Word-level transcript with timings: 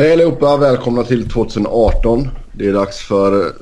Hej 0.00 0.12
allihopa, 0.12 0.56
välkomna 0.56 1.04
till 1.04 1.28
2018. 1.28 2.28
Det 2.52 2.66
är 2.66 2.72
dags 2.72 2.98
för 2.98 3.46
eh, 3.46 3.52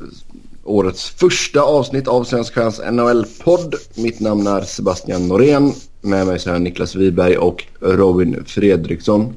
årets 0.65 1.11
första 1.11 1.63
avsnitt 1.63 2.09
av 2.09 2.25
Svensk 2.25 2.55
Fans 2.55 2.81
NHL-podd. 2.91 3.75
Mitt 3.95 4.21
namn 4.21 4.47
är 4.47 4.61
Sebastian 4.61 5.29
Norén. 5.29 5.73
Med 6.01 6.27
mig 6.27 6.39
så 6.39 6.51
är 6.51 6.59
Niklas 6.59 6.95
Wiberg 6.95 7.37
och 7.37 7.65
Robin 7.81 8.45
Fredriksson. 8.47 9.37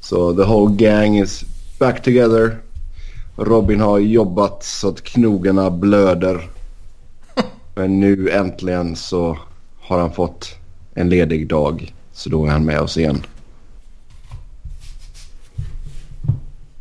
Så 0.00 0.34
the 0.34 0.42
whole 0.42 0.74
gang 0.74 1.18
is 1.18 1.44
back 1.78 2.02
together. 2.02 2.56
Robin 3.36 3.80
har 3.80 3.98
jobbat 3.98 4.64
så 4.64 4.88
att 4.88 5.02
knogarna 5.02 5.70
blöder. 5.70 6.48
Men 7.74 8.00
nu 8.00 8.30
äntligen 8.30 8.96
så 8.96 9.38
har 9.80 9.98
han 9.98 10.12
fått 10.12 10.54
en 10.94 11.08
ledig 11.08 11.48
dag. 11.48 11.94
Så 12.12 12.30
då 12.30 12.44
är 12.44 12.50
han 12.50 12.64
med 12.64 12.80
oss 12.80 12.96
igen. 12.96 13.22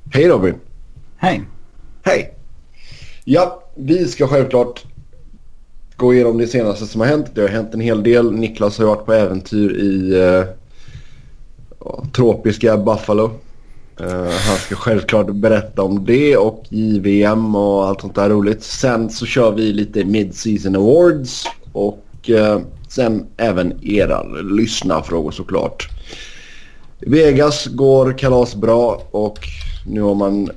Hej 0.10 0.28
Robin! 0.28 0.55
Hej! 1.18 1.41
Hej! 2.04 2.34
Ja, 3.23 3.63
vi 3.76 4.08
ska 4.08 4.27
självklart 4.27 4.86
gå 5.96 6.13
igenom 6.13 6.38
det 6.38 6.48
senaste 6.48 6.86
som 6.86 7.02
har 7.02 7.08
hänt. 7.08 7.27
Det 7.34 7.41
har 7.41 7.48
hänt 7.48 7.73
en 7.73 7.80
hel 7.80 8.04
del. 8.04 8.32
Niklas 8.32 8.77
har 8.77 8.86
varit 8.86 9.05
på 9.05 9.13
äventyr 9.13 9.72
i 9.72 10.16
uh, 10.16 10.46
tropiska 12.12 12.77
Buffalo. 12.77 13.23
Uh, 14.02 14.30
han 14.48 14.58
ska 14.58 14.76
självklart 14.76 15.30
berätta 15.30 15.82
om 15.82 16.05
det 16.05 16.38
och 16.38 16.63
JVM 16.70 17.55
och 17.55 17.88
allt 17.88 18.02
sånt 18.02 18.16
där 18.16 18.30
roligt. 18.30 18.63
Sen 18.63 19.10
så 19.10 19.26
kör 19.26 19.52
vi 19.52 19.74
lite 19.74 20.04
Mid-Season 20.04 20.76
Awards 20.76 21.46
och 21.74 22.30
uh, 22.30 22.60
sen 22.88 23.26
även 23.38 23.85
era 23.85 24.24
lyssnarfrågor 24.41 25.32
såklart. 25.32 25.90
Vegas 26.99 27.66
går 27.66 28.18
kalas 28.18 28.55
bra 28.55 29.02
och 29.12 29.40
nu 29.88 30.02
har 30.02 30.16
man 30.16 30.49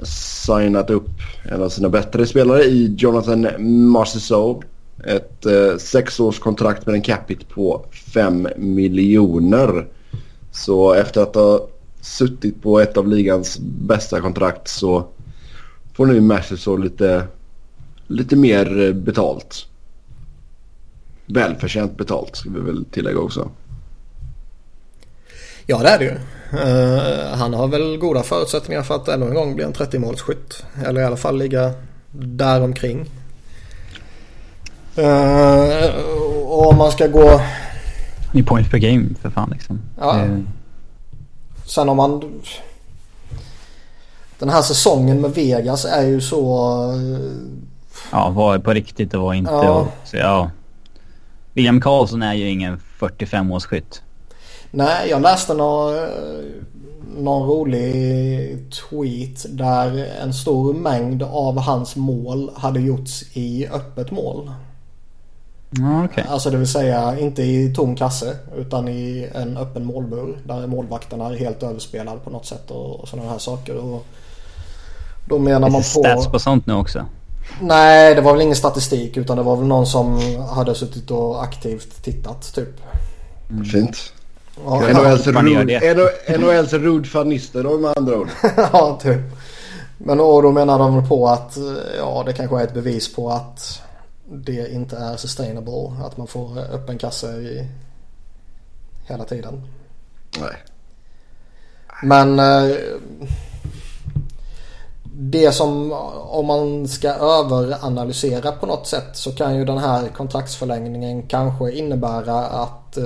signat 0.47 0.91
upp 0.91 1.11
en 1.43 1.63
av 1.63 1.69
sina 1.69 1.89
bättre 1.89 2.27
spelare 2.27 2.63
i 2.63 2.95
Jonathan 2.99 3.49
Marceau. 3.91 4.63
Ett 5.05 5.47
eh, 5.47 5.77
sexårskontrakt 5.79 6.87
med 6.87 6.95
en 6.95 7.03
capita 7.03 7.45
på 7.55 7.85
5 8.15 8.49
miljoner. 8.57 9.87
Så 10.53 10.93
efter 10.93 11.23
att 11.23 11.35
ha 11.35 11.69
suttit 12.01 12.63
på 12.63 12.81
ett 12.81 12.97
av 12.97 13.09
ligans 13.09 13.59
bästa 13.61 14.21
kontrakt 14.21 14.69
så 14.69 15.07
får 15.95 16.07
nu 16.07 16.21
Marceau 16.21 16.77
lite, 16.77 17.27
lite 18.07 18.37
mer 18.37 18.93
betalt. 18.93 19.67
Välförtjänt 21.27 21.97
betalt 21.97 22.37
ska 22.37 22.51
vi 22.51 22.61
väl 22.61 22.85
tillägga 22.85 23.19
också. 23.19 23.51
Ja 25.71 25.79
det 25.79 25.89
är 25.89 25.99
det 25.99 26.05
ju. 26.05 26.15
Uh, 26.59 27.37
han 27.37 27.55
har 27.55 27.69
väl 27.69 27.97
goda 27.97 28.23
förutsättningar 28.23 28.83
för 28.83 28.95
att 28.95 29.09
ännu 29.09 29.27
en 29.27 29.35
gång 29.35 29.55
bli 29.55 29.65
en 29.65 29.73
30-målsskytt. 29.73 30.65
Eller 30.87 31.01
i 31.01 31.05
alla 31.05 31.17
fall 31.17 31.39
ligga 31.39 31.73
däromkring. 32.11 33.11
Uh, 34.99 35.95
och 36.47 36.69
om 36.69 36.77
man 36.77 36.93
ska 36.93 37.07
gå... 37.07 37.41
I 38.33 38.43
points 38.43 38.71
per 38.71 38.79
game 38.79 39.05
för 39.23 39.31
fan 39.31 39.51
liksom. 39.51 39.81
Ja. 39.99 40.25
Uh. 40.25 40.41
Sen 41.65 41.89
om 41.89 41.97
man... 41.97 42.43
Den 44.39 44.49
här 44.49 44.63
säsongen 44.63 45.21
med 45.21 45.31
Vegas 45.31 45.85
är 45.85 46.07
ju 46.07 46.21
så... 46.21 46.79
Ja, 48.13 48.31
var 48.31 48.59
på 48.59 48.73
riktigt 48.73 49.15
och 49.15 49.23
var 49.23 49.35
inte. 49.35 49.53
Ja. 49.53 49.71
Och, 49.71 49.89
så, 50.05 50.17
ja. 50.17 50.51
William 51.53 51.81
Karlsson 51.81 52.23
är 52.23 52.35
ju 52.35 52.51
ingen 52.51 52.81
45-årsskytt. 52.99 54.03
Nej, 54.71 55.11
jag 55.11 55.23
läste 55.23 55.55
någon, 55.55 55.95
någon 57.17 57.49
rolig 57.49 58.73
tweet 58.73 59.47
där 59.49 60.09
en 60.23 60.33
stor 60.33 60.75
mängd 60.75 61.23
av 61.23 61.59
hans 61.59 61.97
mål 61.97 62.51
hade 62.55 62.81
gjorts 62.81 63.25
i 63.33 63.69
öppet 63.69 64.11
mål. 64.11 64.51
Okay. 66.05 66.25
Alltså 66.29 66.51
det 66.51 66.57
vill 66.57 66.69
säga 66.69 67.19
inte 67.19 67.43
i 67.43 67.75
tom 67.75 67.97
kasse 67.97 68.37
utan 68.57 68.89
i 68.89 69.29
en 69.35 69.57
öppen 69.57 69.85
målbur 69.85 70.39
där 70.45 70.67
målvakterna 70.67 71.27
är 71.27 71.35
helt 71.35 71.63
överspelade 71.63 72.19
på 72.19 72.31
något 72.31 72.47
sätt 72.47 72.71
och, 72.71 73.01
och 73.01 73.09
sådana 73.09 73.31
här 73.31 73.39
saker. 73.39 73.77
Och 73.77 74.07
då 75.29 75.39
menar 75.39 75.71
man 75.71 75.81
på... 75.81 75.83
stats 75.83 76.27
på 76.27 76.39
sånt 76.39 76.67
nu 76.67 76.75
också? 76.75 77.07
Nej, 77.61 78.15
det 78.15 78.21
var 78.21 78.33
väl 78.33 78.43
ingen 78.43 78.57
statistik 78.57 79.17
utan 79.17 79.37
det 79.37 79.43
var 79.43 79.57
väl 79.57 79.67
någon 79.67 79.87
som 79.87 80.21
hade 80.49 80.75
suttit 80.75 81.11
och 81.11 81.43
aktivt 81.43 82.05
tittat 82.05 82.55
typ. 82.55 82.81
Mm. 83.51 83.65
Fint. 83.65 84.13
Ja, 84.65 84.81
NHLs, 84.81 85.27
rude, 85.27 85.81
NHLs 86.39 86.73
då 87.63 87.79
med 87.79 87.93
andra 87.97 88.17
ord. 88.17 88.29
ja, 88.57 88.99
typ. 89.03 89.21
Men 89.99 90.21
och 90.21 90.43
då 90.43 90.53
menar 90.53 90.79
de 90.79 91.09
på 91.09 91.29
att 91.29 91.57
ja, 91.99 92.23
det 92.27 92.33
kanske 92.33 92.61
är 92.61 92.65
ett 92.65 92.75
bevis 92.75 93.15
på 93.15 93.31
att 93.31 93.83
det 94.25 94.73
inte 94.73 94.97
är 94.97 95.17
sustainable. 95.17 95.93
Att 96.05 96.17
man 96.17 96.27
får 96.27 96.59
öppen 96.59 96.99
kasse 96.99 97.27
i 97.27 97.69
hela 99.07 99.25
tiden. 99.25 99.63
Nej. 100.41 100.57
Men 102.03 102.39
eh, 102.39 102.77
det 105.21 105.53
som 105.53 105.93
om 106.29 106.47
man 106.47 106.89
ska 106.89 107.09
överanalysera 107.09 108.53
på 108.53 108.67
något 108.67 108.87
sätt 108.87 109.09
så 109.13 109.33
kan 109.33 109.57
ju 109.57 109.65
den 109.65 109.79
här 109.79 110.09
kontraktsförlängningen 110.09 111.23
kanske 111.23 111.73
innebära 111.73 112.47
att 112.47 112.97
eh, 112.97 113.05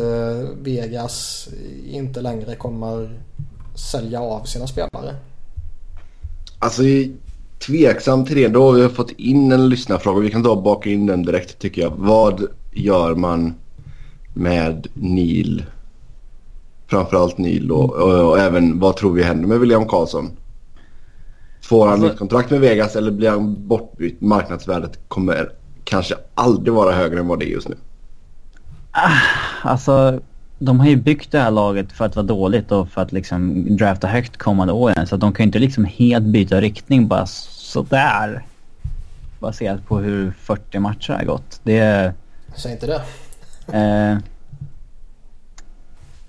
Vegas 0.62 1.49
inte 1.91 2.21
längre 2.21 2.56
kommer 2.56 3.21
sälja 3.75 4.21
av 4.21 4.45
sina 4.45 4.67
spelare. 4.67 5.15
Alltså 6.59 6.83
tveksam 7.67 8.25
till 8.25 8.37
det. 8.37 8.49
Då 8.49 8.67
har 8.67 8.73
vi 8.73 8.89
fått 8.89 9.11
in 9.11 9.53
en 9.53 9.69
lyssnarfråga. 9.69 10.21
Vi 10.21 10.31
kan 10.31 10.43
ta 10.43 10.50
och 10.50 10.62
baka 10.62 10.91
in 10.91 11.06
den 11.06 11.23
direkt 11.23 11.59
tycker 11.59 11.83
jag. 11.83 11.93
Vad 11.97 12.47
gör 12.73 13.15
man 13.15 13.55
med 14.34 14.87
Neil? 14.94 15.65
Framförallt 16.87 17.39
Neil 17.39 17.73
och, 17.73 17.93
och, 17.94 18.31
och 18.31 18.39
även 18.39 18.81
vad 18.81 18.97
tror 18.97 19.12
vi 19.12 19.23
händer 19.23 19.49
med 19.49 19.61
William 19.61 19.87
Karlsson? 19.87 20.31
Får 21.72 21.84
han 21.84 21.93
alltså, 21.93 22.09
nytt 22.09 22.19
kontrakt 22.19 22.50
med 22.50 22.60
Vegas 22.60 22.97
eller 22.97 23.10
blir 23.10 23.31
han 23.31 23.69
bortbytt? 23.69 24.21
Marknadsvärdet 24.21 24.99
kommer 25.09 25.53
kanske 25.84 26.15
aldrig 26.34 26.75
vara 26.75 26.93
högre 26.93 27.21
än 27.21 27.28
vad 27.28 27.38
det 27.38 27.44
är 27.44 27.49
just 27.50 27.69
nu. 27.69 27.77
Ah, 28.91 29.10
alltså, 29.62 30.21
de 30.59 30.81
har 30.81 30.87
ju 30.87 30.97
byggt 30.97 31.32
det 31.32 31.38
här 31.38 31.50
laget 31.50 31.93
för 31.93 32.05
att 32.05 32.16
vara 32.16 32.27
dåligt 32.27 32.72
och 32.72 32.88
för 32.88 33.03
att 33.03 33.12
liksom 33.12 33.66
drafta 33.77 34.06
högt 34.06 34.37
kommande 34.37 34.72
åren. 34.72 35.06
Så 35.06 35.16
de 35.16 35.32
kan 35.32 35.44
ju 35.44 35.47
inte 35.47 35.59
liksom 35.59 35.84
helt 35.84 36.25
byta 36.25 36.61
riktning 36.61 37.09
bara 37.09 37.27
sådär. 37.27 38.44
Baserat 39.38 39.87
på 39.87 39.99
hur 39.99 40.31
40 40.31 40.78
matcher 40.78 41.12
har 41.12 41.25
gått. 41.25 41.61
Det... 41.62 42.12
Säg 42.56 42.72
inte 42.72 42.87
det. 42.87 43.03
eh, 43.78 44.19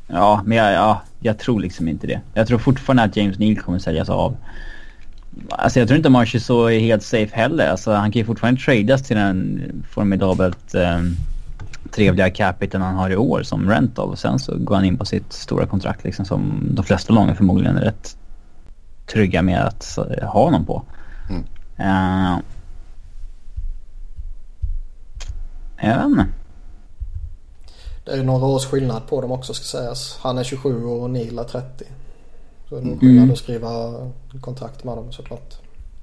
ja, 0.07 0.41
men 0.45 0.57
jag, 0.57 0.73
ja, 0.73 1.01
jag 1.19 1.39
tror 1.39 1.59
liksom 1.59 1.87
inte 1.87 2.07
det. 2.07 2.21
Jag 2.33 2.47
tror 2.47 2.59
fortfarande 2.59 3.03
att 3.03 3.17
James 3.17 3.39
Neal 3.39 3.57
kommer 3.57 3.79
säljas 3.79 4.09
av. 4.09 4.35
Alltså 5.49 5.79
jag 5.79 5.87
tror 5.87 5.97
inte 5.97 6.09
Marshall 6.09 6.41
så 6.41 6.65
är 6.65 6.79
helt 6.79 7.03
safe 7.03 7.35
heller. 7.35 7.67
Alltså 7.67 7.91
han 7.91 8.11
kan 8.11 8.19
ju 8.19 8.25
fortfarande 8.25 8.61
tradas 8.61 9.03
till 9.03 9.15
den 9.15 9.61
formidabelt 9.89 10.75
eh, 10.75 11.01
trevliga 11.91 12.29
capiten 12.29 12.81
han 12.81 12.95
har 12.95 13.09
i 13.09 13.15
år 13.15 13.43
som 13.43 13.69
rental. 13.69 14.09
Och 14.09 14.19
sen 14.19 14.39
så 14.39 14.57
går 14.57 14.75
han 14.75 14.85
in 14.85 14.97
på 14.97 15.05
sitt 15.05 15.33
stora 15.33 15.65
kontrakt 15.65 16.03
liksom 16.03 16.25
som 16.25 16.69
de 16.71 16.85
flesta 16.85 17.13
lagen 17.13 17.35
förmodligen 17.35 17.77
är 17.77 17.81
rätt 17.81 18.17
trygga 19.07 19.41
med 19.41 19.61
att 19.61 19.97
ha 20.21 20.43
honom 20.43 20.65
på. 20.65 20.83
Mm. 21.29 21.43
Uh, 21.79 22.39
jag 25.81 25.97
vet 25.97 26.05
inte. 26.05 26.25
Det 28.05 28.11
är 28.11 28.23
några 28.23 28.45
års 28.45 28.65
skillnad 28.65 29.07
på 29.07 29.21
dem 29.21 29.31
också 29.31 29.53
ska 29.53 29.63
sägas. 29.63 30.19
Han 30.21 30.37
är 30.37 30.43
27 30.43 30.85
och 30.85 31.09
Neil 31.09 31.39
är 31.39 31.43
30. 31.43 31.85
Så 32.69 32.75
det 32.75 32.91
är 32.91 32.99
skillnad 32.99 33.17
mm. 33.17 33.31
att 33.31 33.37
skriva 33.37 33.93
kontrakt 34.41 34.83
med 34.83 34.97
dem 34.97 35.11
såklart. 35.11 35.53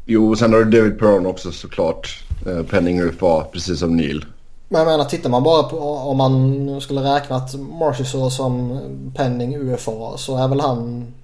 Jo, 0.06 0.36
sen 0.36 0.52
har 0.52 0.64
du 0.64 0.78
David 0.78 0.98
Perron 0.98 1.26
också 1.26 1.52
såklart. 1.52 2.24
Eh, 2.46 2.62
Penning 2.62 3.00
UFA, 3.00 3.44
precis 3.52 3.78
som 3.78 3.96
Neil. 3.96 4.24
Men 4.68 4.78
jag 4.78 4.86
menar, 4.86 5.04
tittar 5.04 5.30
man 5.30 5.42
bara 5.42 5.62
på 5.62 5.78
om 5.78 6.16
man 6.16 6.80
skulle 6.80 7.14
räknat 7.14 7.54
Marchessault 7.54 8.32
som 8.32 8.80
Penning 9.16 9.56
UFA 9.56 10.16
så 10.16 10.36
är 10.36 10.48
väl 10.48 10.60
han 10.60 11.14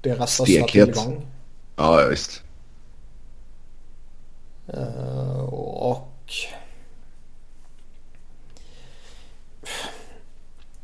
deras 0.00 0.34
största 0.34 0.66
tillgång. 0.66 1.26
Ja, 1.76 2.06
visst. 2.10 2.42
Uh, 4.74 5.44
och 5.54 6.32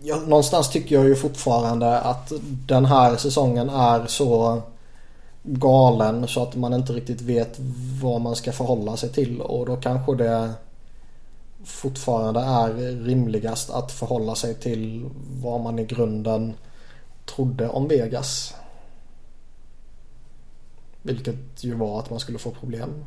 jag, 0.04 0.28
någonstans 0.28 0.70
tycker 0.70 0.94
jag 0.94 1.04
ju 1.04 1.16
fortfarande 1.16 2.00
att 2.00 2.32
den 2.66 2.84
här 2.84 3.16
säsongen 3.16 3.68
är 3.70 4.06
så 4.06 4.62
galen 5.42 6.28
så 6.28 6.42
att 6.42 6.56
man 6.56 6.74
inte 6.74 6.92
riktigt 6.92 7.20
vet 7.20 7.56
vad 8.02 8.20
man 8.20 8.36
ska 8.36 8.52
förhålla 8.52 8.96
sig 8.96 9.08
till 9.08 9.40
och 9.40 9.66
då 9.66 9.76
kanske 9.76 10.14
det 10.14 10.52
fortfarande 11.64 12.40
är 12.40 12.74
rimligast 13.04 13.70
att 13.70 13.92
förhålla 13.92 14.34
sig 14.34 14.54
till 14.54 15.10
vad 15.42 15.60
man 15.60 15.78
i 15.78 15.84
grunden 15.84 16.54
trodde 17.24 17.68
om 17.68 17.88
Vegas. 17.88 18.54
Vilket 21.02 21.64
ju 21.64 21.74
var 21.74 21.98
att 21.98 22.10
man 22.10 22.20
skulle 22.20 22.38
få 22.38 22.50
problem. 22.50 23.04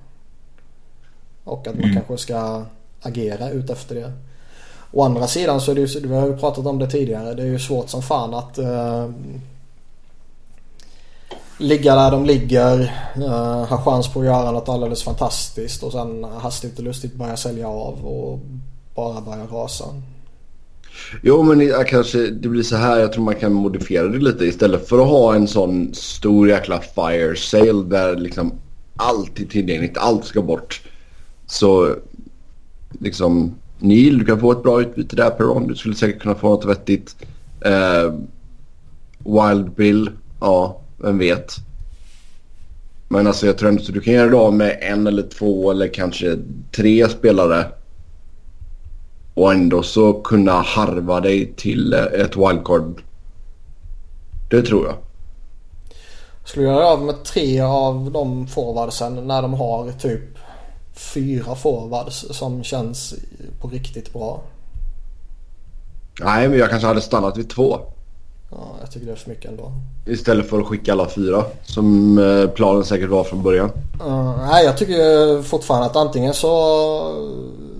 Och 1.44 1.68
att 1.68 1.76
man 1.76 1.84
mm. 1.84 1.96
kanske 1.96 2.18
ska 2.18 2.66
agera 3.02 3.50
ut 3.50 3.70
efter 3.70 3.96
det. 3.96 4.14
Å 4.92 5.04
andra 5.04 5.28
sidan 5.28 5.62
så 5.62 5.72
är 5.72 5.76
det 5.76 5.82
ju, 5.82 6.08
vi 6.08 6.16
har 6.16 6.28
ju 6.28 6.38
pratat 6.38 6.66
om 6.66 6.80
det 6.80 6.90
tidigare, 6.90 7.34
det 7.34 7.44
är 7.44 7.48
ju 7.48 7.60
svårt 7.60 7.90
som 7.90 8.02
fan 8.02 8.34
att 8.34 8.58
eh, 8.58 9.10
ligga 11.58 11.96
där 11.96 12.12
de 12.12 12.26
ligger, 12.26 12.80
eh, 13.16 13.66
ha 13.66 13.82
chans 13.82 14.08
på 14.08 14.20
att 14.20 14.26
göra 14.26 14.52
något 14.52 14.70
alldeles 14.70 15.04
fantastiskt 15.04 15.84
och 15.84 15.92
sen 15.92 16.24
hastigt 16.24 16.78
och 16.78 16.84
lustigt 16.84 17.16
börja 17.16 17.38
sälja 17.38 17.68
av 17.68 18.06
och 18.06 18.40
bara 18.96 19.22
börja 19.22 19.46
rasa. 19.46 19.86
Jo 21.24 21.44
men 21.44 21.62
jag 21.62 21.88
kanske 21.88 22.18
det 22.28 22.50
blir 22.50 22.64
så 22.64 22.76
här. 22.76 23.00
Jag 23.00 23.14
tror 23.14 23.24
man 23.24 23.36
kan 23.36 23.54
modifiera 23.54 24.08
det 24.08 24.18
lite. 24.18 24.46
Istället 24.46 24.90
för 24.90 25.00
att 25.00 25.08
ha 25.08 25.36
en 25.36 25.48
sån 25.48 25.94
stor 25.94 26.50
jäkla 26.50 26.82
fire 26.82 27.36
sale 27.36 27.84
där 27.84 28.16
liksom 28.16 28.52
allt 28.96 29.40
är 29.40 29.46
tillgängligt. 29.46 29.98
Allt 29.98 30.26
ska 30.26 30.42
bort. 30.42 30.82
Så 31.48 31.96
liksom 33.00 33.56
Neil, 33.80 34.20
du 34.20 34.26
kan 34.26 34.40
få 34.40 34.52
ett 34.52 34.64
bra 34.64 34.82
utbyte 34.82 35.16
där 35.16 35.30
Peron. 35.30 35.68
Du 35.68 35.76
skulle 35.76 35.96
säkert 35.96 36.22
kunna 36.22 36.36
få 36.36 36.50
något 36.50 36.66
vettigt. 36.66 37.16
Eh, 37.62 38.14
Wild 39.18 39.72
Bill, 39.72 40.10
ja, 40.40 40.82
vem 40.98 41.18
vet. 41.18 41.56
Men 43.08 43.28
alltså 43.28 43.46
jag 43.46 43.58
tror 43.58 43.70
ändå 43.70 43.82
att 43.82 43.94
du 43.94 44.02
kan 44.02 44.14
göra 44.14 44.30
det 44.30 44.38
av 44.38 44.54
med 44.54 44.78
en 44.82 45.08
eller 45.08 45.24
två 45.24 45.72
eller 45.72 45.88
kanske 45.88 46.38
tre 46.76 47.10
spelare. 47.10 47.66
Och 49.34 49.54
ändå 49.54 49.84
så 49.84 50.14
kunna 50.14 50.52
harva 50.52 51.20
dig 51.20 51.54
till 51.54 51.94
eh, 51.94 52.00
ett 52.00 52.38
wildcard. 52.38 53.02
Det 54.50 54.62
tror 54.62 54.86
jag. 54.86 54.96
Skulle 56.46 56.66
du 56.66 56.72
göra 56.72 56.86
av 56.88 57.02
med 57.02 57.24
tre 57.24 57.60
av 57.60 58.12
de 58.12 58.48
forwardsen 58.48 59.28
när 59.28 59.42
de 59.42 59.54
har 59.54 59.92
typ 59.92 60.37
fyra 60.98 61.56
forwards 61.56 62.26
som 62.32 62.64
känns 62.64 63.14
på 63.62 63.68
riktigt 63.68 64.14
bra? 64.14 64.42
Nej, 66.20 66.50
men 66.50 66.60
jag 66.60 66.70
kanske 66.70 66.88
hade 66.88 67.02
stannat 67.02 67.38
vid 67.38 67.50
två. 67.50 67.80
Ja, 68.52 68.76
jag 68.80 68.92
tycker 68.92 69.06
det 69.06 69.12
är 69.12 69.16
för 69.16 69.30
mycket 69.30 69.52
ändå. 69.52 69.72
Istället 70.06 70.50
för 70.50 70.60
att 70.60 70.66
skicka 70.66 70.92
alla 70.92 71.10
fyra 71.10 71.46
som 71.64 72.18
eh, 72.18 72.50
planen 72.50 72.86
säkert 72.86 73.10
var 73.10 73.24
från 73.24 73.44
början. 73.44 73.72
Uh, 74.06 74.48
nej, 74.50 74.66
jag 74.66 74.78
tycker 74.78 75.42
fortfarande 75.44 75.86
att 75.86 75.96
antingen 75.96 76.34
så 76.34 76.52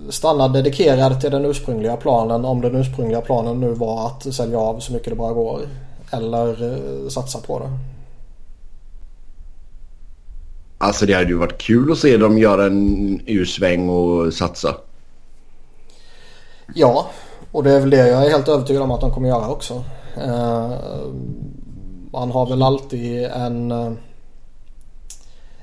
stanna 0.10 0.48
dedikerad 0.48 1.22
till 1.22 1.32
den 1.32 1.46
ursprungliga 1.46 1.98
planen 1.98 2.46
om 2.46 2.62
den 2.62 2.76
ursprungliga 2.76 3.22
planen 3.22 3.60
nu 3.60 3.74
var 3.74 4.08
att 4.08 4.34
sälja 4.34 4.60
av 4.60 4.80
så 4.80 4.94
mycket 4.94 5.10
det 5.10 5.16
bara 5.16 5.34
går. 5.34 5.62
Eller 6.12 6.64
uh, 6.64 7.10
satsa 7.10 7.40
på 7.40 7.60
det. 7.60 7.70
Alltså 10.78 11.06
det 11.06 11.14
hade 11.14 11.30
ju 11.30 11.38
varit 11.38 11.62
kul 11.62 11.92
att 11.92 11.98
se 11.98 12.18
dem 12.18 12.38
göra 12.38 12.66
en 12.66 13.22
ursväng 13.26 13.90
och 13.90 14.34
satsa. 14.34 14.76
Ja, 16.76 17.10
och 17.52 17.64
det 17.64 17.72
är 17.72 17.80
väl 17.80 17.90
det 17.90 18.08
jag 18.08 18.26
är 18.26 18.30
helt 18.30 18.48
övertygad 18.48 18.82
om 18.82 18.92
att 18.92 19.02
de 19.02 19.12
kommer 19.12 19.28
göra 19.28 19.50
också. 19.50 19.84
Uh, 20.18 20.78
man 22.12 22.32
har 22.32 22.50
väl 22.50 22.62
alltid 22.64 23.24
en, 23.24 23.72
eh, 23.72 23.92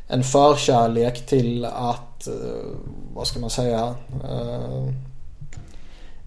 en 0.08 0.24
förkärlek 0.24 1.26
till 1.26 1.64
att, 1.64 2.28
uh, 2.28 2.76
vad 3.14 3.26
ska 3.26 3.40
man 3.40 3.50
säga, 3.50 3.94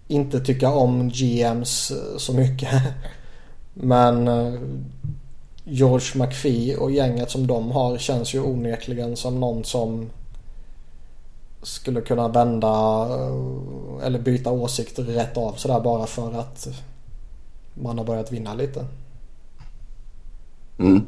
inte 0.08 0.40
tycka 0.40 0.70
om 0.70 1.10
GMs 1.10 1.92
så 2.18 2.34
mycket. 2.34 2.82
Men 3.74 4.30
George 5.70 6.16
McPhee 6.16 6.76
och 6.76 6.92
gänget 6.92 7.32
som 7.32 7.48
de 7.48 7.72
har 7.72 7.98
känns 7.98 8.34
ju 8.34 8.42
onekligen 8.42 9.18
som 9.18 9.40
någon 9.40 9.64
som 9.64 10.10
skulle 11.64 12.02
kunna 12.02 12.28
vända 12.28 12.68
eh, 13.10 14.06
eller 14.06 14.20
byta 14.20 14.52
åsikter 14.52 15.04
rätt 15.04 15.38
av 15.38 15.54
sådär 15.54 15.80
bara 15.80 16.06
för 16.06 16.40
att 16.40 16.68
man 17.74 17.98
har 17.98 18.06
börjat 18.06 18.32
vinna 18.32 18.54
lite. 18.54 18.86
Mm. 20.80 21.02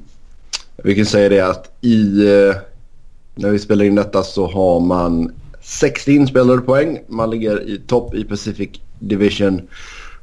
Vi 0.76 0.96
kan 0.96 1.06
säga 1.06 1.30
det 1.30 1.42
att 1.42 1.72
i 1.82 2.28
eh, 2.28 2.56
när 3.36 3.50
vi 3.50 3.60
spelar 3.60 3.86
in 3.86 3.96
detta 3.96 4.24
så 4.24 4.48
har 4.48 4.80
man 4.80 5.34
60 5.62 6.12
inspelade 6.12 6.62
poäng. 6.62 7.00
Man 7.08 7.30
ligger 7.30 7.70
i 7.70 7.78
topp 7.88 8.16
i 8.16 8.24
Pacific 8.24 8.70
Division. 9.00 9.62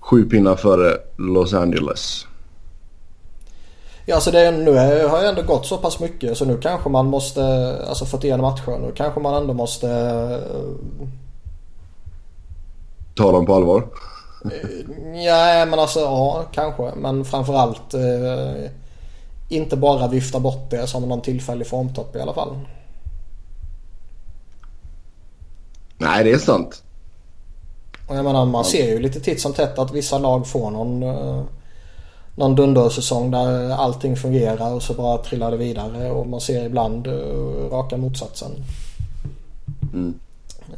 Sju 0.01 0.25
pinnar 0.25 0.57
före 0.57 0.99
Los 1.17 1.55
Angeles. 1.55 2.27
Ja, 4.09 4.15
alltså 4.15 4.31
det, 4.31 4.51
nu 4.51 4.75
har 5.07 5.19
jag 5.19 5.29
ändå 5.29 5.43
gått 5.43 5.67
så 5.67 5.79
pass 5.79 6.01
mycket 6.01 6.39
så 6.39 6.45
nu 6.45 6.59
kanske 6.59 6.89
man 6.89 7.07
måste, 7.07 7.43
alltså 7.89 8.07
41 8.07 8.41
matcher, 8.41 8.79
nu 8.79 8.93
kanske 8.97 9.21
man 9.21 9.35
ändå 9.35 9.55
måste... 9.55 9.89
Ta 13.15 13.33
dem 13.33 13.47
på 13.47 13.55
allvar? 13.55 13.89
ja, 15.25 15.67
men 15.67 15.79
alltså 15.79 16.01
ja, 16.01 16.45
kanske. 16.53 16.93
Men 16.97 17.25
framförallt 17.25 17.95
eh, 17.95 18.71
inte 19.49 19.77
bara 19.77 20.09
vifta 20.09 20.41
bort 20.41 20.71
det 20.71 20.87
som 20.87 21.09
någon 21.09 21.23
tillfällig 21.23 21.67
formtopp 21.67 22.17
i 22.17 22.21
alla 22.21 22.35
fall. 22.35 22.59
Nej, 25.99 26.25
det 26.25 26.33
är 26.33 26.39
sant. 26.39 26.83
Och 28.09 28.17
jag 28.17 28.25
menar, 28.25 28.47
man 28.47 28.65
ser 28.65 28.91
ju 28.91 28.99
lite 28.99 29.21
titt 29.21 29.41
som 29.41 29.53
tätt 29.53 29.79
att 29.79 29.93
vissa 29.93 30.19
lag 30.19 30.47
får 30.47 30.71
någon... 30.71 31.03
Eh, 31.03 31.43
någon 32.37 32.55
dundersäsong 32.55 33.31
där 33.31 33.71
allting 33.71 34.17
fungerar 34.17 34.75
och 34.75 34.83
så 34.83 34.95
bara 34.95 35.19
trillar 35.19 35.51
det 35.51 35.57
vidare 35.57 36.11
och 36.11 36.27
man 36.27 36.41
ser 36.41 36.67
ibland 36.67 37.07
uh, 37.07 37.71
raka 37.71 37.97
motsatsen. 37.97 38.51
Mm. 39.93 40.15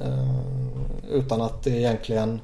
Uh, 0.00 1.10
utan 1.10 1.40
att 1.40 1.62
det 1.62 1.70
egentligen 1.70 2.40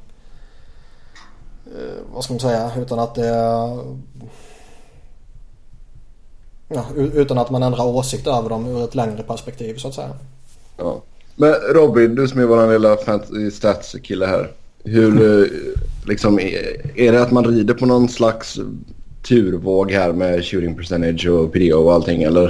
uh, 1.67 2.15
vad 2.15 2.25
ska 2.25 2.33
man 2.33 2.41
säga, 2.41 2.71
utan 2.79 2.99
att 2.99 3.15
det 3.15 3.29
ja, 6.69 6.85
utan 6.97 7.39
att 7.39 7.51
man 7.51 7.63
ändrar 7.63 7.87
åsikt 7.87 8.27
över 8.27 8.49
dem 8.49 8.67
ur 8.67 8.85
ett 8.85 8.95
längre 8.95 9.23
perspektiv 9.23 9.77
så 9.77 9.89
att 9.89 9.95
säga. 9.95 10.11
Ja. 10.77 11.03
Men 11.37 11.53
Robin, 11.53 12.15
du 12.15 12.29
som 12.29 12.41
är 12.41 12.45
vår 12.45 12.73
lilla 12.73 12.97
fantasy 12.97 13.51
stats 13.51 13.97
kille 14.03 14.27
här. 14.27 14.53
Hur, 14.85 15.51
liksom, 16.07 16.39
är 16.95 17.13
det 17.13 17.23
att 17.23 17.31
man 17.31 17.45
rider 17.45 17.75
på 17.75 17.87
någon 17.87 18.09
slags 18.09 18.59
turvåg 19.29 19.93
här 19.93 20.13
med 20.13 20.45
shooting 20.45 20.75
percentage 20.75 21.27
och 21.27 21.53
PDO 21.53 21.77
och 21.77 21.93
allting 21.93 22.23
eller? 22.23 22.47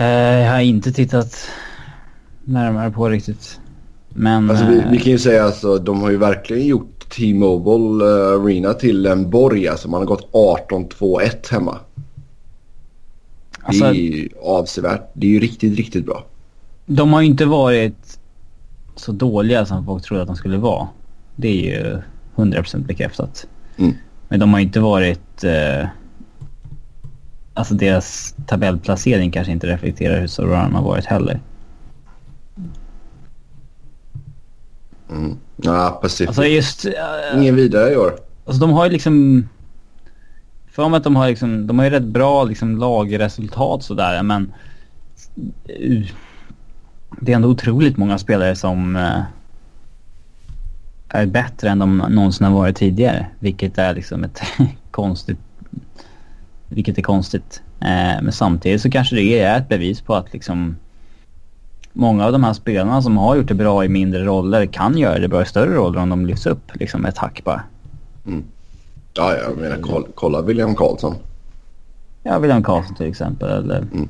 Uh, 0.00 0.06
jag 0.06 0.52
har 0.52 0.60
inte 0.60 0.92
tittat 0.92 1.48
närmare 2.44 2.90
på 2.90 3.08
riktigt. 3.08 3.60
Men... 4.08 4.50
Alltså, 4.50 4.66
vi, 4.66 4.82
vi, 4.90 4.98
kan 4.98 5.12
ju 5.12 5.18
säga 5.18 5.44
alltså 5.44 5.78
de 5.78 6.02
har 6.02 6.10
ju 6.10 6.16
verkligen 6.16 6.66
gjort 6.66 7.08
T-Mobile 7.16 8.04
Arena 8.04 8.74
till 8.74 9.06
en 9.06 9.30
borg. 9.30 9.68
Alltså 9.68 9.88
man 9.88 10.00
har 10.00 10.06
gått 10.06 10.32
18-2-1 10.32 11.52
hemma. 11.52 11.78
Alltså, 13.62 13.84
det 13.84 13.90
är 13.90 13.94
ju 13.94 14.28
avsevärt. 14.42 15.10
Det 15.14 15.26
är 15.26 15.30
ju 15.30 15.40
riktigt, 15.40 15.76
riktigt 15.76 16.06
bra. 16.06 16.24
De 16.86 17.12
har 17.12 17.20
ju 17.20 17.26
inte 17.26 17.44
varit 17.44 18.18
så 18.96 19.12
dåliga 19.12 19.66
som 19.66 19.84
folk 19.84 20.04
trodde 20.04 20.22
att 20.22 20.28
de 20.28 20.36
skulle 20.36 20.56
vara. 20.56 20.88
Det 21.36 21.48
är 21.48 21.82
ju 21.82 21.98
100% 22.36 22.86
bekräftat. 22.86 23.46
Mm. 23.76 23.94
Men 24.34 24.40
de 24.40 24.52
har 24.52 24.60
inte 24.60 24.80
varit... 24.80 25.44
Eh, 25.44 25.86
alltså 27.54 27.74
deras 27.74 28.34
tabellplacering 28.46 29.30
kanske 29.30 29.52
inte 29.52 29.66
reflekterar 29.66 30.20
hur 30.20 30.26
stora 30.26 30.62
de 30.62 30.74
har 30.74 30.82
varit 30.82 31.04
heller. 31.04 31.40
Mm. 35.10 35.36
Ja, 35.56 35.98
precis. 36.02 36.28
Alltså 36.28 36.44
just... 36.44 36.86
Uh, 36.86 36.92
Ingen 37.34 37.54
vidare 37.54 37.92
i 37.92 37.96
år. 37.96 38.18
Alltså 38.44 38.60
de 38.60 38.70
har 38.70 38.84
ju 38.84 38.90
liksom... 38.90 39.48
För 40.66 40.88
mig 40.88 40.96
att 40.96 41.04
de 41.04 41.16
har 41.16 41.28
liksom... 41.28 41.66
De 41.66 41.78
har 41.78 41.84
ju 41.86 41.90
rätt 41.90 42.02
bra 42.02 42.44
liksom 42.44 42.78
lagresultat 42.78 43.82
sådär 43.82 44.22
men... 44.22 44.52
Uh, 45.80 46.06
det 47.20 47.32
är 47.32 47.36
ändå 47.36 47.48
otroligt 47.48 47.96
många 47.96 48.18
spelare 48.18 48.56
som... 48.56 48.96
Uh, 48.96 49.20
är 51.14 51.26
bättre 51.26 51.70
än 51.70 51.78
de 51.78 51.98
någonsin 51.98 52.46
har 52.46 52.54
varit 52.54 52.76
tidigare. 52.76 53.26
Vilket 53.38 53.78
är 53.78 53.94
liksom 53.94 54.24
ett 54.24 54.40
konstigt... 54.90 55.38
Vilket 56.68 56.98
är 56.98 57.02
konstigt. 57.02 57.62
Eh, 57.80 58.22
men 58.22 58.32
samtidigt 58.32 58.82
så 58.82 58.90
kanske 58.90 59.16
det 59.16 59.40
är 59.40 59.58
ett 59.58 59.68
bevis 59.68 60.00
på 60.00 60.14
att 60.14 60.32
liksom 60.32 60.76
många 61.92 62.26
av 62.26 62.32
de 62.32 62.44
här 62.44 62.52
spelarna 62.52 63.02
som 63.02 63.16
har 63.16 63.36
gjort 63.36 63.48
det 63.48 63.54
bra 63.54 63.84
i 63.84 63.88
mindre 63.88 64.24
roller 64.24 64.66
kan 64.66 64.98
göra 64.98 65.18
det 65.18 65.28
bra 65.28 65.42
i 65.42 65.46
större 65.46 65.74
roller 65.74 66.00
om 66.00 66.08
de 66.08 66.26
lyfts 66.26 66.46
upp 66.46 66.74
liksom 66.74 67.04
ett 67.04 67.18
hack 67.18 67.44
bara. 67.44 67.62
Mm. 68.26 68.44
Ja, 69.12 69.36
jag 69.36 69.56
menar 69.56 69.78
kolla, 69.82 70.06
kolla 70.14 70.42
William 70.42 70.74
Karlsson. 70.74 71.14
Ja, 72.22 72.38
William 72.38 72.62
Karlsson 72.62 72.96
till 72.96 73.06
exempel. 73.06 73.48
Eller... 73.48 73.78
Mm. 73.78 74.08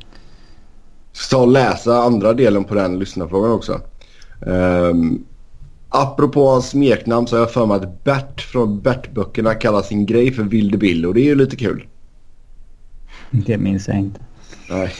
Ska 1.12 1.44
läsa 1.44 1.96
andra 1.96 2.32
delen 2.32 2.64
på 2.64 2.74
den 2.74 2.98
lyssnarfrågan 2.98 3.50
också. 3.50 3.80
Um, 4.40 5.24
Apropå 5.96 6.48
hans 6.48 6.70
smeknamn 6.70 7.26
så 7.26 7.36
har 7.36 7.40
jag 7.40 7.52
för 7.52 7.66
mig 7.66 7.76
att 7.76 8.04
Bert 8.04 8.40
från 8.40 8.80
Bert-böckerna 8.80 9.54
kallar 9.54 9.82
sin 9.82 10.06
grej 10.06 10.32
för 10.32 10.42
Vilde 10.42 10.78
Bill 10.78 11.06
och 11.06 11.14
det 11.14 11.20
är 11.20 11.24
ju 11.24 11.34
lite 11.34 11.56
kul. 11.56 11.86
Det 13.30 13.58
minns 13.58 13.88
jag 13.88 13.96
inte. 13.96 14.20
Nej. 14.70 14.92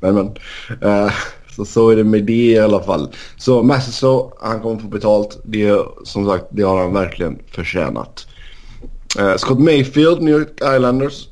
Men 0.00 0.14
men. 0.14 0.26
Uh, 0.84 1.12
så, 1.50 1.64
så 1.64 1.90
är 1.90 1.96
det 1.96 2.04
med 2.04 2.24
det 2.24 2.32
i 2.32 2.58
alla 2.58 2.82
fall. 2.82 3.08
Så 3.36 3.62
Massiso, 3.62 4.32
han 4.40 4.60
kommer 4.60 4.80
få 4.80 4.88
betalt. 4.88 5.40
Det, 5.44 5.78
som 6.04 6.26
sagt, 6.26 6.44
det 6.50 6.62
har 6.62 6.82
han 6.82 6.92
verkligen 6.92 7.38
förtjänat. 7.50 8.26
Uh, 9.20 9.36
Scott 9.36 9.58
Mayfield, 9.58 10.22
New 10.22 10.34
York 10.34 10.60
Islanders. 10.76 11.28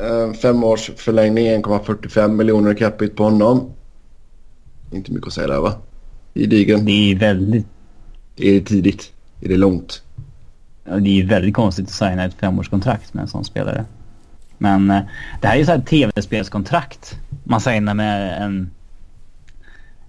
Uh, 0.00 0.32
fem 0.32 0.64
års 0.64 0.90
förlängning, 0.96 1.46
1,45 1.46 2.28
miljoner 2.28 2.74
capita 2.74 3.14
på 3.14 3.24
honom. 3.24 3.72
Inte 4.92 5.12
mycket 5.12 5.26
att 5.26 5.32
säga 5.32 5.46
där 5.46 5.60
va? 5.60 5.74
Gedigen. 6.34 6.84
Det 6.84 7.12
är 7.12 7.16
väldigt... 7.16 7.66
Är 8.36 8.52
det 8.52 8.60
tidigt? 8.60 9.12
Är 9.40 9.48
det 9.48 9.56
långt? 9.56 10.02
Det 10.84 11.20
är 11.20 11.26
väldigt 11.26 11.54
konstigt 11.54 11.86
att 11.86 11.94
signa 11.94 12.24
ett 12.24 12.34
femårskontrakt 12.34 13.14
med 13.14 13.22
en 13.22 13.28
sån 13.28 13.44
spelare. 13.44 13.84
Men 14.58 14.90
eh, 14.90 15.02
det 15.40 15.46
här 15.46 15.54
är 15.54 15.58
ju 15.58 15.64
så 15.64 15.72
här 15.72 15.80
tv-spelskontrakt. 15.80 17.18
Man 17.44 17.60
signar 17.60 17.94
med 17.94 18.42
en 18.42 18.70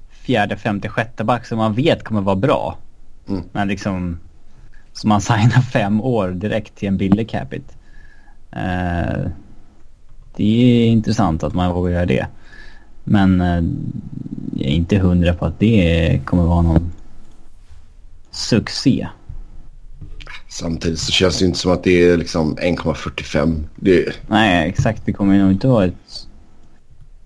fjärde, 0.09 0.57
femte, 0.57 0.89
sjätte 0.89 1.23
back 1.23 1.45
som 1.45 1.57
man 1.57 1.73
vet 1.73 2.03
kommer 2.03 2.21
vara 2.21 2.35
bra. 2.35 2.77
Mm. 3.27 3.43
Men 3.51 3.67
liksom... 3.67 4.19
Så 4.93 5.07
man 5.07 5.21
signar 5.21 5.61
fem 5.61 6.01
år 6.01 6.29
direkt 6.29 6.75
till 6.75 6.87
en 6.87 6.97
billig 6.97 7.29
capita. 7.29 7.73
Eh, 8.51 9.29
det 10.35 10.83
är 10.83 10.87
intressant 10.87 11.43
att 11.43 11.53
man 11.53 11.73
vågar 11.73 11.91
göra 11.91 12.05
det. 12.05 12.27
Men 13.09 13.41
eh, 13.41 13.63
jag 14.55 14.71
är 14.71 14.75
inte 14.75 14.97
hundra 14.97 15.33
på 15.33 15.45
att 15.45 15.59
det 15.59 16.21
kommer 16.25 16.43
vara 16.43 16.61
någon 16.61 16.91
succé. 18.31 19.07
Samtidigt 20.49 20.99
så 20.99 21.11
känns 21.11 21.39
det 21.39 21.45
inte 21.45 21.59
som 21.59 21.71
att 21.71 21.83
det 21.83 22.03
är 22.09 22.17
liksom 22.17 22.55
1,45. 22.57 23.63
Det, 23.75 24.13
Nej, 24.27 24.69
exakt. 24.69 25.05
Det 25.05 25.13
kommer 25.13 25.39
nog 25.39 25.51
inte 25.51 25.67
vara 25.67 25.85
ett 25.85 26.27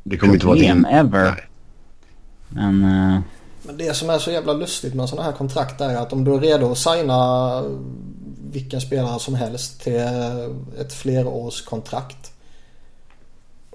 det 0.03 0.17
kommer 0.17 0.33
inte 0.33 0.45
vara 0.45 0.55
problem 0.55 0.85
ever. 0.85 1.23
Nej. 1.23 1.43
Men... 2.49 2.83
eh, 2.83 3.21
Men 3.63 3.77
det 3.77 3.95
som 3.95 4.09
är 4.09 4.19
så 4.19 4.31
jävla 4.31 4.53
lustigt 4.53 4.93
med 4.93 5.09
sådana 5.09 5.29
här 5.29 5.37
kontrakt 5.37 5.81
är 5.81 5.95
att 5.95 6.13
om 6.13 6.23
du 6.23 6.33
är 6.33 6.39
redo 6.39 6.71
att 6.71 6.77
signa 6.77 7.63
vilken 8.51 8.81
spelare 8.81 9.19
som 9.19 9.35
helst 9.35 9.81
till 9.81 10.01
ett 10.79 10.93
flerårskontrakt. 10.93 12.32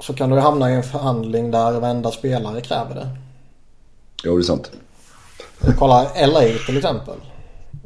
Så 0.00 0.14
kan 0.14 0.30
du 0.30 0.38
hamna 0.38 0.70
i 0.70 0.74
en 0.74 0.82
förhandling 0.82 1.50
där 1.50 1.80
varenda 1.80 2.10
spelare 2.10 2.60
kräver 2.60 2.94
det. 2.94 3.08
Jo, 4.24 4.36
det 4.36 4.40
är 4.40 4.44
sant. 4.44 4.70
Kolla 5.78 6.06
LA 6.26 6.40
till 6.66 6.76
exempel. 6.76 7.14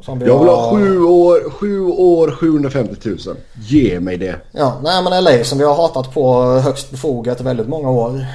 Som 0.01 0.19
vi 0.19 0.27
Jag 0.27 0.39
vill 0.39 0.49
ha 0.49 0.77
sju 0.77 1.03
år, 1.03 1.51
sju 1.51 1.81
år, 1.81 2.31
750 2.31 3.09
000. 3.09 3.19
Ge 3.61 4.01
mig 4.01 4.17
det. 4.17 4.37
Ja, 4.53 4.81
nej 4.83 5.03
men 5.03 5.25
LA 5.25 5.45
som 5.45 5.59
vi 5.59 5.65
har 5.65 5.75
hatat 5.75 6.15
på 6.15 6.45
högst 6.45 6.91
befogat 6.91 7.41
i 7.41 7.45
väldigt 7.45 7.69
många 7.69 7.91
år. 7.91 8.27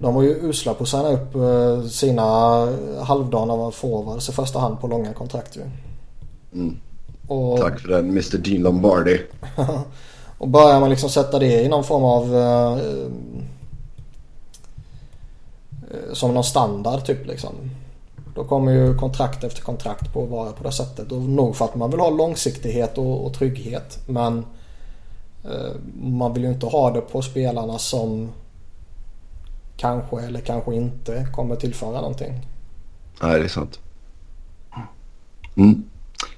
De 0.00 0.14
var 0.14 0.22
ju 0.22 0.48
usla 0.48 0.74
på 0.74 0.82
att 0.82 0.88
signa 0.88 1.12
upp 1.12 1.34
eh, 1.34 1.88
sina 1.88 2.22
halvdana 3.02 3.70
forwards 3.70 4.28
i 4.28 4.32
första 4.32 4.58
hand 4.58 4.80
på 4.80 4.86
långa 4.86 5.12
kontrakt 5.12 5.56
ju. 5.56 5.60
Mm. 6.52 6.76
Och, 7.28 7.60
Tack 7.60 7.80
för 7.80 7.88
den 7.88 8.10
Mr 8.10 8.38
Dean 8.38 8.62
Lombardi. 8.62 9.20
och 10.42 10.48
börjar 10.48 10.80
man 10.80 10.90
liksom 10.90 11.10
sätta 11.10 11.38
det 11.38 11.62
i 11.62 11.68
någon 11.68 11.84
form 11.84 12.04
av 12.04 12.36
eh, 12.36 12.72
eh, 15.90 16.12
som 16.12 16.34
någon 16.34 16.44
standard 16.44 17.04
typ 17.04 17.26
liksom. 17.26 17.70
Då 18.34 18.44
kommer 18.44 18.72
ju 18.72 18.98
kontrakt 18.98 19.44
efter 19.44 19.62
kontrakt 19.62 20.12
på 20.12 20.24
att 20.24 20.30
vara 20.30 20.52
på 20.52 20.64
det 20.64 20.72
sättet. 20.72 21.12
Och 21.12 21.20
nog 21.20 21.56
för 21.56 21.64
att 21.64 21.74
man 21.74 21.90
vill 21.90 22.00
ha 22.00 22.10
långsiktighet 22.10 22.98
och, 22.98 23.26
och 23.26 23.34
trygghet. 23.34 23.98
Men 24.06 24.46
eh, 25.44 25.72
man 26.02 26.34
vill 26.34 26.44
ju 26.44 26.52
inte 26.52 26.66
ha 26.66 26.90
det 26.90 27.00
på 27.00 27.22
spelarna 27.22 27.78
som 27.78 28.32
kanske 29.76 30.20
eller 30.20 30.40
kanske 30.40 30.74
inte 30.74 31.26
kommer 31.34 31.56
tillföra 31.56 32.00
någonting. 32.00 32.32
Nej, 33.22 33.38
det 33.38 33.44
är 33.44 33.48
sant. 33.48 33.80
Mm. 35.56 35.84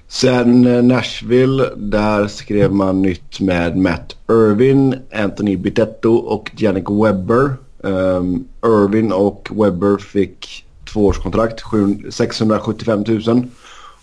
Sen 0.07 0.67
eh, 0.67 0.83
Nashville, 0.83 1.69
där 1.75 2.27
skrev 2.27 2.71
man 2.73 3.01
nytt 3.01 3.39
med 3.39 3.77
Matt 3.77 4.15
Irvin, 4.29 4.95
Anthony 5.13 5.57
Bitetto 5.57 6.15
och 6.15 6.51
Jannik 6.57 6.89
Webber. 6.89 7.55
Um, 7.77 8.47
Irvin 8.65 9.11
och 9.11 9.49
Webber 9.51 9.97
fick 9.97 10.65
tvåårskontrakt, 10.93 11.61
sju- 11.61 12.11
675 12.11 13.03
000. 13.07 13.47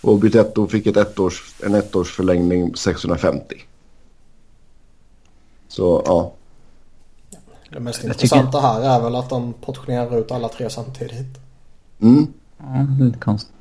Och 0.00 0.18
Bitetto 0.18 0.66
fick 0.68 0.86
ett 0.86 0.96
ettårs, 0.96 1.54
en 1.64 1.74
ettårsförlängning 1.74 2.76
650. 2.76 3.54
Så 5.68 6.02
ja, 6.06 6.32
Det 7.70 7.80
mest 7.80 8.04
intressanta 8.04 8.60
här 8.60 8.80
är 8.80 9.00
väl 9.02 9.14
att 9.14 9.28
de 9.30 9.52
portionerar 9.52 10.18
ut 10.18 10.30
alla 10.32 10.48
tre 10.48 10.70
samtidigt. 10.70 11.38
mm. 12.00 12.26
Ja, 12.58 12.64
det 12.98 13.02
är 13.04 13.06
lite 13.06 13.18
konstigt. 13.18 13.52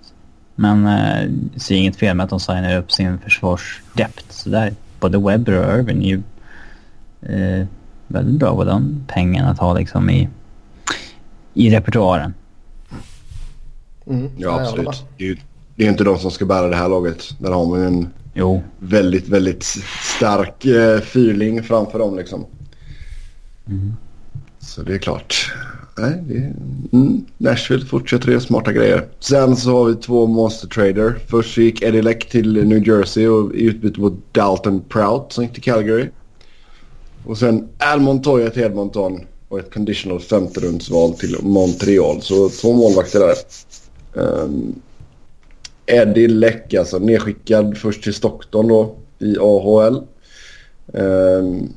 Men 0.55 0.87
eh, 0.87 1.31
ser 1.55 1.75
inget 1.75 1.95
fel 1.95 2.15
med 2.15 2.23
att 2.23 2.29
de 2.29 2.39
signar 2.39 2.77
upp 2.77 2.91
sin 2.91 3.19
försvarsdepth 3.19 4.23
sådär. 4.29 4.73
Både 4.99 5.17
Webber 5.17 5.53
och 5.53 5.79
Irvin 5.79 6.01
är 6.01 6.07
ju 6.07 6.21
eh, 7.21 7.67
väldigt 8.07 8.39
bra 8.39 8.55
på 8.55 8.63
den 8.63 9.05
pengen 9.07 9.45
att 9.45 9.59
ha 9.59 9.73
liksom 9.73 10.09
i, 10.09 10.29
i 11.53 11.69
repertoaren. 11.69 12.33
Mm, 14.07 14.31
ja 14.37 14.61
absolut. 14.61 15.05
Det 15.17 15.23
är 15.23 15.27
ju 15.27 15.37
det 15.75 15.83
är 15.83 15.85
ju 15.85 15.91
inte 15.91 16.03
de 16.03 16.19
som 16.19 16.31
ska 16.31 16.45
bära 16.45 16.67
det 16.67 16.75
här 16.75 16.89
laget. 16.89 17.39
Där 17.39 17.51
har 17.51 17.65
man 17.65 17.79
ju 17.79 17.85
en 17.85 18.09
Jo, 18.33 18.63
väldigt, 18.79 19.27
väldigt 19.27 19.63
stark 20.17 20.65
eh, 20.65 20.99
fyrling 20.99 21.63
framför 21.63 21.99
dem 21.99 22.17
liksom. 22.17 22.45
Så 24.59 24.83
det 24.83 24.93
är 24.93 24.97
klart. 24.97 25.53
Nej, 25.97 26.23
det 26.27 26.37
är, 26.37 26.53
mm, 26.93 27.25
Nashville 27.37 27.85
fortsätter 27.85 28.29
göra 28.29 28.39
smarta 28.39 28.73
grejer. 28.73 29.07
Sen 29.19 29.55
så 29.55 29.71
har 29.71 29.85
vi 29.85 29.95
två 29.95 30.27
monster 30.27 30.67
trader. 30.67 31.19
Först 31.27 31.53
så 31.55 31.61
gick 31.61 31.81
Eddie 31.81 32.01
Leck 32.01 32.29
till 32.29 32.67
New 32.67 32.87
Jersey 32.87 33.27
och 33.27 33.55
i 33.55 33.63
utbyte 33.63 33.99
mot 33.99 34.33
Dalton 34.33 34.81
Prout 34.89 35.31
som 35.33 35.43
gick 35.43 35.53
till 35.53 35.63
Calgary. 35.63 36.09
Och 37.25 37.37
sen 37.37 37.69
Al 37.77 37.99
Montoya 37.99 38.49
till 38.49 38.63
Edmonton 38.63 39.19
och 39.49 39.59
ett 39.59 39.73
conditional 39.73 40.19
femte 40.19 40.59
rundsval 40.59 41.13
till 41.13 41.37
Montreal. 41.41 42.21
Så 42.21 42.49
två 42.49 42.73
målvakter 42.73 43.19
där. 43.19 43.35
Um, 44.13 44.75
Eddie 45.85 46.27
Leck 46.27 46.73
alltså 46.73 46.99
nedskickad 46.99 47.77
först 47.77 48.03
till 48.03 48.13
Stockton 48.13 48.67
då 48.67 48.95
i 49.19 49.37
AHL. 49.39 49.95
Um, 49.95 50.05
ehm, 50.93 51.69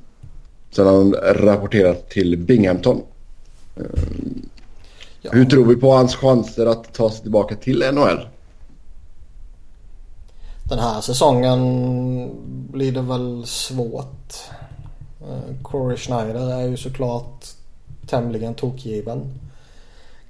sen 0.70 0.86
har 0.86 0.92
han 0.92 1.14
rapporterat 1.14 2.10
till 2.10 2.38
Binghamton. 2.38 3.02
Ja. 5.22 5.30
Hur 5.32 5.44
tror 5.44 5.64
vi 5.64 5.76
på 5.76 5.92
hans 5.92 6.16
chanser 6.16 6.66
att 6.66 6.94
ta 6.94 7.10
sig 7.10 7.22
tillbaka 7.22 7.56
till 7.56 7.84
NHL? 7.92 8.28
Den 10.68 10.78
här 10.78 11.00
säsongen 11.00 12.30
blir 12.72 12.92
det 12.92 13.02
väl 13.02 13.46
svårt. 13.46 14.34
Eh, 15.20 15.62
Corey 15.62 15.96
Schneider 15.96 16.52
är 16.52 16.68
ju 16.68 16.76
såklart 16.76 17.46
tämligen 18.06 18.54
tokgiven. 18.54 19.34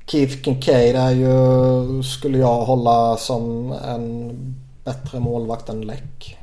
Keith 0.07 0.43
Kincaid 0.43 0.97
är 0.97 1.11
ju, 1.11 2.03
skulle 2.03 2.39
jag 2.39 2.65
hålla 2.65 3.17
som 3.17 3.73
en 3.73 4.35
bättre 4.85 5.21
målvakt 5.21 5.69
än 5.69 5.81
Läck. 5.81 6.39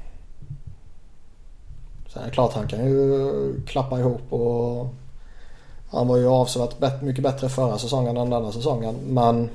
Sen 2.13 2.22
är 2.22 2.25
det 2.25 2.31
klart 2.34 2.53
han 2.53 2.67
kan 2.67 2.86
ju 2.86 3.62
klappa 3.67 4.00
ihop 4.00 4.34
och 4.34 4.93
han 5.91 6.07
var 6.07 6.17
ju 6.17 6.27
avsevärt 6.27 6.79
bet- 6.79 7.01
mycket 7.01 7.24
bättre 7.24 7.50
förra 7.50 7.77
säsongen 7.77 8.17
än 8.17 8.29
denna 8.29 8.51
säsongen 8.51 8.95
men 8.95 9.50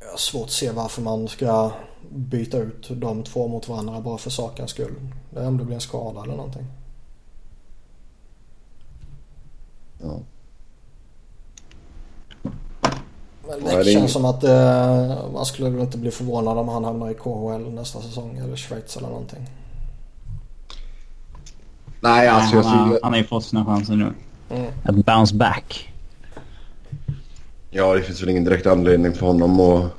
Jag 0.00 0.10
har 0.10 0.18
svårt 0.18 0.44
att 0.44 0.50
se 0.50 0.70
varför 0.70 1.02
man 1.02 1.28
ska 1.28 1.70
byta 2.10 2.56
ut 2.58 2.88
de 2.90 3.22
två 3.22 3.48
mot 3.48 3.68
varandra 3.68 4.00
bara 4.00 4.18
för 4.18 4.30
sakens 4.30 4.70
skull. 4.70 4.94
Det 5.30 5.40
är 5.40 5.48
om 5.48 5.58
det 5.58 5.64
blir 5.64 5.74
en 5.74 5.80
skada 5.80 6.22
eller 6.22 6.36
någonting. 6.36 6.66
Ja. 10.02 10.18
Men 13.48 13.66
Ja, 13.66 13.76
det 13.78 13.84
känns 13.92 14.04
ing- 14.10 14.12
som 14.12 14.24
att 14.24 14.44
eh, 14.44 15.30
man 15.32 15.46
skulle 15.46 15.70
väl 15.70 15.80
inte 15.80 15.98
bli 15.98 16.10
förvånad 16.10 16.58
om 16.58 16.68
han 16.68 16.84
hamnar 16.84 17.10
i 17.10 17.14
KHL 17.14 17.70
nästa 17.74 18.00
säsong 18.02 18.36
eller 18.38 18.56
Schweiz 18.56 18.96
eller 18.96 19.08
någonting. 19.08 19.46
Nej, 22.00 22.28
alltså 22.28 22.56
jag 22.56 22.62
han, 22.62 22.78
har, 22.78 22.94
ser... 22.94 23.00
han 23.02 23.12
har 23.12 23.18
ju 23.18 23.24
fått 23.24 23.44
sina 23.44 23.64
chanser 23.64 23.94
nu. 23.94 24.12
Mm. 24.50 24.72
Att 24.82 25.06
bounce 25.06 25.34
back. 25.34 25.92
Ja, 27.70 27.94
det 27.94 28.02
finns 28.02 28.22
väl 28.22 28.28
ingen 28.28 28.44
direkt 28.44 28.66
anledning 28.66 29.14
för 29.14 29.26
honom 29.26 29.60
att 29.60 29.92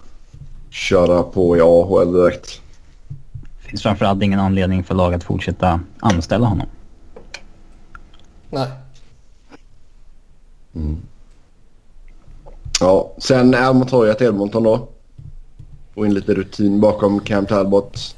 köra 0.69 1.23
på 1.23 1.57
i 1.57 1.61
AHL 1.61 2.13
direkt. 2.13 2.61
finns 3.59 3.81
framförallt 3.81 4.23
ingen 4.23 4.39
anledning 4.39 4.83
för 4.83 4.95
lag 4.95 5.13
att 5.13 5.23
fortsätta 5.23 5.79
anställa 5.99 6.47
honom. 6.47 6.67
Nej. 8.49 8.67
Ja, 12.79 13.13
sen 13.17 13.55
Al 13.55 13.75
Montoya 13.75 14.13
till 14.13 14.27
Edmonton 14.27 14.63
då. 14.63 14.87
Och 15.93 16.05
in 16.05 16.13
lite 16.13 16.33
rutin 16.33 16.81
bakom 16.81 17.19
Cam 17.19 17.45
Talbot. 17.45 18.15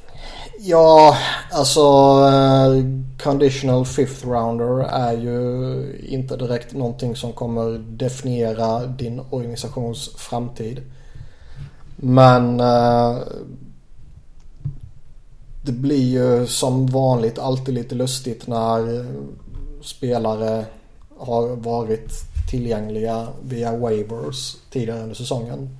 Ja, 0.63 1.17
alltså 1.51 1.81
uh, 1.81 2.83
conditional 3.23 3.85
fifth 3.85 4.27
rounder 4.27 4.83
är 4.83 5.13
ju 5.17 6.05
inte 6.07 6.37
direkt 6.37 6.73
någonting 6.73 7.15
som 7.15 7.33
kommer 7.33 7.77
definiera 7.77 8.85
din 8.85 9.21
organisations 9.29 10.09
framtid. 10.15 10.81
Men 11.95 12.59
uh, 12.59 13.17
det 15.65 15.71
blir 15.71 16.09
ju 16.09 16.47
som 16.47 16.85
vanligt 16.85 17.39
alltid 17.39 17.73
lite 17.73 17.95
lustigt 17.95 18.47
när 18.47 19.05
spelare 19.83 20.65
har 21.17 21.55
varit 21.55 22.11
tillgängliga 22.51 23.27
via 23.43 23.77
waivers 23.77 24.55
tidigare 24.71 25.01
under 25.01 25.15
säsongen. 25.15 25.77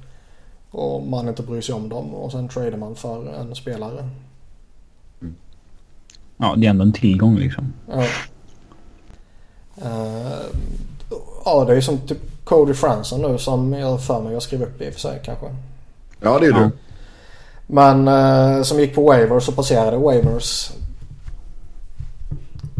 Och 0.71 1.07
man 1.07 1.29
inte 1.29 1.43
bryr 1.43 1.61
sig 1.61 1.75
om 1.75 1.89
dem 1.89 2.15
och 2.15 2.31
sen 2.31 2.49
tradar 2.49 2.77
man 2.77 2.95
för 2.95 3.33
en 3.33 3.55
spelare. 3.55 4.09
Ja, 6.41 6.53
det 6.57 6.65
är 6.65 6.69
ändå 6.69 6.83
en 6.83 6.93
tillgång 6.93 7.37
liksom. 7.37 7.73
Ja. 7.87 8.03
Uh, 9.85 10.41
ja, 11.45 11.65
det 11.65 11.75
är 11.75 11.81
som 11.81 11.97
typ 11.97 12.17
Cody 12.43 12.73
Franson 12.73 13.21
nu 13.21 13.37
som 13.37 13.73
jag 13.73 14.03
för 14.03 14.21
mig 14.21 14.33
jag 14.33 14.43
skrev 14.43 14.63
upp 14.63 14.81
i 14.81 14.89
och 14.89 14.93
för 14.93 14.99
sig 14.99 15.21
kanske. 15.25 15.45
Ja, 16.21 16.39
det 16.39 16.45
är 16.45 16.51
ja. 16.51 16.59
du. 16.59 16.71
Men 17.67 18.07
uh, 18.07 18.63
som 18.63 18.79
gick 18.79 18.95
på 18.95 19.03
waivers 19.03 19.47
och 19.47 19.55
passerade 19.55 19.97
waivers. 19.97 20.71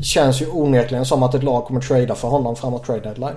Känns 0.01 0.41
ju 0.41 0.48
onekligen 0.48 1.06
som 1.06 1.24
att 1.24 1.36
ett 1.36 1.44
lag 1.44 1.65
kommer 1.65 1.82
trada 1.82 2.15
för 2.15 2.27
honom 2.27 2.56
framåt 2.56 2.86
trade 2.86 3.01
deadline. 3.01 3.36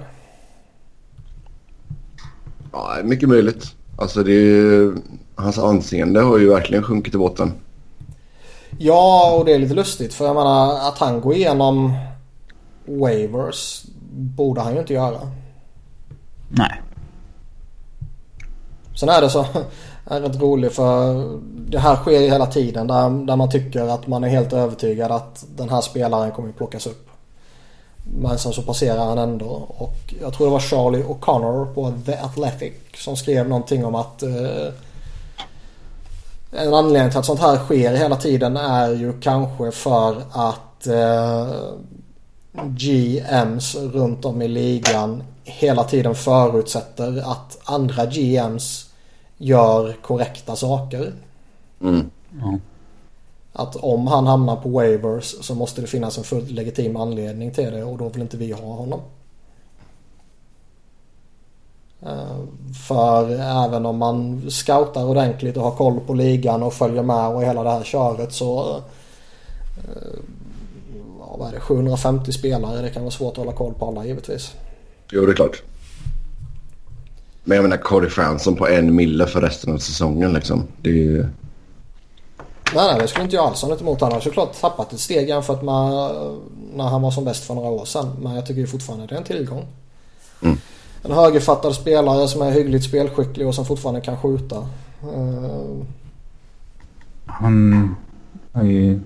Ja, 2.73 2.97
mycket 3.05 3.29
möjligt. 3.29 3.67
Alltså 3.97 4.23
det 4.23 4.33
är 4.33 4.45
ju, 4.45 4.97
hans 5.35 5.59
anseende 5.59 6.21
har 6.21 6.39
ju 6.39 6.49
verkligen 6.49 6.83
sjunkit 6.83 7.15
i 7.15 7.19
botten. 7.19 7.53
Ja, 8.79 9.35
och 9.39 9.45
det 9.45 9.55
är 9.55 9.59
lite 9.59 9.75
lustigt 9.75 10.15
för 10.15 10.25
jag 10.27 10.37
menar 10.37 10.89
att 10.89 10.99
han 10.99 11.21
går 11.21 11.35
igenom 11.35 11.97
waivers 12.87 13.83
borde 14.11 14.61
han 14.61 14.73
ju 14.75 14.81
inte 14.81 14.93
göra. 14.93 15.21
Nej. 16.49 16.81
Sen 18.95 19.09
är 19.09 19.21
det 19.21 19.31
så, 19.31 19.47
är 20.07 20.21
rätt 20.21 20.41
roligt 20.41 20.73
för 20.73 21.25
det 21.71 21.79
här 21.79 21.97
sker 21.97 22.21
ju 22.21 22.31
hela 22.31 22.47
tiden 22.47 22.87
där, 22.87 23.27
där 23.27 23.37
man 23.37 23.51
tycker 23.51 23.89
att 23.89 24.07
man 24.07 24.25
är 24.25 24.29
helt 24.29 24.53
övertygad 24.53 25.11
att 25.11 25.45
den 25.57 25.69
här 25.69 25.81
spelaren 25.81 26.33
kommer 26.33 26.49
att 26.49 26.57
plockas 26.57 26.87
upp. 26.87 27.09
Men 28.05 28.39
sen 28.39 28.53
så 28.53 28.63
passerar 28.63 29.07
han 29.07 29.19
ändå 29.19 29.47
och 29.79 30.15
jag 30.21 30.33
tror 30.33 30.47
det 30.47 30.53
var 30.53 30.61
Charlie 30.61 31.03
O'Connor 31.03 31.75
på 31.75 31.93
The 32.07 32.15
Athletic 32.15 32.73
som 32.95 33.17
skrev 33.17 33.49
någonting 33.49 33.85
om 33.85 33.95
att 33.95 34.23
eh, 34.23 34.73
en 36.55 36.75
anledning 36.75 37.11
till 37.11 37.19
att 37.19 37.27
sånt 37.27 37.41
här 37.41 37.57
sker 37.57 37.95
hela 37.95 38.17
tiden 38.17 38.57
är 38.57 38.95
ju 38.95 39.21
kanske 39.21 39.71
för 39.71 40.23
att 40.31 40.87
eh, 40.87 41.49
GMs 42.65 43.75
runt 43.75 44.25
om 44.25 44.43
i 44.43 44.49
ligan 44.49 45.23
hela 45.45 45.85
tiden 45.85 46.15
förutsätter 46.15 47.31
att 47.31 47.59
andra 47.65 48.07
GMs 48.07 48.91
gör 49.39 49.97
korrekta 50.03 50.57
saker. 50.57 51.13
Mm. 51.81 52.11
Ja. 52.41 52.59
Att 53.53 53.77
om 53.77 54.07
han 54.07 54.27
hamnar 54.27 54.57
på 54.57 54.69
waivers 54.69 55.35
så 55.41 55.55
måste 55.55 55.81
det 55.81 55.87
finnas 55.87 56.19
en 56.19 56.25
fullt 56.25 56.51
legitim 56.51 56.97
anledning 56.97 57.51
till 57.51 57.73
det 57.73 57.85
och 57.85 57.99
då 57.99 58.09
vill 58.09 58.23
inte 58.23 58.37
vi 58.37 58.53
ha 58.53 58.73
honom. 58.73 59.01
Eh, 62.07 62.37
för 62.89 63.31
även 63.65 63.87
om 63.87 63.99
man 63.99 64.51
scoutar 64.51 65.05
ordentligt 65.05 65.57
och 65.57 65.63
har 65.63 65.71
koll 65.71 66.01
på 66.01 66.15
ligan 66.15 66.63
och 66.63 66.75
följer 66.75 67.03
med 67.03 67.29
och 67.29 67.43
hela 67.43 67.63
det 67.63 67.71
här 67.71 67.85
köret 67.85 68.33
så 68.33 68.77
eh, 69.77 70.19
ja, 71.19 71.37
vad 71.39 71.49
är 71.49 71.53
det, 71.53 71.61
750 71.61 72.33
spelare. 72.33 72.83
Det 72.83 72.91
kan 72.91 73.03
vara 73.03 73.11
svårt 73.11 73.33
att 73.33 73.39
hålla 73.39 73.53
koll 73.53 73.75
på 73.75 73.87
alla 73.87 74.07
givetvis. 74.07 74.53
Jo, 75.11 75.27
det 75.27 75.33
är 75.33 75.37
klart. 75.37 75.63
Men 77.45 77.57
jag 77.57 77.63
menar 77.63 77.77
Cody 77.77 78.09
Franson 78.09 78.57
på 78.57 78.69
en 78.69 78.95
mille 78.95 79.27
för 79.27 79.41
resten 79.41 79.75
av 79.75 79.79
säsongen 79.79 80.33
liksom. 80.33 80.63
Det 80.83 80.91
är 80.91 80.95
ju... 80.95 81.27
Nej, 82.75 82.93
nej, 82.93 83.01
det 83.01 83.09
skulle 83.09 83.25
inte 83.25 83.37
jag 83.37 83.45
alls 83.45 83.63
ha 83.63 83.69
något 83.69 83.81
emot. 83.81 84.01
Han 84.01 84.13
har 84.13 84.21
såklart 84.21 84.61
tappat 84.61 84.93
ett 84.93 85.01
steg 85.01 85.29
jämfört 85.29 85.63
med 85.63 86.11
när 86.75 86.85
han 86.85 87.03
var 87.03 87.11
som 87.11 87.25
bäst 87.25 87.45
för 87.45 87.55
några 87.55 87.69
år 87.69 87.85
sedan. 87.85 88.17
Men 88.23 88.35
jag 88.35 88.47
tycker 88.47 88.61
ju 88.61 88.67
fortfarande 88.67 89.07
det 89.07 89.15
är 89.15 89.19
en 89.19 89.25
tillgång. 89.25 89.67
Mm. 90.43 90.59
En 91.05 91.13
högerfattad 91.13 91.75
spelare 91.75 92.29
som 92.29 92.43
är 92.43 92.51
hyggligt 92.51 92.85
spelskicklig 92.85 93.47
och 93.47 93.55
som 93.55 93.65
fortfarande 93.65 94.01
kan 94.01 94.17
skjuta. 94.17 94.57
Uh... 95.05 95.83
Han 97.27 97.97
har 98.53 98.63
ju 98.63 99.01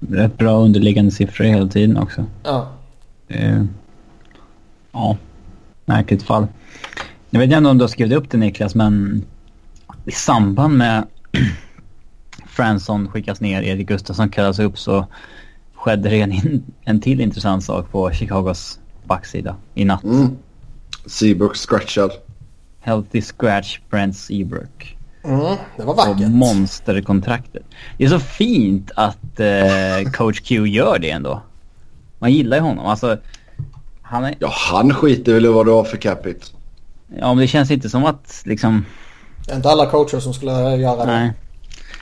rätt 0.00 0.38
bra 0.38 0.58
underliggande 0.58 1.10
siffror 1.10 1.44
hela 1.44 1.68
tiden 1.68 1.96
också. 1.96 2.24
Ja. 2.42 2.68
Uh, 3.30 3.64
ja, 4.92 5.16
märkligt 5.84 6.22
fall. 6.22 6.46
Jag 7.30 7.40
vet 7.40 7.52
inte 7.52 7.70
om 7.70 7.78
du 7.78 7.84
har 7.84 7.88
skrivit 7.88 8.18
upp 8.18 8.30
det 8.30 8.38
Niklas, 8.38 8.74
men 8.74 9.24
i 10.04 10.10
samband 10.10 10.76
med 10.76 11.06
Fransson 12.46 13.08
skickas 13.08 13.40
ner, 13.40 13.62
Erik 13.62 13.88
Gustafsson 13.88 14.28
kallas 14.28 14.58
upp 14.58 14.78
så 14.78 15.06
skedde 15.74 16.08
det 16.08 16.20
en, 16.20 16.62
en 16.84 17.00
till 17.00 17.20
intressant 17.20 17.64
sak 17.64 17.90
på 17.90 18.10
Chicagos 18.10 18.78
backsida 19.04 19.56
i 19.74 19.84
natt. 19.84 20.04
Mm. 20.04 20.36
Seabrook 21.06 21.56
scratchad. 21.56 22.10
Healthy 22.80 23.22
scratch 23.22 23.78
Brent 23.90 24.16
Seabrook. 24.16 24.96
Mm, 25.24 25.56
det 25.76 25.84
var 25.84 25.94
vackert. 25.94 26.24
Och 26.24 26.30
monsterkontraktet. 26.30 27.62
Det 27.98 28.04
är 28.04 28.08
så 28.08 28.18
fint 28.18 28.90
att 28.94 29.40
eh, 29.40 30.10
coach 30.12 30.40
Q 30.40 30.66
gör 30.66 30.98
det 30.98 31.10
ändå. 31.10 31.42
Man 32.18 32.32
gillar 32.32 32.56
ju 32.56 32.62
honom. 32.62 32.86
Alltså, 32.86 33.18
han 34.02 34.24
är... 34.24 34.34
Ja, 34.38 34.52
han 34.70 34.94
skiter 34.94 35.34
väl 35.34 35.44
i 35.44 35.48
vad 35.48 35.66
du 35.66 35.72
har 35.72 35.84
för 35.84 35.96
capita. 35.96 36.46
Ja, 37.18 37.28
men 37.28 37.38
det 37.38 37.46
känns 37.46 37.70
inte 37.70 37.88
som 37.88 38.04
att 38.04 38.42
liksom... 38.44 38.84
Det 39.46 39.52
är 39.52 39.56
inte 39.56 39.70
alla 39.70 39.86
coacher 39.86 40.20
som 40.20 40.34
skulle 40.34 40.52
göra 40.76 41.06
det. 41.06 41.12
Nej. 41.12 41.32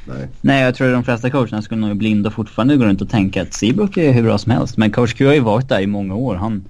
Nej. 0.07 0.29
Nej, 0.41 0.63
jag 0.63 0.75
tror 0.75 0.89
att 0.89 0.95
de 0.95 1.05
flesta 1.05 1.31
coacherna 1.31 1.63
skulle 1.63 1.87
nog 1.87 1.97
blinda 1.97 2.31
fortfarande 2.31 2.77
gå 2.77 2.85
runt 2.85 3.03
och 3.03 3.11
tänka 3.11 3.43
att 3.43 3.55
Seabrook 3.55 3.97
är 3.97 4.13
hur 4.13 4.23
bra 4.23 4.39
som 4.39 4.53
helst. 4.53 4.77
Men 4.77 4.93
coach 4.93 5.15
Q 5.15 5.27
har 5.27 5.35
ju 5.35 5.41
varit 5.41 5.69
där 5.69 5.81
i 5.81 5.87
många 5.87 6.15
år. 6.15 6.35
Han 6.35 6.65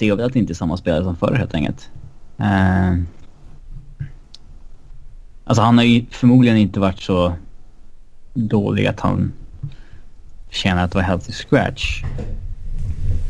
ser 0.00 0.16
väl 0.16 0.26
att 0.26 0.32
det 0.32 0.38
inte 0.38 0.52
är 0.52 0.54
samma 0.54 0.76
spelare 0.76 1.04
som 1.04 1.16
förr 1.16 1.34
helt 1.34 1.54
enkelt. 1.54 1.90
Uh... 2.40 3.02
Alltså 5.44 5.62
han 5.62 5.78
har 5.78 5.84
ju 5.84 6.04
förmodligen 6.10 6.56
inte 6.56 6.80
varit 6.80 7.00
så 7.00 7.32
dålig 8.34 8.86
att 8.86 9.00
han 9.00 9.32
känner 10.50 10.84
att 10.84 10.92
det 10.92 10.98
var 10.98 11.02
healthy 11.02 11.32
scratch. 11.32 12.02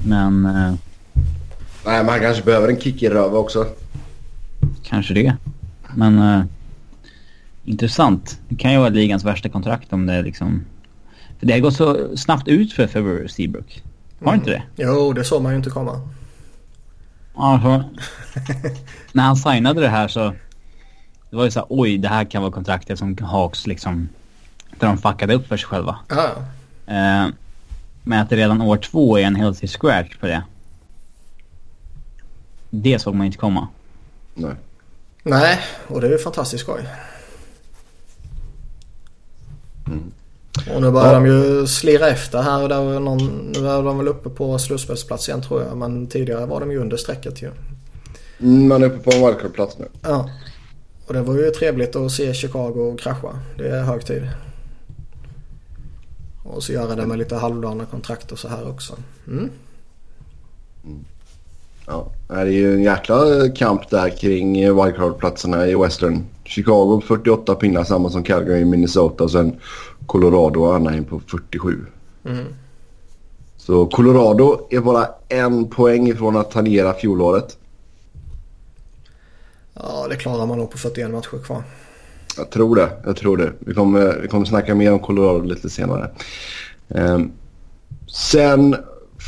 Men... 0.07 0.47
Uh... 0.47 0.75
Nej, 1.87 2.05
men 2.05 2.09
han 2.09 2.21
kanske 2.21 2.43
behöver 2.43 2.69
en 2.69 2.81
kick 2.81 3.03
i 3.03 3.09
röv 3.09 3.35
också. 3.35 3.67
Kanske 4.83 5.15
det. 5.15 5.37
Men... 5.95 6.19
Uh... 6.19 6.45
Intressant. 7.65 8.41
Det 8.49 8.57
kan 8.57 8.73
ju 8.73 8.79
vara 8.79 8.89
ligans 8.89 9.25
värsta 9.25 9.49
kontrakt 9.49 9.93
om 9.93 10.07
det 10.07 10.23
liksom... 10.23 10.65
För 11.39 11.47
det 11.47 11.53
har 11.53 11.61
gått 11.61 11.77
så 11.77 12.17
snabbt 12.17 12.49
ut 12.49 12.73
för, 12.73 12.87
för 12.87 13.29
Seabrook. 13.29 13.83
Har 14.21 14.33
mm. 14.33 14.41
inte 14.41 14.51
det? 14.51 14.63
Jo, 14.77 15.13
det 15.13 15.25
såg 15.25 15.43
man 15.43 15.53
ju 15.53 15.57
inte 15.57 15.71
komma. 15.71 16.01
Ja, 17.41 17.85
när 19.13 19.23
han 19.23 19.37
signade 19.37 19.81
det 19.81 19.89
här 19.89 20.09
så... 20.09 20.35
Det 21.31 21.37
var 21.37 21.45
ju 21.45 21.51
så 21.51 21.59
här, 21.59 21.67
oj, 21.71 21.99
det 21.99 22.09
här 22.09 22.25
kan 22.25 22.43
vara 22.43 22.53
kontraktet 22.53 22.99
som 22.99 23.19
Hawks 23.19 23.67
liksom... 23.67 24.09
Där 24.79 24.87
de 24.87 24.99
fuckade 24.99 25.35
upp 25.35 25.49
för 25.49 25.57
sig 25.57 25.69
själva. 25.69 25.99
Ja. 26.09 26.31
Eh, 26.87 27.29
men 28.03 28.21
att 28.21 28.31
det 28.31 28.37
redan 28.37 28.63
år 28.63 28.77
två 28.77 29.19
är 29.19 29.23
en 29.23 29.37
healthy 29.37 29.67
scratch 29.67 30.17
på 30.17 30.27
det. 30.27 30.43
Det 32.71 32.99
såg 32.99 33.15
man 33.15 33.27
inte 33.27 33.39
komma. 33.39 33.69
Nej. 34.35 34.55
Nej, 35.23 35.59
och 35.87 36.01
det 36.01 36.07
är 36.07 36.11
ju 36.11 36.19
fantastiskt 36.19 36.63
skoj. 36.63 36.89
Mm. 39.87 40.13
Och 40.75 40.83
nu 40.83 40.91
börjar 40.91 41.13
ja. 41.13 41.15
de 41.15 41.27
ju 41.27 41.67
slira 41.67 42.09
efter 42.09 42.43
här 42.43 42.63
och 42.63 42.69
där 42.69 43.01
någon, 43.01 43.53
nu 43.55 43.69
är 43.69 43.83
de 43.83 43.99
väl 43.99 44.09
uppe 44.09 44.29
på 44.29 44.59
slutspelsplats 44.59 45.29
igen 45.29 45.43
tror 45.43 45.63
jag. 45.63 45.77
Men 45.77 46.07
tidigare 46.07 46.47
var 46.47 46.61
de 46.61 46.73
ju 46.73 46.79
under 46.79 46.97
strecket 46.97 47.43
ju. 47.43 47.51
Mm, 48.41 48.69
man 48.69 48.83
är 48.83 48.87
uppe 48.87 48.99
på 48.99 49.11
en 49.17 49.27
wildcard-plats 49.27 49.79
nu. 49.79 49.87
Ja. 50.03 50.31
Och 51.07 51.15
det 51.15 51.23
var 51.23 51.35
ju 51.35 51.51
trevligt 51.51 51.97
att 51.97 52.13
se 52.13 52.35
Chicago 52.35 52.97
krascha. 52.99 53.39
Det 53.59 53.69
är 53.69 53.83
hög 53.83 54.07
tid. 54.07 54.29
Och 56.45 56.63
så 56.63 56.73
göra 56.73 56.95
det 56.95 57.07
med 57.07 57.19
lite 57.19 57.37
halvdana 57.37 57.85
kontrakt 57.85 58.33
och 58.33 58.39
så 58.39 58.49
här 58.49 58.69
också. 58.69 58.95
Mm. 59.27 59.51
Mm. 60.85 61.05
Ja, 61.87 62.13
det 62.29 62.35
är 62.35 62.47
ju 62.47 62.75
en 62.75 62.83
jäkla 62.83 63.49
kamp 63.49 63.91
där 63.91 64.09
kring 64.09 64.55
wildcard-platserna 64.55 65.67
i 65.67 65.75
Western. 65.75 66.25
Chicago 66.45 67.03
48 67.07 67.55
pinnar, 67.55 67.85
samma 67.85 68.11
som 68.11 68.23
Calgary 68.23 68.61
i 68.61 68.65
Minnesota. 68.65 69.25
Och 69.25 69.31
sen 69.31 69.57
Colorado 70.11 70.61
och 70.61 70.75
Anaheim 70.75 71.05
på 71.05 71.21
47. 71.21 71.87
Mm. 72.25 72.45
Så 73.57 73.87
Colorado 73.87 74.67
är 74.71 74.81
bara 74.81 75.09
en 75.29 75.69
poäng 75.69 76.09
ifrån 76.09 76.37
att 76.37 76.51
tangera 76.51 76.95
fjolåret. 76.95 77.59
Ja, 79.75 80.07
det 80.11 80.17
klarar 80.17 80.47
man 80.47 80.59
nog 80.59 80.71
på 80.71 80.79
41 80.79 81.11
matcher 81.11 81.45
kvar. 81.45 81.63
Jag 82.37 82.51
tror 82.51 82.77
det. 82.77 82.91
Jag 83.05 83.17
tror 83.17 83.37
det. 83.37 83.53
Vi 83.59 83.75
kommer, 83.75 84.19
vi 84.23 84.29
kommer 84.29 84.47
snacka 84.47 84.75
mer 84.75 84.93
om 84.93 84.99
Colorado 84.99 85.45
lite 85.45 85.71
senare. 85.71 86.11
Um, 86.89 87.33
sen 88.07 88.77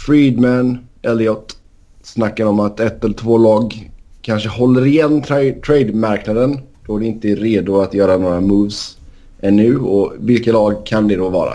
Friedman, 0.07 0.79
Elliot 1.03 1.57
snackar 2.03 2.47
om 2.47 2.61
att 2.61 2.81
ett 2.81 3.05
eller 3.05 3.15
två 3.15 3.39
lag 3.39 3.91
kanske 4.23 4.49
håller 4.49 4.87
igen 4.87 5.23
tra 5.23 5.37
trade-marknaden 5.67 6.61
då 6.87 6.99
de 6.99 7.07
inte 7.07 7.29
är 7.29 7.37
redo 7.37 7.81
att 7.81 7.95
göra 7.95 8.17
några 8.17 8.41
moves 8.41 8.99
ännu. 9.43 9.79
Och 9.79 10.15
vilka 10.19 10.53
lag 10.53 10.87
kan 10.87 11.09
det 11.09 11.17
då 11.17 11.29
vara? 11.29 11.55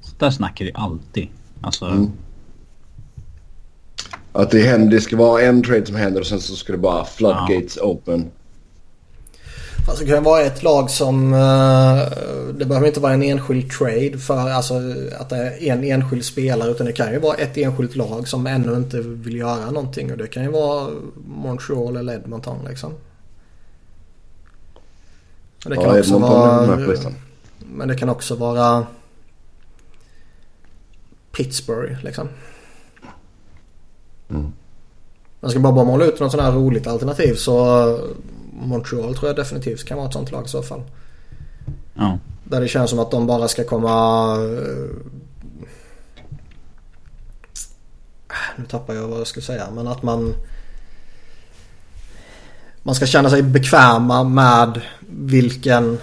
Så 0.00 0.14
där 0.18 0.30
snackar 0.30 0.64
vi 0.64 0.70
alltid. 0.74 1.28
Alltså... 1.60 1.84
Mm. 1.84 2.10
Att 4.32 4.50
det, 4.50 4.60
händer, 4.60 4.90
det 4.90 5.00
ska 5.00 5.16
vara 5.16 5.42
en 5.42 5.62
trade 5.62 5.86
som 5.86 5.96
händer 5.96 6.20
och 6.20 6.26
sen 6.26 6.40
så 6.40 6.56
ska 6.56 6.72
det 6.72 6.78
bara 6.78 7.04
floodgates 7.04 7.76
ja. 7.76 7.82
open. 7.82 8.30
Fast 9.86 10.00
det 10.00 10.06
kan 10.06 10.22
vara 10.22 10.42
ett 10.42 10.62
lag 10.62 10.90
som... 10.90 11.32
Uh, 11.32 12.02
det 12.58 12.64
behöver 12.64 12.86
inte 12.86 13.00
vara 13.00 13.12
en 13.12 13.22
enskild 13.22 13.70
trade 13.70 14.18
för 14.18 14.50
alltså, 14.50 14.74
att 15.18 15.28
det 15.28 15.36
är 15.36 15.72
en 15.72 15.84
enskild 15.84 16.24
spelare. 16.24 16.70
Utan 16.70 16.86
det 16.86 16.92
kan 16.92 17.12
ju 17.12 17.18
vara 17.18 17.36
ett 17.36 17.56
enskilt 17.56 17.96
lag 17.96 18.28
som 18.28 18.46
ännu 18.46 18.76
inte 18.76 19.00
vill 19.00 19.36
göra 19.36 19.70
någonting. 19.70 20.12
Och 20.12 20.18
det 20.18 20.26
kan 20.26 20.42
ju 20.42 20.50
vara 20.50 20.90
Montreal 21.26 21.96
eller 21.96 22.14
Edmonton 22.14 22.58
liksom. 22.68 22.92
Det 25.64 25.76
kan 25.76 25.84
ja, 25.84 25.98
också 25.98 26.18
vara... 26.18 26.78
Men 27.58 27.88
det 27.88 27.96
kan 27.96 28.08
också 28.08 28.34
vara 28.34 28.86
Pittsburgh 31.32 32.04
liksom. 32.04 32.28
Mm. 34.30 34.52
Man 35.40 35.50
ska 35.50 35.60
bara, 35.60 35.72
bara 35.72 35.84
måla 35.84 36.04
ut 36.04 36.20
något 36.20 36.30
sånt 36.30 36.42
här 36.42 36.52
roligt 36.52 36.86
alternativ 36.86 37.34
så 37.34 37.98
Montreal 38.52 39.14
tror 39.14 39.28
jag 39.28 39.36
definitivt 39.36 39.84
kan 39.84 39.96
vara 39.96 40.06
ett 40.06 40.12
sånt 40.12 40.30
lag 40.30 40.44
i 40.44 40.48
så 40.48 40.62
fall. 40.62 40.82
Ja. 41.94 42.18
Där 42.44 42.60
det 42.60 42.68
känns 42.68 42.90
som 42.90 42.98
att 42.98 43.10
de 43.10 43.26
bara 43.26 43.48
ska 43.48 43.64
komma... 43.64 44.36
Äh, 44.36 44.88
nu 48.56 48.64
tappar 48.68 48.94
jag 48.94 49.08
vad 49.08 49.20
jag 49.20 49.26
skulle 49.26 49.46
säga 49.46 49.70
men 49.70 49.88
att 49.88 50.02
man... 50.02 50.34
Man 52.82 52.94
ska 52.94 53.06
känna 53.06 53.30
sig 53.30 53.42
bekväma 53.42 54.24
med 54.24 54.80
vilken 55.08 55.98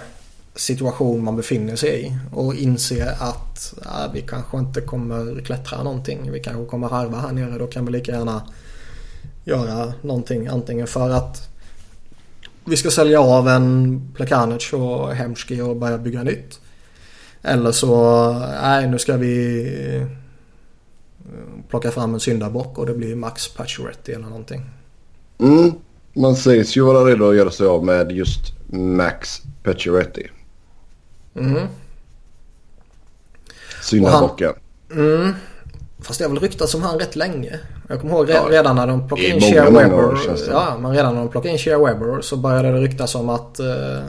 situation 0.54 1.24
man 1.24 1.36
befinner 1.36 1.76
sig 1.76 2.06
i. 2.06 2.16
Och 2.32 2.54
inse 2.54 3.16
att 3.18 3.74
äh, 3.82 4.12
vi 4.12 4.20
kanske 4.20 4.58
inte 4.58 4.80
kommer 4.80 5.40
klättra 5.44 5.82
någonting. 5.82 6.32
Vi 6.32 6.40
kanske 6.40 6.64
kommer 6.64 6.88
harva 6.88 7.18
här 7.18 7.32
nere. 7.32 7.58
Då 7.58 7.66
kan 7.66 7.86
vi 7.86 7.92
lika 7.92 8.12
gärna 8.12 8.42
göra 9.44 9.92
någonting. 10.02 10.46
Antingen 10.46 10.86
för 10.86 11.10
att 11.10 11.48
vi 12.64 12.76
ska 12.76 12.90
sälja 12.90 13.20
av 13.20 13.48
en 13.48 14.00
Plekanec 14.16 14.72
och 14.72 15.14
Hemski 15.14 15.60
och 15.60 15.76
börja 15.76 15.98
bygga 15.98 16.22
nytt. 16.22 16.60
Eller 17.42 17.72
så, 17.72 18.32
nej 18.62 18.88
nu 18.88 18.98
ska 18.98 19.16
vi 19.16 19.64
äh, 19.96 20.06
plocka 21.68 21.90
fram 21.90 22.14
en 22.14 22.20
syndabock 22.20 22.78
och 22.78 22.86
det 22.86 22.94
blir 22.94 23.16
Max 23.16 23.48
Pacioretty 23.48 24.12
eller 24.12 24.26
någonting. 24.26 24.62
Mm, 25.38 25.72
man 26.12 26.36
sägs 26.36 26.76
ju 26.76 26.84
vara 26.84 27.04
redo 27.04 27.30
att 27.30 27.36
göra 27.36 27.50
sig 27.50 27.66
av 27.66 27.84
med 27.84 28.12
just 28.12 28.40
Max 28.72 29.42
Pacioretty. 29.62 30.26
Mm. 31.36 31.66
Syndabocken. 33.82 34.52
Mm. 34.90 35.34
Fast 36.02 36.18
det 36.18 36.24
har 36.24 36.30
väl 36.30 36.40
ryktats 36.40 36.74
om 36.74 36.82
han 36.82 36.98
rätt 36.98 37.16
länge. 37.16 37.60
Jag 37.88 38.00
kommer 38.00 38.14
ihåg 38.14 38.30
ja, 38.30 38.46
redan 38.50 38.76
när 38.76 38.86
de 38.86 39.08
plockade 39.08 39.28
in 39.28 39.40
Shea 39.40 39.70
Webber. 39.70 40.18
Ja, 40.50 40.78
men 40.80 40.92
redan 40.92 41.14
när 41.14 41.20
de 41.20 41.30
plockade 41.30 41.52
in 41.52 41.58
Shea 41.58 41.78
Webber 41.78 42.20
så 42.20 42.36
började 42.36 42.72
det 42.72 42.80
ryktas 42.80 43.14
om 43.14 43.28
att 43.28 43.60
uh, 43.60 44.04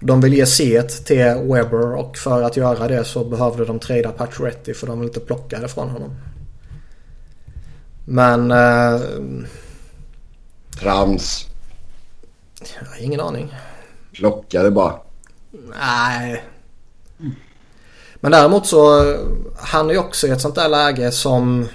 de 0.00 0.20
vill 0.20 0.34
ge 0.34 0.46
C 0.46 0.82
till 0.82 1.24
Webber 1.24 1.94
och 1.94 2.16
för 2.16 2.42
att 2.42 2.56
göra 2.56 2.88
det 2.88 3.04
så 3.04 3.24
behövde 3.24 3.64
de 3.64 3.78
trada 3.78 4.10
Pacioretty 4.10 4.74
för 4.74 4.86
de 4.86 5.00
vill 5.00 5.08
inte 5.08 5.20
plocka 5.20 5.58
det 5.58 5.68
från 5.68 5.88
honom. 5.88 6.10
Men... 8.04 8.50
Uh, 8.50 9.00
Trams. 10.80 11.46
Ingen 13.00 13.20
aning. 13.20 13.54
Plocka 14.12 14.62
det 14.62 14.70
bara. 14.70 14.94
Nej. 15.80 16.44
Men 18.20 18.32
däremot 18.32 18.66
så 18.66 19.14
han 19.58 19.88
är 19.88 19.92
ju 19.92 19.98
också 19.98 20.26
i 20.26 20.30
ett 20.30 20.40
sånt 20.40 20.54
där 20.54 20.68
läge 20.68 21.12
som 21.12 21.68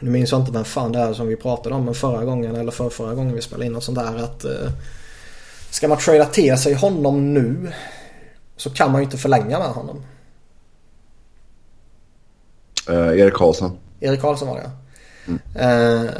nu 0.00 0.10
minns 0.10 0.32
jag 0.32 0.40
inte 0.40 0.52
vem 0.52 0.64
fan 0.64 0.92
det 0.92 0.98
är 0.98 1.12
som 1.12 1.26
vi 1.26 1.36
pratade 1.36 1.74
om 1.74 1.84
men 1.84 1.94
förra 1.94 2.24
gången 2.24 2.56
eller 2.56 2.72
för 2.72 2.90
förra 2.90 3.14
gången 3.14 3.34
vi 3.34 3.42
spelade 3.42 3.66
in 3.66 3.76
och 3.76 3.82
sånt 3.82 3.98
där 3.98 4.16
att 4.16 4.44
eh, 4.44 4.70
Ska 5.70 5.88
man 5.88 5.98
trada 5.98 6.24
till 6.24 6.58
sig 6.58 6.74
honom 6.74 7.34
nu 7.34 7.72
så 8.56 8.70
kan 8.70 8.92
man 8.92 9.00
ju 9.00 9.04
inte 9.04 9.18
förlänga 9.18 9.58
med 9.58 9.68
honom. 9.68 10.04
Uh, 12.90 13.20
Erik 13.20 13.34
Karlsson. 13.34 13.78
Erik 14.00 14.20
Karlsson 14.20 14.48
var 14.48 14.56
det 14.56 14.70
mm. 15.26 15.40
uh, 15.56 16.10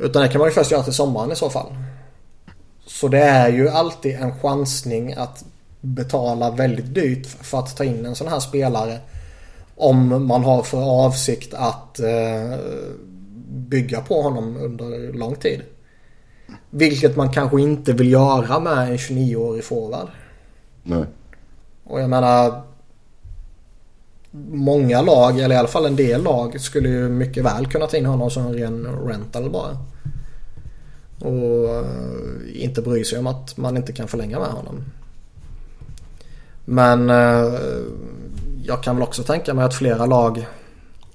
Utan 0.00 0.22
det 0.22 0.28
kan 0.28 0.38
man 0.38 0.48
ju 0.48 0.54
först 0.54 0.70
göra 0.70 0.82
till 0.82 0.92
sommaren 0.92 1.32
i 1.32 1.36
så 1.36 1.50
fall. 1.50 1.74
Så 2.86 3.08
det 3.08 3.20
är 3.20 3.48
ju 3.48 3.68
alltid 3.68 4.14
en 4.14 4.38
chansning 4.38 5.12
att 5.12 5.44
betala 5.80 6.50
väldigt 6.50 6.94
dyrt 6.94 7.26
för 7.26 7.58
att 7.58 7.76
ta 7.76 7.84
in 7.84 8.06
en 8.06 8.14
sån 8.14 8.28
här 8.28 8.40
spelare. 8.40 8.98
Om 9.76 10.26
man 10.26 10.44
har 10.44 10.62
för 10.62 11.06
avsikt 11.06 11.54
att 11.54 12.00
uh, 12.00 12.58
bygga 13.48 14.00
på 14.00 14.22
honom 14.22 14.56
under 14.56 15.12
lång 15.12 15.34
tid. 15.34 15.62
Vilket 16.70 17.16
man 17.16 17.32
kanske 17.32 17.60
inte 17.60 17.92
vill 17.92 18.12
göra 18.12 18.60
med 18.60 18.90
en 18.90 18.96
29-årig 18.96 19.64
forward. 19.64 20.08
Nej. 20.82 21.04
Och 21.84 22.00
jag 22.00 22.10
menar 22.10 22.62
Många 24.50 25.02
lag, 25.02 25.38
eller 25.40 25.54
i 25.54 25.58
alla 25.58 25.68
fall 25.68 25.86
en 25.86 25.96
del 25.96 26.22
lag, 26.22 26.60
skulle 26.60 26.88
ju 26.88 27.08
mycket 27.08 27.44
väl 27.44 27.66
kunna 27.66 27.86
ta 27.86 27.96
in 27.96 28.06
honom 28.06 28.30
som 28.30 28.46
en 28.46 28.54
ren 28.54 28.86
rental 29.06 29.50
bara. 29.50 29.78
Och 31.20 31.74
eh, 31.74 32.64
inte 32.64 32.82
bry 32.82 33.04
sig 33.04 33.18
om 33.18 33.26
att 33.26 33.56
man 33.56 33.76
inte 33.76 33.92
kan 33.92 34.08
förlänga 34.08 34.38
med 34.38 34.48
honom. 34.48 34.84
Men 36.64 37.10
eh, 37.10 37.60
jag 38.64 38.82
kan 38.82 38.96
väl 38.96 39.02
också 39.02 39.22
tänka 39.22 39.54
mig 39.54 39.64
att 39.64 39.74
flera 39.74 40.06
lag 40.06 40.46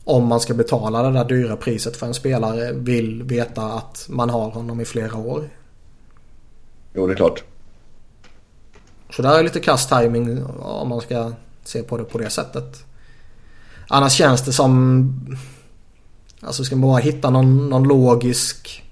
om 0.04 0.28
man 0.28 0.40
ska 0.40 0.54
betala 0.54 1.04
det 1.04 1.12
där 1.12 1.26
dyra 1.26 1.56
priset 1.56 1.98
för 1.98 2.08
en 2.08 2.14
spelare 2.14 2.74
vill 2.74 3.24
veta 3.24 3.64
att 3.64 4.06
man 4.10 4.30
har 4.30 4.50
honom 4.50 4.82
i 4.82 4.86
flera 4.86 5.18
år. 5.18 5.50
Jo, 6.94 7.08
det 7.08 7.14
är 7.14 7.16
klart. 7.16 7.44
Så 9.10 9.22
där 9.22 9.40
är 9.40 9.44
lite 9.44 9.60
kast 9.60 9.90
timing 9.90 10.46
om 10.60 10.90
man 10.90 11.02
ska 11.02 11.32
se 11.64 11.84
på 11.84 11.98
det 11.98 12.04
på 12.04 12.18
det 12.18 12.30
sättet. 12.30 12.86
Annars 13.94 14.14
känns 14.14 14.42
det 14.42 14.54
som... 14.54 15.38
Alltså 16.42 16.64
ska 16.64 16.76
man 16.76 16.90
bara 16.90 17.00
hitta 17.00 17.30
någon, 17.30 17.70
någon 17.70 17.84
logisk 17.84 18.84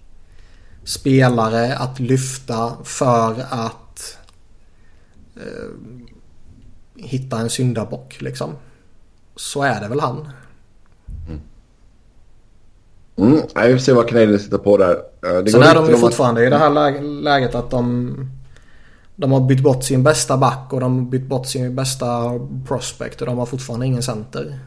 spelare 0.83 1.75
att 1.77 1.99
lyfta 1.99 2.71
för 2.83 3.45
att 3.49 4.17
eh, 5.35 5.69
hitta 6.95 7.39
en 7.39 7.49
syndabock 7.49 8.21
liksom. 8.21 8.49
Så 9.35 9.61
är 9.61 9.81
det 9.81 9.87
väl 9.87 9.99
han. 9.99 10.29
Mm, 13.17 13.41
vi 13.55 13.71
får 13.71 13.77
se 13.77 13.93
vad 13.93 14.07
Canadiens 14.07 14.43
sitter 14.43 14.57
på 14.57 14.77
där. 14.77 14.97
Det 15.43 15.51
Sen 15.51 15.63
är 15.63 15.75
de 15.75 15.89
ju 15.89 15.97
fortfarande 15.97 16.41
att... 16.41 16.47
i 16.47 16.49
det 16.49 16.57
här 16.57 17.01
läget 17.01 17.55
att 17.55 17.69
de, 17.69 18.15
de 19.15 19.31
har 19.31 19.41
bytt 19.41 19.63
bort 19.63 19.83
sin 19.83 20.03
bästa 20.03 20.37
back 20.37 20.73
och 20.73 20.79
de 20.79 20.99
har 20.99 21.05
bytt 21.05 21.27
bort 21.27 21.47
sin 21.47 21.75
bästa 21.75 22.39
prospect 22.67 23.21
och 23.21 23.27
de 23.27 23.37
har 23.37 23.45
fortfarande 23.45 23.85
ingen 23.85 24.03
center. 24.03 24.59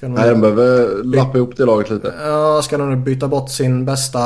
Ska 0.00 0.06
de 0.06 0.14
Nej, 0.14 0.30
de 0.30 0.40
behöver 0.40 1.04
lappa 1.04 1.38
ihop 1.38 1.56
det 1.56 1.64
laget 1.64 1.90
lite. 1.90 2.14
Ja, 2.20 2.62
ska 2.62 2.78
de 2.78 2.90
nu 2.90 2.96
byta 2.96 3.28
bort 3.28 3.50
sin 3.50 3.84
bästa 3.84 4.20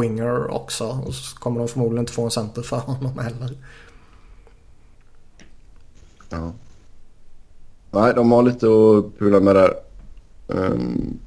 winger 0.00 0.50
också. 0.50 0.84
Och 1.06 1.14
så 1.14 1.36
kommer 1.36 1.58
de 1.58 1.68
förmodligen 1.68 2.02
inte 2.02 2.12
få 2.12 2.24
en 2.24 2.30
center 2.30 2.62
för 2.62 2.76
honom 2.76 3.18
heller. 3.18 3.56
Ja. 6.28 6.52
Nej, 7.90 8.14
de 8.14 8.32
har 8.32 8.42
lite 8.42 8.66
att 8.66 9.18
pula 9.18 9.40
med 9.40 9.56
där. 9.56 9.74
Um, 10.46 11.18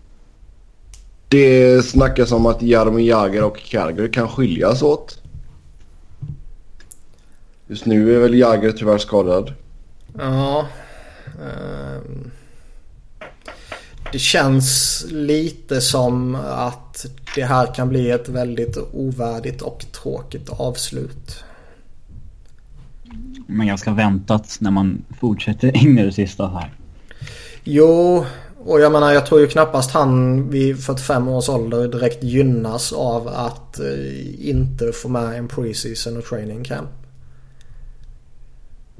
det 1.27 1.85
snackas 1.85 2.31
om 2.31 2.45
att 2.45 2.61
Jaromir 2.61 3.07
Jagr 3.09 3.43
och 3.43 3.57
Calgary 3.57 4.11
kan 4.11 4.27
skiljas 4.27 4.81
åt. 4.81 5.21
Just 7.67 7.85
nu 7.85 8.15
är 8.15 8.19
väl 8.19 8.39
Jagr 8.39 8.71
tyvärr 8.71 8.97
skadad. 8.97 9.53
Ja. 10.17 10.67
Um, 11.41 12.31
det 14.11 14.19
känns 14.19 15.05
lite 15.09 15.81
som 15.81 16.35
att 16.35 17.05
det 17.35 17.43
här 17.43 17.75
kan 17.75 17.89
bli 17.89 18.11
ett 18.11 18.29
väldigt 18.29 18.77
ovärdigt 18.93 19.61
och 19.61 19.85
tråkigt 19.91 20.49
avslut. 20.49 21.43
Men 23.47 23.67
ganska 23.67 23.91
väntat 23.91 24.57
när 24.59 24.71
man 24.71 25.05
fortsätter 25.19 25.77
in 25.77 25.99
i 25.99 26.05
det 26.05 26.11
sista 26.11 26.47
här. 26.47 26.73
Jo, 27.63 28.25
Och 28.65 28.79
jag 28.79 28.91
menar 28.91 29.11
jag 29.11 29.25
tror 29.25 29.41
ju 29.41 29.47
knappast 29.47 29.91
han 29.91 30.49
vid 30.49 30.83
45 30.83 31.27
års 31.27 31.49
ålder 31.49 31.87
direkt 31.87 32.23
gynnas 32.23 32.93
av 32.93 33.27
att 33.27 33.79
eh, 33.79 34.49
inte 34.49 34.91
få 34.91 35.09
med 35.09 35.37
en 35.37 35.47
preseason 35.47 36.17
och 36.17 36.25
training 36.25 36.63
camp. 36.63 36.89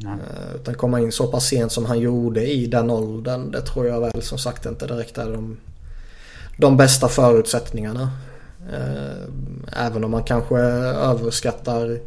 Ja. 0.04 0.10
Eh, 0.10 0.56
utan 0.56 0.76
komma 0.76 1.00
in 1.00 1.12
så 1.12 1.28
pass 1.28 1.46
sent 1.46 1.72
som 1.72 1.86
han 1.86 2.00
gjorde 2.00 2.52
i 2.52 2.68
den 2.68 2.90
åldern. 2.90 3.52
Det 3.52 3.62
tror 3.62 3.88
jag 3.88 4.02
väl 4.02 4.22
som 4.22 4.38
sagt 4.38 4.66
inte 4.66 4.88
direkt 4.88 5.18
är 5.18 5.32
de, 5.32 5.58
de 6.58 6.78
bästa 6.78 7.08
förutsättningarna. 7.08 8.12
Eh, 8.74 9.86
även 9.86 10.04
om 10.04 10.12
man 10.12 10.24
kanske 10.24 10.58
överskattar 10.58 12.00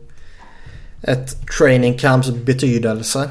ett 1.03 1.47
training 1.59 1.99
camps 1.99 2.31
betydelse. 2.31 3.31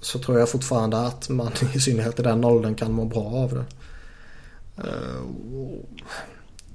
Så 0.00 0.18
tror 0.18 0.38
jag 0.38 0.48
fortfarande 0.48 0.98
att 0.98 1.28
man 1.28 1.52
i 1.74 1.80
synnerhet 1.80 2.18
i 2.18 2.22
den 2.22 2.44
åldern 2.44 2.74
kan 2.74 2.92
må 2.92 3.04
bra 3.04 3.24
av 3.24 3.50
det. 3.54 3.64
Eh, 4.78 5.22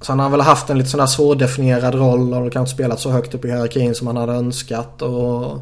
Så 0.00 0.12
han 0.12 0.18
har 0.18 0.30
väl 0.30 0.40
haft 0.40 0.70
en 0.70 0.78
lite 0.78 0.90
sån 0.90 1.00
här 1.00 1.06
svårdefinierad 1.06 1.94
roll 1.94 2.34
och 2.34 2.52
kanske 2.52 2.74
spelat 2.74 3.00
så 3.00 3.10
högt 3.10 3.34
upp 3.34 3.44
i 3.44 3.48
hierarkin 3.48 3.94
som 3.94 4.06
han 4.06 4.16
hade 4.16 4.32
önskat. 4.32 5.02
Och 5.02 5.60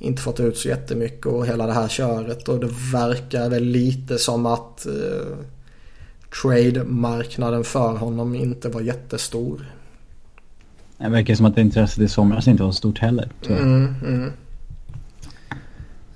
inte 0.00 0.22
fått 0.22 0.40
ut 0.40 0.56
så 0.56 0.68
jättemycket 0.68 1.26
och 1.26 1.46
hela 1.46 1.66
det 1.66 1.72
här 1.72 1.88
köret. 1.88 2.48
Och 2.48 2.60
det 2.60 2.70
verkar 2.92 3.50
väl 3.50 3.64
lite 3.64 4.18
som 4.18 4.46
att 4.46 4.86
eh, 4.86 5.36
trade-marknaden 6.42 7.64
för 7.64 7.96
honom 7.96 8.34
inte 8.34 8.68
var 8.68 8.80
jättestor. 8.80 9.66
Det 10.98 11.08
verkar 11.08 11.34
som 11.34 11.46
att 11.46 11.58
intresset 11.58 11.98
i 11.98 12.08
somras 12.08 12.48
inte 12.48 12.62
var 12.62 12.70
så 12.70 12.76
stort 12.76 12.98
heller. 12.98 13.30
tror 13.44 13.58
jag. 13.58 13.66
Mm, 13.66 13.94
mm. 14.06 14.32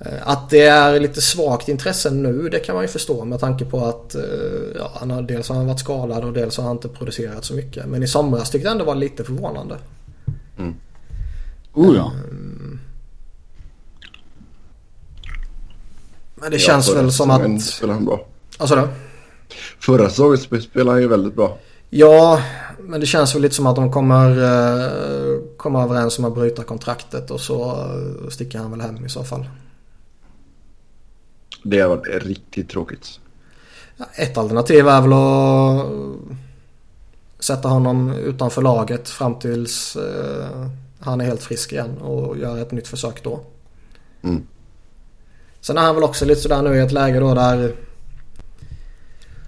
Eh, 0.01 0.29
Att 0.29 0.51
det 0.51 0.66
är 0.66 1.01
lite 1.01 1.20
svagt 1.20 1.68
intresse 1.68 2.11
nu 2.11 2.49
det 2.49 2.59
kan 2.59 2.75
man 2.75 2.85
ju 2.85 2.88
förstå 2.88 3.25
med 3.25 3.40
tanke 3.40 3.64
på 3.64 3.85
att 3.85 4.14
eh, 4.14 4.23
ja, 4.77 4.90
han 4.94 5.11
har, 5.11 5.23
dels 5.23 5.49
har 5.49 5.57
han 5.57 5.66
varit 5.66 5.81
skadad 5.81 6.25
och 6.25 6.33
dels 6.33 6.57
har 6.57 6.64
han 6.64 6.77
inte 6.77 6.88
producerat 6.88 7.44
så 7.44 7.55
mycket. 7.55 7.87
Men 7.87 8.03
i 8.03 8.07
somras 8.07 8.51
tyckte 8.51 8.66
jag 8.66 8.73
ändå 8.73 8.85
var 8.85 8.94
lite 8.94 9.25
förvånande. 9.25 9.79
Oh 11.75 11.97
ja. 11.97 12.12
Men 16.44 16.50
det 16.52 16.59
känns 16.59 16.87
förra 16.87 17.02
väl 17.02 17.12
som 17.12 17.30
att... 17.30 17.62
spelade 17.62 17.96
han 17.98 18.04
bra. 18.04 18.26
Alltså 18.59 18.74
det? 18.74 18.88
Förra 19.80 20.09
säsongen 20.09 20.37
sp- 20.37 20.61
spelade 20.61 20.90
han 20.90 21.02
ju 21.02 21.09
väldigt 21.09 21.35
bra. 21.35 21.59
Ja, 21.90 22.42
men 22.80 23.00
det 23.00 23.07
känns 23.07 23.35
väl 23.35 23.42
lite 23.42 23.54
som 23.54 23.66
att 23.66 23.76
de 23.76 23.92
kommer 23.92 24.30
eh, 24.30 25.40
komma 25.57 25.85
överens 25.85 26.18
om 26.18 26.24
att 26.24 26.35
bryta 26.35 26.62
kontraktet 26.64 27.30
och 27.30 27.40
så 27.40 27.70
eh, 27.70 28.28
sticker 28.28 28.59
han 28.59 28.70
väl 28.70 28.80
hem 28.80 29.07
i 29.07 29.09
så 29.09 29.24
fall. 29.24 29.44
Det 31.62 31.80
har 31.80 31.88
varit 31.88 32.24
riktigt 32.24 32.68
tråkigt. 32.68 33.20
Ja, 33.96 34.04
Ett 34.14 34.38
alternativ 34.38 34.88
är 34.88 35.00
väl 35.00 35.12
att 35.12 35.87
sätta 37.44 37.68
honom 37.68 38.12
utanför 38.12 38.62
laget 38.62 39.09
fram 39.09 39.38
tills 39.38 39.96
eh, 39.96 40.66
han 41.00 41.20
är 41.20 41.24
helt 41.24 41.42
frisk 41.42 41.72
igen 41.72 41.98
och 41.98 42.38
göra 42.38 42.61
ett 42.61 42.72
nytt 42.72 42.88
försök 42.88 43.24
då. 43.24 43.40
Mm. 44.22 44.42
Sen 45.64 45.79
är 45.79 45.83
han 45.83 45.94
väl 45.94 46.05
också 46.05 46.24
lite 46.24 46.40
sådär 46.40 46.62
nu 46.62 46.77
i 46.77 46.81
ett 46.81 46.92
läge 46.92 47.20
då 47.20 47.35
där 47.35 47.74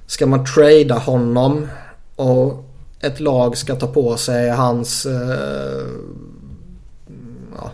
ska 0.07 0.27
man 0.27 0.45
trada 0.45 0.99
honom 0.99 1.69
och 2.17 2.65
ett 3.01 3.21
lag 3.21 3.57
ska 3.57 3.75
ta 3.75 3.87
på 3.87 4.17
sig 4.17 4.51
hans 4.51 5.07
eh, 5.07 5.87
ja, 7.57 7.71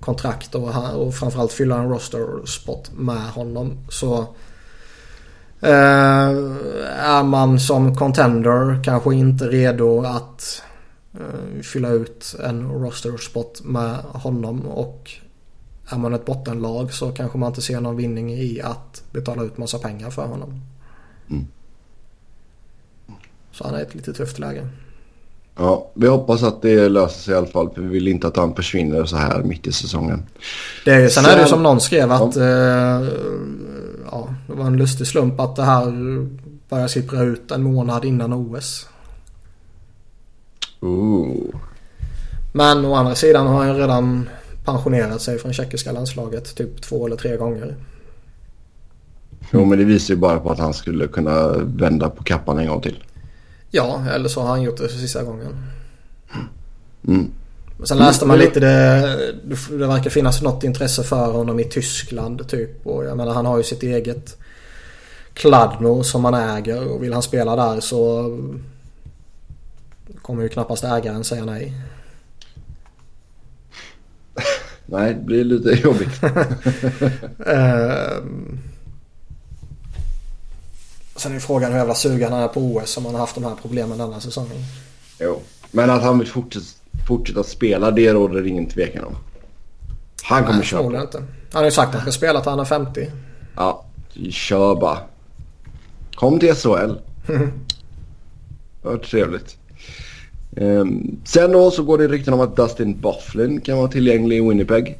kontrakt 0.00 0.54
och, 0.54 0.70
och 0.94 1.14
framförallt 1.14 1.52
fylla 1.52 1.78
en 1.78 1.88
roster 1.88 2.46
spot 2.46 2.90
med 2.94 3.30
honom. 3.30 3.78
Så 3.88 4.18
eh, 5.60 6.28
är 6.98 7.22
man 7.22 7.60
som 7.60 7.96
contender 7.96 8.84
kanske 8.84 9.14
inte 9.14 9.44
redo 9.44 10.00
att 10.00 10.62
eh, 11.14 11.62
fylla 11.62 11.88
ut 11.88 12.34
en 12.44 12.70
roster 12.70 13.16
spot 13.16 13.60
med 13.64 13.94
honom 13.96 14.66
och 14.66 15.10
är 15.88 15.98
man 15.98 16.14
ett 16.14 16.24
bottenlag 16.24 16.92
så 16.92 17.12
kanske 17.12 17.38
man 17.38 17.48
inte 17.48 17.62
ser 17.62 17.80
någon 17.80 17.96
vinning 17.96 18.32
i 18.32 18.60
att 18.64 19.02
betala 19.12 19.42
ut 19.42 19.58
massa 19.58 19.78
pengar 19.78 20.10
för 20.10 20.26
honom. 20.26 20.60
Mm. 21.30 21.46
Så 23.52 23.64
han 23.64 23.74
är 23.74 23.78
i 23.78 23.82
ett 23.82 23.94
lite 23.94 24.12
tufft 24.12 24.38
läge. 24.38 24.68
Ja, 25.56 25.90
vi 25.94 26.08
hoppas 26.08 26.42
att 26.42 26.62
det 26.62 26.88
löser 26.88 27.20
sig 27.20 27.34
i 27.34 27.36
alla 27.36 27.46
fall. 27.46 27.70
För 27.70 27.80
vi 27.82 27.88
vill 27.88 28.08
inte 28.08 28.26
att 28.26 28.36
han 28.36 28.54
försvinner 28.54 29.04
så 29.04 29.16
här 29.16 29.42
mitt 29.42 29.66
i 29.66 29.72
säsongen. 29.72 30.22
Det 30.84 30.90
är, 30.90 31.08
sen 31.08 31.24
är 31.24 31.28
det 31.28 31.34
ju 31.34 31.40
Sen- 31.40 31.48
som 31.48 31.62
någon 31.62 31.80
skrev 31.80 32.12
att 32.12 32.36
eh, 32.36 32.44
ja, 34.10 34.34
det 34.46 34.54
var 34.54 34.66
en 34.66 34.76
lustig 34.76 35.06
slump 35.06 35.40
att 35.40 35.56
det 35.56 35.62
här 35.62 35.92
börjar 36.68 36.88
sippra 36.88 37.22
ut 37.22 37.50
en 37.50 37.62
månad 37.62 38.04
innan 38.04 38.32
OS. 38.32 38.86
Ooh. 40.80 41.54
Men 42.52 42.84
å 42.84 42.94
andra 42.94 43.14
sidan 43.14 43.46
har 43.46 43.64
han 43.64 43.76
redan 43.76 44.28
pensionerat 44.72 45.22
sig 45.22 45.38
från 45.38 45.52
tjeckiska 45.52 45.92
landslaget 45.92 46.54
typ 46.54 46.82
två 46.82 47.06
eller 47.06 47.16
tre 47.16 47.36
gånger. 47.36 47.76
Jo, 49.52 49.64
men 49.64 49.78
det 49.78 49.84
visar 49.84 50.14
ju 50.14 50.20
bara 50.20 50.40
på 50.40 50.50
att 50.50 50.58
han 50.58 50.74
skulle 50.74 51.06
kunna 51.06 51.48
vända 51.58 52.10
på 52.10 52.22
kappan 52.22 52.58
en 52.58 52.66
gång 52.66 52.80
till. 52.80 53.04
Ja, 53.70 54.04
eller 54.14 54.28
så 54.28 54.40
har 54.40 54.48
han 54.48 54.62
gjort 54.62 54.76
det 54.76 54.88
för 54.88 54.98
sista 54.98 55.22
gången. 55.22 55.56
Mm. 57.06 57.30
Sen 57.84 57.98
läste 57.98 58.26
man 58.26 58.38
lite 58.38 58.60
det, 58.60 59.18
det 59.70 59.86
verkar 59.86 60.10
finnas 60.10 60.42
något 60.42 60.64
intresse 60.64 61.02
för 61.02 61.32
honom 61.32 61.60
i 61.60 61.64
Tyskland 61.64 62.48
typ. 62.48 62.86
Och 62.86 63.04
jag 63.04 63.16
menar 63.16 63.34
han 63.34 63.46
har 63.46 63.56
ju 63.56 63.62
sitt 63.62 63.82
eget 63.82 64.36
Kladno 65.32 66.02
som 66.02 66.24
han 66.24 66.34
äger 66.34 66.88
och 66.88 67.02
vill 67.02 67.12
han 67.12 67.22
spela 67.22 67.56
där 67.56 67.80
så 67.80 68.30
kommer 70.22 70.42
ju 70.42 70.48
knappast 70.48 70.84
ägaren 70.84 71.24
säga 71.24 71.44
nej. 71.44 71.74
Nej, 74.86 75.14
det 75.14 75.20
blir 75.20 75.44
lite 75.44 75.70
jobbigt. 75.70 76.22
Ehm. 77.46 78.58
Sen 81.16 81.34
är 81.36 81.38
frågan 81.40 81.72
hur 81.72 81.78
jävla 81.78 81.94
sugen 81.94 82.32
han 82.32 82.42
är 82.42 82.48
på 82.48 82.60
OS 82.60 82.96
om 82.96 83.04
han 83.04 83.14
har 83.14 83.20
haft 83.20 83.34
de 83.34 83.44
här 83.44 83.54
problemen 83.62 83.98
denna 83.98 84.20
säsongen. 84.20 84.56
jo. 85.20 85.40
Men 85.70 85.90
att 85.90 86.02
han 86.02 86.18
vill 86.18 86.28
fortsätta, 86.28 86.66
fortsätta 87.08 87.42
spela, 87.42 87.90
det 87.90 88.12
råder 88.12 88.42
det 88.42 88.48
ingen 88.48 88.66
tvekan 88.68 89.04
om. 89.04 89.16
Han 90.22 90.42
kommer 90.42 90.58
Nej, 90.58 90.66
köra. 90.66 91.00
inte. 91.02 91.18
Han 91.18 91.26
har 91.60 91.64
ju 91.64 91.70
sagt 91.70 91.88
att 91.88 91.94
han 91.94 92.02
ska 92.02 92.12
spela 92.12 92.40
till 92.40 92.50
han 92.50 92.60
är 92.60 92.64
50. 92.64 93.10
Ja, 93.56 93.84
kör 94.30 94.74
bara. 94.74 94.98
Kom 96.14 96.38
till 96.40 96.54
SHL. 96.54 96.92
Vad 98.82 99.02
trevligt. 99.02 99.56
Ehm, 100.60 101.16
sen 101.24 101.52
då 101.52 101.70
så 101.70 101.82
går 101.82 101.98
det 101.98 102.08
rykten 102.08 102.34
om 102.34 102.40
att 102.40 102.56
Dustin 102.56 103.00
Bufflin 103.00 103.60
kan 103.60 103.78
vara 103.78 103.88
tillgänglig 103.88 104.36
i 104.36 104.40
Winnipeg. 104.40 104.98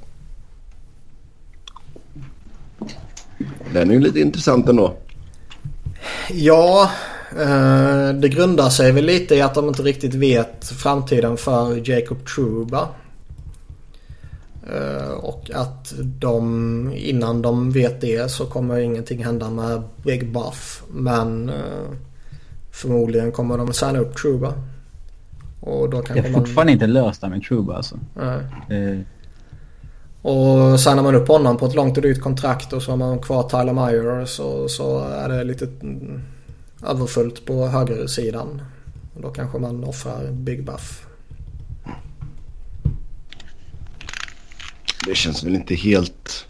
Den 3.73 3.91
är 3.91 3.95
ju 3.95 4.01
lite 4.01 4.21
intressant 4.21 4.69
ändå. 4.69 4.95
Ja, 6.31 6.91
eh, 7.41 8.09
det 8.15 8.29
grundar 8.29 8.71
sig 8.71 8.93
väl 8.93 9.05
lite 9.05 9.35
i 9.35 9.41
att 9.41 9.55
de 9.55 9.69
inte 9.69 9.83
riktigt 9.83 10.15
vet 10.15 10.65
framtiden 10.65 11.37
för 11.37 11.91
Jacob 11.91 12.27
Truba. 12.27 12.89
Eh, 14.73 15.11
och 15.11 15.51
att 15.55 15.95
de, 15.99 16.93
innan 16.97 17.43
de 17.43 17.73
vet 17.73 18.01
det 18.01 18.31
så 18.31 18.47
kommer 18.47 18.79
ingenting 18.79 19.25
hända 19.25 19.51
med 19.51 19.83
Big 20.03 20.33
Buff. 20.33 20.83
Men 20.91 21.49
eh, 21.49 21.91
förmodligen 22.71 23.33
kommer 23.33 23.59
de 23.59 23.73
signa 23.73 23.99
upp 23.99 24.17
Truba. 24.17 24.55
Och 25.61 25.91
då 25.91 25.97
Jag 25.97 26.07
kanske 26.07 26.29
är 26.29 26.33
man... 26.33 26.41
fortfarande 26.41 26.73
inte 26.73 26.87
löst 26.87 27.21
där 27.21 27.29
med 27.29 27.43
Truba 27.43 27.75
alltså. 27.77 27.99
Nej. 28.15 28.81
Eh, 28.81 28.99
Och 30.23 30.81
signar 30.81 31.03
man 31.03 31.15
upp 31.15 31.29
honom 31.29 31.57
på 31.57 31.67
ett 31.67 31.75
långt 31.75 31.97
och 31.97 32.03
dyrt 32.03 32.21
kontrakt 32.21 32.73
och 32.73 32.83
så 32.83 32.93
har 32.93 32.97
man 32.97 33.19
kvar 33.19 33.43
Tyler 33.43 33.73
Myers 33.73 34.41
och 34.41 34.71
så 34.71 35.05
är 35.05 35.29
det 35.29 35.45
lite 35.45 35.65
mm, 35.83 36.21
överfullt 36.87 37.45
på 37.47 37.67
högersidan. 37.67 38.63
Och 39.15 39.23
då 39.23 39.31
kanske 39.31 39.59
man 39.59 39.85
offrar 39.85 40.31
Big 40.33 40.65
Buff. 40.65 41.07
Det 45.07 45.15
känns 45.15 45.45
väl 45.45 45.55
inte 45.55 45.75
helt 45.75 46.47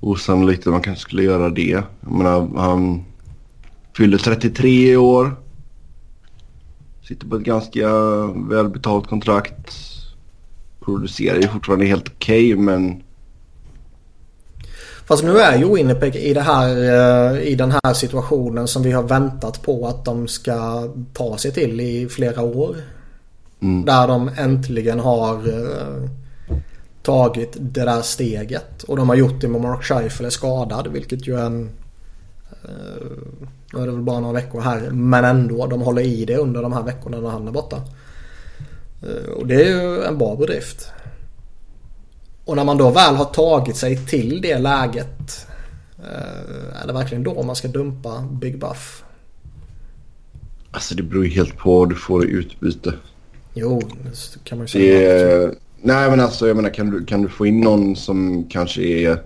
osannolikt 0.00 0.66
att 0.66 0.72
man 0.72 0.82
kanske 0.82 1.02
skulle 1.02 1.22
göra 1.22 1.48
det. 1.50 1.82
Jag 2.00 2.12
menar, 2.12 2.48
han 2.56 3.04
fyller 3.96 4.18
33 4.18 4.92
i 4.92 4.96
år. 4.96 5.36
Sitter 7.10 7.26
på 7.26 7.36
ett 7.36 7.42
ganska 7.42 7.88
välbetalt 8.50 9.06
kontrakt. 9.06 9.76
Producerar 10.84 11.36
ju 11.36 11.48
fortfarande 11.48 11.86
helt 11.86 12.08
okej 12.08 12.56
men 12.56 13.02
Fast 15.04 15.24
nu 15.24 15.38
är 15.38 15.58
ju 15.58 15.74
Winnipeg 15.74 16.16
i, 16.16 16.34
det 16.34 16.40
här, 16.40 16.68
eh, 16.68 17.40
i 17.42 17.54
den 17.54 17.72
här 17.72 17.94
situationen 17.94 18.68
som 18.68 18.82
vi 18.82 18.92
har 18.92 19.02
väntat 19.02 19.62
på 19.62 19.86
att 19.86 20.04
de 20.04 20.28
ska 20.28 20.88
ta 21.12 21.38
sig 21.38 21.52
till 21.52 21.80
i 21.80 22.08
flera 22.08 22.42
år. 22.42 22.76
mm, 23.62 23.84
Där 23.84 24.08
de 24.08 24.30
äntligen 24.36 25.00
har 25.00 25.34
eh, 25.34 26.10
tagit 27.02 27.56
det 27.60 27.84
där 27.84 28.02
steget. 28.02 28.82
Och 28.82 28.96
de 28.96 29.08
har 29.08 29.16
gjort 29.16 29.40
det 29.40 29.48
med 29.48 29.60
Mark 29.60 29.84
Scheifele 29.84 30.30
skadad 30.30 30.88
vilket 30.88 31.28
ju 31.28 31.38
är 31.38 31.46
en, 31.46 31.70
Nu 33.72 33.82
är 33.82 33.86
det 33.86 33.92
väl 33.92 34.02
bara 34.02 34.20
några 34.20 34.34
veckor 34.34 34.60
här 34.60 34.90
men 34.90 35.24
ändå. 35.24 35.66
De 35.66 35.80
håller 35.80 36.02
i 36.02 36.24
det 36.24 36.36
under 36.36 36.62
de 36.62 36.72
här 36.72 36.82
veckorna 36.82 37.20
när 37.20 37.30
han 37.30 37.48
är 37.48 37.52
borta. 37.52 37.82
Och 39.36 39.46
det 39.46 39.54
är 39.54 39.68
ju 39.68 40.02
en 40.02 40.18
bra 40.18 40.36
bedrift. 40.36 40.88
Och 42.44 42.56
när 42.56 42.64
man 42.64 42.78
då 42.78 42.90
väl 42.90 43.14
har 43.14 43.24
tagit 43.24 43.76
sig 43.76 44.06
till 44.06 44.40
det 44.42 44.58
läget. 44.58 45.46
Är 46.82 46.86
det 46.86 46.92
verkligen 46.92 47.24
då 47.24 47.42
man 47.42 47.56
ska 47.56 47.68
dumpa 47.68 48.28
Big 48.30 48.58
Buff? 48.58 49.04
Alltså 50.70 50.94
det 50.94 51.02
beror 51.02 51.24
ju 51.24 51.30
helt 51.30 51.56
på 51.56 51.78
vad 51.78 51.88
du 51.88 51.94
får 51.94 52.26
i 52.26 52.30
utbyte. 52.30 52.94
Jo, 53.54 53.82
det 54.02 54.44
kan 54.44 54.58
man 54.58 54.66
ju 54.66 54.68
säga. 54.68 55.38
Det, 55.38 55.54
nej 55.82 56.10
men 56.10 56.20
alltså 56.20 56.48
jag 56.48 56.56
menar 56.56 56.70
kan 56.70 56.90
du, 56.90 57.04
kan 57.04 57.22
du 57.22 57.28
få 57.28 57.46
in 57.46 57.60
någon 57.60 57.96
som 57.96 58.48
kanske 58.50 58.82
är... 58.82 59.22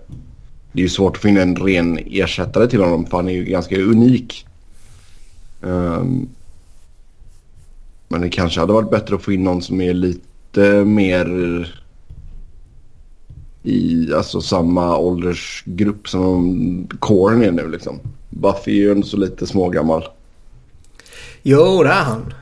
Det 0.75 0.81
är 0.81 0.83
ju 0.83 0.89
svårt 0.89 1.17
att 1.17 1.25
in 1.25 1.37
en 1.37 1.55
ren 1.55 1.99
ersättare 2.05 2.67
till 2.67 2.81
honom 2.81 3.05
för 3.05 3.17
han 3.17 3.29
är 3.29 3.33
ju 3.33 3.43
ganska 3.43 3.81
unik. 3.81 4.47
Um, 5.61 6.29
men 8.07 8.21
det 8.21 8.29
kanske 8.29 8.59
hade 8.59 8.73
varit 8.73 8.89
bättre 8.89 9.15
att 9.15 9.21
få 9.21 9.31
in 9.31 9.43
någon 9.43 9.61
som 9.61 9.81
är 9.81 9.93
lite 9.93 10.85
mer 10.85 11.27
i 13.63 14.13
alltså 14.13 14.41
samma 14.41 14.97
åldersgrupp 14.97 16.09
som 16.09 16.87
Coren 16.99 17.43
är 17.43 17.51
nu 17.51 17.69
liksom. 17.69 17.99
Buffy 18.29 18.71
är 18.71 18.75
ju 18.75 18.91
ändå 18.91 19.07
så 19.07 19.17
lite 19.17 19.47
smågammal. 19.47 20.03
Jo, 21.43 21.83
det 21.83 21.89
är 21.89 22.03
han. 22.03 22.33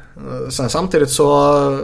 Sen 0.52 0.70
samtidigt 0.70 1.10
så... 1.10 1.80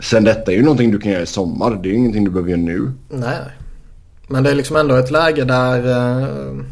Sen 0.00 0.24
detta 0.24 0.52
är 0.52 0.56
ju 0.56 0.62
någonting 0.62 0.90
du 0.90 0.98
kan 0.98 1.12
göra 1.12 1.22
i 1.22 1.26
sommar. 1.26 1.80
Det 1.82 1.88
är 1.88 1.90
ju 1.90 1.98
ingenting 1.98 2.24
du 2.24 2.30
behöver 2.30 2.50
göra 2.50 2.60
nu. 2.60 2.92
Nej. 3.08 3.40
Men 4.32 4.42
det 4.42 4.50
är 4.50 4.54
liksom 4.54 4.76
ändå 4.76 4.94
ett 4.94 5.10
läge 5.10 5.44
där... 5.44 5.90
Eh, 5.90 6.64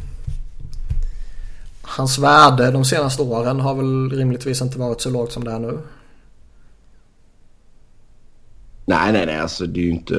hans 1.82 2.18
värde 2.18 2.70
de 2.70 2.84
senaste 2.84 3.22
åren 3.22 3.60
har 3.60 3.74
väl 3.74 4.10
rimligtvis 4.10 4.62
inte 4.62 4.78
varit 4.78 5.00
så 5.00 5.10
lågt 5.10 5.32
som 5.32 5.44
det 5.44 5.50
är 5.50 5.58
nu. 5.58 5.78
Nej, 8.84 9.12
nej, 9.12 9.26
nej. 9.26 9.38
Alltså 9.38 9.66
det 9.66 9.80
är 9.80 9.84
ju 9.84 9.90
inte... 9.90 10.14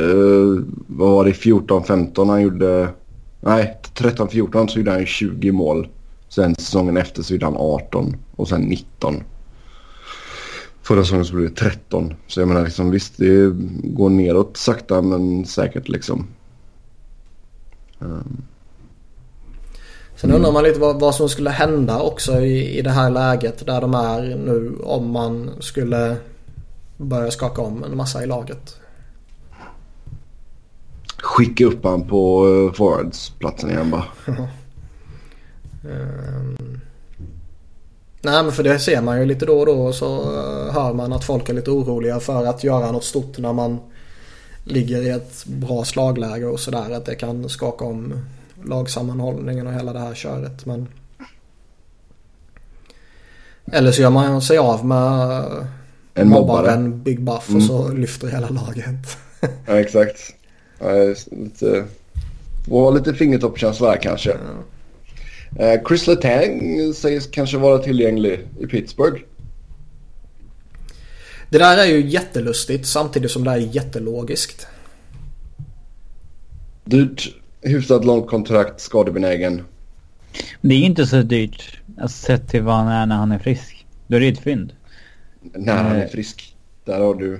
Vad 0.87 1.11
var 1.11 1.25
det? 1.25 1.31
14-15 1.31 2.29
han 2.29 2.41
gjorde... 2.41 2.89
Nej, 3.41 3.77
13-14 3.95 4.67
så 4.67 4.79
gjorde 4.79 4.91
han 4.91 5.05
20 5.05 5.51
mål. 5.51 5.87
Sen 6.29 6.55
säsongen 6.55 6.97
efter 6.97 7.23
så 7.23 7.33
gjorde 7.33 7.45
han 7.45 7.57
18 7.57 8.15
och 8.35 8.47
sen 8.47 8.61
19. 8.61 9.23
Förra 10.81 11.03
säsongen 11.03 11.25
så 11.25 11.35
blev 11.35 11.49
det 11.49 11.55
13. 11.55 12.13
Så 12.27 12.39
jag 12.39 12.47
menar 12.47 12.65
liksom 12.65 12.91
visst 12.91 13.17
det 13.17 13.51
går 13.83 14.09
neråt 14.09 14.57
sakta 14.57 15.01
men 15.01 15.45
säkert 15.45 15.89
liksom. 15.89 16.27
Um. 17.99 18.43
Sen 20.15 20.31
undrar 20.31 20.51
man 20.51 20.63
lite 20.63 20.79
vad, 20.79 20.99
vad, 20.99 21.15
som 21.15 21.29
skulle 21.29 21.49
hända 21.49 22.01
också 22.01 22.39
i, 22.39 22.77
i 22.77 22.81
det 22.81 22.89
här 22.89 23.09
läget 23.09 23.65
där 23.65 23.81
de 23.81 23.93
är 23.93 24.21
nu 24.21 24.75
om 24.83 25.11
man 25.11 25.51
skulle 25.59 26.17
börja 26.97 27.31
skaka 27.31 27.61
om 27.61 27.83
en 27.83 27.97
massa 27.97 28.23
i 28.23 28.25
laget. 28.25 28.75
Skicka 31.17 31.65
upp 31.65 31.83
han 31.83 32.07
på 32.07 32.45
uh, 32.45 32.73
forwardsplatsen 32.73 33.69
igen 33.69 33.91
bara. 33.91 34.05
um. 35.83 36.57
Nej 38.21 38.43
men 38.43 38.51
för 38.51 38.63
det 38.63 38.79
ser 38.79 39.01
man 39.01 39.19
ju 39.19 39.25
lite 39.25 39.45
då 39.45 39.59
och 39.59 39.65
då 39.65 39.93
så 39.93 40.21
uh, 40.21 40.73
hör 40.73 40.93
man 40.93 41.13
att 41.13 41.23
folk 41.23 41.49
är 41.49 41.53
lite 41.53 41.71
oroliga 41.71 42.19
för 42.19 42.45
att 42.45 42.63
göra 42.63 42.91
något 42.91 43.03
stort 43.03 43.37
när 43.37 43.53
man 43.53 43.79
ligger 44.71 45.01
i 45.01 45.09
ett 45.09 45.45
bra 45.45 45.85
slagläge 45.85 46.45
och 46.45 46.59
sådär. 46.59 46.91
Att 46.91 47.05
det 47.05 47.15
kan 47.15 47.49
skaka 47.49 47.85
om 47.85 48.25
lagsammanhållningen 48.63 49.67
och 49.67 49.73
hela 49.73 49.93
det 49.93 49.99
här 49.99 50.13
köret. 50.13 50.65
Men... 50.65 50.87
Eller 53.71 53.91
så 53.91 54.01
gör 54.01 54.09
man 54.09 54.41
sig 54.41 54.57
av 54.57 54.85
med 54.85 55.45
en 56.13 56.29
mobbare. 56.29 56.71
En 56.71 57.03
Big 57.03 57.21
Buff 57.21 57.55
och 57.55 57.63
så 57.63 57.85
mm. 57.85 57.97
lyfter 57.97 58.27
hela 58.27 58.49
laget. 58.49 59.17
ja 59.65 59.79
exakt. 59.79 60.35
Ja, 60.79 60.89
lite, 61.31 61.85
var 62.67 62.91
lite 62.91 63.13
fingertoppskänsla 63.13 63.89
där 63.89 63.97
kanske. 64.01 64.29
Ja. 64.29 65.65
Eh, 65.65 65.81
Chris 65.87 66.07
Letang 66.07 66.93
sägs 66.93 67.27
kanske 67.27 67.57
vara 67.57 67.77
tillgänglig 67.77 68.47
i 68.59 68.67
Pittsburgh. 68.67 69.21
Det 71.49 71.57
där 71.57 71.77
är 71.77 71.85
ju 71.85 72.09
jättelustigt 72.09 72.87
samtidigt 72.87 73.31
som 73.31 73.43
det 73.43 73.51
är 73.51 73.57
jättelogiskt. 73.57 74.67
Dyrt, 76.85 77.35
hyfsat 77.61 78.05
långt 78.05 78.27
kontrakt, 78.27 78.81
skadebenägen. 78.81 79.63
Det 80.61 80.75
är 80.75 80.79
inte 80.79 81.07
så 81.07 81.21
dyrt 81.21 81.79
alltså, 82.01 82.25
sett 82.25 82.47
till 82.47 82.61
vad 82.63 82.75
han 82.75 82.87
är 82.87 83.05
när 83.05 83.15
han 83.15 83.31
är 83.31 83.39
frisk. 83.39 83.85
Då 84.07 84.15
är 84.15 84.19
det 84.19 84.27
ett 84.27 84.39
fynd. 84.39 84.73
När 85.41 85.83
han 85.83 85.95
är 85.95 86.07
frisk. 86.07 86.55
Där 86.85 86.99
har 86.99 87.15
du... 87.15 87.39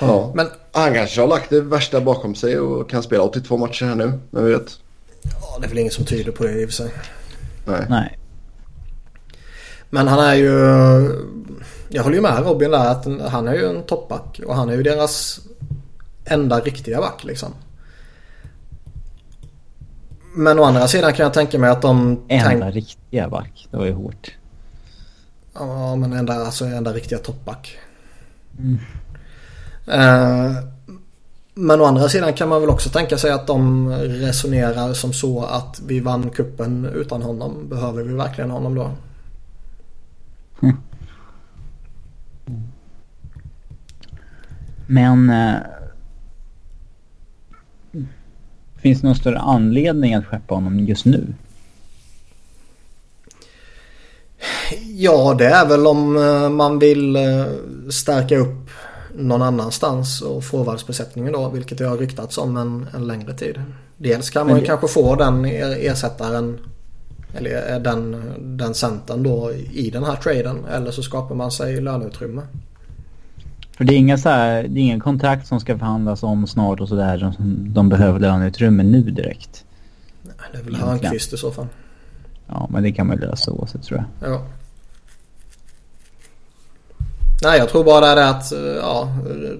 Ja. 0.00 0.32
Men 0.34 0.46
han 0.72 0.94
kanske 0.94 1.20
har 1.20 1.28
lagt 1.28 1.50
det 1.50 1.60
värsta 1.60 2.00
bakom 2.00 2.34
sig 2.34 2.58
och 2.58 2.90
kan 2.90 3.02
spela 3.02 3.22
82 3.22 3.56
matcher 3.56 3.86
här 3.86 3.94
nu. 3.94 4.12
Vem 4.30 4.44
vet? 4.44 4.78
Ja, 5.22 5.58
det 5.60 5.66
är 5.66 5.68
väl 5.68 5.78
inget 5.78 5.92
som 5.92 6.04
tyder 6.04 6.32
på 6.32 6.44
det 6.44 6.60
i 6.60 6.64
och 6.64 6.68
för 6.68 6.76
sig. 6.76 6.90
Nej. 7.66 7.86
Nej. 7.88 8.18
Men 9.90 10.08
han 10.08 10.18
är 10.18 10.34
ju... 10.34 10.50
Jag 11.88 12.02
håller 12.02 12.16
ju 12.16 12.22
med 12.22 12.46
Robin 12.46 12.70
där 12.70 12.86
att 12.90 13.30
han 13.30 13.48
är 13.48 13.54
ju 13.54 13.66
en 13.68 13.82
toppback. 13.82 14.40
Och 14.46 14.56
han 14.56 14.68
är 14.68 14.74
ju 14.74 14.82
deras 14.82 15.40
enda 16.24 16.60
riktiga 16.60 17.00
back 17.00 17.24
liksom. 17.24 17.52
Men 20.34 20.58
å 20.58 20.64
andra 20.64 20.88
sidan 20.88 21.12
kan 21.12 21.24
jag 21.24 21.34
tänka 21.34 21.58
mig 21.58 21.70
att 21.70 21.82
de... 21.82 22.20
Enda 22.28 22.64
tänk... 22.64 22.74
riktiga 22.74 23.28
back. 23.28 23.68
Det 23.70 23.76
var 23.76 23.86
ju 23.86 23.92
hårt. 23.92 24.30
Ja 25.54 25.96
men 25.96 26.12
enda, 26.12 26.34
alltså 26.34 26.64
enda 26.64 26.92
riktiga 26.92 27.18
toppback. 27.18 27.78
Mm. 28.58 28.78
Uh, 29.88 30.56
men 31.54 31.80
å 31.80 31.84
andra 31.84 32.08
sidan 32.08 32.32
kan 32.32 32.48
man 32.48 32.60
väl 32.60 32.70
också 32.70 32.90
tänka 32.90 33.18
sig 33.18 33.30
att 33.30 33.46
de 33.46 33.90
resonerar 33.98 34.92
som 34.92 35.12
så 35.12 35.44
att 35.44 35.80
vi 35.86 36.00
vann 36.00 36.30
kuppen 36.30 36.84
utan 36.84 37.22
honom. 37.22 37.68
Behöver 37.68 38.02
vi 38.02 38.14
verkligen 38.14 38.50
honom 38.50 38.74
då? 38.74 38.90
Mm. 40.62 40.76
Men 44.90 45.30
eh, 45.30 45.56
finns 48.76 49.00
det 49.00 49.06
någon 49.06 49.16
större 49.16 49.38
anledning 49.38 50.14
att 50.14 50.26
skeppa 50.26 50.54
honom 50.54 50.78
just 50.78 51.04
nu? 51.04 51.26
Ja, 54.96 55.34
det 55.38 55.46
är 55.46 55.68
väl 55.68 55.86
om 55.86 56.16
eh, 56.16 56.48
man 56.48 56.78
vill 56.78 57.16
eh, 57.16 57.44
stärka 57.90 58.38
upp 58.38 58.70
någon 59.14 59.42
annanstans 59.42 60.22
och 60.22 60.44
forwardsbesättningen 60.44 61.32
då, 61.32 61.48
vilket 61.48 61.78
det 61.78 61.84
har 61.84 61.96
ryktats 61.96 62.38
om 62.38 62.56
en, 62.56 62.86
en 62.94 63.06
längre 63.06 63.34
tid. 63.34 63.62
Dels 63.96 64.30
kan 64.30 64.46
man 64.46 64.60
ju 64.60 64.64
kanske 64.64 64.88
få 64.88 65.16
den 65.16 65.44
ersättaren 65.44 66.58
eller 67.34 67.72
eh, 67.72 67.78
den, 67.78 68.16
den 68.38 68.74
centern 68.74 69.22
då 69.22 69.52
i 69.72 69.90
den 69.90 70.04
här 70.04 70.16
traden 70.16 70.64
eller 70.64 70.90
så 70.90 71.02
skapar 71.02 71.34
man 71.34 71.50
sig 71.50 71.80
löneutrymme. 71.80 72.42
För 73.80 73.84
det 73.84 73.94
är 73.94 73.98
inga 73.98 74.18
så 74.18 74.28
här, 74.28 74.62
det 74.62 74.80
är 74.80 74.82
ingen 74.82 75.00
kontrakt 75.00 75.46
som 75.46 75.60
ska 75.60 75.78
förhandlas 75.78 76.22
om 76.22 76.46
snart 76.46 76.80
och 76.80 76.88
sådär. 76.88 77.18
De, 77.18 77.74
de 77.74 77.88
behöver 77.88 78.20
löneutrymme 78.20 78.82
nu 78.82 79.02
direkt. 79.02 79.64
Nej, 80.22 80.34
det 80.52 80.58
är 80.58 80.62
väl 80.62 80.76
Hörnqvist 80.76 81.32
i 81.32 81.36
så 81.36 81.50
fall. 81.50 81.66
Ja, 82.46 82.68
men 82.70 82.82
det 82.82 82.92
kan 82.92 83.06
man 83.06 83.16
lösa 83.16 83.50
oavsett 83.50 83.82
tror 83.82 84.04
jag. 84.20 84.30
Ja. 84.30 84.42
Nej, 87.42 87.58
jag 87.58 87.68
tror 87.68 87.84
bara 87.84 88.14
det 88.14 88.20
är 88.20 88.30
att 88.30 88.52
ja, 88.80 89.08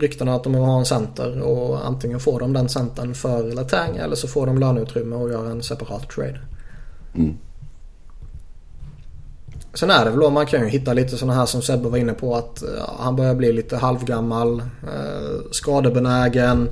ryktena 0.01 0.35
att 0.35 0.45
de 0.45 0.53
vill 0.53 0.63
ha 0.63 0.79
en 0.79 0.87
center 0.87 1.41
och 1.41 1.87
antingen 1.87 2.21
får 2.21 2.41
de 2.41 2.53
den 2.53 2.69
centern 2.69 3.15
för 3.15 3.55
Letang 3.55 3.97
eller 3.97 4.17
så 4.17 4.29
får 4.29 4.47
de 4.47 4.59
löneutrymme 4.59 5.17
och 5.17 5.31
gör 5.31 5.51
en 5.51 5.63
separat 5.63 6.09
trade. 6.09 6.41
Mm. 7.15 7.37
Sen 9.75 9.91
är 9.91 10.05
det 10.05 10.11
väl 10.11 10.21
då 10.21 10.31
man 10.31 10.47
kan 10.47 10.61
ju 10.61 10.69
hitta 10.69 10.93
lite 10.93 11.17
sådana 11.17 11.39
här 11.39 11.47
som 11.47 11.63
Sebbe 11.63 11.89
var 11.89 11.99
inne 11.99 12.13
på 12.13 12.37
att 12.37 12.63
ja, 12.79 12.95
han 12.99 13.17
börjar 13.17 13.35
bli 13.35 13.53
lite 13.53 13.77
halvgammal, 13.77 14.61
eh, 14.61 15.51
skadebenägen. 15.51 16.71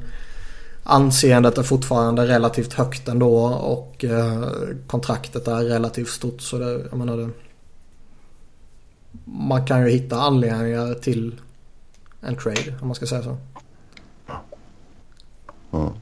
Anseendet 0.83 1.59
är 1.59 1.63
fortfarande 1.63 2.27
relativt 2.27 2.73
högt 2.73 3.09
ändå 3.09 3.45
och 3.47 4.05
eh, 4.05 4.49
kontraktet 4.87 5.49
är 5.49 5.65
relativt 5.65 6.09
stort 6.09 6.41
så 6.41 6.59
det, 6.59 6.87
jag 6.91 6.99
menar 6.99 7.17
det. 7.17 7.29
Man 9.25 9.67
kan 9.67 9.81
ju 9.81 9.89
hitta 9.91 10.21
anledningar 10.21 10.95
till 10.95 11.41
en 12.21 12.37
trade 12.37 12.75
om 12.81 12.89
man 12.89 12.95
ska 12.95 13.07
säga 13.07 13.23
så. 13.23 13.37
Mm. 15.73 15.93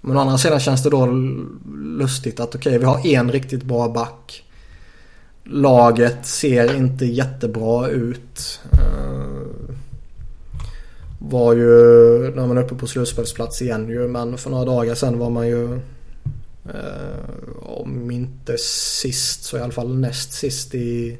Men 0.00 0.16
å 0.16 0.20
andra 0.20 0.38
sidan 0.38 0.60
känns 0.60 0.82
det 0.82 0.90
då 0.90 1.06
lustigt 1.76 2.40
att 2.40 2.54
okej 2.54 2.70
okay, 2.70 2.78
vi 2.78 2.84
har 2.84 3.20
en 3.20 3.32
riktigt 3.32 3.62
bra 3.62 3.88
back. 3.88 4.44
Laget 5.52 6.26
ser 6.26 6.76
inte 6.76 7.06
jättebra 7.06 7.88
ut. 7.88 8.60
Eh, 8.72 9.74
var 11.18 11.54
ju, 11.54 11.68
när 12.34 12.46
man 12.46 12.58
är 12.58 12.62
uppe 12.62 12.74
på 12.74 12.86
slutspelsplats 12.86 13.62
igen 13.62 13.88
ju, 13.88 14.08
men 14.08 14.38
för 14.38 14.50
några 14.50 14.64
dagar 14.64 14.94
sedan 14.94 15.18
var 15.18 15.30
man 15.30 15.48
ju 15.48 15.74
eh, 16.64 17.20
om 17.62 18.10
inte 18.10 18.58
sist 18.58 19.44
så 19.44 19.58
i 19.58 19.60
alla 19.60 19.72
fall 19.72 19.98
näst 19.98 20.32
sist 20.32 20.74
i, 20.74 21.18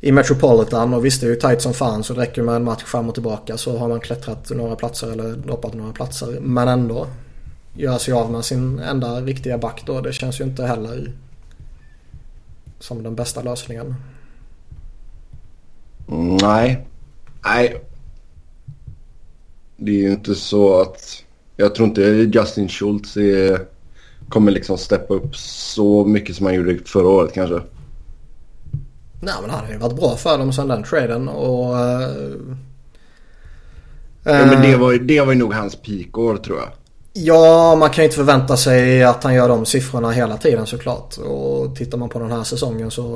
i 0.00 0.12
Metropolitan. 0.12 0.94
Och 0.94 1.04
visst 1.04 1.20
det 1.20 1.26
är 1.26 1.30
ju 1.30 1.36
tight 1.36 1.62
som 1.62 1.74
fan 1.74 2.04
så 2.04 2.14
det 2.14 2.20
räcker 2.20 2.42
med 2.42 2.56
en 2.56 2.64
match 2.64 2.84
fram 2.84 3.08
och 3.08 3.14
tillbaka 3.14 3.56
så 3.56 3.78
har 3.78 3.88
man 3.88 4.00
klättrat 4.00 4.50
några 4.50 4.76
platser 4.76 5.12
eller 5.12 5.36
droppat 5.36 5.74
några 5.74 5.92
platser. 5.92 6.38
Men 6.40 6.68
ändå 6.68 7.06
göra 7.74 7.98
sig 7.98 8.14
av 8.14 8.30
med 8.30 8.44
sin 8.44 8.78
enda 8.78 9.20
riktiga 9.20 9.58
back 9.58 9.82
då. 9.86 10.00
Det 10.00 10.12
känns 10.12 10.40
ju 10.40 10.44
inte 10.44 10.64
heller 10.64 11.12
som 12.78 13.02
den 13.02 13.14
bästa 13.14 13.42
lösningen. 13.42 13.94
Nej. 16.42 16.86
Nej. 17.44 17.80
Det 19.76 19.90
är 19.90 20.02
ju 20.02 20.12
inte 20.12 20.34
så 20.34 20.80
att... 20.80 21.22
Jag 21.56 21.74
tror 21.74 21.88
inte 21.88 22.02
Justin 22.02 22.68
Schultz 22.68 23.16
är, 23.16 23.60
kommer 24.28 24.52
liksom 24.52 24.78
steppa 24.78 25.14
upp 25.14 25.36
så 25.36 26.04
mycket 26.04 26.36
som 26.36 26.46
han 26.46 26.54
gjorde 26.54 26.78
förra 26.84 27.08
året 27.08 27.34
kanske. 27.34 27.60
Nej 29.20 29.34
men 29.40 29.50
han 29.50 29.64
har 29.64 29.72
ju 29.72 29.78
varit 29.78 29.96
bra 29.96 30.16
för 30.16 30.38
dem 30.38 30.52
sedan 30.52 30.68
den 30.68 30.82
traden 30.82 31.28
och... 31.28 31.74
Uh, 31.74 32.56
ja, 34.24 34.46
men 34.46 34.62
det 34.62 34.76
var, 34.76 34.94
det 34.94 35.20
var 35.20 35.32
ju 35.32 35.38
nog 35.38 35.52
hans 35.52 35.76
peakår 35.76 36.36
tror 36.36 36.58
jag. 36.58 36.68
Ja, 37.18 37.76
man 37.76 37.90
kan 37.90 38.02
ju 38.02 38.04
inte 38.04 38.16
förvänta 38.16 38.56
sig 38.56 39.04
att 39.04 39.24
han 39.24 39.34
gör 39.34 39.48
de 39.48 39.66
siffrorna 39.66 40.10
hela 40.10 40.36
tiden 40.36 40.66
såklart. 40.66 41.16
Och 41.16 41.76
tittar 41.76 41.98
man 41.98 42.08
på 42.08 42.18
den 42.18 42.32
här 42.32 42.42
säsongen 42.42 42.90
så 42.90 43.14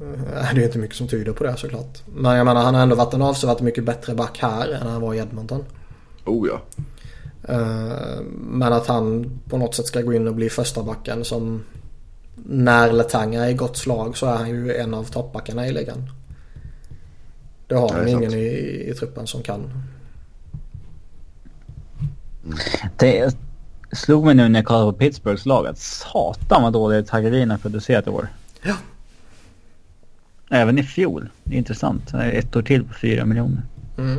eh, 0.00 0.48
är 0.50 0.54
det 0.54 0.60
ju 0.60 0.66
inte 0.66 0.78
mycket 0.78 0.96
som 0.96 1.08
tyder 1.08 1.32
på 1.32 1.44
det 1.44 1.56
såklart. 1.56 2.02
Men 2.16 2.36
jag 2.36 2.44
menar 2.44 2.64
han 2.64 2.74
har 2.74 2.82
ändå 2.82 2.96
varit 2.96 3.14
en 3.14 3.22
avsevärt 3.22 3.60
mycket 3.60 3.84
bättre 3.84 4.14
back 4.14 4.38
här 4.38 4.68
än 4.68 4.86
han 4.86 5.00
var 5.00 5.14
i 5.14 5.18
Edmonton. 5.18 5.64
Oh 6.24 6.48
ja. 6.48 6.60
Eh, 7.48 8.22
men 8.50 8.72
att 8.72 8.86
han 8.86 9.30
på 9.48 9.58
något 9.58 9.74
sätt 9.74 9.86
ska 9.86 10.00
gå 10.02 10.12
in 10.12 10.28
och 10.28 10.34
bli 10.34 10.50
första 10.50 10.82
backen 10.82 11.24
som 11.24 11.62
när 12.34 12.92
Letanga 12.92 13.44
är 13.44 13.50
i 13.50 13.54
gott 13.54 13.76
slag 13.76 14.16
så 14.16 14.26
är 14.26 14.36
han 14.36 14.48
ju 14.48 14.76
en 14.76 14.94
av 14.94 15.04
toppbackarna 15.04 15.66
i 15.66 15.72
ligan. 15.72 16.10
Det 17.66 17.74
har 17.74 17.88
han 17.88 18.08
ingen 18.08 18.34
i, 18.34 18.46
i 18.90 18.94
truppen 18.98 19.26
som 19.26 19.42
kan. 19.42 19.72
Det 22.96 23.36
slog 23.92 24.24
mig 24.24 24.34
nu 24.34 24.48
när 24.48 24.58
jag 24.58 24.66
kollade 24.66 24.92
på 24.92 24.98
Pittsburghs 24.98 25.46
lag 25.46 25.66
att 25.66 25.78
satan 25.78 26.62
vad 26.62 26.72
dåliga 26.72 27.02
Tagarina 27.02 27.58
producerat 27.58 28.06
i 28.06 28.10
år. 28.10 28.28
Ja. 28.62 28.76
Även 30.50 30.78
i 30.78 30.82
fjol. 30.82 31.28
Det 31.44 31.54
är 31.54 31.58
intressant. 31.58 32.14
Ett 32.14 32.56
år 32.56 32.62
till 32.62 32.84
på 32.84 32.94
fyra 32.94 33.24
miljoner. 33.24 33.62
Mm. 33.98 34.18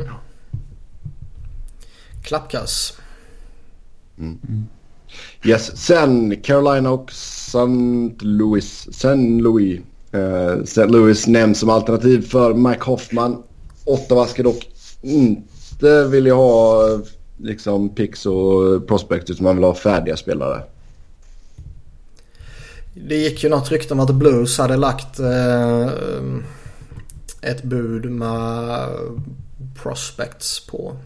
Klappkass. 2.22 2.98
Mm. 4.18 4.38
Mm. 4.48 4.66
Yes, 5.44 5.76
sen 5.76 6.40
Carolina 6.40 6.90
och 6.90 7.10
St. 7.10 7.58
Louis. 8.20 8.88
St. 8.88 9.14
Louis. 9.16 9.80
Uh, 10.14 10.62
St. 10.62 10.86
Louis 10.86 11.26
nämns 11.26 11.58
som 11.58 11.70
alternativ 11.70 12.28
för 12.28 12.54
Mike 12.54 12.84
Hoffman. 12.84 13.42
Ottawa 13.84 14.26
ska 14.26 14.42
dock 14.42 14.68
inte 15.02 16.04
vilja 16.04 16.34
ha 16.34 16.82
liksom 17.38 17.88
picks 17.88 18.26
och 18.26 18.86
prospects 18.86 19.30
utan 19.30 19.44
man 19.44 19.56
vill 19.56 19.64
ha 19.64 19.74
färdiga 19.74 20.16
spelare. 20.16 20.62
Det 22.94 23.16
gick 23.16 23.44
ju 23.44 23.48
något 23.48 23.70
rykte 23.70 23.94
om 23.94 24.00
att 24.00 24.14
Blues 24.14 24.58
hade 24.58 24.76
lagt 24.76 25.18
eh, 25.18 25.88
ett 27.42 27.62
bud 27.62 28.10
med 28.10 28.88
prospects 29.82 30.66
på 30.66 30.96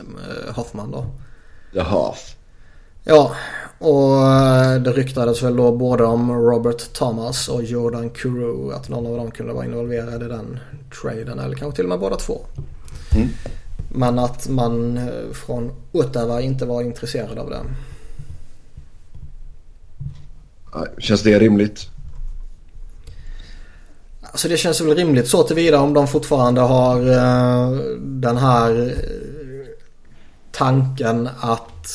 eh, 0.00 0.54
Hoffman 0.54 0.90
då. 0.90 1.06
Jaha. 1.72 2.14
Ja, 3.04 3.32
och 3.78 4.26
eh, 4.26 4.80
det 4.80 4.92
ryktades 4.92 5.42
väl 5.42 5.56
då 5.56 5.72
både 5.72 6.04
om 6.04 6.32
Robert 6.32 6.92
Thomas 6.92 7.48
och 7.48 7.64
Jordan 7.64 8.10
Kuru. 8.10 8.72
Att 8.72 8.88
någon 8.88 9.06
av 9.06 9.16
dem 9.16 9.30
kunde 9.30 9.52
vara 9.52 9.64
involverad 9.64 10.22
i 10.22 10.28
den 10.28 10.58
traden. 11.02 11.38
Eller 11.38 11.56
kanske 11.56 11.76
till 11.76 11.84
och 11.84 11.88
med 11.88 12.00
båda 12.00 12.16
två. 12.16 12.40
Mm. 13.14 13.28
Men 13.94 14.18
att 14.18 14.48
man 14.48 14.96
eh, 14.96 15.32
från 15.32 15.72
Ottawa 15.92 16.40
inte 16.40 16.66
var 16.66 16.82
intresserad 16.82 17.38
av 17.38 17.50
det. 17.50 17.60
Känns 20.98 21.22
det 21.22 21.38
rimligt? 21.38 21.88
Alltså 24.20 24.48
det 24.48 24.56
känns 24.56 24.80
väl 24.80 24.96
rimligt 24.96 25.28
så 25.28 25.42
tillvida 25.42 25.80
om 25.80 25.94
de 25.94 26.08
fortfarande 26.08 26.60
har 26.60 27.00
uh, 27.00 27.80
den 27.98 28.36
här 28.36 28.86
eh, 28.86 29.68
tanken 30.50 31.28
att 31.40 31.86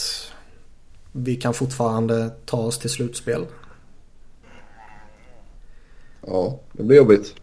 vi 1.12 1.36
kan 1.36 1.54
fortfarande 1.54 2.30
ta 2.46 2.58
oss 2.58 2.80
till 2.80 2.90
slutspel. 2.90 3.46
Ja, 6.28 6.60
det 6.72 6.84
blir 6.84 6.98
jobbigt. 6.98 7.36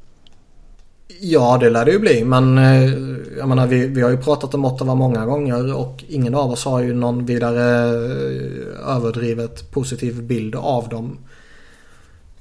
Ja, 1.08 1.58
det 1.60 1.70
lär 1.70 1.84
det 1.84 1.90
ju 1.90 1.98
bli. 1.98 2.24
Men 2.24 2.58
eh, 2.58 2.92
jag 3.38 3.48
menar, 3.48 3.66
vi, 3.66 3.86
vi 3.86 4.02
har 4.02 4.10
ju 4.10 4.16
pratat 4.16 4.54
om 4.54 4.64
Ottawa 4.64 4.94
många 4.94 5.26
gånger 5.26 5.74
och 5.74 6.04
ingen 6.08 6.34
av 6.34 6.50
oss 6.50 6.64
har 6.64 6.80
ju 6.80 6.94
någon 6.94 7.26
vidare 7.26 7.84
eh, 7.84 8.96
överdrivet 8.96 9.70
positiv 9.70 10.22
bild 10.22 10.54
av 10.54 10.88
dem. 10.88 11.18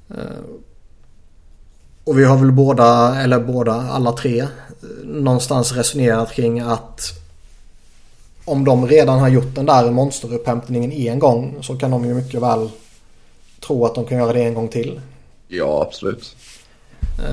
Eh, 0.09 0.43
och 2.03 2.19
vi 2.19 2.23
har 2.23 2.37
väl 2.37 2.51
båda, 2.51 3.15
eller 3.21 3.39
båda, 3.39 3.73
alla 3.73 4.11
tre 4.11 4.47
någonstans 5.03 5.71
resonerat 5.71 6.31
kring 6.31 6.59
att 6.59 7.23
om 8.45 8.65
de 8.65 8.87
redan 8.87 9.19
har 9.19 9.29
gjort 9.29 9.55
den 9.55 9.65
där 9.65 9.91
monsterupphämtningen 9.91 10.91
en 10.91 11.19
gång 11.19 11.57
så 11.61 11.77
kan 11.77 11.91
de 11.91 12.05
ju 12.05 12.13
mycket 12.13 12.41
väl 12.41 12.69
tro 13.59 13.85
att 13.85 13.95
de 13.95 14.05
kan 14.05 14.17
göra 14.17 14.33
det 14.33 14.43
en 14.43 14.53
gång 14.53 14.67
till. 14.67 15.01
Ja, 15.47 15.85
absolut. 15.87 16.35
Uh, 17.19 17.25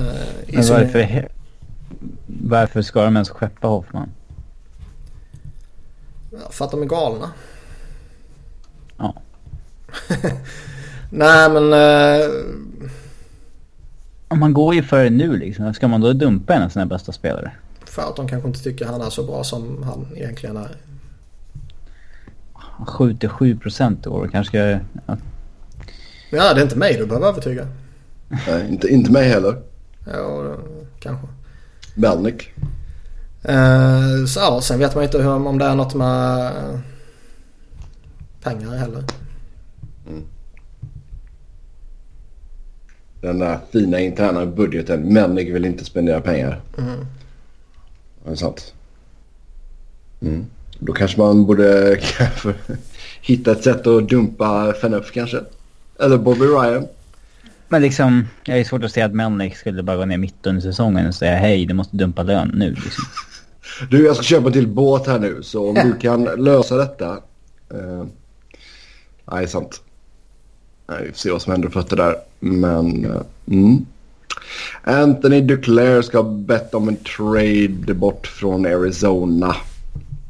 Men 0.47 0.67
varför, 0.67 1.27
varför 2.27 2.81
ska 2.81 3.03
de 3.03 3.15
ens 3.15 3.29
skeppa 3.29 3.67
Hoffman? 3.67 4.09
Ja, 6.31 6.49
för 6.49 6.65
att 6.65 6.71
de 6.71 6.81
är 6.81 6.85
galna. 6.85 7.31
Ja. 8.97 9.15
Nej 11.09 11.49
men... 11.49 11.73
Uh... 11.73 12.29
Man 14.35 14.53
går 14.53 14.75
ju 14.75 14.83
för 14.83 15.03
det 15.03 15.09
nu 15.09 15.37
liksom. 15.37 15.73
Ska 15.73 15.87
man 15.87 16.01
då 16.01 16.13
dumpa 16.13 16.53
en 16.53 16.63
av 16.63 16.69
sina 16.69 16.85
bästa 16.85 17.11
spelare? 17.11 17.51
För 17.85 18.01
att 18.01 18.15
de 18.15 18.27
kanske 18.27 18.47
inte 18.47 18.63
tycker 18.63 18.85
han 18.85 19.01
är 19.01 19.09
så 19.09 19.23
bra 19.23 19.43
som 19.43 19.83
han 19.83 20.07
egentligen 20.15 20.57
är. 20.57 20.75
Han 22.53 22.85
skjuter 22.85 23.27
7% 23.27 24.05
i 24.05 24.09
år 24.09 24.29
kanske. 24.31 24.79
Ja. 25.07 25.17
ja, 26.31 26.53
det 26.53 26.59
är 26.59 26.63
inte 26.63 26.77
mig 26.77 26.97
du 26.97 27.05
behöver 27.05 27.27
övertyga. 27.27 27.67
Nej, 28.27 28.67
inte, 28.69 28.87
inte 28.87 29.11
mig 29.11 29.29
heller. 29.29 29.61
Ja, 30.05 30.57
kanske. 30.99 31.27
Melnick. 31.95 32.49
Uh, 33.49 34.25
så 34.25 34.39
ja, 34.39 34.61
sen 34.61 34.79
vet 34.79 34.95
man 34.95 35.03
inte 35.03 35.17
hur, 35.17 35.29
om 35.29 35.57
det 35.57 35.65
är 35.65 35.75
något 35.75 35.93
med 35.93 36.51
pengar 38.43 38.75
heller. 38.75 39.03
Mm. 40.07 40.23
Den 43.21 43.39
där 43.39 43.59
fina 43.71 43.99
interna 43.99 44.45
budgeten. 44.45 45.13
Melnick 45.13 45.55
vill 45.55 45.65
inte 45.65 45.85
spendera 45.85 46.21
pengar. 46.21 46.61
Mm. 46.77 47.05
Det 48.23 48.31
är 48.31 48.35
sant. 48.35 48.73
Mm. 50.21 50.45
Då 50.79 50.93
kanske 50.93 51.17
man 51.17 51.45
borde 51.45 51.99
hitta 53.21 53.51
ett 53.51 53.63
sätt 53.63 53.87
att 53.87 54.09
dumpa 54.09 54.73
Fenuf 54.73 55.11
kanske. 55.11 55.41
Eller 55.99 56.17
Bobby 56.17 56.45
Ryan. 56.45 56.87
Men 57.71 57.81
liksom, 57.81 58.27
jag 58.43 58.59
är 58.59 58.63
svårt 58.63 58.83
att 58.83 58.91
säga 58.91 59.05
att 59.05 59.13
Melnick 59.13 59.55
skulle 59.55 59.83
bara 59.83 59.97
gå 59.97 60.05
ner 60.05 60.17
mitt 60.17 60.45
under 60.47 60.61
säsongen 60.61 61.07
och 61.07 61.15
säga 61.15 61.35
hej, 61.35 61.65
du 61.65 61.73
måste 61.73 61.97
dumpa 61.97 62.23
lön 62.23 62.51
nu. 62.53 62.69
Liksom. 62.69 63.03
Du, 63.89 64.05
jag 64.05 64.15
ska 64.15 64.23
köpa 64.23 64.51
till 64.51 64.67
båt 64.67 65.07
här 65.07 65.19
nu, 65.19 65.43
så 65.43 65.69
om 65.69 65.75
du 65.75 65.93
kan 66.01 66.23
lösa 66.23 66.75
detta. 66.75 67.11
Uh, 67.73 68.05
nej, 69.31 69.47
sant. 69.47 69.81
Nej, 70.87 70.97
vi 71.03 71.09
får 71.09 71.17
se 71.17 71.31
vad 71.31 71.41
som 71.41 71.51
händer 71.51 71.69
på 71.69 71.81
fötter 71.81 71.95
där. 71.95 72.15
Men, 72.39 73.05
uh, 73.05 73.21
mm. 73.47 73.85
Anthony 74.83 75.41
Duclair 75.41 76.01
ska 76.01 76.23
bett 76.23 76.73
om 76.73 76.87
en 76.87 76.95
trade 76.95 77.93
bort 77.93 78.27
från 78.27 78.65
Arizona. 78.65 79.55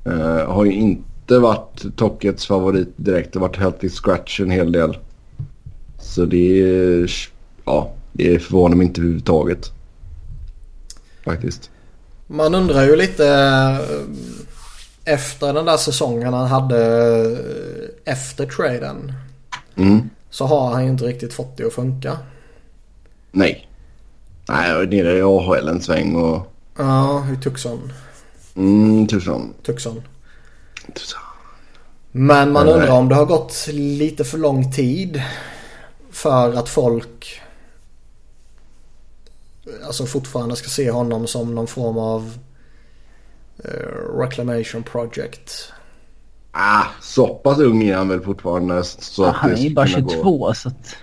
Uh, 0.08 0.46
har 0.46 0.66
ju 0.66 0.74
inte 0.74 1.40
varit 1.40 1.96
Tockets 1.96 2.46
favorit 2.46 2.94
direkt. 2.96 3.34
Det 3.34 3.40
har 3.40 3.48
varit 3.48 3.58
healthy 3.58 3.90
scratch 3.90 4.40
en 4.40 4.52
hel 4.52 4.72
del. 4.72 4.98
Så 6.12 6.26
det 6.26 7.08
ja, 7.66 7.94
det 8.12 8.40
förvånar 8.40 8.76
mig 8.76 8.88
inte 8.88 9.02
överhuvudtaget. 9.02 9.72
Faktiskt. 11.26 11.70
Man 12.28 12.56
undrar 12.56 12.84
ju 12.84 12.96
lite 12.96 13.28
eh, 13.28 15.14
efter 15.14 15.54
den 15.54 15.66
där 15.66 15.78
säsongen 15.78 16.34
han 16.34 16.48
hade 16.48 16.78
eh, 18.06 18.14
efter 18.14 18.46
traden. 18.46 19.14
Mm. 19.76 20.10
Så 20.30 20.46
har 20.46 20.72
han 20.72 20.84
ju 20.84 20.92
inte 20.92 21.06
riktigt 21.06 21.34
fått 21.34 21.58
det 21.58 21.66
att 21.66 21.74
funka. 21.74 22.18
Nej. 23.32 23.68
Nej, 24.48 24.88
nere 24.88 25.18
i 25.18 25.22
AHL 25.22 25.68
en 25.68 25.82
sväng 25.82 26.16
och... 26.16 26.54
Ja, 26.78 27.28
i 27.34 27.44
Tucson. 27.44 27.94
Mm, 28.56 29.08
Tucson. 29.08 29.54
Tucson. 29.64 30.02
Tucson. 30.94 31.22
Men 32.12 32.52
man 32.52 32.68
undrar 32.68 32.92
om 32.92 33.10
det 33.10 33.16
har 33.16 33.26
gått 33.26 33.68
lite 33.72 34.24
för 34.24 34.38
lång 34.38 34.72
tid 34.72 35.22
för 36.22 36.54
att 36.54 36.70
folk 36.70 37.42
alltså 39.86 40.06
fortfarande 40.06 40.56
ska 40.56 40.70
se 40.70 40.92
honom 40.92 41.28
som 41.28 41.56
någon 41.56 41.68
form 41.68 41.98
av 41.98 42.38
uh, 43.66 44.18
reclamation 44.20 44.84
project. 44.84 45.74
Ah, 46.52 46.86
så 47.02 47.28
pass 47.28 47.60
ung 47.60 47.84
är 47.84 47.96
han 47.96 48.10
väl 48.10 48.22
fortfarande. 48.22 48.84
Så 48.84 49.24
ja, 49.24 49.32
han 49.36 49.52
är 49.52 49.56
ju 49.56 49.74
bara 49.74 49.88
22 49.88 50.54
så 50.54 50.70
att... 50.70 50.96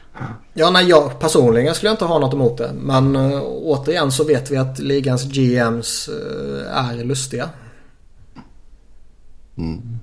Ja, 0.55 0.71
nej, 0.71 0.89
jag 0.89 1.19
personligen 1.19 1.75
skulle 1.75 1.89
jag 1.89 1.95
inte 1.95 2.05
ha 2.05 2.19
något 2.19 2.35
emot 2.35 2.59
det. 2.59 2.73
Men 2.75 3.17
uh, 3.17 3.43
återigen 3.43 4.13
så 4.13 4.25
vet 4.25 4.51
vi 4.51 4.57
att 4.57 4.79
ligans 4.79 5.25
GMs 5.25 6.09
uh, 6.09 6.77
är 6.77 7.05
lustiga. 7.05 7.51
Mm. 9.57 9.99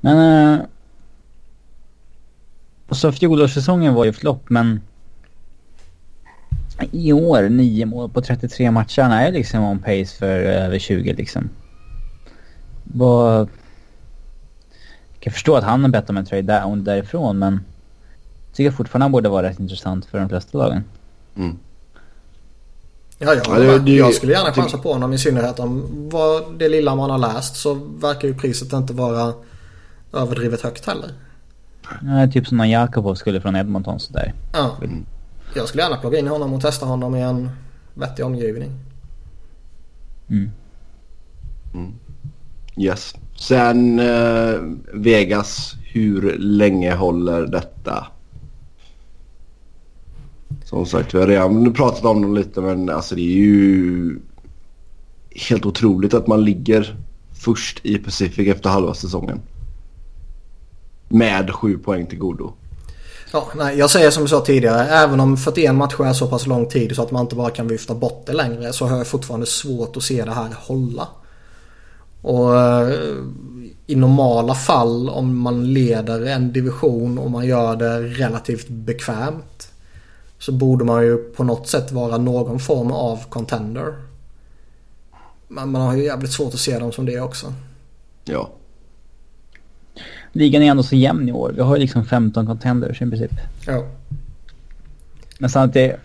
Men... 0.00 0.60
Så 2.90 3.12
fjolårssäsongen 3.12 3.94
var 3.94 4.04
ju 4.04 4.12
flopp 4.12 4.50
men... 4.50 4.80
I 6.92 7.12
år, 7.12 7.48
9 7.48 7.86
mål 7.86 8.10
på 8.10 8.20
33 8.20 8.70
matcher. 8.70 9.02
Han 9.02 9.12
är 9.12 9.32
liksom 9.32 9.64
on 9.64 9.78
pace 9.78 10.06
för 10.18 10.40
över 10.40 10.78
20 10.78 11.12
liksom. 11.12 11.48
Vad... 12.84 13.48
Jag 15.12 15.20
kan 15.20 15.32
förstå 15.32 15.56
att 15.56 15.64
han 15.64 15.84
är 15.84 15.88
bättre 15.88 16.12
med 16.12 16.20
en 16.20 16.26
trade 16.26 16.60
down 16.60 16.84
därifrån 16.84 17.38
men... 17.38 17.52
Jag 18.46 18.56
tycker 18.56 18.70
fortfarande 18.70 19.04
han 19.04 19.12
borde 19.12 19.28
vara 19.28 19.48
rätt 19.48 19.60
intressant 19.60 20.06
för 20.06 20.18
de 20.18 20.28
flesta 20.28 20.58
lagen. 20.58 20.84
Mm. 21.36 21.58
Ja, 23.18 23.34
jag, 23.34 23.64
ja, 23.64 23.78
det, 23.78 23.92
jag 23.92 24.14
skulle 24.14 24.32
gärna 24.32 24.52
chansa 24.52 24.78
på 24.78 24.92
honom 24.92 25.12
i 25.12 25.18
synnerhet 25.18 25.58
om 25.58 25.86
vad 26.12 26.58
det 26.58 26.68
lilla 26.68 26.94
man 26.94 27.10
har 27.10 27.18
läst 27.18 27.56
så 27.56 27.74
verkar 27.74 28.28
ju 28.28 28.34
priset 28.34 28.72
inte 28.72 28.92
vara 28.92 29.34
överdrivet 30.12 30.60
högt 30.60 30.86
heller. 30.86 31.10
Ja, 32.02 32.26
typ 32.32 32.46
som 32.46 32.56
när 32.56 32.64
Jakobov 32.64 33.14
skulle 33.14 33.40
från 33.40 33.56
Edmonton 33.56 34.00
sådär. 34.00 34.34
Ja. 34.52 34.76
Mm. 34.82 35.06
Jag 35.54 35.68
skulle 35.68 35.82
gärna 35.82 35.96
plocka 35.96 36.18
in 36.18 36.28
honom 36.28 36.52
och 36.52 36.60
testa 36.60 36.86
honom 36.86 37.14
i 37.14 37.22
en 37.22 37.50
vettig 37.94 38.24
omgivning. 38.24 38.70
Mm. 40.28 40.50
Mm. 41.74 41.92
Yes. 42.76 43.14
Sen 43.36 43.98
eh, 43.98 44.60
Vegas. 44.92 45.74
Hur 45.92 46.38
länge 46.38 46.94
håller 46.94 47.46
detta? 47.46 48.06
Som 50.64 50.86
sagt, 50.86 51.14
vi 51.14 51.18
har 51.18 51.26
redan 51.26 51.72
pratat 51.72 52.04
om 52.04 52.22
det 52.22 52.40
lite 52.40 52.60
men 52.60 52.90
alltså 52.90 53.14
det 53.14 53.22
är 53.22 53.36
ju 53.36 54.18
helt 55.48 55.66
otroligt 55.66 56.14
att 56.14 56.26
man 56.26 56.44
ligger 56.44 56.96
först 57.32 57.80
i 57.82 57.98
Pacific 57.98 58.48
efter 58.48 58.70
halva 58.70 58.94
säsongen. 58.94 59.40
Med 61.12 61.50
sju 61.50 61.78
poäng 61.78 62.06
till 62.06 62.18
godo. 62.18 62.52
Ja, 63.32 63.48
nej, 63.56 63.78
jag 63.78 63.90
säger 63.90 64.10
som 64.10 64.22
jag 64.22 64.30
sa 64.30 64.40
tidigare. 64.40 64.88
Även 64.88 65.20
om 65.20 65.36
41 65.36 65.74
matcher 65.74 66.04
är 66.04 66.12
så 66.12 66.26
pass 66.26 66.46
lång 66.46 66.68
tid 66.68 66.96
så 66.96 67.02
att 67.02 67.10
man 67.10 67.22
inte 67.22 67.36
bara 67.36 67.50
kan 67.50 67.68
vifta 67.68 67.94
bort 67.94 68.22
det 68.26 68.32
längre 68.32 68.72
så 68.72 68.86
har 68.86 68.96
jag 68.96 69.06
fortfarande 69.06 69.46
svårt 69.46 69.96
att 69.96 70.02
se 70.02 70.24
det 70.24 70.30
här 70.30 70.48
hålla. 70.58 71.08
Och 72.22 72.56
eh, 72.58 72.94
i 73.86 73.96
normala 73.96 74.54
fall 74.54 75.08
om 75.08 75.38
man 75.38 75.72
leder 75.72 76.26
en 76.26 76.52
division 76.52 77.18
och 77.18 77.30
man 77.30 77.46
gör 77.46 77.76
det 77.76 78.00
relativt 78.00 78.68
bekvämt 78.68 79.72
så 80.38 80.52
borde 80.52 80.84
man 80.84 81.02
ju 81.02 81.16
på 81.16 81.44
något 81.44 81.68
sätt 81.68 81.92
vara 81.92 82.18
någon 82.18 82.60
form 82.60 82.92
av 82.92 83.24
contender. 83.28 83.94
Men 85.48 85.70
man 85.70 85.82
har 85.82 85.96
ju 85.96 86.04
jävligt 86.04 86.32
svårt 86.32 86.54
att 86.54 86.60
se 86.60 86.78
dem 86.78 86.92
som 86.92 87.06
det 87.06 87.20
också. 87.20 87.52
Ja. 88.24 88.50
Ligan 90.32 90.62
är 90.62 90.70
ändå 90.70 90.82
så 90.82 90.96
jämn 90.96 91.28
i 91.28 91.32
år. 91.32 91.52
Vi 91.56 91.62
har 91.62 91.76
ju 91.76 91.80
liksom 91.80 92.04
15 92.04 92.46
contenders 92.46 93.02
i 93.02 93.10
princip. 93.10 93.32
Ja. 93.66 93.86
Men 95.38 95.50
samtidigt... 95.50 95.96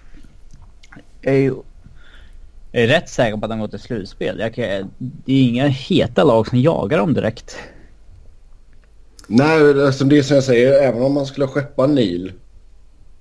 Jag 1.22 1.34
är 1.34 1.40
ju 1.40 1.56
jag 2.76 2.84
är 2.84 2.88
rätt 2.88 3.10
säker 3.10 3.38
på 3.38 3.46
att 3.46 3.52
de 3.52 3.60
går 3.60 3.68
till 3.68 3.80
slutspel. 3.80 4.40
Jag 4.40 4.54
kan, 4.54 4.92
det 4.98 5.34
är 5.34 5.44
inga 5.44 5.68
heta 5.68 6.24
lag 6.24 6.48
som 6.48 6.62
jagar 6.62 6.98
dem 6.98 7.14
direkt. 7.14 7.58
Nej, 9.28 9.86
alltså 9.86 10.06
det 10.06 10.24
som 10.24 10.36
jag 10.36 10.44
säger. 10.44 10.74
Även 10.74 11.02
om 11.02 11.14
man 11.14 11.26
skulle 11.26 11.48
skeppa 11.48 11.88
Neil 11.88 12.32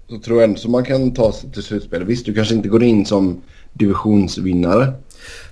så 0.09 0.19
tror 0.19 0.41
jag 0.41 0.51
ändå 0.51 0.69
man 0.69 0.85
kan 0.85 1.15
ta 1.15 1.33
sig 1.33 1.51
till 1.51 1.63
slutspel. 1.63 2.05
Visst, 2.05 2.27
du 2.27 2.35
kanske 2.35 2.55
inte 2.55 2.69
går 2.69 2.83
in 2.83 3.07
som 3.07 3.43
divisionsvinnare. 3.73 4.93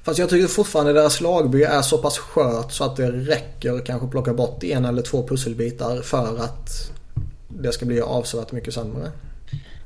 Fast 0.03 0.19
jag 0.19 0.29
tycker 0.29 0.49
fortfarande 0.49 0.93
deras 0.93 1.21
lagbygge 1.21 1.67
är 1.67 1.83
så 1.83 1.99
pass 1.99 2.19
skört 2.19 2.73
så 2.73 2.85
att 2.85 2.97
det 2.97 3.11
räcker 3.11 3.73
att 3.73 3.85
kanske 3.85 4.09
plocka 4.09 4.35
bort 4.35 4.65
en 4.65 4.85
eller 4.85 5.03
två 5.03 5.27
pusselbitar 5.27 6.03
för 6.03 6.45
att 6.45 6.91
det 7.49 7.73
ska 7.73 7.87
bli 7.87 8.01
avsevärt 8.01 8.53
mycket 8.53 8.75
sämre. 8.75 9.11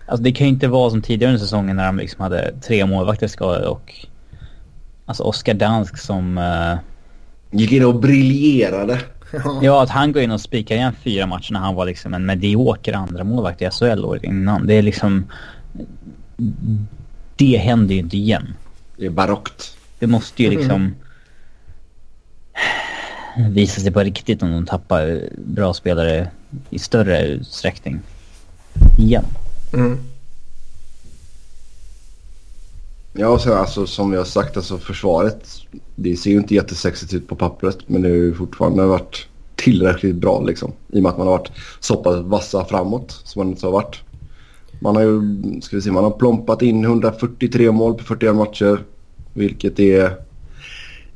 Alltså 0.07 0.23
det 0.23 0.33
kan 0.33 0.47
ju 0.47 0.53
inte 0.53 0.69
vara 0.69 0.91
som 0.91 1.03
tidigare 1.03 1.33
under 1.33 1.45
säsongen 1.45 1.77
när 1.77 1.87
de 1.87 1.99
liksom 1.99 2.21
hade 2.21 2.55
tre 2.67 2.87
målvakter 2.87 3.29
skadade 3.29 3.67
och... 3.67 4.07
Alltså 5.07 5.23
Oskar 5.23 5.55
Dansk 5.55 5.99
som... 5.99 6.39
Uh... 6.39 6.77
Gick 7.51 7.73
in 7.73 7.85
och 7.85 7.95
briljerade. 7.95 9.01
Ja, 9.63 9.83
att 9.83 9.91
han 9.91 10.13
går 10.13 10.23
in 10.23 10.31
och 10.31 10.41
spikar 10.41 10.75
igen 10.75 10.93
fyra 11.03 11.27
matcher 11.27 11.53
när 11.53 11.61
han 11.61 11.75
var 11.75 11.87
liksom 11.87 12.15
en 12.15 12.27
medioker 12.27 12.93
andra 12.93 13.25
målvakt 13.25 13.63
i 13.63 13.71
SHL 13.71 14.05
året 14.05 14.25
innan. 14.25 14.67
Det 14.67 14.75
är 14.75 14.83
liksom... 14.83 15.27
Det 17.37 17.57
händer 17.57 17.95
ju 17.95 18.01
inte 18.01 18.17
igen. 18.17 18.55
Det 18.97 19.07
är 19.07 19.11
barockt. 19.11 19.76
Det 19.99 20.07
måste 20.07 20.43
ju 20.43 20.51
liksom... 20.51 20.95
Mm. 23.37 23.53
Visa 23.53 23.81
sig 23.81 23.93
på 23.93 24.01
riktigt 24.01 24.43
om 24.43 24.53
de 24.53 24.67
tappar 24.67 25.29
bra 25.39 25.75
spelare 25.75 26.31
i 26.71 26.79
större 26.79 27.27
utsträckning. 27.27 28.01
Igen. 28.99 29.25
Mm. 29.73 29.99
Ja, 33.13 33.29
och 33.29 33.41
sen 33.41 33.53
alltså 33.53 33.87
som 33.87 34.11
vi 34.11 34.17
har 34.17 34.25
sagt, 34.25 34.57
alltså 34.57 34.79
försvaret. 34.79 35.49
Det 35.95 36.17
ser 36.17 36.31
ju 36.31 36.37
inte 36.37 36.55
jättesexigt 36.55 37.15
ut 37.15 37.29
på 37.29 37.37
pappret 37.37 37.79
men 37.87 38.03
det 38.03 38.09
har 38.09 38.17
ju 38.17 38.35
fortfarande 38.35 38.87
varit 38.87 39.29
tillräckligt 39.57 40.17
bra 40.17 40.43
liksom. 40.43 40.73
I 40.93 40.99
och 40.99 41.03
med 41.03 41.11
att 41.11 41.19
man 41.19 41.27
har 41.27 41.39
varit 41.39 41.53
så 41.81 41.97
pass 41.97 42.17
vassa 42.17 42.65
framåt 42.65 43.21
som 43.25 43.41
man 43.41 43.49
inte 43.49 43.67
har 43.67 43.73
varit. 43.73 44.01
Man 44.81 44.97
har 44.97 45.03
ju, 45.03 45.21
ska 45.61 45.77
vi 45.77 45.83
se, 45.83 45.91
man 45.91 46.05
har 46.05 46.11
plompat 46.11 46.63
in 46.63 46.85
143 46.85 47.71
mål 47.71 47.95
på 47.95 48.05
41 48.05 48.35
matcher. 48.35 48.85
Vilket 49.37 49.79
är 49.79 50.17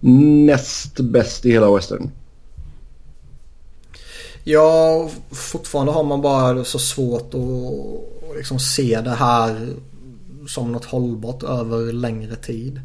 näst 0.01 1.01
bäst 1.01 1.47
i 1.47 1.53
hela 1.53 1.75
Western. 1.75 2.11
Ja, 4.45 5.09
fortfarande 5.31 5.93
har 5.93 6.05
man 6.05 6.21
bara 6.21 6.65
så 6.65 6.79
svårt 6.79 7.35
att 7.35 8.37
liksom 8.37 8.59
se 8.59 9.01
det 9.01 9.11
här 9.11 9.69
som 10.49 10.73
något 10.73 10.85
hållbart 10.85 11.43
över 11.43 11.93
längre 11.93 12.37
tid. 12.37 12.81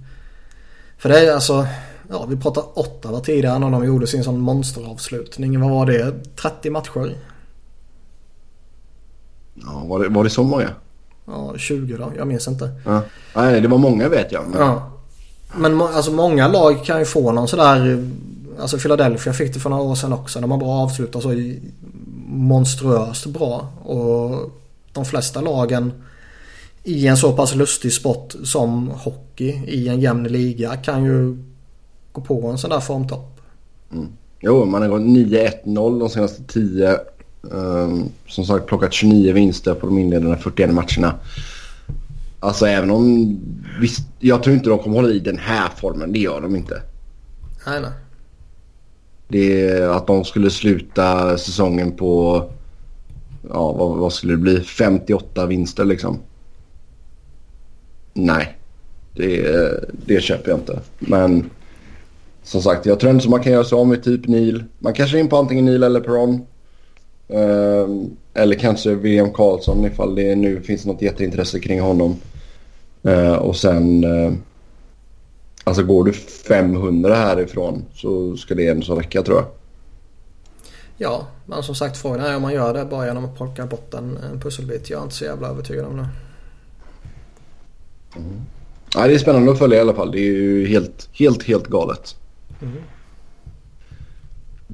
För 0.98 1.10
det 1.10 1.20
är 1.20 1.34
alltså, 1.34 1.68
ja 2.10 2.26
vi 2.26 2.38
pratade 2.38 2.68
Ottawa 2.74 3.20
tidigare 3.20 3.60
när 3.60 3.72
de 3.72 3.86
gjorde 3.86 4.08
sin 4.08 4.24
sån 4.24 4.40
monsteravslutning. 4.40 5.60
Vad 5.60 5.70
var 5.70 5.86
det? 5.86 6.14
30 6.36 6.70
matcher? 6.70 7.16
Ja, 9.54 9.84
var 9.86 10.00
det, 10.00 10.10
var 10.10 10.24
det 10.24 10.30
så 10.30 10.44
många? 10.44 10.70
Ja, 11.26 11.54
20 11.58 11.98
då. 11.98 12.12
Jag 12.18 12.28
minns 12.28 12.48
inte. 12.48 12.70
Ja. 12.86 13.02
Nej, 13.36 13.62
det 13.62 13.68
var 13.68 13.78
många 13.78 14.10
vet 14.10 14.32
jag. 14.32 14.48
Men... 14.48 14.62
Ja. 14.62 14.95
Men 15.58 15.82
alltså 15.82 16.12
många 16.12 16.48
lag 16.48 16.86
kan 16.86 17.00
ju 17.00 17.06
få 17.06 17.32
någon 17.32 17.48
sådär 17.48 18.10
Alltså 18.60 18.78
Philadelphia 18.78 19.34
fick 19.34 19.54
det 19.54 19.60
för 19.60 19.70
några 19.70 19.84
år 19.84 19.96
sedan 19.96 20.14
också 20.14 20.40
när 20.40 20.48
man 20.48 20.60
bara 20.60 20.84
avslutar 20.84 21.20
så 21.20 21.30
monstruöst 22.28 23.26
bra. 23.26 23.68
Och 23.84 24.52
de 24.94 25.06
flesta 25.06 25.42
lagen 25.42 25.92
i 26.84 27.08
en 27.08 27.18
så 27.18 27.34
pass 27.34 27.56
lustig 27.56 27.94
sport 27.94 28.36
som 28.44 28.88
hockey 28.90 29.62
i 29.68 29.88
en 29.88 30.02
jämn 30.02 30.24
liga 30.24 30.76
kan 30.76 31.04
ju 31.04 31.38
gå 32.12 32.22
på 32.22 32.48
en 32.48 32.58
sån 32.58 32.70
där 32.70 32.80
formtopp. 32.80 33.40
Mm. 33.94 34.08
Jo, 34.40 34.66
man 34.66 34.82
har 34.82 34.90
gått 34.90 35.02
9-1-0 35.02 36.00
de 36.00 36.10
senaste 36.10 36.44
10. 36.44 37.00
Um, 37.42 37.52
ehm, 37.52 38.10
som 38.28 38.46
sagt 38.46 38.66
plockat 38.66 38.94
29 38.94 39.34
vinster 39.34 39.74
på 39.74 39.86
de 39.86 40.00
inledande 40.00 40.38
41 40.38 40.74
matcherna. 40.74 41.16
Alltså 42.40 42.66
även 42.66 42.92
om... 42.92 43.40
Visst, 43.82 44.08
jag 44.20 44.44
tror 44.44 44.56
inte 44.56 44.70
de 44.70 44.80
kommer 44.80 44.96
hålla 44.96 45.10
i 45.10 45.20
den 45.20 45.38
här 45.38 45.70
formen. 45.76 46.12
Det 46.12 46.20
gör 46.20 46.42
de 46.42 46.56
inte. 46.56 46.82
Nej, 47.68 47.82
nej. 47.82 47.92
Det 49.28 49.70
är 49.70 49.90
att 49.90 50.08
de 50.08 50.26
skulle 50.26 50.50
sluta 50.50 51.38
säsongen 51.38 51.92
på... 51.92 52.44
Ja, 53.50 53.72
vad, 53.72 53.98
vad 53.98 54.14
skulle 54.14 54.34
det 54.34 54.38
bli? 54.38 54.60
58 54.62 55.46
vinster 55.46 55.86
liksom. 55.86 56.20
Nej, 58.14 58.58
det, 59.14 59.50
det 60.06 60.22
köper 60.22 60.50
jag 60.50 60.60
inte. 60.60 60.80
Men 61.00 61.50
som 62.44 62.62
sagt, 62.62 62.86
jag 62.86 63.00
tror 63.00 63.14
inte 63.14 63.30
man 63.30 63.44
kan 63.44 63.52
göra 63.52 63.64
sig 63.64 63.76
av 63.76 63.88
med 63.88 64.04
typ 64.04 64.28
Neil. 64.28 64.64
Man 64.80 64.94
kanske 64.94 65.20
in 65.20 65.28
på 65.28 65.38
antingen 65.38 65.66
Neil 65.66 65.84
eller 65.84 66.00
Peron. 66.00 66.42
Uh, 67.34 68.08
eller 68.36 68.56
kanske 68.56 68.96
William 68.96 69.34
Karlsson 69.34 69.86
ifall 69.86 70.16
det 70.16 70.36
nu 70.36 70.62
finns 70.62 70.86
något 70.86 71.02
jätteintresse 71.02 71.60
kring 71.60 71.82
honom. 71.82 72.16
Uh, 73.08 73.34
och 73.34 73.56
sen... 73.56 74.04
Uh, 74.04 74.34
alltså 75.64 75.84
går 75.84 76.04
du 76.04 76.14
500 76.14 77.16
härifrån 77.16 77.86
så 77.94 78.38
ska 78.38 78.56
det 78.56 78.68
ändå 78.68 78.96
räcka 78.96 79.24
tror 79.24 79.38
jag. 79.38 79.46
Ja, 80.98 81.28
men 81.46 81.64
som 81.64 81.76
sagt 81.76 81.98
frågan 81.98 82.20
är 82.20 82.36
om 82.36 82.42
man 82.42 82.54
gör 82.54 82.74
det 82.74 82.86
bara 82.86 83.06
genom 83.06 83.26
att 83.26 83.38
plocka 83.38 83.66
bort 83.66 83.94
en, 83.94 84.18
en 84.18 84.40
pusselbit. 84.40 84.90
Jag 84.90 85.00
är 85.00 85.04
inte 85.04 85.16
så 85.16 85.26
jävla 85.26 85.48
övertygad 85.48 85.86
om 85.86 85.98
det. 85.98 86.08
Mm. 88.16 88.42
Ja, 88.96 89.08
det 89.08 89.14
är 89.14 89.18
spännande 89.18 89.52
att 89.52 89.58
följa 89.58 89.78
i 89.78 89.82
alla 89.82 89.94
fall. 89.94 90.12
Det 90.12 90.20
är 90.20 90.32
ju 90.32 90.68
helt, 90.68 91.10
helt, 91.14 91.44
helt 91.44 91.68
galet. 91.68 92.16
Mm. 92.62 92.78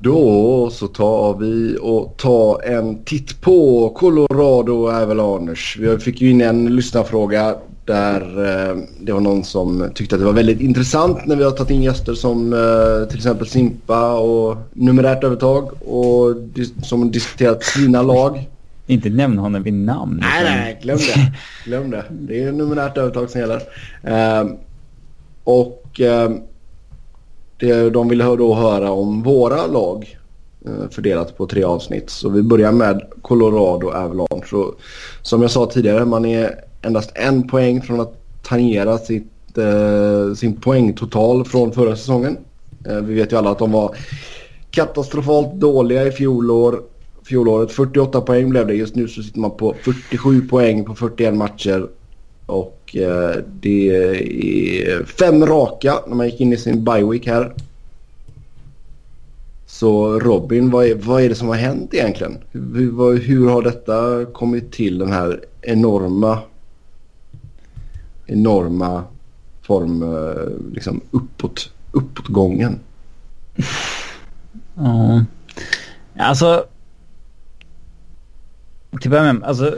Då 0.03 0.69
så 0.69 0.87
tar 0.87 1.37
vi 1.37 1.77
och 1.81 2.17
tar 2.17 2.63
en 2.63 3.03
titt 3.03 3.41
på 3.41 3.89
Colorado 3.89 4.91
Avalanche. 4.91 5.79
Vi 5.79 5.97
fick 5.99 6.21
ju 6.21 6.29
in 6.29 6.41
en 6.41 6.75
lyssnarfråga 6.75 7.55
där 7.85 8.21
eh, 8.21 8.77
det 8.99 9.11
var 9.11 9.19
någon 9.19 9.43
som 9.43 9.91
tyckte 9.95 10.15
att 10.15 10.21
det 10.21 10.25
var 10.25 10.33
väldigt 10.33 10.61
intressant 10.61 11.25
när 11.25 11.35
vi 11.35 11.43
har 11.43 11.51
tagit 11.51 11.71
in 11.71 11.83
gäster 11.83 12.13
som 12.13 12.53
eh, 12.53 13.07
till 13.07 13.17
exempel 13.17 13.47
Simpa 13.47 14.13
och 14.13 14.57
numerärt 14.73 15.23
övertag 15.23 15.69
och 15.87 16.35
som 16.83 17.11
diskuterat 17.11 17.63
sina 17.63 18.01
lag. 18.01 18.49
Inte 18.87 19.09
nämna 19.09 19.41
honom 19.41 19.63
vid 19.63 19.73
namn. 19.73 20.17
Nej, 20.21 20.43
nej, 20.43 20.79
glöm 20.81 20.97
det. 20.97 21.31
Glöm 21.65 21.91
det. 21.91 22.05
Det 22.09 22.43
är 22.43 22.51
numerärt 22.51 22.97
övertag 22.97 23.29
som 23.29 23.41
gäller. 23.41 23.61
Eh, 24.03 24.45
och 25.43 26.01
det, 27.61 27.89
de 27.89 28.09
vill 28.09 28.19
då 28.19 28.55
höra 28.55 28.91
om 28.91 29.23
våra 29.23 29.67
lag 29.67 30.17
eh, 30.65 30.89
fördelat 30.91 31.37
på 31.37 31.47
tre 31.47 31.63
avsnitt. 31.63 32.09
Så 32.09 32.29
vi 32.29 32.41
börjar 32.41 32.71
med 32.71 33.01
Colorado 33.21 33.89
Avalanche. 33.89 34.55
Och 34.55 34.79
som 35.21 35.41
jag 35.41 35.51
sa 35.51 35.65
tidigare, 35.65 36.05
man 36.05 36.25
är 36.25 36.55
endast 36.81 37.11
en 37.15 37.47
poäng 37.47 37.81
från 37.81 37.99
att 37.99 38.13
tangera 38.43 38.97
sitt, 38.97 39.57
eh, 39.57 40.33
sin 40.33 40.55
poängtotal 40.55 41.45
från 41.45 41.71
förra 41.71 41.95
säsongen. 41.95 42.37
Eh, 42.87 42.97
vi 42.97 43.13
vet 43.13 43.31
ju 43.31 43.37
alla 43.37 43.51
att 43.51 43.59
de 43.59 43.71
var 43.71 43.95
katastrofalt 44.71 45.53
dåliga 45.53 46.07
i 46.07 46.11
fjolår. 46.11 46.81
fjolåret. 47.23 47.71
48 47.71 48.21
poäng 48.21 48.49
blev 48.49 48.67
det. 48.67 48.73
Just 48.73 48.95
nu 48.95 49.07
så 49.07 49.23
sitter 49.23 49.39
man 49.39 49.51
på 49.51 49.75
47 49.83 50.47
poäng 50.47 50.85
på 50.85 50.95
41 50.95 51.33
matcher. 51.33 51.87
Och 52.45 52.80
Eh, 52.95 53.35
det 53.61 53.89
är 53.89 55.05
fem 55.05 55.45
raka 55.45 55.99
när 56.07 56.15
man 56.15 56.25
gick 56.25 56.41
in 56.41 56.53
i 56.53 56.57
sin 56.57 56.83
bye 56.83 57.03
week 57.03 57.27
här. 57.27 57.53
Så 59.65 60.19
Robin, 60.19 60.69
vad 60.69 60.85
är, 60.85 60.95
vad 60.95 61.21
är 61.21 61.29
det 61.29 61.35
som 61.35 61.47
har 61.47 61.55
hänt 61.55 61.93
egentligen? 61.93 62.37
Hur, 62.51 63.19
hur 63.19 63.49
har 63.49 63.61
detta 63.61 64.25
kommit 64.25 64.71
till 64.71 64.97
den 64.97 65.11
här 65.11 65.45
enorma 65.61 66.39
enorma 68.31 69.03
form, 69.61 70.03
eh, 70.03 70.73
liksom 70.73 71.01
uppåt, 71.11 71.71
uppåtgången. 71.91 72.79
Ja. 74.75 75.25
Alltså. 76.17 76.65
Till 78.89 79.07
att 79.07 79.11
börja 79.11 79.33
med, 79.33 79.43
alltså 79.43 79.75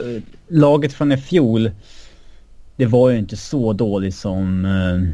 laget 0.48 0.92
från 0.92 1.12
i 1.12 1.16
fjol. 1.16 1.70
Det 2.76 2.86
var 2.86 3.10
ju 3.10 3.18
inte 3.18 3.36
så 3.36 3.72
dåligt 3.72 4.14
som 4.14 4.64
uh, 4.64 5.10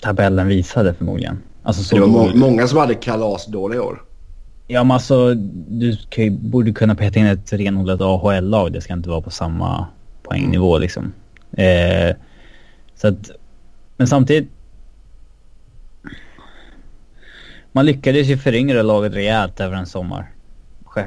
tabellen 0.00 0.48
visade 0.48 0.94
förmodligen. 0.94 1.42
Alltså, 1.62 1.82
så 1.82 1.94
det 1.94 2.00
var 2.00 2.08
må 2.08 2.30
många 2.34 2.66
som 2.66 2.78
hade 2.78 2.94
kalas 2.94 3.46
dåliga 3.46 3.82
år. 3.82 4.02
Ja 4.66 4.84
men 4.84 4.90
alltså 4.90 5.34
du 5.68 5.96
ju, 6.16 6.30
borde 6.30 6.72
kunna 6.72 6.94
peta 6.94 7.18
in 7.18 7.26
ett 7.26 7.52
renodlat 7.52 8.00
AHL-lag. 8.00 8.72
Det 8.72 8.80
ska 8.80 8.92
inte 8.92 9.08
vara 9.08 9.20
på 9.20 9.30
samma 9.30 9.86
poängnivå 10.22 10.76
mm. 10.76 10.82
liksom. 10.82 11.12
Eh, 11.52 12.16
så 12.94 13.08
att, 13.08 13.30
men 13.96 14.06
samtidigt... 14.06 14.50
Man 17.72 17.86
lyckades 17.86 18.26
ju 18.26 18.36
föryngra 18.36 18.82
laget 18.82 19.14
rejält 19.14 19.60
över 19.60 19.76
en 19.76 19.86
sommar. 19.86 20.30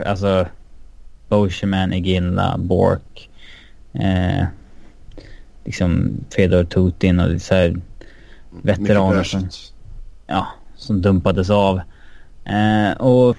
Alltså... 0.06 0.48
Boscheman, 1.32 1.94
Iginla, 1.94 2.58
Bork. 2.58 3.30
Eh, 3.94 4.46
liksom 5.72 6.12
Fedor 6.36 6.64
Tutin 6.64 7.20
och 7.20 7.42
så 7.42 7.56
här 7.56 7.82
veteraner 8.64 9.24
som, 9.24 9.50
ja, 10.28 10.48
som 10.76 11.02
dumpades 11.02 11.50
av. 11.50 11.82
Eh, 12.46 12.92
och 12.92 13.38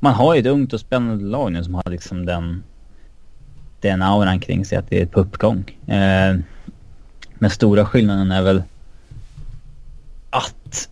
man 0.00 0.14
har 0.14 0.34
ju 0.34 0.40
ett 0.40 0.46
ungt 0.46 0.72
och 0.72 0.80
spännande 0.80 1.24
lag 1.24 1.52
nu 1.52 1.64
som 1.64 1.74
har 1.74 1.90
liksom 1.90 2.26
den 2.26 2.62
den 3.80 4.02
auran 4.02 4.40
kring 4.40 4.64
sig 4.64 4.78
att 4.78 4.90
det 4.90 5.02
är 5.02 5.06
på 5.06 5.20
uppgång. 5.20 5.64
Eh, 5.86 6.36
men 7.34 7.50
stora 7.50 7.86
skillnaden 7.86 8.30
är 8.30 8.42
väl 8.42 8.62
att 10.30 10.88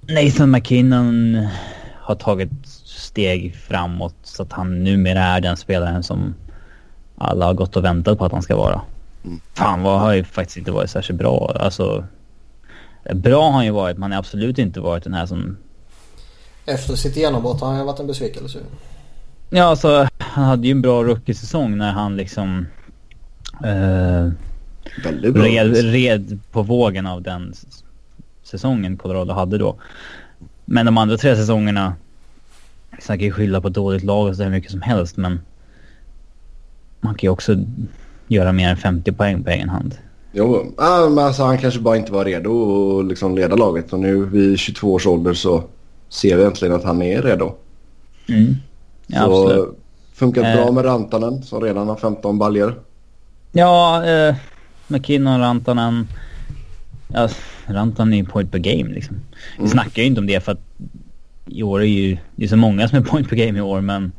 Nathan 0.00 0.50
McKinnon 0.50 1.46
har 1.94 2.14
tagit 2.14 2.50
steg 2.84 3.54
framåt 3.54 4.16
så 4.22 4.42
att 4.42 4.52
han 4.52 4.84
numera 4.84 5.22
är 5.22 5.40
den 5.40 5.56
spelaren 5.56 6.02
som 6.02 6.34
alla 7.18 7.46
har 7.46 7.54
gått 7.54 7.76
och 7.76 7.84
väntat 7.84 8.18
på 8.18 8.24
att 8.24 8.32
han 8.32 8.42
ska 8.42 8.56
vara. 8.56 8.80
Mm. 9.24 9.40
Fan 9.54 9.82
vad 9.82 10.00
har 10.00 10.12
ju 10.12 10.24
faktiskt 10.24 10.56
inte 10.56 10.70
varit 10.70 10.90
särskilt 10.90 11.18
bra. 11.18 11.56
Alltså, 11.60 12.04
bra 13.14 13.44
har 13.44 13.52
han 13.52 13.64
ju 13.64 13.70
varit 13.70 13.96
men 13.96 14.02
han 14.02 14.12
har 14.12 14.18
absolut 14.18 14.58
inte 14.58 14.80
varit 14.80 15.04
den 15.04 15.14
här 15.14 15.26
som... 15.26 15.56
Efter 16.66 16.94
sitt 16.94 17.16
genombrott 17.16 17.60
har 17.60 17.72
han 17.72 17.86
varit 17.86 18.00
en 18.00 18.06
besvikelse. 18.06 18.58
Ja, 19.50 19.64
alltså 19.64 20.08
han 20.18 20.44
hade 20.44 20.66
ju 20.66 20.70
en 20.70 20.82
bra 20.82 21.04
rookie-säsong 21.04 21.78
när 21.78 21.92
han 21.92 22.16
liksom... 22.16 22.66
Eh, 23.64 24.32
Väldigt 25.04 25.34
bra. 25.34 25.42
Red, 25.42 25.74
red 25.76 26.38
på 26.52 26.62
vågen 26.62 27.06
av 27.06 27.22
den 27.22 27.54
säsongen 28.42 28.96
Colorado 28.96 29.32
hade 29.32 29.58
då. 29.58 29.76
Men 30.64 30.86
de 30.86 30.98
andra 30.98 31.16
tre 31.16 31.36
säsongerna... 31.36 31.94
Sen 33.00 33.18
kan 33.18 33.24
ju 33.24 33.32
skylla 33.32 33.60
på 33.60 33.68
dåligt 33.68 34.04
lag 34.04 34.28
och 34.28 34.36
så 34.36 34.48
mycket 34.48 34.70
som 34.70 34.82
helst 34.82 35.16
men... 35.16 35.40
Man 37.00 37.14
kan 37.14 37.26
ju 37.26 37.30
också 37.30 37.56
göra 38.28 38.52
mer 38.52 38.68
än 38.68 38.76
50 38.76 39.12
poäng 39.12 39.44
på 39.44 39.50
egen 39.50 39.68
hand. 39.68 39.94
Jo, 40.32 40.74
ah, 40.76 41.08
men 41.08 41.24
alltså 41.24 41.42
han 41.42 41.58
kanske 41.58 41.80
bara 41.80 41.96
inte 41.96 42.12
var 42.12 42.24
redo 42.24 42.98
att 42.98 43.06
liksom 43.06 43.34
leda 43.34 43.56
laget. 43.56 43.92
Och 43.92 44.00
nu 44.00 44.24
vid 44.24 44.58
22 44.58 44.92
års 44.92 45.06
ålder 45.06 45.34
så 45.34 45.64
ser 46.08 46.36
vi 46.36 46.44
äntligen 46.44 46.74
att 46.74 46.84
han 46.84 47.02
är 47.02 47.22
redo. 47.22 47.54
Mm. 48.28 48.54
Ja, 49.06 49.24
så 49.24 49.44
absolut. 49.44 49.78
funkat 50.14 50.44
eh. 50.44 50.54
bra 50.54 50.72
med 50.72 50.84
Rantanen 50.84 51.42
som 51.42 51.60
redan 51.60 51.88
har 51.88 51.96
15 51.96 52.38
baljer. 52.38 52.74
Ja, 53.52 54.06
eh, 54.06 54.34
McKinnon, 54.88 55.40
Rantanen. 55.40 56.08
Ja, 57.08 57.28
Rantanen 57.66 58.12
är 58.12 58.16
ju 58.16 58.24
point 58.24 58.52
per 58.52 58.58
game 58.58 58.94
liksom. 58.94 59.16
Vi 59.56 59.58
mm. 59.58 59.70
snackar 59.70 60.02
ju 60.02 60.08
inte 60.08 60.20
om 60.20 60.26
det 60.26 60.40
för 60.40 60.52
att 60.52 60.62
i 61.46 61.62
år 61.62 61.80
är 61.80 61.84
ju... 61.84 62.16
Det 62.36 62.44
är 62.44 62.48
så 62.48 62.56
många 62.56 62.88
som 62.88 62.98
är 62.98 63.02
point 63.02 63.28
per 63.28 63.36
game 63.36 63.58
i 63.58 63.62
år 63.62 63.80
men... 63.80 64.12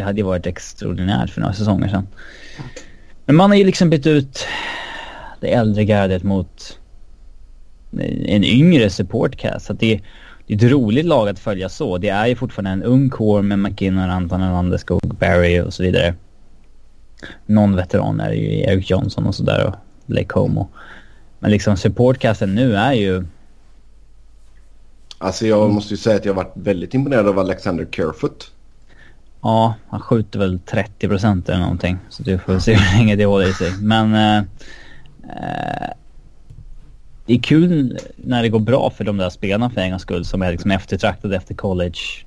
Det 0.00 0.04
hade 0.04 0.20
ju 0.20 0.24
varit 0.24 0.46
extraordinärt 0.46 1.30
för 1.30 1.40
några 1.40 1.54
säsonger 1.54 1.88
sedan. 1.88 2.06
Men 3.26 3.36
man 3.36 3.50
har 3.50 3.56
ju 3.56 3.64
liksom 3.64 3.90
bytt 3.90 4.06
ut 4.06 4.46
det 5.40 5.52
äldre 5.52 5.84
gardet 5.84 6.22
mot 6.22 6.78
en 8.24 8.44
yngre 8.44 8.90
supportcast. 8.90 9.66
Så 9.66 9.72
att 9.72 9.80
det, 9.80 10.00
det 10.46 10.54
är 10.54 10.56
ett 10.56 10.72
roligt 10.72 11.06
lag 11.06 11.28
att 11.28 11.38
följa 11.38 11.68
så. 11.68 11.98
Det 11.98 12.08
är 12.08 12.26
ju 12.26 12.36
fortfarande 12.36 12.70
en 12.70 12.82
ung 12.82 13.10
kår 13.10 13.42
med 13.42 13.58
McKinnon, 13.58 14.10
Anton 14.10 14.40
Landeskog, 14.40 15.16
Barry 15.18 15.60
och 15.60 15.74
så 15.74 15.82
vidare. 15.82 16.14
Någon 17.46 17.76
veteran 17.76 18.20
är 18.20 18.32
ju 18.32 18.60
Eric 18.60 18.90
Johnson 18.90 19.26
och 19.26 19.34
sådär 19.34 19.66
och 19.66 19.74
Lake 20.06 20.38
Homo. 20.38 20.68
Men 21.38 21.50
liksom 21.50 21.76
supportcasten 21.76 22.54
nu 22.54 22.76
är 22.76 22.92
ju... 22.92 23.24
Alltså 25.18 25.46
jag 25.46 25.70
måste 25.70 25.94
ju 25.94 25.98
säga 25.98 26.16
att 26.16 26.24
jag 26.24 26.34
har 26.34 26.44
varit 26.44 26.56
väldigt 26.56 26.94
imponerad 26.94 27.28
av 27.28 27.38
Alexander 27.38 27.88
Kerfoot. 27.90 28.52
Ja, 29.42 29.74
han 29.88 30.00
skjuter 30.00 30.38
väl 30.38 30.58
30 30.58 31.08
procent 31.08 31.48
eller 31.48 31.60
någonting. 31.60 31.98
Så 32.08 32.22
du 32.22 32.38
får 32.38 32.58
se 32.58 32.74
hur 32.74 32.98
länge 32.98 33.16
det 33.16 33.24
håller 33.24 33.48
i 33.48 33.52
sig. 33.52 33.72
Men... 33.80 34.14
Eh, 34.14 34.38
eh, 35.28 35.90
det 37.30 37.34
är 37.34 37.40
kul 37.42 37.98
när 38.16 38.42
det 38.42 38.48
går 38.48 38.60
bra 38.60 38.90
för 38.90 39.04
de 39.04 39.16
där 39.16 39.30
spelarna 39.30 39.70
för 39.70 39.80
en 39.80 39.90
gångs 39.90 40.02
skull 40.02 40.24
som 40.24 40.42
är 40.42 40.52
liksom 40.52 40.70
eftertraktade 40.70 41.36
efter 41.36 41.54
college-tiden. 41.54 42.22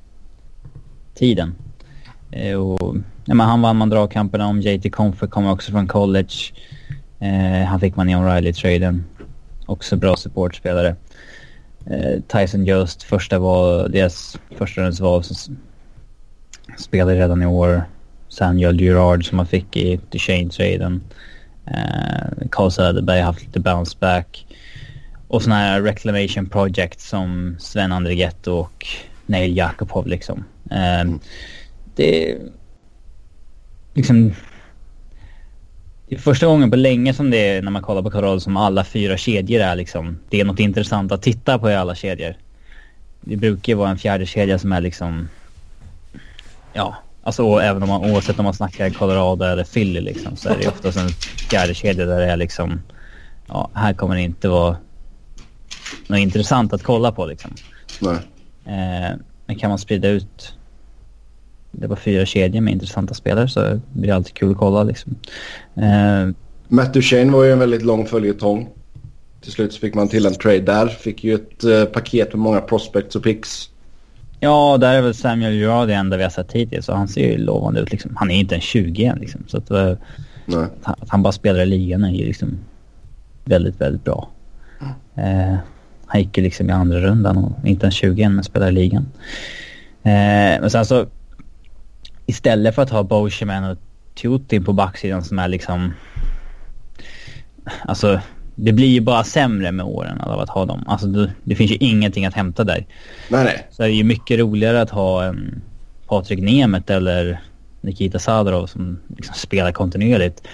Eh, 2.32 2.56
och, 2.56 2.96
ja, 3.26 3.34
men 3.34 3.48
han 3.48 3.62
vann 3.62 3.78
man 3.78 3.90
dragkamperna 3.90 4.48
om. 4.48 4.62
JT 4.62 4.92
Comfort 4.92 5.30
kommer 5.30 5.52
också 5.52 5.72
från 5.72 5.88
college. 5.88 6.34
Eh, 7.20 7.64
han 7.66 7.80
fick 7.80 7.96
man 7.96 8.10
i 8.10 8.16
O'Reilly-traden. 8.16 9.04
Också 9.66 9.96
bra 9.96 10.16
supportspelare. 10.16 10.96
Eh, 11.86 12.20
Tyson 12.28 12.66
Jost, 12.66 13.04
första 13.04 13.40
val, 13.40 13.92
deras 13.92 14.40
första 14.58 14.92
val, 14.92 15.24
spelade 16.78 17.16
redan 17.16 17.42
i 17.42 17.46
år. 17.46 17.84
Samuel 18.30 18.82
Girard 18.82 19.30
som 19.30 19.38
man 19.38 19.48
fick 19.48 19.78
i 19.78 20.00
Duchene-traden. 20.12 21.02
Eh, 21.66 22.48
Carl 22.52 22.72
Söderberg 22.72 23.20
har 23.20 23.26
haft 23.26 23.46
lite 23.46 23.60
bounce 23.60 23.98
back. 24.00 24.46
Och 25.28 25.44
sådana 25.44 25.62
här 25.62 25.82
reclamation 25.82 26.46
project 26.50 27.00
som 27.00 27.56
Sven 27.60 27.92
Andrighetto 27.92 28.52
och 28.52 28.88
Neil 29.26 29.58
Jakobov 29.58 30.08
liksom. 30.08 30.44
Eh, 30.72 31.00
mm. 31.00 31.20
Det... 31.96 32.38
Liksom... 33.94 34.34
Det 36.08 36.16
är 36.16 36.20
första 36.20 36.46
gången 36.46 36.72
på 36.72 36.78
länge 36.78 37.14
som 37.14 37.30
det 37.30 37.38
är 37.38 37.62
när 37.62 37.72
man 37.72 37.82
kollar 37.82 38.02
på 38.02 38.12
Colorado 38.12 38.40
som 38.40 38.58
alla 38.58 38.84
fyra 38.84 39.18
kedjor 39.18 39.62
är 39.62 39.76
liksom. 39.76 40.20
Det 40.30 40.42
är 40.42 40.46
något 40.46 40.60
intressant 40.60 41.12
att 41.12 41.22
titta 41.22 41.60
på 41.60 41.70
i 41.70 41.76
alla 41.76 41.96
kedjor. 41.96 42.36
det 43.22 43.36
brukar 43.36 43.74
ju 43.74 43.78
vara 43.78 43.90
en 43.90 43.98
fjärde 43.98 44.26
kedja 44.26 44.60
som 44.60 44.72
är 44.72 44.82
liksom... 44.82 45.30
Ja, 46.74 46.96
alltså 47.24 47.60
även 47.60 47.84
om 47.84 47.90
man, 47.90 48.12
oavsett 48.12 48.40
om 48.40 48.46
man 48.46 48.54
snackar 48.54 48.90
Colorado 48.90 49.46
eller 49.46 49.64
Philly 49.64 50.02
liksom, 50.02 50.36
så 50.36 50.50
är 50.50 50.58
det 50.58 50.68
oftast 50.68 50.98
en 50.98 51.10
fjärde 51.50 51.74
kedja 51.74 52.06
där 52.06 52.20
det 52.20 52.32
är 52.32 52.38
liksom... 52.38 52.82
Ja, 53.48 53.70
här 53.74 53.94
kommer 53.94 54.16
det 54.16 54.22
inte 54.22 54.50
vara 54.50 54.78
något 56.08 56.20
intressant 56.20 56.74
att 56.74 56.84
kolla 56.84 57.12
på 57.12 57.26
liksom. 57.26 57.52
Nej. 58.02 58.18
Eh, 58.66 59.18
men 59.46 59.56
kan 59.60 59.70
man 59.70 59.80
sprida 59.80 60.08
ut 60.08 60.56
det 61.72 61.88
var 61.88 61.96
fyra 61.96 62.26
kedjor 62.26 62.62
med 62.62 62.74
intressanta 62.74 63.14
spelare 63.14 63.48
så 63.48 63.80
blir 63.94 64.08
det 64.08 64.16
alltid 64.16 64.34
kul 64.34 64.52
att 64.52 64.58
kolla 64.58 64.84
liksom. 64.84 65.16
Eh, 65.76 66.36
Matt 66.68 66.94
Duchene 66.94 67.32
var 67.32 67.44
ju 67.44 67.52
en 67.52 67.60
väldigt 67.60 67.82
lång 67.82 68.06
följetong. 68.06 68.70
Till 69.42 69.52
slut 69.52 69.74
så 69.74 69.80
fick 69.80 69.94
man 69.94 70.08
till 70.08 70.26
en 70.26 70.34
trade 70.34 70.60
där. 70.60 70.88
Fick 70.88 71.24
ju 71.24 71.36
ett 71.36 71.64
uh, 71.64 71.86
paket 71.86 72.34
med 72.34 72.40
många 72.40 72.62
prospects 72.62 73.16
och 73.16 73.24
picks. 73.24 73.70
Ja, 74.44 74.78
där 74.78 74.94
är 74.94 75.02
väl 75.02 75.14
Samuel 75.14 75.54
Gerard 75.54 75.88
det 75.88 75.94
enda 75.94 76.18
vi 76.18 76.24
har 76.24 76.30
sett 76.30 76.52
hittills. 76.52 76.86
Så 76.86 76.94
han 76.94 77.08
ser 77.08 77.32
ju 77.32 77.38
lovande 77.38 77.80
ut 77.80 77.92
liksom. 77.92 78.16
Han 78.16 78.32
är 78.32 78.36
inte 78.36 78.56
en 78.56 78.62
20 78.62 79.06
än 79.06 79.18
liksom. 79.18 79.44
Så 79.48 79.58
att, 79.58 79.72
uh, 79.72 79.94
att, 80.84 81.10
han 81.10 81.24
bara 81.24 81.34
spelar 81.34 81.60
i 81.60 81.66
ligan 81.66 82.04
är 82.04 82.12
ju 82.12 82.26
liksom 82.26 82.60
väldigt, 83.46 83.82
väldigt 83.82 84.04
bra. 84.04 84.30
Mm. 85.16 85.52
Uh, 85.52 85.58
han 86.06 86.22
gick 86.22 86.38
ju 86.38 86.44
liksom 86.44 86.70
i 86.70 86.74
andra 86.74 87.00
rundan 87.00 87.38
och 87.38 87.68
inte 87.68 87.86
en 87.86 87.92
20 87.92 88.24
än 88.24 88.36
men 88.36 88.44
spelar 88.44 88.68
i 88.68 88.72
ligan. 88.72 89.06
men 90.04 90.70
sen 90.70 90.86
så 90.86 91.06
istället 92.26 92.76
för 92.76 92.82
att 92.82 92.90
ha 92.90 93.04
Boscheman 93.04 93.64
och 93.64 93.78
Tutin 94.22 94.64
på 94.66 94.74
backsidan 94.74 95.24
som 95.24 95.40
är 95.40 95.48
liksom... 95.48 95.94
Alltså, 97.86 98.22
det 98.56 98.74
blir 98.74 98.88
ju 98.88 99.02
bara 99.02 99.24
sämre 99.24 99.72
med 99.72 99.86
åren 99.86 100.22
av 100.22 100.40
att 100.40 100.50
ha 100.50 100.66
dem. 100.66 100.84
Alltså, 100.88 101.08
det, 101.08 101.32
det 101.44 101.56
finns 101.56 101.72
ju 101.72 101.78
ingenting 101.80 102.26
att 102.26 102.34
hämta 102.34 102.64
där. 102.64 102.86
Nej, 103.30 103.44
nej. 103.44 103.68
Så 103.72 103.82
det 103.82 103.90
är 103.90 103.94
ju 103.94 104.04
mycket 104.04 104.40
roligare 104.40 104.82
att 104.82 104.90
ha 104.90 105.28
um, 105.28 105.62
Patrik 106.08 106.40
Nemeth 106.40 106.92
eller 106.92 107.42
Nikita 107.82 108.20
Sadorov 108.20 108.68
som 108.68 109.00
liksom 109.18 109.36
spelar 109.36 109.72
kontinuerligt. 109.72 110.48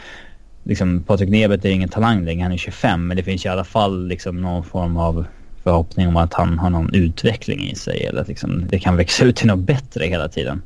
Liksom, 0.63 1.03
Patrik 1.03 1.29
Nemeth 1.29 1.65
är 1.65 1.71
ingen 1.71 1.89
talang 1.89 2.25
längre, 2.25 2.43
han 2.43 2.51
är 2.51 2.57
25, 2.57 3.07
men 3.07 3.17
det 3.17 3.23
finns 3.23 3.45
i 3.45 3.49
alla 3.49 3.63
fall 3.63 4.07
liksom 4.07 4.41
någon 4.41 4.63
form 4.63 4.97
av 4.97 5.25
förhoppning 5.63 6.07
om 6.07 6.17
att 6.17 6.33
han 6.33 6.59
har 6.59 6.69
någon 6.69 6.93
utveckling 6.93 7.69
i 7.69 7.75
sig 7.75 8.05
eller 8.05 8.21
att 8.21 8.27
liksom, 8.27 8.67
det 8.69 8.79
kan 8.79 8.97
växa 8.97 9.25
ut 9.25 9.35
till 9.35 9.47
något 9.47 9.59
bättre 9.59 10.05
hela 10.05 10.27
tiden. 10.27 10.61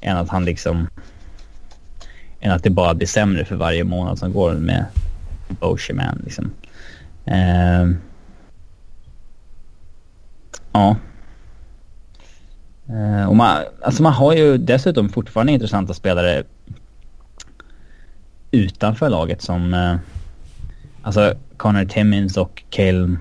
Än 0.00 0.16
att 0.16 0.28
han 0.28 0.44
liksom... 0.44 0.88
Än 2.40 2.52
att 2.52 2.62
det 2.62 2.70
bara 2.70 2.94
blir 2.94 3.06
sämre 3.06 3.44
för 3.44 3.56
varje 3.56 3.84
månad 3.84 4.18
som 4.18 4.32
går 4.32 4.52
med 4.52 4.84
Boscheman 5.60 6.20
liksom. 6.24 6.50
Uh, 7.28 7.94
ja. 10.72 10.96
Uh, 12.90 13.28
och 13.28 13.36
man, 13.36 13.62
alltså 13.82 14.02
man 14.02 14.12
har 14.12 14.32
ju 14.32 14.58
dessutom 14.58 15.08
fortfarande 15.08 15.52
intressanta 15.52 15.94
spelare 15.94 16.42
utanför 18.50 19.08
laget 19.08 19.42
som... 19.42 19.74
Uh, 19.74 19.96
alltså 21.02 21.34
Connor 21.56 21.84
Timmins 21.84 22.36
och 22.36 22.62
Cale 22.70 23.16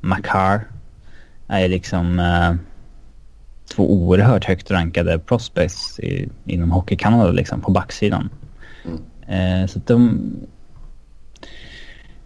McCarr 0.00 0.68
är 1.48 1.68
liksom... 1.68 2.18
Uh, 2.18 2.54
två 3.74 3.92
oerhört 3.92 4.44
högt 4.44 4.70
rankade 4.70 5.18
prospects 5.18 6.00
i, 6.00 6.28
inom 6.44 6.70
Hockey 6.70 6.96
Canada 6.96 7.30
liksom, 7.30 7.60
på 7.60 7.70
backsidan. 7.70 8.28
Mm. 8.84 9.62
Eh, 9.62 9.66
så 9.66 9.80
de... 9.86 10.20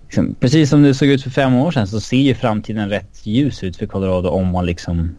Liksom, 0.09 0.35
precis 0.41 0.71
som 0.71 0.83
det 0.83 0.95
såg 0.95 1.09
ut 1.09 1.23
för 1.23 1.31
fem 1.31 1.55
år 1.55 1.71
sedan 1.71 1.87
så 1.87 2.01
ser 2.01 2.17
ju 2.17 2.35
framtiden 2.35 2.89
rätt 2.89 3.27
ljus 3.27 3.63
ut 3.63 3.77
för 3.77 3.87
Colorado 3.87 4.29
om 4.29 4.49
man 4.49 4.67
liksom 4.67 5.17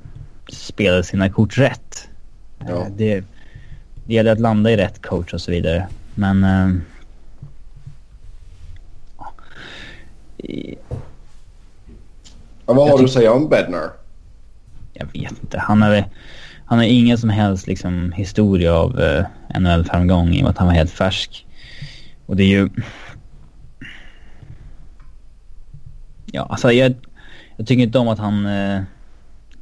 spelar 0.51 1.01
sina 1.01 1.29
kort 1.29 1.57
rätt. 1.57 2.09
Ja. 2.59 2.65
Eh, 2.67 2.87
det, 2.97 3.23
det 4.05 4.13
gäller 4.13 4.31
att 4.31 4.39
landa 4.39 4.71
i 4.71 4.77
rätt 4.77 5.01
coach 5.01 5.33
och 5.33 5.41
så 5.41 5.51
vidare. 5.51 5.87
Men... 6.15 6.43
Ja, 12.65 12.73
vad 12.73 12.89
har 12.89 12.97
du 12.97 13.03
att 13.03 13.11
säga 13.11 13.33
om 13.33 13.49
Bednar? 13.49 13.89
jag 14.99 15.21
vet 15.21 15.41
inte. 15.41 15.59
Han 15.59 15.81
har, 15.81 16.03
han 16.65 16.77
har 16.77 16.85
ingen 16.85 17.17
som 17.17 17.29
helst 17.29 17.67
liksom, 17.67 18.11
historia 18.11 18.73
av 18.73 18.99
eh, 18.99 19.25
NHL-framgång 19.59 20.33
i 20.33 20.39
och 20.39 20.43
med 20.43 20.49
att 20.49 20.57
han 20.57 20.67
var 20.67 20.73
helt 20.73 20.91
färsk. 20.91 21.45
Och 22.25 22.35
det 22.35 22.43
är 22.43 22.47
ju... 22.47 22.69
Ja, 26.31 26.47
alltså 26.49 26.71
jag, 26.71 26.93
jag 27.57 27.67
tycker 27.67 27.83
inte 27.83 27.99
om 27.99 28.07
att 28.07 28.19
han 28.19 28.45
eh, 28.45 28.81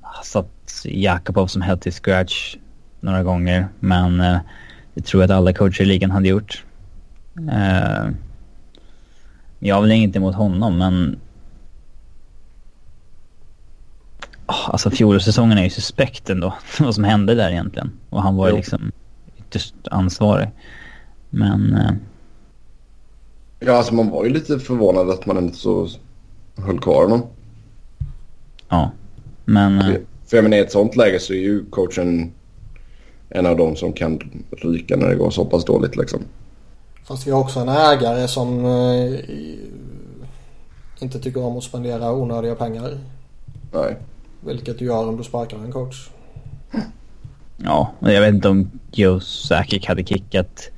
har 0.01 0.23
satt 0.23 0.47
Jakobov 0.83 1.47
som 1.47 1.61
helt 1.61 1.81
till 1.81 1.93
scratch 1.93 2.55
några 2.99 3.23
gånger. 3.23 3.67
Men 3.79 4.19
eh, 4.19 4.37
det 4.93 5.01
tror 5.01 5.23
jag 5.23 5.31
att 5.31 5.37
alla 5.37 5.53
coacher 5.53 5.81
i 5.81 5.85
ligan 5.85 6.11
hade 6.11 6.27
gjort. 6.27 6.63
Eh, 7.51 8.09
jag 9.59 9.75
har 9.75 9.81
väl 9.81 9.91
inget 9.91 10.15
emot 10.15 10.35
honom, 10.35 10.77
men 10.77 11.19
Alltså 14.49 14.89
fjolårssäsongen 14.89 15.57
är 15.57 15.63
ju 15.63 15.69
suspekt 15.69 16.29
ändå. 16.29 16.53
Vad 16.79 16.95
som 16.95 17.03
hände 17.03 17.35
där 17.35 17.49
egentligen. 17.49 17.91
Och 18.09 18.21
han 18.21 18.35
var 18.35 18.49
ju 18.49 18.55
liksom 18.55 18.91
ytterst 19.37 19.75
ansvarig. 19.91 20.49
Men... 21.29 21.73
Eh... 21.73 21.91
Ja, 23.59 23.73
alltså 23.73 23.93
man 23.93 24.09
var 24.09 24.23
ju 24.23 24.29
lite 24.29 24.59
förvånad 24.59 25.09
att 25.09 25.25
man 25.25 25.37
inte 25.37 25.57
så 25.57 25.87
höll 26.57 26.79
kvar 26.79 27.03
honom. 27.03 27.21
Ja, 28.69 28.91
men... 29.45 29.81
Eh... 29.81 29.95
För 30.25 30.37
jag 30.37 30.43
menar 30.43 30.57
i 30.57 30.59
ett 30.59 30.71
sånt 30.71 30.95
läge 30.95 31.19
så 31.19 31.33
är 31.33 31.37
ju 31.37 31.65
coachen 31.65 32.31
en 33.29 33.45
av 33.45 33.57
dem 33.57 33.75
som 33.75 33.93
kan 33.93 34.19
ryka 34.51 34.95
när 34.95 35.09
det 35.09 35.15
går 35.15 35.29
så 35.29 35.45
pass 35.45 35.65
dåligt 35.65 35.95
liksom. 35.95 36.19
Fast 37.03 37.27
vi 37.27 37.31
har 37.31 37.39
också 37.39 37.59
en 37.59 37.69
ägare 37.69 38.27
som 38.27 38.65
eh, 38.65 39.19
inte 40.99 41.19
tycker 41.19 41.43
om 41.43 41.57
att 41.57 41.63
spendera 41.63 42.13
onödiga 42.13 42.55
pengar. 42.55 42.97
Nej. 43.73 43.97
Vilket 44.41 44.79
du 44.79 44.85
gör 44.85 45.07
om 45.07 45.17
du 45.17 45.23
sparkar 45.23 45.57
en 45.57 45.71
coach. 45.71 46.09
Ja, 47.57 47.91
jag 47.99 48.21
vet 48.21 48.33
inte 48.33 48.49
om 48.49 48.71
Joe 48.91 49.19
Sakic 49.19 49.85
hade 49.85 50.03
kickat. 50.03 50.69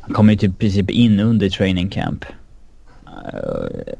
Han 0.00 0.14
kom 0.14 0.30
ju 0.30 0.36
typ 0.36 0.50
i 0.50 0.54
princip 0.54 0.90
in 0.90 1.20
under 1.20 1.48
training 1.48 1.88
camp. 1.88 2.24
Uh, 3.06 3.94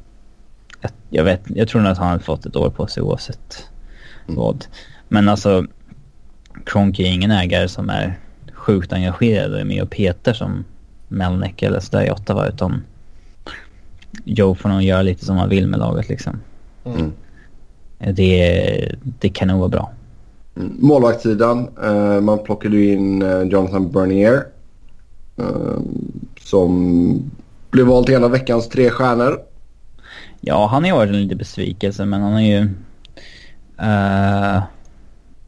jag, 1.11 1.25
vet, 1.25 1.43
jag 1.47 1.69
tror 1.69 1.81
nog 1.81 1.93
att 1.93 1.99
han 1.99 2.21
fått 2.21 2.47
ett 2.47 2.57
år 2.57 2.71
på 2.71 2.87
sig 2.87 3.03
oavsett 3.03 3.69
mm. 4.29 4.41
vad. 4.41 4.65
Men 5.09 5.29
alltså, 5.29 5.67
Kronk 6.67 6.99
är 6.99 7.05
ingen 7.05 7.31
ägare 7.31 7.69
som 7.69 7.91
är 7.91 8.19
sjukt 8.53 8.93
engagerad 8.93 9.53
och 9.53 9.61
är 9.61 9.65
med 9.65 9.83
och 9.83 9.91
petar 9.91 10.33
som 10.33 10.65
Melnick 11.09 11.63
eller 11.63 11.81
sådär 11.81 12.07
i 12.07 12.11
Ottawa 12.11 12.47
utan 12.47 12.83
Joe 14.25 14.55
får 14.55 14.69
nog 14.69 14.83
göra 14.83 15.03
lite 15.03 15.25
som 15.25 15.37
han 15.37 15.49
vill 15.49 15.67
med 15.67 15.81
laget 15.81 16.09
liksom. 16.09 16.41
Mm. 16.85 17.13
Det, 17.99 18.95
det 19.03 19.29
kan 19.29 19.49
nog 19.49 19.59
vara 19.59 19.69
bra. 19.69 19.93
Mm. 20.57 20.77
Målvaktssidan. 20.79 21.69
Uh, 21.85 22.21
man 22.21 22.39
plockade 22.39 22.85
in 22.85 23.23
uh, 23.23 23.43
Jonathan 23.43 23.91
Bernier. 23.91 24.45
Uh, 25.39 25.79
som 26.41 27.31
blev 27.71 27.87
vald 27.87 28.07
till 28.07 28.15
en 28.15 28.25
av 28.25 28.31
veckans 28.31 28.69
tre 28.69 28.91
stjärnor. 28.91 29.41
Ja, 30.41 30.67
han 30.67 30.83
har 30.83 30.89
ju 30.89 30.95
varit 30.95 31.11
en 31.11 31.23
liten 31.23 31.39
besvikelse 31.39 32.05
men 32.05 32.23
han 32.23 32.33
har 32.33 32.41
ju 32.41 32.61
uh, 33.83 34.63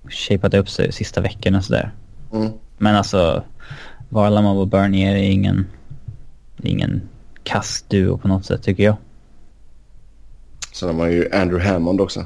shapat 0.08 0.54
upp 0.54 0.68
sig 0.68 0.92
sista 0.92 1.20
veckorna 1.20 1.62
sådär. 1.62 1.92
Mm. 2.32 2.52
Men 2.78 2.96
alltså, 2.96 3.44
Varlamov 4.08 4.58
och 4.58 4.68
Bernier 4.68 5.14
är 5.14 5.30
ingen, 5.30 5.66
ingen 6.62 7.02
kastduo 7.42 8.18
på 8.18 8.28
något 8.28 8.44
sätt 8.44 8.62
tycker 8.62 8.82
jag. 8.82 8.96
Sen 10.72 10.88
har 10.88 10.96
man 10.96 11.12
ju 11.12 11.32
Andrew 11.32 11.70
Hammond 11.70 12.00
också. 12.00 12.24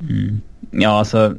Mm. 0.00 0.40
Ja, 0.70 0.90
alltså 0.90 1.36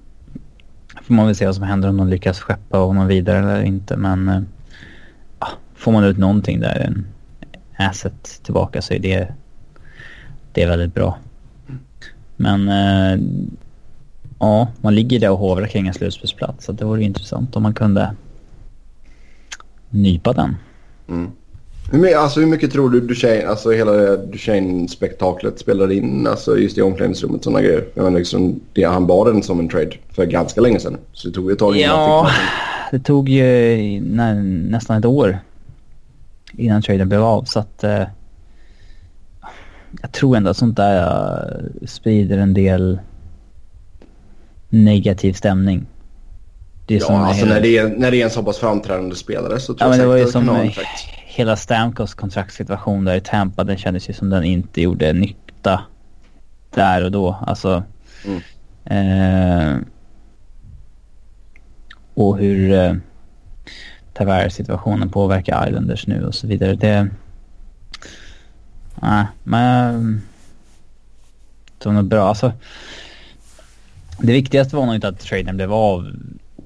får 1.07 1.13
man 1.13 1.25
väl 1.25 1.35
se 1.35 1.45
vad 1.45 1.55
som 1.55 1.63
händer 1.63 1.89
om 1.89 1.97
de 1.97 2.07
lyckas 2.07 2.39
skeppa 2.39 2.77
honom 2.77 3.07
vidare 3.07 3.39
eller 3.39 3.63
inte. 3.63 3.97
Men 3.97 4.27
äh, 4.27 5.47
får 5.75 5.91
man 5.91 6.03
ut 6.03 6.17
någonting 6.17 6.59
där, 6.59 6.79
en 6.79 7.07
asset 7.77 8.39
tillbaka 8.43 8.81
så 8.81 8.93
är 8.93 8.99
det, 8.99 9.33
det 10.57 10.63
är 10.63 10.67
väldigt 10.67 10.93
bra. 10.93 11.17
Men 12.35 12.69
äh, 12.69 13.19
ja, 14.39 14.67
man 14.81 14.95
ligger 14.95 15.19
där 15.19 15.31
och 15.31 15.37
hovrar 15.37 15.67
kring 15.67 15.87
en 15.87 15.93
slutspelsplats. 15.93 16.65
Så 16.65 16.71
det 16.71 16.85
vore 16.85 17.03
intressant 17.03 17.55
om 17.55 17.63
man 17.63 17.73
kunde 17.73 18.15
nypa 19.89 20.33
den. 20.33 20.55
Mm. 21.09 21.31
Hur, 21.91 22.17
alltså, 22.17 22.39
hur 22.39 22.47
mycket 22.47 22.71
tror 22.71 22.89
du 22.89 23.01
Duchene, 23.01 23.47
alltså 23.47 23.71
hela 23.71 24.17
Duchene-spektaklet 24.17 25.59
spelar 25.59 25.91
in 25.91 26.27
alltså 26.27 26.57
just 26.57 26.77
i 26.77 26.81
omklädningsrummet 26.81 27.43
sådana 27.43 27.61
grejer? 27.61 27.85
Jag 27.93 28.03
menar, 28.03 28.19
liksom, 28.19 28.59
det, 28.73 28.83
han 28.83 29.07
bad 29.07 29.27
den 29.27 29.43
som 29.43 29.59
en 29.59 29.69
trade 29.69 29.91
för 30.09 30.25
ganska 30.25 30.61
länge 30.61 30.79
sedan. 30.79 30.97
Så 31.13 31.27
det 31.27 31.33
tog 31.33 31.51
ett 31.51 31.59
tag 31.59 31.77
innan 31.77 31.89
Ja, 31.89 32.29
det 32.91 32.99
tog 32.99 33.29
ju 33.29 33.45
nä, 34.01 34.33
nästan 34.43 34.97
ett 34.97 35.05
år 35.05 35.39
innan 36.51 36.81
traden 36.81 37.09
blev 37.09 37.23
av. 37.23 37.43
Så 37.43 37.59
att 37.59 37.83
eh, 37.83 38.03
jag 40.01 40.11
tror 40.11 40.37
ändå 40.37 40.49
att 40.49 40.57
sånt 40.57 40.75
där 40.75 41.69
sprider 41.85 42.37
en 42.37 42.53
del 42.53 42.99
negativ 44.69 45.33
stämning. 45.33 45.85
Det 46.85 46.95
är 46.95 46.99
ja, 46.99 47.17
alltså 47.17 47.45
hela... 47.45 47.55
när, 47.55 47.61
det 47.61 47.77
är, 47.77 47.89
när 47.89 48.11
det 48.11 48.21
är 48.21 48.23
en 48.23 48.31
så 48.31 48.43
pass 48.43 48.57
framträdande 48.57 49.15
spelare 49.15 49.59
så 49.59 49.73
tror 49.73 49.77
ja, 49.79 49.85
jag 49.85 49.89
men 49.89 49.99
det 49.99 50.05
var 50.05 50.17
ju 50.17 50.25
som 50.27 50.71
hela 51.25 51.55
Stamkos 51.55 52.13
kontraktssituation 52.13 53.05
där 53.05 53.15
i 53.15 53.21
Tampa. 53.21 53.63
Den 53.63 53.77
kändes 53.77 54.09
ju 54.09 54.13
som 54.13 54.29
den 54.29 54.43
inte 54.43 54.81
gjorde 54.81 55.13
nytta 55.13 55.81
där 56.73 57.03
och 57.03 57.11
då. 57.11 57.37
Alltså... 57.47 57.83
Mm. 58.25 58.41
Eh, 58.85 59.77
och 62.13 62.37
hur 62.37 62.71
eh, 62.71 62.93
Tavares-situationen 64.13 65.09
påverkar 65.09 65.67
Islanders 65.67 66.07
nu 66.07 66.25
och 66.25 66.35
så 66.35 66.47
vidare. 66.47 66.75
Det... 66.75 67.09
Nej, 69.01 69.25
men... 69.43 70.21
Det 71.77 71.85
var 71.85 71.93
nog 71.93 72.05
bra. 72.05 72.27
Alltså, 72.27 72.53
det 74.19 74.31
viktigaste 74.31 74.75
var 74.75 74.85
nog 74.85 74.95
inte 74.95 75.07
att 75.07 75.19
traden 75.19 75.55
blev 75.55 75.73
av 75.73 76.11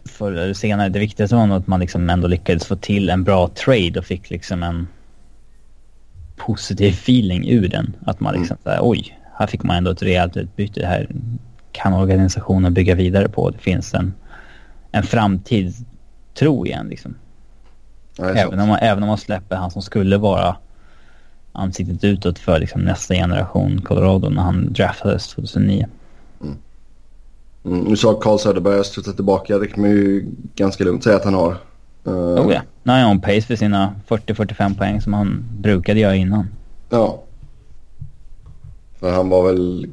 förr 0.05 0.31
eller 0.31 0.53
senare. 0.53 0.89
Det 0.89 0.99
viktigaste 0.99 1.35
var 1.35 1.47
nog 1.47 1.57
att 1.57 1.67
man 1.67 1.79
liksom 1.79 2.09
ändå 2.09 2.27
lyckades 2.27 2.65
få 2.65 2.75
till 2.75 3.09
en 3.09 3.23
bra 3.23 3.47
trade 3.47 3.99
och 3.99 4.05
fick 4.05 4.29
liksom 4.29 4.63
en 4.63 4.87
positiv 6.35 6.89
feeling 6.89 7.49
ur 7.49 7.67
den. 7.67 7.95
Att 8.05 8.19
man 8.19 8.33
liksom 8.33 8.57
mm. 8.63 8.63
såhär, 8.63 8.79
oj, 8.81 9.19
här 9.37 9.47
fick 9.47 9.63
man 9.63 9.77
ändå 9.77 9.91
ett 9.91 10.03
rejält 10.03 10.37
utbyte. 10.37 10.79
Det 10.79 10.87
här 10.87 11.09
kan 11.71 11.93
organisationen 11.93 12.73
bygga 12.73 12.95
vidare 12.95 13.29
på. 13.29 13.49
Det 13.49 13.57
finns 13.57 13.93
en, 13.93 14.13
en 14.91 15.03
framtidstro 15.03 16.65
igen 16.65 16.87
liksom. 16.87 17.15
även, 18.17 18.59
om 18.59 18.67
man, 18.67 18.79
även 18.81 19.03
om 19.03 19.09
man 19.09 19.17
släpper 19.17 19.55
han 19.55 19.71
som 19.71 19.81
skulle 19.81 20.17
vara 20.17 20.55
ansiktet 21.51 22.03
utåt 22.03 22.39
för 22.39 22.59
liksom 22.59 22.81
nästa 22.81 23.13
generation 23.13 23.81
Colorado 23.81 24.29
när 24.29 24.41
han 24.41 24.73
draftades 24.73 25.27
2009. 25.27 25.87
Mm. 26.41 26.57
Mm, 27.65 27.79
nu 27.79 27.95
sa 27.95 28.13
Carl 28.13 28.39
Söderberg 28.39 28.77
har 28.77 28.83
studsat 28.83 29.15
tillbaka. 29.15 29.57
Det 29.57 29.67
kan 29.67 29.81
man 29.81 29.89
ju 29.89 30.25
ganska 30.55 30.83
lugnt 30.83 31.03
säga 31.03 31.15
att 31.15 31.25
han 31.25 31.33
har. 31.33 31.57
Uh, 32.07 32.13
oh 32.13 32.53
ja. 32.53 32.61
Nu 32.83 32.93
är 32.93 33.03
han 33.03 33.21
pace 33.21 33.41
för 33.41 33.55
sina 33.55 33.95
40-45 34.07 34.77
poäng 34.77 35.01
som 35.01 35.13
han 35.13 35.45
brukade 35.59 35.99
göra 35.99 36.15
innan. 36.15 36.47
Ja. 36.89 37.23
För 38.99 39.11
han 39.11 39.29
var 39.29 39.47
väl 39.47 39.89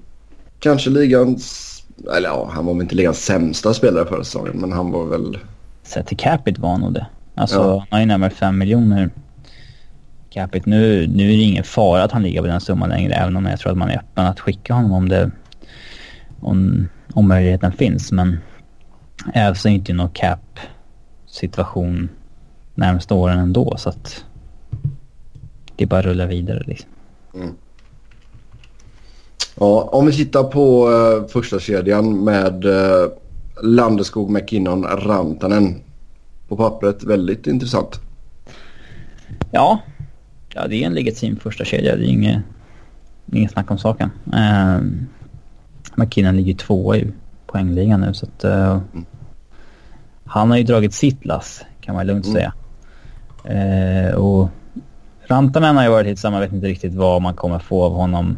kanske 0.59 0.91
ligans... 0.91 1.75
Eller 2.17 2.29
ja, 2.29 2.51
han 2.53 2.67
var 2.67 2.75
väl 2.75 2.83
inte 2.83 2.95
ligans 2.95 3.25
sämsta 3.25 3.75
spelare 3.75 4.07
förra 4.07 4.25
säsongen. 4.25 4.57
Men 4.57 4.73
han 4.73 4.91
var 4.91 5.05
väl... 5.05 5.39
Sett 5.83 6.07
till 6.07 6.17
capita 6.17 6.63
var 6.63 6.71
han 6.71 6.81
nog 6.81 6.93
det. 6.93 7.07
Alltså 7.35 7.59
ja. 7.59 7.79
han 7.79 7.87
har 7.91 8.01
ju 8.01 8.07
närmare 8.07 8.31
5 8.31 8.59
miljoner 8.59 9.11
capita. 10.39 10.71
Nu, 10.71 11.07
nu 11.07 11.25
är 11.25 11.37
det 11.37 11.43
ingen 11.43 11.65
fara 11.65 12.03
att 12.03 12.13
han 12.13 12.23
ligger 12.23 12.41
på 12.41 12.47
den 12.47 12.61
summan 12.61 12.89
längre. 12.89 13.15
Även 13.15 13.37
om 13.37 13.47
jag 13.47 13.61
tror 13.61 13.73
att 13.73 13.79
man 13.79 13.91
är 13.91 13.99
öppen 13.99 14.27
att 14.27 14.41
skicka 14.41 14.75
honom 14.75 14.93
om 14.93 15.09
det... 15.09 15.31
Om, 16.41 16.89
om 17.13 17.29
möjligheten 17.29 17.73
finns. 17.73 18.13
Men 18.13 18.39
Ävs 19.35 19.67
är 19.67 19.71
inte 19.71 19.93
i 19.93 19.95
någon 19.95 20.11
cap-situation 20.11 22.09
närmaste 22.75 23.15
åren 23.15 23.39
ändå. 23.39 23.77
Så 23.77 23.89
att 23.89 24.25
det 25.77 25.85
är 25.85 25.89
bara 25.89 26.01
att 26.01 26.07
rulla 26.07 26.27
vidare 26.27 26.63
liksom. 26.67 26.91
Mm. 27.35 27.55
Ja, 29.55 29.89
om 29.93 30.07
vi 30.07 30.13
tittar 30.13 30.45
på 30.45 30.89
uh, 30.89 31.27
första 31.27 31.61
kedjan 31.61 32.25
med 32.25 32.65
uh, 32.65 33.09
Landeskog, 33.63 34.31
McKinnon, 34.31 34.85
Rantanen. 34.85 35.83
På 36.49 36.57
pappret 36.57 37.05
väldigt 37.05 37.47
intressant. 37.47 38.01
Ja, 39.51 39.79
ja 40.59 40.69
det 40.69 40.83
är 40.83 40.87
en 40.87 40.95
legitim 40.95 41.37
första 41.37 41.65
kedja. 41.65 41.97
Det 41.97 42.05
är 42.05 42.09
inget, 42.09 42.43
inget 43.33 43.51
snack 43.51 43.71
om 43.71 43.79
saken. 43.79 44.11
Uh, 44.27 44.81
McKinnon 45.95 46.37
ligger 46.37 46.55
tvåa 46.55 46.97
i 46.97 47.13
poängligan 47.47 48.01
nu 48.01 48.15
så 48.15 48.27
att... 48.27 48.45
Uh, 48.45 48.81
mm. 48.93 49.05
Han 50.25 50.51
har 50.51 50.57
ju 50.57 50.65
dragit 50.65 50.95
sitt 50.95 51.25
lass 51.25 51.65
kan 51.81 51.95
man 51.95 52.07
lugnt 52.07 52.27
mm. 52.27 52.35
säga. 52.37 52.53
Uh, 54.09 54.15
och 54.15 54.49
Rantanen 55.27 55.77
har 55.77 55.85
ju 55.85 55.91
varit 55.91 56.07
hittills 56.07 56.25
jag 56.25 56.41
vet 56.41 56.53
inte 56.53 56.67
riktigt 56.67 56.95
vad 56.95 57.23
man 57.23 57.35
kommer 57.35 57.59
få 57.59 57.85
av 57.85 57.93
honom. 57.93 58.37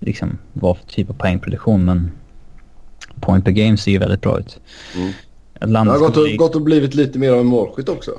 Liksom 0.00 0.38
vad 0.52 0.76
för 0.76 0.86
typ 0.86 1.10
av 1.10 1.14
poängproduktion 1.14 1.84
men 1.84 2.10
point 3.20 3.44
per 3.44 3.52
game 3.52 3.76
ser 3.76 3.90
ju 3.90 3.98
väldigt 3.98 4.20
bra 4.20 4.38
ut. 4.38 4.60
Mm. 4.96 5.12
Det 5.72 5.78
har 5.78 5.98
gått 5.98 6.16
och, 6.16 6.28
gått 6.36 6.54
och 6.54 6.62
blivit 6.62 6.94
lite 6.94 7.18
mer 7.18 7.32
av 7.32 7.40
en 7.40 7.46
målskytt 7.46 7.88
också. 7.88 8.10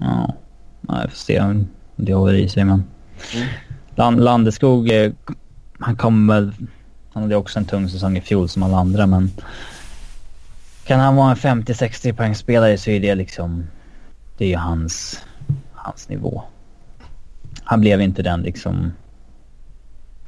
Ja, 0.00 0.34
jag 0.88 1.10
får 1.10 1.16
se 1.16 1.36
det 2.04 2.14
håller 2.14 2.34
i 2.34 2.48
sig 2.48 2.64
men. 2.64 2.84
Mm. 3.34 3.48
Land, 3.94 4.24
Landeskog, 4.24 4.90
eh, 4.90 5.12
han 5.78 5.96
kommer 5.96 6.34
väl 6.34 6.52
han 7.12 7.22
hade 7.22 7.36
också 7.36 7.58
en 7.58 7.64
tung 7.64 7.88
säsong 7.88 8.16
i 8.16 8.20
fjol 8.20 8.48
som 8.48 8.62
alla 8.62 8.76
andra 8.76 9.06
men 9.06 9.30
kan 10.84 11.00
han 11.00 11.16
vara 11.16 11.30
en 11.30 11.36
50-60 11.36 12.12
poängspelare 12.12 12.78
så 12.78 12.90
är 12.90 13.00
det 13.00 13.14
liksom 13.14 13.66
det 14.38 14.44
är 14.44 14.48
ju 14.48 14.56
hans, 14.56 15.24
hans 15.72 16.08
nivå. 16.08 16.42
Han 17.64 17.80
blev 17.80 18.00
inte 18.00 18.22
den 18.22 18.42
liksom 18.42 18.92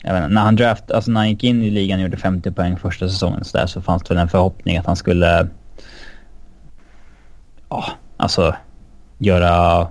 jag 0.02 0.14
vet 0.14 0.22
inte, 0.22 0.34
när 0.34 0.42
han 0.42 0.56
draft, 0.56 0.90
alltså 0.90 1.10
när 1.10 1.20
han 1.20 1.28
gick 1.28 1.44
in 1.44 1.62
i 1.62 1.70
ligan 1.70 1.98
och 1.98 2.02
gjorde 2.02 2.16
50 2.16 2.50
poäng 2.50 2.76
första 2.76 3.08
säsongen 3.08 3.44
så, 3.44 3.58
där, 3.58 3.66
så 3.66 3.82
fanns 3.82 4.02
det 4.02 4.14
väl 4.14 4.22
en 4.22 4.28
förhoppning 4.28 4.76
att 4.76 4.86
han 4.86 4.96
skulle 4.96 5.48
ja, 7.68 7.84
alltså 8.16 8.56
göra 9.18 9.88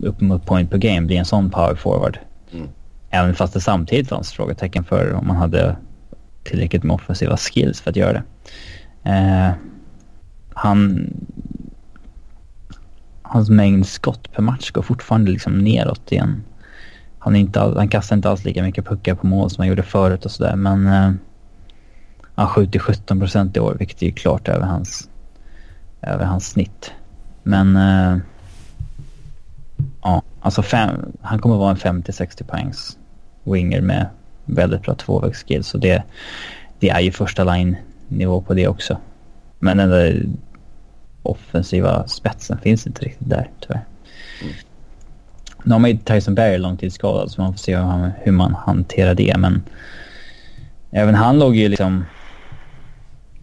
upp 0.00 0.20
mot 0.20 0.46
point 0.46 0.70
per 0.70 0.78
game, 0.78 1.06
bli 1.06 1.16
en 1.16 1.24
sån 1.24 1.50
power 1.50 1.74
forward. 1.74 2.18
Mm. 2.52 2.68
Även 3.10 3.34
fast 3.34 3.54
det 3.54 3.60
samtidigt 3.60 4.08
fanns 4.08 4.32
frågetecken 4.32 4.84
för 4.84 5.12
om 5.12 5.26
man 5.26 5.36
hade 5.36 5.76
tillräckligt 6.44 6.82
med 6.82 6.94
offensiva 6.94 7.36
skills 7.36 7.80
för 7.80 7.90
att 7.90 7.96
göra 7.96 8.12
det. 8.12 8.22
Eh, 9.10 9.50
han... 10.54 11.10
Hans 13.22 13.50
mängd 13.50 13.86
skott 13.86 14.32
per 14.32 14.42
match 14.42 14.70
går 14.70 14.82
fortfarande 14.82 15.30
liksom 15.30 15.58
neråt 15.58 16.12
igen. 16.12 16.44
Han, 17.18 17.36
inte, 17.36 17.60
han 17.60 17.88
kastar 17.88 18.16
inte 18.16 18.30
alls 18.30 18.44
lika 18.44 18.62
mycket 18.62 18.84
puckar 18.84 19.14
på 19.14 19.26
mål 19.26 19.50
som 19.50 19.62
han 19.62 19.68
gjorde 19.68 19.82
förut 19.82 20.24
och 20.24 20.30
sådär 20.30 20.56
men... 20.56 20.86
Eh, 20.86 21.12
han 22.34 22.48
skjuter 22.48 22.78
17 22.78 23.18
procent 23.18 23.56
i 23.56 23.60
år 23.60 23.76
vilket 23.78 24.02
är 24.02 24.06
ju 24.06 24.12
klart 24.12 24.48
över 24.48 24.66
hans, 24.66 25.08
över 26.02 26.24
hans 26.24 26.48
snitt. 26.50 26.92
Men... 27.42 27.76
Eh, 27.76 28.18
ja, 30.02 30.22
alltså 30.40 30.62
fem, 30.62 31.12
han 31.20 31.38
kommer 31.38 31.56
vara 31.56 31.70
en 31.70 32.02
50-60 32.02 32.44
poängs 32.44 32.98
winger 33.44 33.80
med 33.80 34.06
väldigt 34.44 34.82
bra 34.82 34.94
tvåvägsskills. 34.94 35.68
Så 35.68 35.78
det, 35.78 36.02
det 36.78 36.90
är 36.90 37.00
ju 37.00 37.12
första 37.12 37.44
line-nivå 37.44 38.40
på 38.40 38.54
det 38.54 38.68
också. 38.68 38.98
Men 39.58 39.76
den 39.76 39.90
där 39.90 40.26
offensiva 41.22 42.08
spetsen 42.08 42.58
finns 42.58 42.86
inte 42.86 43.04
riktigt 43.04 43.28
där 43.28 43.50
tyvärr. 43.60 43.84
Mm. 44.42 44.54
Nu 45.64 45.72
har 45.72 45.78
man 45.78 45.90
ju 45.90 45.96
Tyson 45.96 46.34
Berry 46.34 46.58
långtidsskadad 46.58 47.30
så 47.30 47.40
man 47.40 47.52
får 47.52 47.58
se 47.58 47.76
hur, 47.76 47.82
han, 47.82 48.10
hur 48.22 48.32
man 48.32 48.54
hanterar 48.54 49.14
det. 49.14 49.36
Men 49.38 49.62
även 50.90 51.14
han 51.14 51.38
låg 51.38 51.56
ju 51.56 51.68
liksom... 51.68 52.04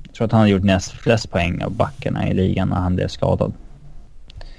Jag 0.03 0.13
tror 0.13 0.25
att 0.25 0.31
han 0.31 0.41
har 0.41 0.47
gjort 0.47 0.63
näst 0.63 0.91
flest 0.91 1.31
poäng 1.31 1.63
av 1.63 1.71
backarna 1.71 2.27
i 2.27 2.33
ligan 2.33 2.69
när 2.69 2.75
han 2.75 2.95
blev 2.95 3.07
skadad. 3.07 3.53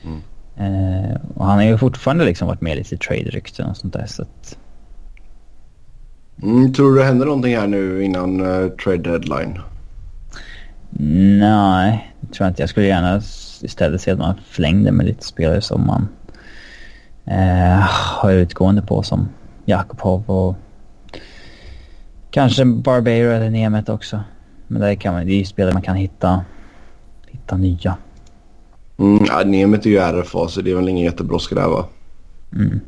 Mm. 0.04 0.22
Eh, 0.58 1.16
och 1.34 1.46
han 1.46 1.56
har 1.56 1.64
ju 1.64 1.78
fortfarande 1.78 2.24
liksom 2.24 2.48
varit 2.48 2.60
med 2.60 2.76
lite 2.76 2.94
i 2.94 2.98
trade-rykten 2.98 3.70
och 3.70 3.76
sånt 3.76 3.92
där. 3.92 4.06
Så 4.06 4.22
att 4.22 4.58
Mm, 6.42 6.72
tror 6.72 6.90
du 6.90 6.98
det 6.98 7.04
händer 7.04 7.26
någonting 7.26 7.56
här 7.56 7.66
nu 7.66 8.04
innan 8.04 8.40
uh, 8.40 8.70
trade 8.70 8.98
deadline? 8.98 9.60
Nej, 11.40 12.12
det 12.20 12.34
tror 12.34 12.44
jag 12.44 12.50
inte. 12.50 12.62
Jag 12.62 12.68
skulle 12.68 12.86
gärna 12.86 13.16
istället 13.62 14.00
se 14.00 14.10
att 14.10 14.18
man 14.18 14.34
förlängde 14.46 14.92
med 14.92 15.06
lite 15.06 15.24
spelare 15.24 15.60
som 15.60 15.86
man 15.86 16.08
eh, 17.24 17.86
har 17.90 18.32
utgående 18.32 18.82
på 18.82 19.02
som 19.02 19.28
Jakobov 19.64 20.30
och 20.30 20.56
kanske 22.30 22.64
Barbero 22.64 23.30
eller 23.30 23.50
Nemet 23.50 23.88
också. 23.88 24.20
Men 24.66 24.80
där 24.80 24.94
kan 24.94 25.14
man, 25.14 25.26
det 25.26 25.32
är 25.32 25.38
ju 25.38 25.44
spelare 25.44 25.72
man 25.72 25.82
kan 25.82 25.96
hitta, 25.96 26.44
hitta 27.26 27.56
nya. 27.56 27.96
Mm, 28.98 29.24
ja, 29.28 29.42
Nemet 29.44 29.86
är 29.86 29.90
ju 29.90 29.98
RFA 29.98 30.48
så 30.48 30.60
det 30.60 30.70
är 30.70 30.74
väl 30.74 30.88
ingen 30.88 31.04
jättebrådska 31.04 31.54
där 31.54 31.68
va? 31.68 31.86
Mm. 32.54 32.80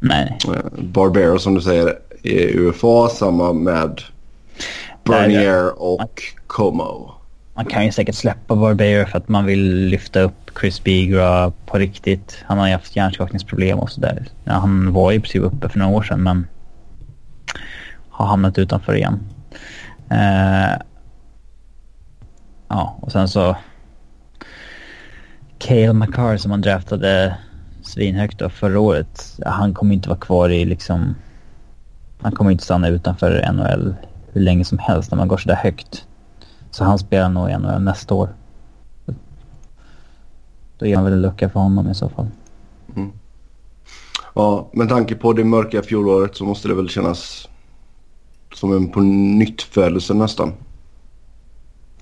Nej. 0.00 0.38
Eh, 0.48 0.82
Barbero 0.82 1.38
som 1.38 1.54
du 1.54 1.60
säger 1.60 1.98
i 2.22 2.58
UFA. 2.58 3.08
Samma 3.08 3.52
med 3.52 4.00
Bernier 5.04 5.82
och 5.82 6.22
Como. 6.46 7.12
Man 7.54 7.64
kan 7.64 7.84
ju 7.84 7.92
säkert 7.92 8.14
släppa 8.14 8.56
Barbeiro 8.56 9.06
för 9.06 9.18
att 9.18 9.28
man 9.28 9.44
vill 9.44 9.86
lyfta 9.86 10.20
upp 10.20 10.50
Chris 10.60 10.84
Bigra 10.84 11.52
på 11.66 11.78
riktigt. 11.78 12.44
Han 12.46 12.58
har 12.58 12.66
ju 12.66 12.72
haft 12.72 12.96
hjärnskakningsproblem 12.96 13.78
och 13.78 13.90
sådär. 13.90 14.26
Ja, 14.44 14.52
han 14.52 14.92
var 14.92 15.12
ju 15.12 15.20
precis 15.20 15.40
uppe 15.40 15.68
för 15.68 15.78
några 15.78 15.92
år 15.92 16.02
sedan 16.02 16.22
men 16.22 16.46
har 18.08 18.26
hamnat 18.26 18.58
utanför 18.58 18.94
igen. 18.94 19.20
Uh, 20.12 20.82
ja, 22.68 22.98
och 23.00 23.12
sen 23.12 23.28
så 23.28 23.56
Cale 25.60 25.92
McCarr 25.92 26.36
som 26.36 26.50
han 26.50 26.60
draftade 26.60 27.36
svinhögt 27.82 28.38
då 28.38 28.48
förra 28.48 28.80
året. 28.80 29.38
Han 29.46 29.74
kommer 29.74 29.94
inte 29.94 30.08
vara 30.08 30.18
kvar 30.18 30.48
i 30.48 30.64
liksom 30.64 31.14
han 32.20 32.32
kommer 32.32 32.50
inte 32.50 32.64
stanna 32.64 32.88
utanför 32.88 33.52
NHL 33.52 33.94
hur 34.32 34.40
länge 34.40 34.64
som 34.64 34.78
helst 34.78 35.10
när 35.10 35.18
man 35.18 35.28
går 35.28 35.36
sådär 35.36 35.54
högt. 35.54 36.06
Så 36.70 36.84
han 36.84 36.98
spelar 36.98 37.28
nog 37.28 37.50
i 37.50 37.58
NHL 37.58 37.82
nästa 37.82 38.14
år. 38.14 38.28
Då 40.78 40.86
är 40.86 40.94
man 40.94 41.04
väl 41.04 41.12
en 41.12 41.22
lucka 41.22 41.48
för 41.48 41.60
honom 41.60 41.90
i 41.90 41.94
så 41.94 42.08
fall. 42.08 42.26
Mm. 42.96 43.12
Ja, 44.34 44.68
med 44.72 44.88
tanke 44.88 45.14
på 45.14 45.32
det 45.32 45.44
mörka 45.44 45.82
fjolåret 45.82 46.36
så 46.36 46.44
måste 46.44 46.68
det 46.68 46.74
väl 46.74 46.88
kännas 46.88 47.48
som 48.54 48.76
en 48.76 48.90
på 48.90 49.00
nytt 49.00 49.62
födelse 49.62 50.14
nästan. 50.14 50.52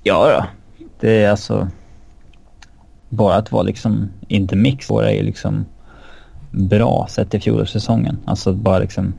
Ja 0.02 0.28
då. 0.28 0.46
Det 1.00 1.24
är 1.24 1.30
alltså... 1.30 1.68
Bara 3.08 3.34
att 3.34 3.52
vara 3.52 3.62
liksom 3.62 4.10
inte 4.28 4.56
mix 4.56 4.90
är 4.90 5.10
ju 5.10 5.22
liksom 5.22 5.64
bra 6.50 7.06
sett 7.10 7.30
till 7.30 7.42
fjolårssäsongen. 7.42 8.18
Alltså 8.24 8.52
bara 8.52 8.78
liksom 8.78 9.14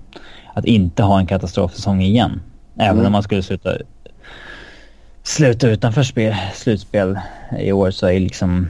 att 0.53 0.65
inte 0.65 1.03
ha 1.03 1.19
en 1.19 1.27
katastrofsäsong 1.27 2.01
igen. 2.01 2.41
Även 2.75 2.95
mm. 2.95 3.05
om 3.05 3.11
man 3.11 3.23
skulle 3.23 3.43
sluta, 3.43 3.77
sluta 5.23 5.69
utanför 5.69 6.03
spel, 6.03 6.35
slutspel 6.53 7.19
i 7.59 7.71
år 7.71 7.91
så 7.91 8.07
är 8.07 8.19
liksom 8.19 8.67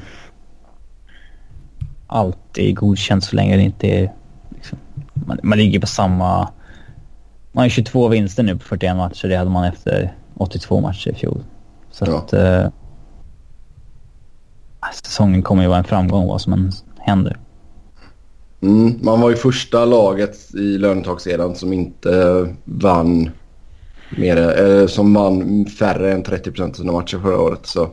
alltid 2.07 2.76
godkänt 2.76 3.24
så 3.24 3.36
länge 3.36 3.57
det 3.57 3.63
inte 3.63 3.88
är... 3.88 4.13
Liksom, 4.55 4.78
man, 5.13 5.39
man 5.43 5.57
ligger 5.57 5.80
på 5.80 5.88
samma... 5.88 6.49
Man 7.51 7.63
har 7.63 7.70
22 7.70 8.07
vinster 8.07 8.43
nu 8.43 8.57
på 8.57 8.63
41 8.63 8.95
matcher. 8.95 9.28
Det 9.28 9.36
hade 9.36 9.49
man 9.49 9.65
efter 9.65 10.13
82 10.38 10.82
matcher 10.82 11.09
i 11.09 11.13
fjol. 11.13 11.43
Så 11.91 12.05
ja. 12.07 12.17
att... 12.17 12.34
Eh, 12.34 12.67
säsongen 15.04 15.42
kommer 15.42 15.64
ju 15.64 15.70
vara 15.70 15.78
en 15.78 15.84
framgång 15.84 16.28
vad 16.28 16.42
som 16.42 16.54
än 16.54 16.72
händer. 17.00 17.40
Mm, 18.62 19.00
man 19.02 19.22
var 19.22 19.30
ju 19.30 19.36
första 19.36 19.86
laget 19.86 20.56
i 20.56 20.78
lönetagseran 20.78 21.56
som 21.56 21.74
inte 21.74 22.48
vann 22.64 23.30
mer, 24.18 24.66
eh, 24.66 24.88
som 24.88 25.14
vann 25.14 25.66
färre 25.66 26.14
än 26.14 26.24
30% 26.24 26.70
av 26.70 26.74
sina 26.74 26.92
matcher 26.92 27.20
förra 27.20 27.40
året. 27.40 27.66
Så 27.66 27.90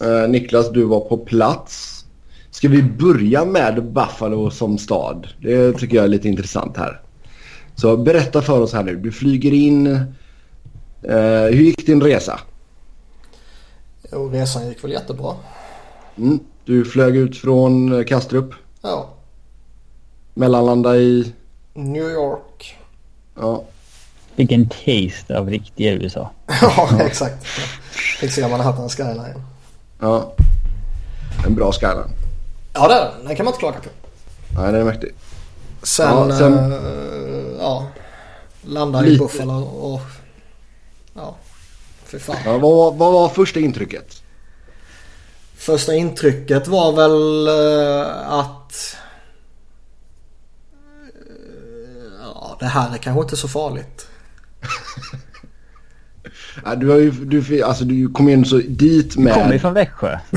Eh, 0.00 0.28
Niklas, 0.28 0.70
du 0.70 0.84
var 0.84 1.00
på 1.00 1.16
plats. 1.16 2.04
Ska 2.50 2.68
vi 2.68 2.82
börja 2.82 3.44
med 3.44 3.84
Buffalo 3.84 4.50
som 4.50 4.78
stad? 4.78 5.28
Det 5.42 5.72
tycker 5.72 5.96
jag 5.96 6.04
är 6.04 6.08
lite 6.08 6.28
intressant 6.28 6.76
här. 6.76 7.00
Så 7.74 7.96
berätta 7.96 8.42
för 8.42 8.60
oss 8.60 8.72
här 8.72 8.82
nu. 8.82 8.96
Du 8.96 9.12
flyger 9.12 9.52
in. 9.52 10.00
Uh, 11.04 11.54
hur 11.54 11.62
gick 11.62 11.86
din 11.86 12.02
resa? 12.02 12.40
Jo, 14.12 14.28
resan 14.28 14.68
gick 14.68 14.84
väl 14.84 14.92
jättebra. 14.92 15.34
Mm. 16.16 16.40
Du 16.64 16.84
flög 16.84 17.16
ut 17.16 17.36
från 17.36 18.04
Kastrup? 18.04 18.54
Ja. 18.82 19.08
Mellanlanda 20.34 20.96
i? 20.96 21.32
New 21.74 22.10
York. 22.10 22.78
Ja. 23.34 23.64
Vilken 24.36 24.68
taste 24.68 25.38
av 25.38 25.50
riktiga 25.50 25.92
USA. 25.92 26.30
ja, 26.62 27.00
exakt. 27.00 27.46
Fick 28.20 28.32
se 28.32 28.48
Manhattan 28.48 28.88
skyline. 28.88 29.42
Ja. 30.00 30.32
En 31.46 31.54
bra 31.54 31.72
skyline. 31.72 32.10
Ja, 32.72 32.88
det 32.88 32.94
är 32.94 33.04
den. 33.04 33.26
Den 33.26 33.36
kan 33.36 33.44
man 33.44 33.52
inte 33.52 33.60
klaga 33.60 33.78
på. 33.78 33.88
Nej, 34.56 34.72
den 34.72 34.80
är 34.80 34.84
mäktig. 34.84 35.10
Sen, 35.82 36.28
ja, 36.28 36.38
sen... 36.38 36.72
Äh, 36.72 36.78
ja 37.60 37.86
landa 38.68 39.06
i 39.06 39.18
Buffalo 39.18 39.62
och... 39.62 40.00
Ja, 41.18 41.36
för 42.04 42.18
fan. 42.18 42.36
Ja, 42.44 42.58
vad, 42.58 42.94
vad 42.94 43.12
var 43.12 43.28
första 43.28 43.60
intrycket? 43.60 44.22
Första 45.56 45.94
intrycket 45.94 46.68
var 46.68 46.92
väl 46.92 47.48
uh, 47.48 48.32
att... 48.32 48.96
Uh, 51.02 52.12
ja, 52.22 52.56
det 52.60 52.66
här 52.66 52.94
är 52.94 52.98
kanske 52.98 53.22
inte 53.22 53.36
så 53.36 53.48
farligt. 53.48 54.06
ja, 56.64 56.74
du, 56.74 56.88
har 56.88 56.96
ju, 56.96 57.10
du, 57.10 57.62
alltså, 57.62 57.84
du 57.84 58.08
kom 58.08 58.28
in 58.28 58.44
så 58.44 58.56
dit 58.56 59.16
med... 59.16 59.34
Du 59.34 59.40
kommer 59.40 59.52
ju 59.52 59.58
från 59.58 59.74
Växjö. 59.74 60.18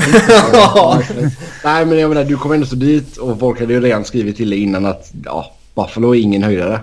Nej 1.64 1.86
men 1.86 1.98
jag 1.98 2.08
menar 2.08 2.24
du 2.24 2.36
kom 2.36 2.52
ändå 2.52 2.66
så 2.66 2.76
dit 2.76 3.16
och 3.16 3.40
folk 3.40 3.60
hade 3.60 3.72
ju 3.72 3.80
redan 3.80 4.04
skrivit 4.04 4.36
till 4.36 4.50
dig 4.50 4.58
innan 4.58 4.86
att 4.86 5.12
ja, 5.24 5.52
Buffalo 5.74 6.14
är 6.14 6.20
ingen 6.20 6.42
höjdare. 6.42 6.80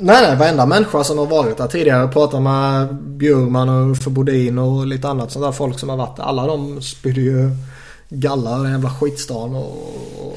Nej, 0.00 0.22
nej, 0.22 0.36
varenda 0.36 0.66
människa 0.66 1.04
som 1.04 1.18
har 1.18 1.26
varit 1.26 1.56
där 1.56 1.66
tidigare. 1.66 2.08
Pratat 2.08 2.42
med 2.42 2.94
Bjurman 2.94 3.68
och 3.68 3.90
Uffe 3.90 4.10
Bodin 4.10 4.58
och 4.58 4.86
lite 4.86 5.08
annat 5.08 5.30
sånt 5.30 5.44
där 5.44 5.52
folk 5.52 5.78
som 5.78 5.88
har 5.88 5.96
varit 5.96 6.16
där. 6.16 6.22
Alla 6.22 6.46
de 6.46 6.82
spydde 6.82 7.20
ju 7.20 7.50
galla 8.08 8.58
den 8.58 8.72
jävla 8.72 8.90
skitstan 8.90 9.54
och... 9.54 10.36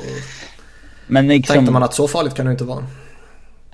Men 1.07 1.27
liksom, 1.27 1.53
tänkte 1.53 1.73
man 1.73 1.83
att 1.83 1.93
så 1.93 2.07
farligt 2.07 2.33
kan 2.33 2.45
det 2.45 2.51
inte 2.51 2.63
vara. 2.63 2.85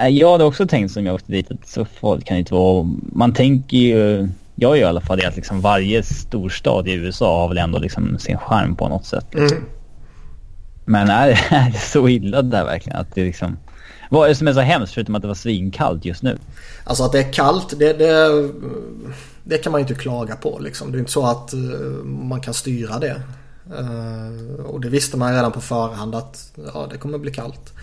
Jag 0.09 0.31
hade 0.31 0.43
också 0.43 0.67
tänkt 0.67 0.91
som 0.91 1.05
jag 1.05 1.15
åkte 1.15 1.31
dit 1.31 1.51
att 1.51 1.67
så 1.67 1.85
farligt 1.85 2.25
kan 2.25 2.35
det 2.35 2.39
inte 2.39 2.53
vara. 2.53 2.87
Man 3.13 3.33
tänker 3.33 3.77
ju... 3.77 4.29
Jag 4.55 4.77
gör 4.77 4.85
i 4.85 4.89
alla 4.89 5.01
fall 5.01 5.17
det 5.17 5.27
att 5.27 5.35
liksom 5.35 5.61
varje 5.61 6.03
storstad 6.03 6.87
i 6.87 6.93
USA 6.93 7.41
har 7.41 7.47
väl 7.47 7.57
ändå 7.57 7.79
liksom 7.79 8.19
sin 8.19 8.37
charm 8.37 8.75
på 8.75 8.89
något 8.89 9.05
sätt. 9.05 9.25
Liksom. 9.31 9.57
Mm. 9.57 9.69
Men 10.85 11.09
är, 11.09 11.27
är 11.49 11.71
det 11.71 11.79
så 11.79 12.07
illa 12.07 12.41
där 12.41 12.65
verkligen? 12.65 12.99
Att 12.99 13.15
det 13.15 13.23
liksom... 13.23 13.57
Vad 14.09 14.25
är 14.25 14.29
det 14.29 14.35
som 14.35 14.47
är 14.47 14.53
så 14.53 14.59
hemskt 14.59 14.93
förutom 14.93 15.15
att 15.15 15.21
det 15.21 15.27
var 15.27 15.35
svinkallt 15.35 16.05
just 16.05 16.23
nu? 16.23 16.37
Alltså 16.83 17.03
att 17.03 17.11
det 17.11 17.19
är 17.19 17.33
kallt, 17.33 17.79
det, 17.79 17.93
det, 17.93 18.49
det 19.43 19.57
kan 19.57 19.71
man 19.71 19.81
ju 19.81 19.87
inte 19.87 20.01
klaga 20.01 20.35
på 20.35 20.59
liksom. 20.59 20.91
Det 20.91 20.97
är 20.97 20.99
inte 20.99 21.11
så 21.11 21.25
att 21.25 21.53
uh, 21.53 22.03
man 22.03 22.41
kan 22.41 22.53
styra 22.53 22.99
det. 22.99 23.21
Uh, 23.79 24.65
och 24.65 24.81
det 24.81 24.89
visste 24.89 25.17
man 25.17 25.33
redan 25.35 25.51
på 25.51 25.61
förhand 25.61 26.15
att 26.15 26.51
ja, 26.73 26.87
det 26.91 26.97
kommer 26.97 27.17
bli 27.17 27.31
kallt. 27.31 27.73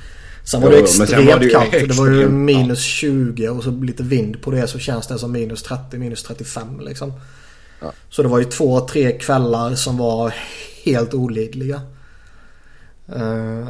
Sen 0.44 0.60
var 0.60 0.70
det 0.70 0.78
extremt 0.78 1.30
var 1.30 1.38
det 1.38 1.48
kallt. 1.48 1.74
Extremt, 1.74 1.88
det 1.88 1.94
var 1.94 2.10
ju 2.10 2.28
minus 2.28 2.82
20 2.82 3.48
och 3.48 3.64
så 3.64 3.70
lite 3.70 4.02
vind 4.02 4.42
på 4.42 4.50
det 4.50 4.68
så 4.68 4.78
känns 4.78 5.06
det 5.06 5.18
som 5.18 5.32
minus 5.32 5.62
30, 5.62 5.98
minus 5.98 6.22
35 6.22 6.80
liksom. 6.80 7.12
Ja. 7.80 7.92
Så 8.10 8.22
det 8.22 8.28
var 8.28 8.38
ju 8.38 8.44
två, 8.44 8.80
tre 8.80 9.18
kvällar 9.18 9.74
som 9.74 9.96
var 9.96 10.34
helt 10.84 11.14
olidliga. 11.14 11.80
Uh, 13.16 13.68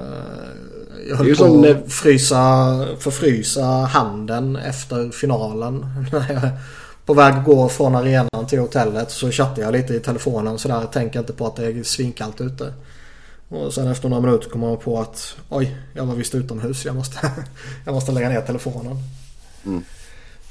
jag 1.09 1.17
höll 1.17 1.37
på 1.37 1.67
att 1.69 1.93
frysa, 1.93 2.87
förfrysa 2.99 3.65
handen 3.65 4.57
efter 4.57 5.11
finalen. 5.11 5.87
på 7.07 7.15
väg 7.15 7.35
att 7.35 7.45
gå 7.45 7.69
från 7.69 7.95
arenan 7.95 8.47
till 8.49 8.59
hotellet 8.59 9.11
så 9.11 9.31
chattade 9.31 9.61
jag 9.61 9.73
lite 9.73 9.95
i 9.95 10.01
telefonen 10.01 10.59
sådär. 10.59 10.87
Tänker 10.93 11.19
inte 11.19 11.33
på 11.33 11.47
att 11.47 11.57
det 11.57 11.67
är 11.67 11.83
svinkallt 11.83 12.41
ute. 12.41 12.73
Och 13.49 13.75
sen 13.75 13.89
efter 13.89 14.09
några 14.09 14.23
minuter 14.23 14.51
kommer 14.51 14.69
man 14.69 14.77
på 14.77 15.01
att 15.01 15.37
oj, 15.49 15.77
jag 15.95 16.07
var 16.07 16.15
visst 16.15 16.35
utomhus. 16.35 16.85
Jag 16.85 16.97
måste, 16.97 17.31
jag 17.85 17.95
måste 17.95 18.13
lägga 18.13 18.29
ner 18.29 18.41
telefonen. 18.41 18.97
Mm. 19.67 19.85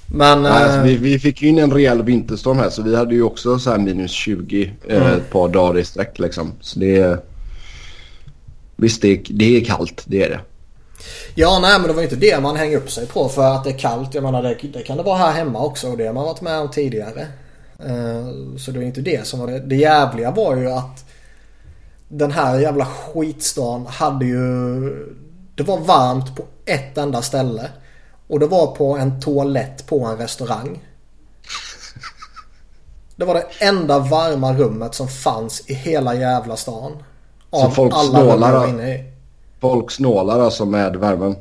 Men... 0.05 0.41
Nej, 0.41 0.51
alltså, 0.51 0.81
vi, 0.81 0.97
vi, 0.97 1.19
fick 1.19 1.41
ju 1.41 1.47
in 1.47 1.59
en 1.59 1.71
rejäl 1.71 2.03
vinterstorm 2.03 2.57
här 2.57 2.69
så 2.69 2.81
vi 2.81 2.95
hade 2.95 3.15
ju 3.15 3.23
också 3.23 3.59
så 3.59 3.77
minus 3.77 4.11
20 4.11 4.73
eh, 4.87 4.97
mm. 4.97 5.17
ett 5.17 5.29
par 5.29 5.49
dagar 5.49 5.79
i 5.79 5.85
sträck 5.85 6.19
liksom. 6.19 6.51
Så 6.61 6.79
det. 6.79 7.25
Visst, 8.75 9.01
det 9.01 9.07
är, 9.07 9.21
det 9.29 9.57
är 9.57 9.65
kallt. 9.65 10.03
Det 10.05 10.23
är 10.23 10.29
det. 10.29 10.39
Ja, 11.35 11.59
nej 11.61 11.79
men 11.79 11.87
det 11.87 11.93
var 11.93 12.01
ju 12.01 12.07
inte 12.07 12.15
det 12.15 12.39
man 12.39 12.55
hänger 12.55 12.77
upp 12.77 12.91
sig 12.91 13.07
på 13.07 13.29
för 13.29 13.55
att 13.55 13.63
det 13.63 13.69
är 13.69 13.77
kallt. 13.77 14.13
Jag 14.13 14.23
menar 14.23 14.43
det, 14.43 14.57
det 14.73 14.83
kan 14.83 14.97
det 14.97 15.03
vara 15.03 15.17
här 15.17 15.31
hemma 15.31 15.65
också 15.65 15.87
och 15.91 15.97
det 15.97 16.05
har 16.05 16.13
man 16.13 16.25
varit 16.25 16.41
med 16.41 16.59
om 16.59 16.71
tidigare. 16.71 17.27
Uh, 17.85 18.57
så 18.57 18.71
det 18.71 18.79
var 18.79 18.85
inte 18.85 19.01
det 19.01 19.27
som 19.27 19.39
var 19.39 19.47
det. 19.47 19.59
Det 19.59 19.75
jävliga 19.75 20.31
var 20.31 20.55
ju 20.55 20.71
att 20.71 21.05
den 22.07 22.31
här 22.31 22.59
jävla 22.59 22.85
skitstan 22.85 23.85
hade 23.85 24.25
ju... 24.25 24.39
Det 25.55 25.63
var 25.63 25.79
varmt 25.79 26.35
på 26.35 26.43
ett 26.65 26.97
enda 26.97 27.21
ställe. 27.21 27.69
Och 28.27 28.39
det 28.39 28.47
var 28.47 28.67
på 28.67 28.97
en 28.97 29.21
toalett 29.21 29.85
på 29.87 30.05
en 30.05 30.17
restaurang. 30.17 30.79
Det 33.15 33.25
var 33.25 33.33
det 33.33 33.65
enda 33.65 33.99
varma 33.99 34.53
rummet 34.53 34.95
som 34.95 35.07
fanns 35.07 35.69
i 35.69 35.73
hela 35.73 36.15
jävla 36.15 36.55
stan. 36.55 37.03
Av 37.53 37.69
så 37.69 37.71
folk 37.71 37.93
snålar. 38.09 38.75
Folk 39.61 39.91
snålar 39.91 40.39
alltså 40.39 40.65
med 40.65 40.95
värmen? 40.95 41.35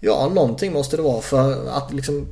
Ja, 0.00 0.30
någonting 0.34 0.72
måste 0.72 0.96
det 0.96 1.02
vara 1.02 1.20
för 1.20 1.68
att 1.68 1.92
liksom 1.92 2.26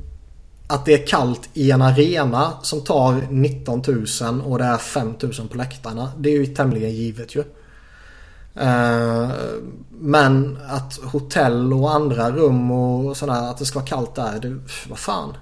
att 0.67 0.85
det 0.85 0.93
är 0.93 1.07
kallt 1.07 1.49
i 1.53 1.71
en 1.71 1.81
arena 1.81 2.53
som 2.61 2.81
tar 2.81 3.21
19 3.29 3.83
000 4.21 4.41
och 4.41 4.57
det 4.57 4.63
är 4.63 4.77
5 4.77 5.13
000 5.19 5.33
på 5.51 5.57
läktarna. 5.57 6.11
Det 6.17 6.29
är 6.29 6.33
ju 6.33 6.45
tämligen 6.45 6.91
givet 6.91 7.35
ju. 7.35 7.43
Eh, 8.55 9.29
men 9.89 10.57
att 10.67 10.99
hotell 11.03 11.73
och 11.73 11.93
andra 11.93 12.31
rum 12.31 12.71
och 12.71 13.17
sådär 13.17 13.49
att 13.49 13.57
det 13.57 13.65
ska 13.65 13.79
vara 13.79 13.87
kallt 13.87 14.15
där. 14.15 14.39
Det, 14.39 14.59
vad 14.89 14.99
fan. 14.99 15.33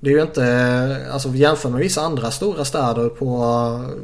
Det 0.00 0.10
är 0.10 0.14
ju 0.14 0.22
inte, 0.22 1.06
alltså 1.12 1.28
jämför 1.28 1.68
med 1.68 1.80
vissa 1.80 2.00
andra 2.00 2.30
stora 2.30 2.64
städer 2.64 3.08
på 3.08 3.94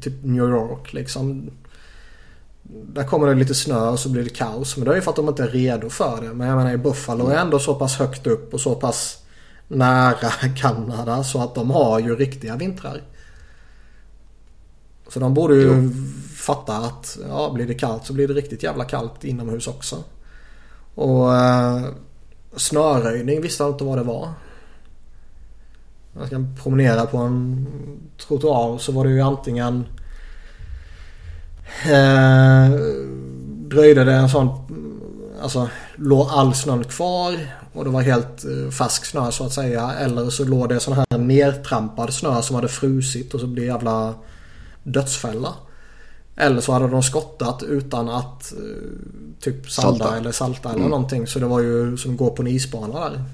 typ 0.00 0.24
New 0.24 0.48
York 0.48 0.92
liksom. 0.92 1.50
Där 2.62 3.04
kommer 3.04 3.26
det 3.26 3.34
lite 3.34 3.54
snö 3.54 3.88
och 3.88 3.98
så 3.98 4.08
blir 4.08 4.24
det 4.24 4.30
kaos. 4.30 4.76
Men 4.76 4.84
det 4.84 4.90
är 4.90 4.94
ju 4.94 5.02
för 5.02 5.10
att 5.10 5.16
de 5.16 5.28
inte 5.28 5.42
är 5.42 5.48
redo 5.48 5.90
för 5.90 6.20
det. 6.20 6.34
Men 6.34 6.48
jag 6.48 6.56
menar 6.56 6.72
i 6.72 6.76
Buffalo 6.76 7.28
är 7.28 7.36
ändå 7.36 7.58
så 7.58 7.74
pass 7.74 7.96
högt 7.96 8.26
upp 8.26 8.54
och 8.54 8.60
så 8.60 8.74
pass 8.74 9.18
nära 9.68 10.30
Kanada 10.56 11.24
så 11.24 11.42
att 11.42 11.54
de 11.54 11.70
har 11.70 12.00
ju 12.00 12.16
riktiga 12.16 12.56
vintrar. 12.56 13.02
Så 15.08 15.20
de 15.20 15.34
borde 15.34 15.54
ju 15.54 15.62
jo. 15.62 15.90
fatta 16.36 16.76
att 16.76 17.18
ja, 17.28 17.50
blir 17.54 17.66
det 17.66 17.74
kallt 17.74 18.06
så 18.06 18.12
blir 18.12 18.28
det 18.28 18.34
riktigt 18.34 18.62
jävla 18.62 18.84
kallt 18.84 19.24
inomhus 19.24 19.66
också. 19.66 20.04
Och 20.94 21.36
eh, 21.36 21.84
snöröjning 22.56 23.42
visste 23.42 23.62
jag 23.62 23.72
inte 23.72 23.84
vad 23.84 23.98
det 23.98 24.04
var. 24.04 24.28
Man 26.16 26.26
ska 26.26 26.44
promenera 26.62 27.06
på 27.06 27.16
en 27.18 27.66
trottoar 28.26 28.78
så 28.78 28.92
var 28.92 29.04
det 29.04 29.10
ju 29.10 29.20
antingen 29.20 29.84
eh, 31.84 32.70
dröjde 33.68 34.04
det 34.04 34.12
en 34.12 34.28
sån 34.28 34.48
Alltså 35.42 35.68
låg 35.96 36.28
all 36.30 36.54
snön 36.54 36.84
kvar 36.84 37.38
och 37.72 37.84
det 37.84 37.90
var 37.90 38.02
helt 38.02 38.44
eh, 38.44 38.70
färsk 38.70 39.04
snö 39.04 39.30
så 39.30 39.46
att 39.46 39.52
säga. 39.52 39.92
Eller 39.92 40.30
så 40.30 40.44
låg 40.44 40.68
det 40.68 40.80
sån 40.80 40.94
här 40.94 41.18
nertrampad 41.18 42.14
snö 42.14 42.42
som 42.42 42.56
hade 42.56 42.68
frusit 42.68 43.34
och 43.34 43.40
så 43.40 43.46
blev 43.46 43.66
jävla 43.66 44.14
dödsfälla. 44.82 45.54
Eller 46.36 46.60
så 46.60 46.72
hade 46.72 46.88
de 46.88 47.02
skottat 47.02 47.62
utan 47.62 48.08
att 48.08 48.52
eh, 48.52 48.58
typ 49.40 49.70
salda 49.70 50.04
salta. 50.04 50.16
eller 50.16 50.32
salta 50.32 50.68
eller 50.68 50.78
mm. 50.78 50.90
någonting. 50.90 51.26
Så 51.26 51.38
det 51.38 51.46
var 51.46 51.60
ju 51.60 51.96
som 51.96 52.12
att 52.12 52.18
gå 52.18 52.30
på 52.30 52.42
en 52.42 52.48
isbana 52.48 53.00
där. 53.00 53.24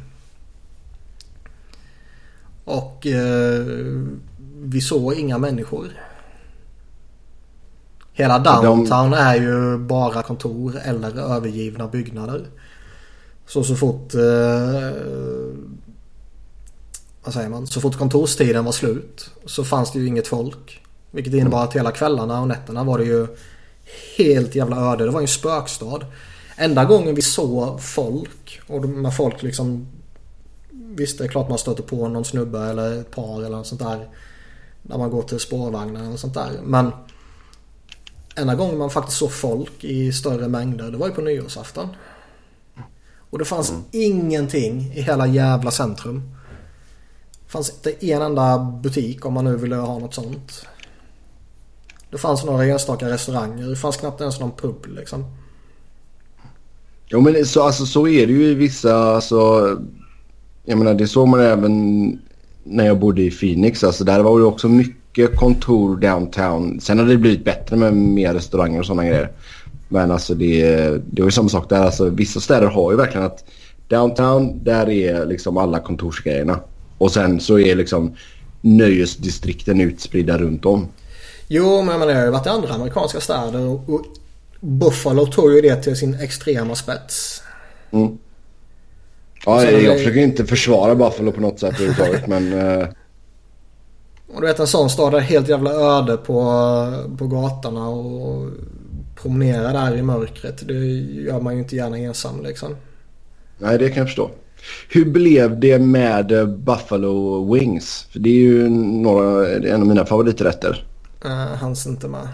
Och 2.71 3.07
eh, 3.07 3.67
vi 4.63 4.81
såg 4.81 5.15
inga 5.15 5.39
människor. 5.39 5.89
Hela 8.13 8.39
downtown 8.39 9.11
de... 9.11 9.17
är 9.17 9.35
ju 9.35 9.79
bara 9.79 10.23
kontor 10.23 10.79
eller 10.85 11.19
övergivna 11.37 11.89
byggnader. 11.89 12.47
Så 13.47 13.65
så 13.65 13.77
fort... 13.77 14.15
Eh, 14.15 14.91
vad 17.25 17.35
säger 17.35 17.49
man? 17.49 17.67
Så 17.67 17.81
fort 17.81 17.99
kontorstiden 17.99 18.65
var 18.65 18.73
slut 18.73 19.31
så 19.47 19.65
fanns 19.65 19.93
det 19.93 19.99
ju 19.99 20.07
inget 20.07 20.27
folk. 20.27 20.83
Vilket 21.11 21.35
innebar 21.35 21.65
att 21.65 21.77
hela 21.77 21.91
kvällarna 21.91 22.41
och 22.41 22.49
nätterna 22.49 22.85
var 22.85 22.99
det 22.99 23.05
ju 23.05 23.27
helt 24.19 24.55
jävla 24.55 24.93
öde. 24.93 25.05
Det 25.05 25.11
var 25.11 25.21
ju 25.21 25.25
en 25.25 25.29
spökstad. 25.29 26.07
Enda 26.57 26.85
gången 26.85 27.15
vi 27.15 27.23
såg 27.23 27.83
folk 27.83 28.61
och 28.67 28.89
när 28.89 29.11
folk 29.11 29.43
liksom 29.43 29.87
Visst 30.97 31.19
det 31.19 31.25
är 31.25 31.29
klart 31.29 31.49
man 31.49 31.59
stöter 31.59 31.83
på 31.83 32.09
någon 32.09 32.25
snubbe 32.25 32.61
eller 32.61 33.01
ett 33.01 33.11
par 33.11 33.39
eller 33.39 33.57
något 33.57 33.67
sånt 33.67 33.81
där. 33.81 34.09
När 34.83 34.99
man 34.99 35.11
går 35.11 35.23
till 35.23 35.41
spårvagnen 35.41 36.13
och 36.13 36.19
sånt 36.19 36.35
där. 36.35 36.51
Men 36.63 36.93
enda 38.35 38.55
gången 38.55 38.79
man 38.79 38.91
faktiskt 38.91 39.19
såg 39.19 39.33
folk 39.33 39.85
i 39.85 40.13
större 40.13 40.49
mängder 40.49 40.91
det 40.91 40.97
var 40.97 41.07
ju 41.07 41.15
på 41.15 41.21
nyårsafton. 41.21 41.89
Och 43.31 43.39
det 43.39 43.45
fanns 43.45 43.71
mm. 43.71 43.83
ingenting 43.91 44.93
i 44.95 45.01
hela 45.01 45.27
jävla 45.27 45.71
centrum. 45.71 46.23
Det 47.47 47.53
fanns 47.53 47.71
inte 47.71 48.07
en 48.07 48.23
enda 48.23 48.59
butik 48.83 49.27
om 49.27 49.33
man 49.33 49.45
nu 49.45 49.57
ville 49.57 49.77
ha 49.77 49.99
något 49.99 50.15
sånt. 50.15 50.67
Det 52.11 52.19
fanns 52.19 52.45
några 52.45 52.65
enstaka 52.65 53.09
restauranger. 53.09 53.69
Det 53.69 53.77
fanns 53.77 53.97
knappt 53.97 54.21
ens 54.21 54.41
någon 54.41 54.53
pub 54.53 54.87
liksom. 54.87 55.25
Jo 57.07 57.21
men 57.21 57.47
så, 57.47 57.63
alltså, 57.63 57.87
så 57.87 58.09
är 58.09 58.27
det 58.27 58.33
ju 58.33 58.45
i 58.45 58.55
vissa, 58.55 59.15
alltså, 59.15 59.77
jag 60.65 60.79
menar 60.79 60.95
det 60.95 61.07
såg 61.07 61.29
man 61.29 61.41
även 61.41 62.19
när 62.65 62.87
jag 62.87 62.99
bodde 62.99 63.23
i 63.23 63.31
Phoenix. 63.31 63.85
Alltså 63.85 64.05
där 64.05 64.21
var 64.21 64.39
det 64.39 64.45
också 64.45 64.69
mycket 64.69 65.37
kontor 65.37 65.97
downtown. 65.97 66.81
Sen 66.81 66.99
har 66.99 67.07
det 67.07 67.17
blivit 67.17 67.45
bättre 67.45 67.77
med 67.77 67.95
mer 67.95 68.35
restauranger 68.35 68.79
och 68.81 68.87
sådana 68.87 69.05
grejer. 69.05 69.31
Men 69.89 70.11
alltså 70.11 70.35
det, 70.35 70.89
det 71.11 71.23
var 71.23 71.29
ju 71.29 71.33
samma 71.33 71.49
sak 71.49 71.69
där. 71.69 71.85
Alltså, 71.85 72.09
vissa 72.09 72.41
städer 72.41 72.67
har 72.67 72.91
ju 72.91 72.97
verkligen 72.97 73.27
att 73.27 73.45
downtown 73.89 74.65
där 74.65 74.89
är 74.89 75.27
liksom 75.27 75.57
alla 75.57 75.81
kontorsgrejerna. 75.81 76.61
Och 76.99 77.13
sen 77.13 77.41
så 77.41 77.59
är 77.59 77.75
liksom 77.75 78.15
nöjesdistrikten 78.61 79.81
utspridda 79.81 80.39
runt 80.39 80.65
om. 80.65 80.89
Jo, 81.49 81.83
men 81.83 81.89
jag 81.89 81.99
menar 82.01 82.13
jag 82.13 82.19
har 82.19 82.25
ju 82.25 82.31
varit 82.31 82.47
i 82.47 82.49
andra 82.49 82.75
amerikanska 82.75 83.21
städer 83.21 83.67
och, 83.67 83.89
och 83.89 84.05
Buffalo 84.61 85.27
tog 85.27 85.53
ju 85.53 85.61
det 85.61 85.77
till 85.77 85.97
sin 85.97 86.15
extrema 86.15 86.75
spets. 86.75 87.43
Mm. 87.91 88.19
Ja, 89.47 89.65
jag, 89.65 89.83
jag 89.83 89.99
försöker 89.99 90.21
inte 90.21 90.47
försvara 90.47 90.95
Buffalo 90.95 91.33
på 91.33 91.41
något 91.41 91.61
sätt 91.61 91.75
överhuvudtaget 91.81 92.27
men... 92.27 92.53
Uh... 92.53 92.89
Och 94.35 94.41
du 94.41 94.47
vet 94.47 94.59
en 94.59 94.67
sån 94.67 94.91
stad 94.91 95.15
är 95.15 95.21
helt 95.21 95.49
jävla 95.49 95.71
öde 95.71 96.17
på, 96.17 96.35
på 97.19 97.27
gatorna 97.27 97.89
och 97.89 98.51
promenera 99.23 99.73
där 99.73 99.97
i 99.97 100.03
mörkret. 100.03 100.69
Det 100.69 100.75
gör 100.75 101.41
man 101.41 101.55
ju 101.55 101.61
inte 101.61 101.77
gärna 101.77 101.99
ensam 101.99 102.43
liksom. 102.43 102.77
Nej, 103.59 103.79
det 103.79 103.89
kan 103.89 103.99
jag 103.99 104.07
förstå. 104.07 104.31
Hur 104.89 105.05
blev 105.05 105.61
det 105.61 105.79
med 105.79 106.49
Buffalo 106.59 107.55
Wings? 107.55 108.07
För 108.11 108.19
det 108.19 108.31
är 108.31 108.35
ju 108.35 108.69
några, 108.69 109.57
en 109.57 109.81
av 109.81 109.87
mina 109.87 110.07
favoriträtter. 110.07 110.85
Uh, 111.25 111.31
hanns 111.33 111.87
inte 111.87 112.09
med. 112.09 112.29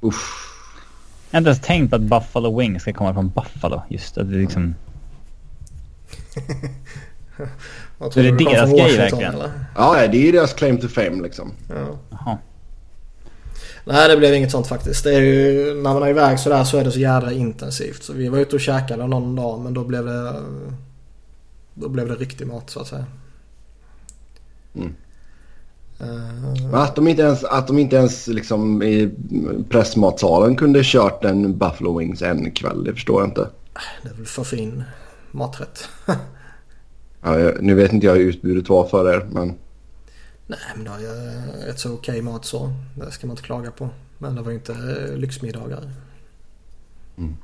Uff. 0.00 0.44
Jag 1.30 1.36
har 1.36 1.38
inte 1.38 1.48
ens 1.48 1.62
tänkt 1.62 1.90
på 1.90 1.96
att 1.96 2.02
Buffalo 2.02 2.58
Wings 2.58 2.82
ska 2.82 2.92
komma 2.92 3.14
från 3.14 3.28
Buffalo. 3.28 3.82
Just 3.88 4.18
att 4.18 4.30
det 4.30 4.38
liksom... 4.38 4.74
så 8.12 8.20
är 8.20 8.22
det 8.22 8.44
deras 8.44 8.70
grej 8.70 8.96
verkligen? 8.96 9.34
Eller? 9.34 9.50
Ja, 9.76 10.06
det 10.12 10.28
är 10.28 10.32
deras 10.32 10.52
claim 10.52 10.78
to 10.78 10.88
fame 10.88 11.22
liksom. 11.22 11.52
Ja. 12.10 12.38
Nej, 13.84 14.08
det 14.08 14.16
blev 14.16 14.34
inget 14.34 14.50
sånt 14.50 14.66
faktiskt. 14.66 15.04
Det 15.04 15.14
är 15.14 15.20
ju, 15.20 15.74
när 15.74 15.94
man 15.94 16.02
är 16.02 16.08
iväg 16.08 16.38
sådär 16.38 16.64
så 16.64 16.78
är 16.78 16.84
det 16.84 16.90
så 16.90 16.98
jädra 16.98 17.32
intensivt. 17.32 18.02
Så 18.02 18.12
vi 18.12 18.28
var 18.28 18.38
ute 18.38 18.56
och 18.56 18.60
käkade 18.60 19.06
någon 19.06 19.36
dag 19.36 19.60
men 19.60 19.74
då 19.74 19.84
blev 19.84 20.04
det... 20.04 20.34
Då 21.74 21.88
blev 21.88 22.08
det 22.08 22.14
riktig 22.14 22.46
mat 22.46 22.70
så 22.70 22.80
att 22.80 22.86
säga. 22.86 23.04
Mm. 24.74 24.94
Uh, 26.00 26.74
att 26.74 26.96
de 26.96 27.08
inte 27.08 27.22
ens, 27.22 27.44
att 27.44 27.66
de 27.66 27.78
inte 27.78 27.96
ens 27.96 28.26
liksom 28.26 28.82
i 28.82 29.10
pressmatsalen 29.68 30.56
kunde 30.56 30.80
kört 30.82 31.24
en 31.24 31.58
Buffalo 31.58 31.98
Wings 31.98 32.22
en 32.22 32.50
kväll, 32.50 32.84
det 32.84 32.92
förstår 32.92 33.20
jag 33.20 33.28
inte. 33.28 33.48
Det 34.02 34.08
är 34.08 34.14
väl 34.14 34.26
för 34.26 34.44
fin 34.44 34.84
maträtt. 35.30 35.88
ja, 37.22 37.38
jag, 37.38 37.62
nu 37.62 37.74
vet 37.74 37.92
inte 37.92 38.06
jag 38.06 38.14
hur 38.14 38.22
utbudet 38.22 38.68
var 38.68 38.86
för 38.86 39.14
er, 39.14 39.26
men... 39.30 39.54
Nej, 40.46 40.58
men 40.74 40.84
det 40.84 40.90
var 40.90 40.98
ju 40.98 41.06
rätt 41.66 41.78
så 41.78 41.92
okej 41.92 42.22
mat 42.22 42.44
så. 42.44 42.72
Det 42.94 43.10
ska 43.10 43.26
man 43.26 43.32
inte 43.32 43.42
klaga 43.42 43.70
på. 43.70 43.88
Men 44.18 44.34
det 44.34 44.42
var 44.42 44.50
ju 44.50 44.56
inte 44.56 44.72
lyxmiddagar. 45.16 45.90
Mm. 47.18 47.36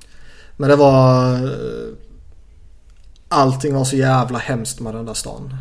Men 0.57 0.71
det 0.71 0.77
var... 0.77 1.39
Allting 3.29 3.75
var 3.75 3.85
så 3.85 3.97
jävla 3.97 4.39
hemskt 4.39 4.81
med 4.81 4.95
den 4.95 5.07
där 5.07 5.15
stan. 5.15 5.57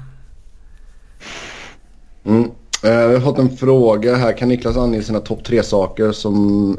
Mm. 2.23 2.51
Eh, 2.83 2.91
jag 2.91 3.19
har 3.19 3.19
fått 3.19 3.37
en 3.37 3.57
fråga 3.57 4.15
här. 4.15 4.37
Kan 4.37 4.49
Niklas 4.49 4.77
ange 4.77 5.03
sina 5.03 5.19
topp 5.19 5.43
tre 5.43 5.63
saker 5.63 6.11
som 6.11 6.77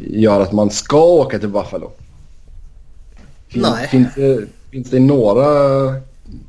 gör 0.00 0.40
att 0.40 0.52
man 0.52 0.70
ska 0.70 1.04
åka 1.04 1.38
till 1.38 1.48
Buffalo? 1.48 1.90
Fin, 3.48 3.62
Nej. 3.62 3.88
Finns 3.88 4.14
det, 4.14 4.46
finns 4.74 4.90
det 4.90 5.00
några, 5.00 5.46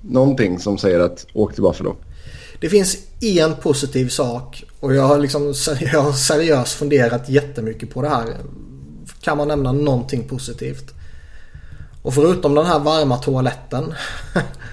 någonting 0.01 0.59
som 0.59 0.77
säger 0.77 0.99
att 0.99 1.25
åk 1.33 1.53
till 1.53 1.63
Buffalo? 1.63 1.95
Det 2.59 2.69
finns 2.69 2.97
en 3.21 3.55
positiv 3.55 4.09
sak 4.09 4.63
och 4.79 4.95
jag 4.95 5.03
har, 5.03 5.19
liksom, 5.19 5.53
jag 5.93 6.01
har 6.01 6.11
seriöst 6.11 6.73
funderat 6.73 7.29
jättemycket 7.29 7.93
på 7.93 8.01
det 8.01 8.09
här. 8.09 8.25
Kan 9.21 9.37
man 9.37 9.47
nämna 9.47 9.71
någonting 9.71 10.23
positivt? 10.23 10.93
Och 12.01 12.13
förutom 12.13 12.55
den 12.55 12.65
här 12.65 12.79
varma 12.79 13.17
toaletten. 13.17 13.93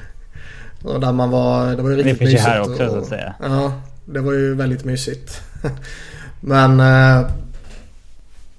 och 0.85 1.01
där 1.01 1.13
man 1.13 1.31
var, 1.31 1.77
det 1.77 1.83
var 1.83 1.91
ju 1.91 1.97
riktigt 1.97 2.21
mysigt. 2.21 2.21
Det 2.21 2.27
finns 2.27 2.47
ju 2.47 2.51
här 2.51 2.61
också 2.61 2.85
och, 2.85 2.91
så 2.91 2.99
att 2.99 3.07
säga. 3.07 3.35
Ja, 3.41 3.73
det 4.05 4.21
var 4.21 4.33
ju 4.33 4.55
väldigt 4.55 4.85
mysigt. 4.85 5.41
Men 6.41 6.81
eh, 6.81 7.31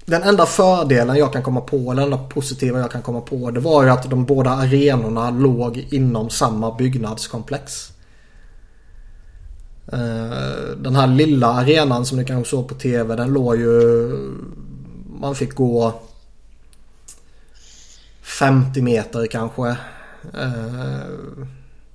den 0.06 0.22
enda 0.22 0.46
fördelen 0.46 1.16
jag 1.16 1.32
kan 1.32 1.42
komma 1.42 1.60
på, 1.60 1.76
eller 1.76 2.02
den 2.02 2.12
enda 2.12 2.18
positiva 2.18 2.80
jag 2.80 2.90
kan 2.90 3.02
komma 3.02 3.20
på, 3.20 3.50
det 3.50 3.60
var 3.60 3.84
ju 3.84 3.90
att 3.90 4.10
de 4.10 4.24
båda 4.24 4.50
arenorna 4.50 5.30
låg 5.30 5.86
inom 5.90 6.30
samma 6.30 6.74
byggnadskomplex. 6.74 7.92
Eh, 9.92 10.76
den 10.76 10.96
här 10.96 11.06
lilla 11.06 11.46
arenan 11.46 12.06
som 12.06 12.18
ni 12.18 12.24
kanske 12.24 12.50
såg 12.50 12.68
på 12.68 12.74
TV, 12.74 13.16
den 13.16 13.32
låg 13.32 13.56
ju... 13.56 14.10
Man 15.20 15.34
fick 15.34 15.54
gå 15.54 16.00
50 18.22 18.82
meter 18.82 19.26
kanske. 19.26 19.68
Eh, 20.34 21.00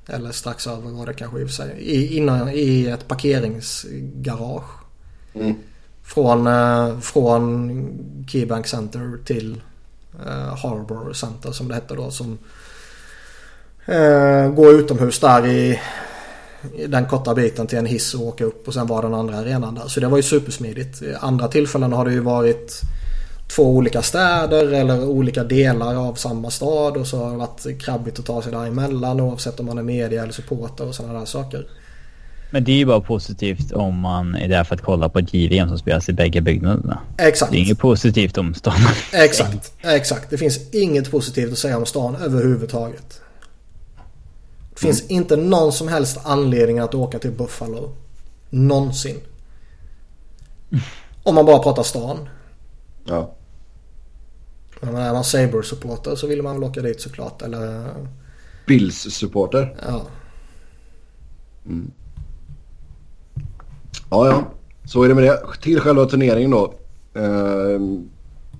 eller 0.07 0.31
strax 0.31 0.68
över 0.68 0.90
var 0.90 1.06
det 1.06 1.14
kanske 1.14 1.40
i 1.40 1.44
och 1.44 1.48
för 1.48 1.56
sig. 1.56 1.76
I, 1.80 2.18
innan, 2.18 2.49
I 2.49 2.86
ett 2.86 3.07
parkeringsgarage. 3.07 4.69
Mm. 5.34 5.56
Från, 6.14 6.48
eh, 6.48 6.99
från 6.99 7.72
Keybank 8.27 8.68
Center 8.68 9.26
till 9.26 9.61
eh, 10.26 10.57
Harbor 10.57 11.14
Center 11.14 11.52
som 11.52 11.68
det 11.68 11.73
hette 11.73 11.95
då. 11.95 12.11
Som 12.11 12.38
eh, 13.86 14.48
går 14.52 14.72
utomhus 14.73 15.19
där 15.19 15.45
i, 15.45 15.80
i 16.77 16.88
den 16.88 17.06
korta 17.06 17.36
biten 17.36 17.68
till 17.68 17.77
en 17.77 17.86
hiss 17.86 18.14
och 18.14 18.22
åka 18.22 18.45
upp 18.45 18.68
och 18.68 18.73
sen 18.73 18.88
var 18.88 19.02
den 19.02 19.14
andra 19.14 19.38
arenan 19.38 19.76
där. 19.76 19.88
Så 19.88 19.99
det 19.99 20.07
var 20.07 20.18
ju 20.18 20.23
supersmidigt. 20.23 21.02
I 21.02 21.15
andra 21.19 21.48
tillfällen 21.48 21.94
har 21.94 22.06
det 22.06 22.11
ju 22.11 22.19
varit 22.19 22.81
två 23.48 23.76
olika 23.76 24.02
städer 24.02 24.73
eller 24.73 25.06
olika 25.06 25.44
delar 25.44 25.95
av 25.95 26.14
samma 26.14 26.49
stad 26.52 26.98
och 26.98 27.07
så 27.07 27.23
har 27.23 27.31
det 27.31 27.38
varit 27.38 27.81
krabbigt 27.81 28.19
att 28.19 28.26
ta 28.26 28.41
sig 28.41 28.52
däremellan 28.52 29.19
oavsett 29.19 29.60
om 29.60 29.65
man 29.65 29.77
är 29.77 29.84
media 29.84 30.23
eller 30.23 30.34
supporter 30.34 30.88
och 30.88 30.95
sådana 30.95 31.19
där 31.19 31.26
saker. 31.26 31.68
Men 32.51 32.63
det 32.63 32.71
är 32.71 32.76
ju 32.76 32.85
bara 32.85 33.01
positivt 33.01 33.71
om 33.71 33.99
man 33.99 34.35
är 34.35 34.47
där 34.47 34.63
för 34.63 34.76
att 34.76 34.81
kolla 34.81 35.09
på 35.09 35.19
ett 35.19 35.34
JVM 35.34 35.69
som 35.69 35.77
spelas 35.77 36.09
i 36.09 36.13
bägge 36.13 36.41
byggnaderna. 36.41 36.99
Exakt. 37.17 37.51
Det 37.51 37.57
är 37.57 37.61
inget 37.61 37.80
positivt 37.80 38.38
om 38.38 38.53
stan. 38.53 38.73
Exakt, 39.13 39.73
exakt. 39.81 40.30
Det 40.30 40.38
finns 40.38 40.73
inget 40.73 41.11
positivt 41.11 41.51
att 41.51 41.57
säga 41.57 41.77
om 41.77 41.85
stan 41.85 42.15
överhuvudtaget. 42.15 43.21
Det 44.73 44.80
finns 44.80 45.01
mm. 45.01 45.11
inte 45.11 45.35
någon 45.35 45.71
som 45.71 45.88
helst 45.88 46.17
anledning 46.23 46.80
att 46.80 46.95
åka 46.95 47.19
till 47.19 47.31
Buffalo. 47.31 47.95
Någonsin. 48.49 49.17
Om 51.23 51.35
man 51.35 51.45
bara 51.45 51.59
pratar 51.59 51.84
stan. 51.84 52.30
Ja. 53.05 53.35
Men 54.81 54.95
är 54.95 55.13
man 55.13 55.23
Saber-supporter 55.23 56.15
så 56.15 56.27
vill 56.27 56.41
man 56.41 56.55
väl 56.59 56.69
åka 56.69 56.81
dit 56.81 57.01
såklart. 57.01 57.41
Eller... 57.41 57.89
Bills-supporter? 58.67 59.76
Ja. 59.88 60.01
Mm. 61.65 61.91
Ja, 64.10 64.27
ja. 64.27 64.44
Så 64.86 65.03
är 65.03 65.07
det 65.07 65.15
med 65.15 65.23
det. 65.23 65.40
Till 65.61 65.80
själva 65.80 66.06
turneringen 66.06 66.52
då. 66.52 66.73
Eh, 67.14 67.80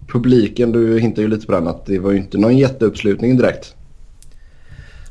publiken, 0.08 0.72
du 0.72 1.00
hintar 1.00 1.22
ju 1.22 1.28
lite 1.28 1.46
på 1.46 1.52
den 1.52 1.68
att 1.68 1.86
det 1.86 2.00
var 2.00 2.12
ju 2.12 2.18
inte 2.18 2.38
någon 2.38 2.58
jätteuppslutning 2.58 3.38
direkt. 3.38 3.76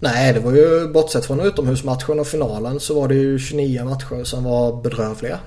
Nej, 0.01 0.33
det 0.33 0.41
var 0.41 0.53
ju 0.53 0.89
bortsett 0.89 1.27
från 1.27 1.41
utomhusmatchen 1.41 2.21
och 2.21 2.27
finalen 2.27 2.81
så 2.81 3.01
var 3.01 3.09
det 3.09 3.15
ju 3.15 3.39
29 3.39 3.85
matcher 3.85 4.25
som 4.25 4.45
var 4.45 4.83
bedrövliga. 4.83 5.39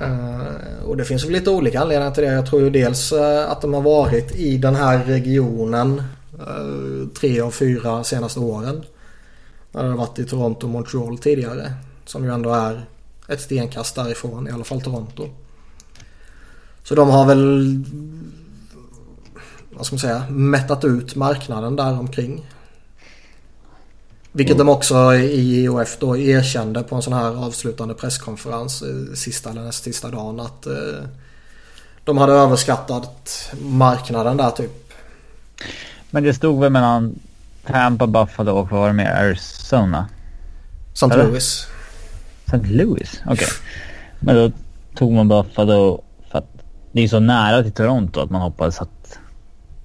Uh, 0.00 0.84
och 0.86 0.96
det 0.96 1.04
finns 1.04 1.24
väl 1.24 1.32
lite 1.32 1.50
olika 1.50 1.80
anledningar 1.80 2.10
till 2.10 2.22
det. 2.24 2.32
Jag 2.32 2.46
tror 2.46 2.62
ju 2.62 2.70
dels 2.70 3.12
eh, 3.12 3.50
att 3.50 3.60
de 3.60 3.74
har 3.74 3.82
varit 3.82 4.36
i 4.36 4.58
den 4.58 4.74
här 4.74 5.04
regionen 5.04 6.02
uh, 6.38 7.08
tre 7.20 7.40
av 7.40 7.50
fyra 7.50 8.04
senaste 8.04 8.40
åren. 8.40 8.84
När 9.72 9.84
det 9.84 9.90
varit 9.90 10.18
i 10.18 10.24
Toronto 10.24 10.66
och 10.66 10.72
Montreal 10.72 11.18
tidigare. 11.18 11.72
Som 12.04 12.24
ju 12.24 12.34
ändå 12.34 12.52
är 12.52 12.84
ett 13.28 13.40
stenkast 13.40 13.94
därifrån, 13.94 14.48
i 14.48 14.50
alla 14.50 14.64
fall 14.64 14.80
Toronto. 14.80 15.28
Så 16.82 16.94
de 16.94 17.10
har 17.10 17.26
väl, 17.26 17.84
vad 19.70 19.86
ska 19.86 19.94
man 19.94 20.00
säga, 20.00 20.24
mättat 20.30 20.84
ut 20.84 21.16
marknaden 21.16 21.76
där 21.76 21.98
omkring. 21.98 22.46
Vilket 24.32 24.54
mm. 24.54 24.66
de 24.66 24.72
också 24.72 25.14
i 25.14 25.62
IOF 25.62 25.96
då 25.98 26.16
erkände 26.16 26.82
på 26.82 26.96
en 26.96 27.02
sån 27.02 27.12
här 27.12 27.44
avslutande 27.46 27.94
presskonferens 27.94 28.82
eh, 28.82 29.14
sista 29.14 29.50
eller 29.50 29.62
näst 29.62 29.84
sista 29.84 30.10
dagen 30.10 30.40
att 30.40 30.66
eh, 30.66 31.04
de 32.04 32.18
hade 32.18 32.32
överskattat 32.32 33.50
marknaden 33.60 34.36
där 34.36 34.50
typ. 34.50 34.92
Men 36.10 36.22
det 36.22 36.34
stod 36.34 36.60
väl 36.60 36.72
mellan 36.72 37.18
Tampa, 37.66 38.06
Buffalo 38.06 38.52
och 38.52 38.70
vad 38.70 38.80
var 38.80 38.86
det 38.86 38.94
mer? 38.94 39.10
Arizona? 39.10 40.08
St. 40.92 41.16
Louis. 41.16 41.66
St. 42.46 42.58
Louis? 42.64 43.22
Okej. 43.26 43.32
Okay. 43.32 43.48
Men 44.20 44.34
då 44.34 44.52
tog 44.94 45.12
man 45.12 45.28
Buffalo 45.28 46.02
för 46.30 46.38
att 46.38 46.48
det 46.92 47.02
är 47.02 47.08
så 47.08 47.20
nära 47.20 47.62
till 47.62 47.72
Toronto 47.72 48.20
att 48.20 48.30
man 48.30 48.40
hoppades 48.40 48.80
att... 48.80 49.18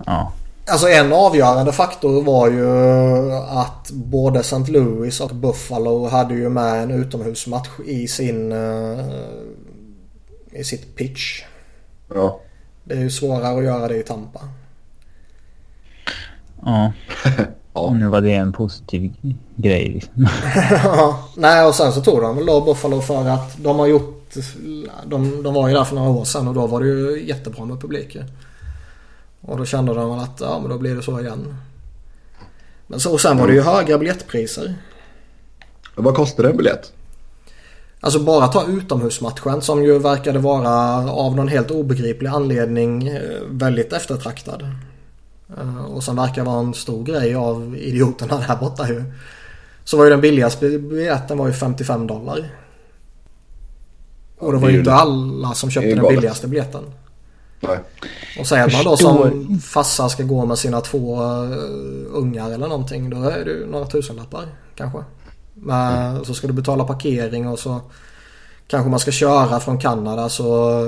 Ja. 0.06 0.34
Alltså 0.70 0.88
en 0.88 1.14
avgörande 1.14 1.72
faktor 1.72 2.24
var 2.24 2.50
ju 2.50 3.34
att 3.34 3.92
både 3.92 4.40
St. 4.40 4.72
Louis 4.72 5.22
och 5.22 5.36
Buffalo 5.36 6.08
hade 6.08 6.34
ju 6.34 6.50
med 6.50 6.84
en 6.84 6.92
utomhusmatch 6.92 7.80
i 7.86 8.08
sin... 8.08 8.52
Uh, 8.52 9.00
I 10.52 10.64
sitt 10.64 10.96
pitch. 10.96 11.44
Ja. 12.14 12.40
Det 12.84 12.94
är 12.94 13.00
ju 13.00 13.10
svårare 13.10 13.58
att 13.58 13.64
göra 13.64 13.88
det 13.88 13.98
i 13.98 14.04
Tampa. 14.04 14.40
Ja. 16.66 16.92
Ja. 17.78 17.94
Nu 17.94 18.08
var 18.08 18.22
det 18.22 18.34
en 18.34 18.54
positiv 18.54 19.14
grej 19.56 19.90
liksom. 19.90 20.28
ja, 20.84 21.30
nej 21.36 21.66
och 21.66 21.76
sen 21.76 21.92
så 21.92 22.02
tog 22.02 22.22
de 22.22 22.36
väl 22.36 22.46
då 22.46 22.62
Buffalo 22.62 23.02
för 23.02 23.28
att 23.28 23.64
de 23.64 23.80
har 23.80 23.88
gjort... 23.88 24.14
De, 25.06 25.44
de 25.44 25.54
var 25.54 25.68
ju 25.68 25.74
där 25.74 25.84
för 25.84 25.96
några 25.96 26.10
år 26.10 26.26
sedan 26.26 26.48
och 26.48 26.54
då 26.54 26.68
var 26.68 26.82
det 26.82 26.88
ju 26.88 27.28
jättebra 27.28 27.66
med 27.66 27.82
publik 27.82 28.18
Och 29.42 29.58
då 29.58 29.66
kände 29.66 29.94
de 29.94 30.10
väl 30.10 30.20
att 30.20 30.38
ja 30.40 30.60
men 30.60 30.70
då 30.70 30.78
blir 30.78 30.96
det 30.96 31.02
så 31.02 31.20
igen. 31.20 31.56
Men 32.88 33.00
så, 33.00 33.14
och 33.14 33.22
sen 33.22 33.38
var 33.38 33.48
det 33.48 33.54
ju 33.54 33.60
mm. 33.60 33.74
höga 33.74 33.98
biljettpriser. 33.98 34.76
Vad 35.96 36.16
kostade 36.16 36.50
en 36.50 36.58
biljett? 36.58 36.92
Alltså 38.00 38.20
bara 38.20 38.48
ta 38.48 38.68
utomhusmatchen 38.68 39.62
som 39.62 39.84
ju 39.84 40.00
verkade 40.00 40.40
vara 40.40 40.70
av 41.12 41.36
någon 41.36 41.48
helt 41.48 41.72
obegriplig 41.72 42.30
anledning 42.30 43.08
eh, 43.08 43.22
väldigt 43.50 43.94
eftertraktad. 43.94 44.70
Eh, 45.58 45.86
och 45.86 46.04
som 46.04 46.16
verkar 46.16 46.44
vara 46.44 46.60
en 46.60 46.74
stor 46.74 47.04
grej 47.04 47.36
av 47.36 47.76
idioterna 47.78 48.38
där 48.48 48.56
borta 48.56 48.88
ju. 48.88 49.04
Så 49.84 49.98
var 49.98 50.04
ju 50.04 50.10
den 50.10 50.22
billigaste 50.22 50.80
biljetten 50.80 51.38
var 51.38 51.48
ju 51.48 51.54
55 51.54 52.08
dollar. 52.08 52.50
Och 54.40 54.52
det 54.52 54.58
var 54.58 54.70
ju 54.70 54.80
inte 54.80 54.94
alla 54.94 55.54
som 55.54 55.72
köpte 55.72 55.96
den 55.96 56.08
billigaste 56.08 56.48
biljetten. 56.48 56.84
Nej. 57.60 57.80
Och 58.40 58.48
säger 58.48 58.72
man 58.72 58.84
då 58.84 58.98
som 58.98 59.60
farsa 59.60 60.10
ska 60.10 60.24
gå 60.24 60.46
med 60.46 60.58
sina 60.58 60.82
två 60.82 61.22
uh, 61.24 62.06
ungar 62.12 62.52
eller 62.52 62.68
någonting. 62.68 63.10
Då 63.10 63.24
är 63.24 63.46
det 63.46 63.52
ju 63.52 63.68
några 63.68 63.86
tusenlappar 63.86 64.46
kanske. 64.76 65.00
Men 65.54 66.08
mm. 66.12 66.26
så 66.26 66.34
ska 66.34 66.48
du 66.48 66.54
betala 66.54 66.84
parkering 66.84 67.48
och 67.48 67.60
så 67.60 67.82
kanske 68.68 68.90
man 68.90 69.00
ska 69.00 69.12
köra 69.12 69.60
från 69.60 69.80
Kanada 69.80 70.30
så 70.30 70.82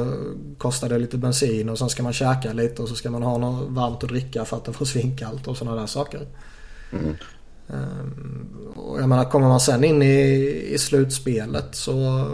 kostar 0.58 0.90
det 0.90 0.98
lite 0.98 1.18
bensin 1.18 1.70
och 1.70 1.78
sen 1.78 1.90
ska 1.90 2.04
man 2.04 2.14
käka 2.14 2.54
lite 2.54 2.82
och 2.82 2.90
så 2.90 2.96
ska 2.96 3.12
man 3.12 3.24
ha 3.24 3.38
något 3.38 3.70
varmt 3.70 4.04
att 4.04 4.10
dricka 4.10 4.46
för 4.46 4.58
att 4.58 4.66
det 4.66 4.74
får 4.74 4.86
svinkallt 4.86 5.48
och 5.48 5.58
sådana 5.58 5.80
där 5.80 5.88
saker. 5.88 6.28
Mm. 6.92 7.16
Um, 7.68 8.74
och 8.76 9.02
jag 9.02 9.10
menar 9.10 9.26
kommer 9.26 9.48
man 9.48 9.60
sen 9.60 9.84
in 9.84 10.02
i, 10.02 10.26
i 10.74 10.78
slutspelet 10.78 11.76
så 11.76 12.28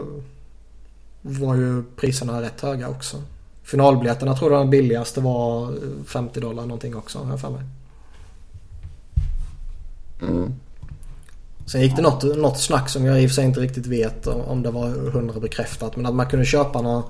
var 1.22 1.56
ju 1.56 1.84
priserna 1.96 2.42
rätt 2.42 2.62
höga 2.62 2.90
också. 2.90 3.18
Finalbiljetterna 3.64 4.38
tror 4.38 4.52
jag 4.52 4.62
den 4.62 4.70
billigaste 4.70 5.22
var 5.22 5.74
50 6.06 6.40
dollar 6.40 6.64
någonting 6.64 6.96
också 6.96 7.20
har 7.20 7.30
jag 7.30 7.42
för 7.42 7.50
mig. 7.50 7.64
Mm. 10.22 10.54
Sen 11.66 11.82
gick 11.82 11.96
det 11.96 12.02
något, 12.02 12.38
något 12.38 12.60
snack 12.60 12.90
som 12.90 13.06
jag 13.06 13.22
i 13.22 13.26
och 13.26 13.30
för 13.30 13.36
sig 13.36 13.46
inte 13.46 13.60
riktigt 13.60 13.88
vet 13.88 14.28
om 14.28 14.64
det 14.64 14.72
var 14.72 15.12
hundra 15.12 15.40
bekräftat. 15.40 15.96
Men 15.96 16.06
att 16.06 16.16
man 16.16 16.26
kunde 16.26 16.46
köpa 16.46 16.82
några 16.82 17.04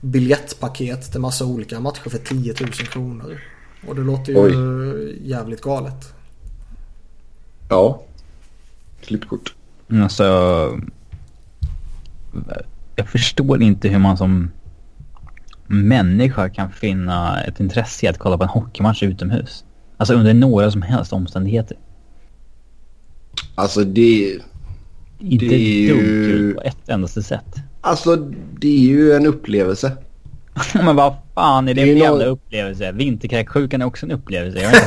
biljettpaket 0.00 1.12
till 1.12 1.20
massa 1.20 1.44
olika 1.44 1.80
matcher 1.80 2.10
för 2.10 2.18
10 2.18 2.54
000 2.60 2.70
kronor. 2.70 3.40
Och 3.88 3.94
det 3.94 4.02
låter 4.02 4.32
ju 4.32 4.38
Oj. 4.38 5.18
jävligt 5.30 5.60
galet. 5.60 6.14
Ja. 7.68 8.02
Klippkort. 9.00 9.54
Alltså. 10.02 10.24
Jag 12.96 13.08
förstår 13.08 13.62
inte 13.62 13.88
hur 13.88 13.98
man 13.98 14.16
som 14.16 14.50
människa 15.66 16.48
kan 16.48 16.72
finna 16.72 17.42
ett 17.42 17.60
intresse 17.60 18.06
i 18.06 18.08
att 18.08 18.18
kolla 18.18 18.38
på 18.38 18.44
en 18.44 18.50
hockeymatch 18.50 19.02
utomhus. 19.02 19.64
Alltså 19.96 20.14
under 20.14 20.34
några 20.34 20.70
som 20.70 20.82
helst 20.82 21.12
omständigheter. 21.12 21.76
Alltså 23.54 23.84
det... 23.84 24.38
Inte 25.18 25.44
det 25.44 25.54
är 25.54 25.94
ju... 25.94 26.54
på 26.54 26.62
ett 26.62 26.88
endaste 26.88 27.22
sätt. 27.22 27.54
Alltså 27.80 28.16
det 28.60 28.68
är 28.68 28.80
ju 28.80 29.12
en 29.12 29.26
upplevelse. 29.26 29.92
Men 30.74 30.96
vad 30.96 31.14
fan 31.34 31.68
är 31.68 31.74
det, 31.74 31.84
det 31.84 31.90
en 31.90 31.98
jävla 31.98 32.24
någon... 32.24 32.32
upplevelse? 32.32 32.92
Vinterkräksjukan 32.92 33.82
är 33.82 33.86
också 33.86 34.06
en 34.06 34.12
upplevelse. 34.12 34.58
Jag 34.58 34.72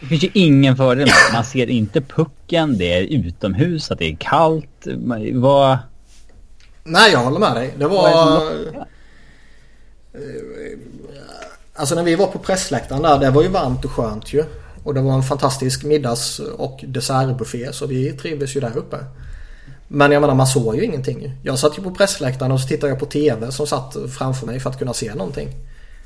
det 0.00 0.06
finns 0.06 0.24
ju 0.24 0.30
ingen 0.32 0.76
fördel 0.76 1.06
med. 1.06 1.14
Man 1.32 1.44
ser 1.44 1.70
inte 1.70 2.00
pucken, 2.00 2.78
det 2.78 2.92
är 2.92 3.02
utomhus, 3.02 3.90
att 3.90 3.98
det 3.98 4.04
är 4.04 4.16
kallt. 4.20 4.86
Vad... 5.32 5.78
Nej, 6.84 7.12
jag 7.12 7.18
håller 7.18 7.38
med 7.38 7.56
dig. 7.56 7.74
Det 7.78 7.88
var... 7.88 8.42
Alltså 11.76 11.94
när 11.94 12.02
vi 12.02 12.14
var 12.14 12.26
på 12.26 12.38
pressläktaren 12.38 13.02
där, 13.02 13.18
det 13.18 13.30
var 13.30 13.42
ju 13.42 13.48
varmt 13.48 13.84
och 13.84 13.90
skönt 13.90 14.32
ju. 14.32 14.44
Och 14.84 14.94
det 14.94 15.00
var 15.00 15.14
en 15.14 15.22
fantastisk 15.22 15.84
middags 15.84 16.38
och 16.38 16.84
dessertbuffé 16.86 17.72
så 17.72 17.86
vi 17.86 18.12
trivdes 18.12 18.56
ju 18.56 18.60
där 18.60 18.76
uppe. 18.76 18.96
Men 19.88 20.12
jag 20.12 20.20
menar 20.20 20.34
man 20.34 20.46
såg 20.46 20.76
ju 20.76 20.84
ingenting. 20.84 21.32
Jag 21.42 21.58
satt 21.58 21.78
ju 21.78 21.82
på 21.82 21.90
pressläktaren 21.90 22.52
och 22.52 22.60
så 22.60 22.68
tittade 22.68 22.92
jag 22.92 22.98
på 22.98 23.06
TV 23.06 23.52
som 23.52 23.66
satt 23.66 23.96
framför 24.18 24.46
mig 24.46 24.60
för 24.60 24.70
att 24.70 24.78
kunna 24.78 24.94
se 24.94 25.14
någonting. 25.14 25.48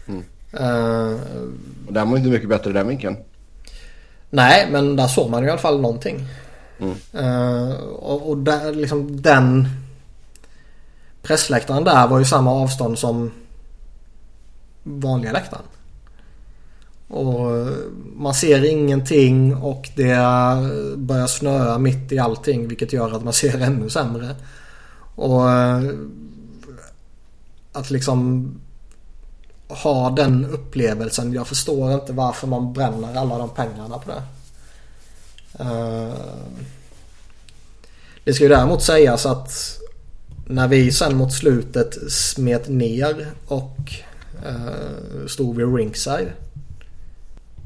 Mm. 0.08 0.24
Uh, 0.60 1.20
och 1.86 1.92
den 1.92 2.10
var 2.10 2.16
inte 2.16 2.30
mycket 2.30 2.48
bättre 2.48 2.72
den 2.72 2.88
vinkeln. 2.88 3.16
Nej 4.30 4.68
men 4.70 4.96
där 4.96 5.06
såg 5.06 5.30
man 5.30 5.42
ju 5.42 5.48
i 5.48 5.50
alla 5.50 5.60
fall 5.60 5.80
någonting. 5.80 6.26
Mm. 6.78 6.94
Uh, 7.26 7.74
och, 7.80 8.30
och 8.30 8.36
där, 8.36 8.72
liksom 8.72 9.22
den 9.22 9.68
pressläktaren 11.22 11.84
där 11.84 12.08
var 12.08 12.18
ju 12.18 12.24
samma 12.24 12.52
avstånd 12.52 12.98
som 12.98 13.30
vanliga 14.82 15.32
läktaren. 15.32 15.64
Och 17.08 17.66
man 18.16 18.34
ser 18.34 18.64
ingenting 18.64 19.56
och 19.56 19.88
det 19.96 20.16
börjar 20.96 21.26
snöa 21.26 21.78
mitt 21.78 22.12
i 22.12 22.18
allting 22.18 22.68
vilket 22.68 22.92
gör 22.92 23.16
att 23.16 23.24
man 23.24 23.32
ser 23.32 23.60
ännu 23.62 23.90
sämre. 23.90 24.36
Och 25.14 25.50
eh, 25.50 25.82
att 27.72 27.90
liksom 27.90 28.50
ha 29.68 30.10
den 30.10 30.44
upplevelsen. 30.44 31.32
Jag 31.32 31.46
förstår 31.46 31.92
inte 31.92 32.12
varför 32.12 32.46
man 32.46 32.72
bränner 32.72 33.14
alla 33.14 33.38
de 33.38 33.48
pengarna 33.48 33.98
på 33.98 34.10
det. 34.10 34.22
Eh, 35.64 36.14
det 38.24 38.34
ska 38.34 38.44
ju 38.44 38.50
däremot 38.50 38.82
sägas 38.82 39.26
att 39.26 39.78
när 40.46 40.68
vi 40.68 40.92
sen 40.92 41.16
mot 41.16 41.32
slutet 41.32 42.12
smet 42.12 42.68
ner 42.68 43.26
och 43.46 43.76
stod 45.26 45.56
vid 45.56 45.74
ringside. 45.74 46.32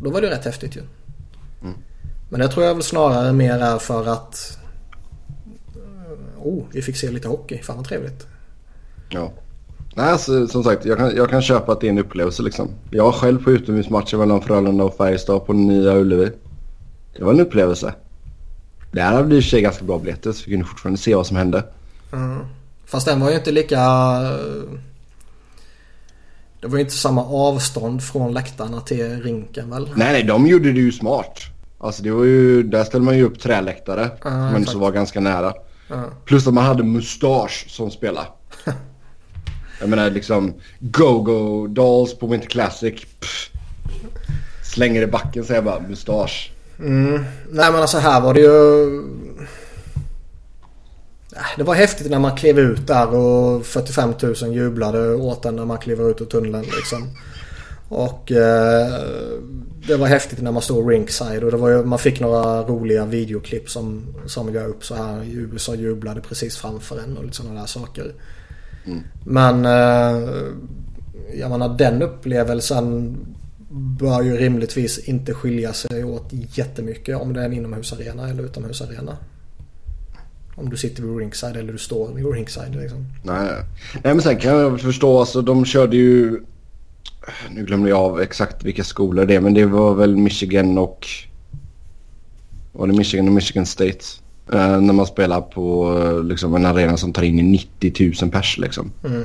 Då 0.03 0.11
var 0.11 0.21
det 0.21 0.31
rätt 0.31 0.45
häftigt 0.45 0.77
ju. 0.77 0.81
Mm. 1.63 1.75
Men 2.31 2.41
det 2.41 2.49
tror 2.49 2.65
jag 2.67 2.75
väl 2.75 2.83
snarare 2.83 3.33
mer 3.33 3.59
är 3.59 3.79
för 3.79 4.07
att 4.07 4.59
Oh, 6.45 6.65
vi 6.73 6.83
fick 6.83 6.97
se 6.97 7.11
lite 7.11 7.29
hockey. 7.29 7.59
Fan 7.63 7.77
vad 7.77 7.85
trevligt. 7.87 8.27
Ja. 9.09 9.33
Nej, 9.97 10.11
alltså, 10.11 10.47
som 10.47 10.65
sagt, 10.65 10.85
jag 10.85 10.99
kan, 10.99 11.17
jag 11.17 11.31
kan 11.31 11.43
köpa 11.43 11.73
att 11.73 11.81
det 11.81 11.87
är 11.87 11.91
en 11.91 11.99
upplevelse 11.99 12.43
liksom. 12.43 12.69
Jag 12.91 13.05
var 13.05 13.13
själv 13.13 13.45
på 13.45 13.51
utomhusmatchen 13.51 14.19
mellan 14.19 14.43
Frölunda 14.43 14.85
och 14.85 14.97
Färjestad 14.97 15.47
på 15.47 15.53
Nya 15.53 15.95
Ullevi. 15.95 16.31
Det 17.17 17.25
var 17.25 17.33
en 17.33 17.41
upplevelse. 17.41 17.95
Där 18.93 19.13
hade 19.13 19.37
i 19.37 19.39
och 19.39 19.43
för 19.43 19.51
sig 19.51 19.63
ganska 19.63 19.85
bra 19.85 19.99
biljetter 19.99 20.33
så 20.33 20.43
vi 20.47 20.51
kunde 20.51 20.67
fortfarande 20.67 20.99
se 20.99 21.15
vad 21.15 21.27
som 21.27 21.37
hände. 21.37 21.65
Mm. 22.13 22.39
Fast 22.85 23.07
den 23.07 23.21
var 23.21 23.31
ju 23.31 23.37
inte 23.37 23.53
lika... 23.53 23.79
Det 26.65 26.69
var 26.69 26.79
ju 26.79 26.85
inte 26.85 26.95
samma 26.95 27.25
avstånd 27.25 28.03
från 28.03 28.33
läktarna 28.33 28.81
till 28.81 29.23
rinken 29.23 29.71
väl? 29.71 29.91
Nej, 29.97 30.13
nej, 30.13 30.23
de 30.23 30.47
gjorde 30.47 30.73
det 30.73 30.81
ju 30.81 30.93
smart. 30.93 31.41
Alltså 31.79 32.03
det 32.03 32.11
var 32.11 32.25
ju, 32.25 32.63
där 32.63 32.85
ställde 32.85 33.05
man 33.05 33.17
ju 33.17 33.25
upp 33.25 33.41
träläktare. 33.41 34.11
Mm, 34.25 34.53
men 34.53 34.67
som 34.67 34.81
var 34.81 34.93
ganska 34.93 35.21
nära. 35.21 35.53
Mm. 35.91 36.11
Plus 36.25 36.47
att 36.47 36.55
man 36.55 36.65
hade 36.65 36.83
mustasch 36.83 37.67
som 37.69 37.91
spelade. 37.91 38.27
Jag 39.81 39.89
menar 39.89 40.11
liksom 40.11 40.55
Go-Go 40.79 41.67
Dolls 41.67 42.19
på 42.19 42.27
Winter 42.27 42.49
Classic. 42.49 42.95
Pff. 43.21 43.51
Slänger 44.75 45.03
i 45.03 45.07
backen 45.07 45.45
säger 45.45 45.59
jag 45.59 45.65
bara 45.65 45.81
mustasch. 45.89 46.53
Mm. 46.79 47.25
Nej 47.51 47.73
men 47.73 47.81
alltså 47.81 47.99
här 47.99 48.21
var 48.21 48.35
det 48.35 48.41
ju... 48.41 49.03
Det 51.57 51.63
var 51.63 51.75
häftigt 51.75 52.11
när 52.11 52.19
man 52.19 52.37
klev 52.37 52.59
ut 52.59 52.87
där 52.87 53.15
och 53.15 53.67
45 53.67 54.13
000 54.23 54.55
jublade 54.55 55.15
åt 55.15 55.43
den 55.43 55.57
när 55.57 55.65
man 55.65 55.79
klev 55.79 56.01
ut 56.01 56.21
ur 56.21 56.25
tunneln 56.25 56.65
liksom. 56.65 57.09
Och 57.89 58.33
eh, 58.33 59.03
det 59.87 59.97
var 59.97 60.07
häftigt 60.07 60.43
när 60.43 60.53
man 60.53 60.63
stod 60.63 60.91
ringside 60.91 61.45
och 61.45 61.51
det 61.51 61.57
var 61.57 61.69
ju, 61.69 61.85
man 61.85 61.99
fick 61.99 62.21
några 62.21 62.63
roliga 62.63 63.05
videoklipp 63.05 63.71
som, 63.71 64.03
som 64.27 64.55
jag 64.55 64.67
upp 64.67 64.85
så 64.85 64.95
här. 64.95 65.25
USA 65.25 65.75
jublade 65.75 66.21
precis 66.21 66.57
framför 66.57 66.99
en 66.99 67.17
och 67.17 67.25
lite 67.25 67.37
sådana 67.37 67.61
där 67.61 67.67
saker. 67.67 68.15
Mm. 68.87 69.01
Men 69.25 69.65
eh, 69.65 70.31
jag 71.35 71.51
menar 71.51 71.79
den 71.79 72.03
upplevelsen 72.03 73.17
bör 73.71 74.23
ju 74.23 74.37
rimligtvis 74.37 74.99
inte 74.99 75.35
skilja 75.35 75.73
sig 75.73 76.05
åt 76.05 76.29
jättemycket 76.31 77.17
om 77.17 77.33
det 77.33 77.41
är 77.41 77.45
en 77.45 77.53
inomhusarena 77.53 78.29
eller 78.31 78.43
utomhusarena. 78.43 79.17
Om 80.57 80.71
du 80.71 80.77
sitter 80.77 81.03
vid 81.03 81.19
ringside 81.19 81.57
eller 81.57 81.73
du 81.73 81.79
står 81.79 82.13
vid 82.15 82.33
ringside 82.33 82.77
liksom. 82.77 83.07
Nej, 83.23 83.51
Nej 83.93 84.15
men 84.15 84.23
sen 84.23 84.37
kan 84.37 84.53
jag 84.53 84.81
förstå 84.81 85.21
alltså 85.21 85.43
de 85.43 85.65
körde 85.65 85.97
ju 85.97 86.41
nu 87.51 87.65
glömde 87.65 87.89
jag 87.89 87.99
av 87.99 88.21
exakt 88.21 88.65
vilka 88.65 88.85
skolor 88.85 89.27
det 89.27 89.35
är 89.35 89.41
men 89.41 89.55
det 89.55 89.65
var 89.65 89.95
väl 89.95 90.17
Michigan 90.17 90.79
och 90.79 91.07
var 92.73 92.87
det 92.87 92.93
Michigan 92.93 93.29
och 93.29 93.35
Michigan 93.35 93.67
State. 93.67 94.05
Eh, 94.53 94.81
när 94.81 94.93
man 94.93 95.07
spelar 95.07 95.41
på 95.41 95.99
liksom, 96.25 96.55
en 96.55 96.67
arena 96.67 96.97
som 96.97 97.13
tar 97.13 97.23
in 97.23 97.53
90 97.53 98.15
000 98.23 98.31
pers 98.31 98.59
liksom. 98.59 98.93
Mm. 99.05 99.25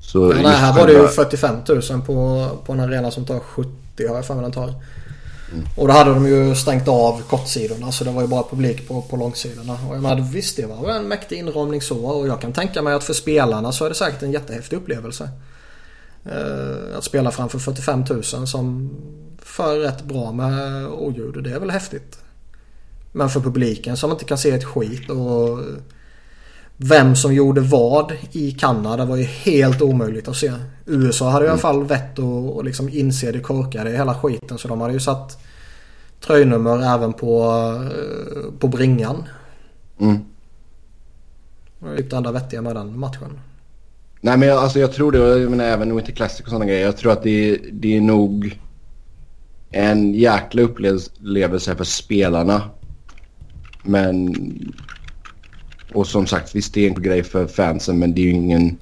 Så 0.00 0.32
nej, 0.32 0.56
här 0.56 0.74
var 0.74 0.86
det 0.86 0.92
ju 0.92 1.08
45 1.08 1.56
000 1.68 2.02
på, 2.02 2.48
på 2.66 2.72
en 2.72 2.80
arena 2.80 3.10
som 3.10 3.24
tar 3.24 3.38
70 3.38 3.70
har 4.08 4.16
jag 4.16 4.26
för 4.26 4.34
mig 4.34 4.42
den 4.42 4.52
tar. 4.52 4.74
Mm. 5.52 5.66
Och 5.76 5.88
då 5.88 5.94
hade 5.94 6.10
de 6.10 6.26
ju 6.26 6.54
stängt 6.54 6.88
av 6.88 7.22
kortsidorna 7.22 7.92
så 7.92 8.04
det 8.04 8.10
var 8.10 8.22
ju 8.22 8.28
bara 8.28 8.42
publik 8.42 8.88
på, 8.88 9.02
på 9.02 9.16
långsidorna. 9.16 9.78
Och 9.88 9.94
jag 9.94 10.02
menar, 10.02 10.20
visst 10.32 10.56
det 10.56 10.66
var 10.66 10.90
en 10.90 11.08
mäktig 11.08 11.38
inramning 11.38 11.80
så 11.80 12.06
och 12.06 12.28
jag 12.28 12.40
kan 12.40 12.52
tänka 12.52 12.82
mig 12.82 12.94
att 12.94 13.04
för 13.04 13.14
spelarna 13.14 13.72
så 13.72 13.84
är 13.84 13.88
det 13.88 13.94
säkert 13.94 14.22
en 14.22 14.32
jättehäftig 14.32 14.76
upplevelse. 14.76 15.30
Eh, 16.24 16.98
att 16.98 17.04
spela 17.04 17.30
framför 17.30 17.58
45 17.58 18.04
000 18.10 18.22
som 18.24 18.90
för 19.38 19.78
rätt 19.78 20.02
bra 20.02 20.32
med 20.32 20.86
oljud. 20.86 21.44
Det 21.44 21.50
är 21.50 21.60
väl 21.60 21.70
häftigt. 21.70 22.18
Men 23.12 23.30
för 23.30 23.40
publiken 23.40 23.96
som 23.96 24.10
inte 24.10 24.24
kan 24.24 24.38
se 24.38 24.50
ett 24.50 24.64
skit 24.64 25.10
och 25.10 25.58
vem 26.76 27.16
som 27.16 27.34
gjorde 27.34 27.60
vad 27.60 28.12
i 28.32 28.52
Kanada 28.52 29.04
var 29.04 29.16
ju 29.16 29.22
helt 29.24 29.82
omöjligt 29.82 30.28
att 30.28 30.36
se. 30.36 30.52
USA 30.86 31.30
hade 31.30 31.46
i 31.46 31.48
alla 31.48 31.58
fall 31.58 31.84
vett 31.84 32.18
att 32.18 32.64
liksom 32.64 32.88
inse 32.88 33.32
det 33.32 33.40
korkade 33.40 33.90
i 33.90 33.96
hela 33.96 34.14
skiten 34.14 34.58
så 34.58 34.68
de 34.68 34.80
hade 34.80 34.92
ju 34.92 35.00
satt 35.00 35.38
tröjnummer 36.20 36.94
även 36.94 37.12
på, 37.12 37.44
eh, 37.84 38.58
på 38.58 38.68
bringan. 38.68 39.24
Mm. 40.00 40.18
Det 41.78 41.86
var 41.86 41.96
typ 41.96 42.10
det 42.10 42.16
enda 42.16 42.32
vettiga 42.32 42.62
med 42.62 42.76
den 42.76 42.98
matchen. 42.98 43.40
Nej 44.20 44.36
men 44.36 44.48
jag, 44.48 44.58
alltså 44.58 44.78
jag 44.78 44.92
tror 44.92 45.12
det, 45.12 45.18
jag 45.18 45.50
menar 45.50 45.64
även 45.64 45.96
Winter 45.96 46.12
Classic 46.12 46.40
och 46.40 46.48
sådana 46.48 46.64
grejer. 46.64 46.84
Jag 46.84 46.96
tror 46.96 47.12
att 47.12 47.22
det, 47.22 47.60
det 47.72 47.96
är 47.96 48.00
nog 48.00 48.60
en 49.70 50.14
jäkla 50.14 50.62
upplevelse 50.62 51.76
för 51.76 51.84
spelarna. 51.84 52.62
Men... 53.82 54.34
Och 55.94 56.06
som 56.06 56.26
sagt, 56.26 56.54
visst 56.54 56.74
det 56.74 56.86
är 56.86 56.88
en 56.88 57.02
grej 57.02 57.22
för 57.22 57.46
fansen 57.46 57.98
men 57.98 58.14
det 58.14 58.20
är 58.20 58.24
ju 58.24 58.30
ingen... 58.30 58.78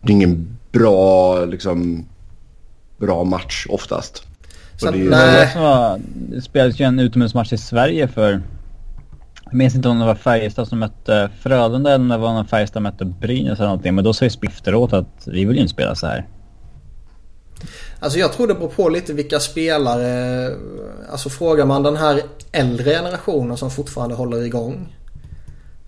Det 0.00 0.12
är 0.12 0.14
ingen 0.14 0.58
bra 0.72 1.44
liksom... 1.44 2.06
Bra 2.98 3.24
match 3.24 3.66
oftast. 3.68 4.22
Så, 4.76 4.90
det, 4.90 4.98
nej. 4.98 5.54
det 6.14 6.42
spelades 6.42 6.80
ju 6.80 6.84
en 6.84 6.98
utomhusmatch 6.98 7.52
i 7.52 7.58
Sverige 7.58 8.08
för 8.08 8.42
jag 9.44 9.54
minns 9.54 9.74
inte 9.74 9.88
om 9.88 9.98
det 9.98 10.04
var 10.04 10.14
Färjestad 10.14 10.68
som 10.68 10.78
mötte 10.78 11.30
Frölunda 11.40 11.90
eller 11.90 12.02
om 12.02 12.08
det 12.08 12.16
var 12.16 12.32
när 12.32 12.44
Färjestad 12.44 12.82
mötte 12.82 13.04
Brynäs 13.04 13.58
eller 13.58 13.68
någonting. 13.68 13.94
Men 13.94 14.04
då 14.04 14.12
sa 14.12 14.24
ju 14.24 14.30
Spifter 14.30 14.74
åt 14.74 14.92
att 14.92 15.26
vi 15.26 15.44
vill 15.44 15.56
ju 15.56 15.62
inte 15.62 15.72
spela 15.72 15.94
så 15.94 16.06
här. 16.06 16.26
Alltså 18.00 18.18
jag 18.18 18.32
tror 18.32 18.46
det 18.46 18.54
beror 18.54 18.68
på 18.68 18.88
lite 18.88 19.12
vilka 19.12 19.40
spelare. 19.40 20.50
Alltså 21.10 21.30
frågar 21.30 21.66
man 21.66 21.82
den 21.82 21.96
här 21.96 22.22
äldre 22.52 22.90
generationen 22.90 23.56
som 23.56 23.70
fortfarande 23.70 24.14
håller 24.14 24.44
igång. 24.44 24.96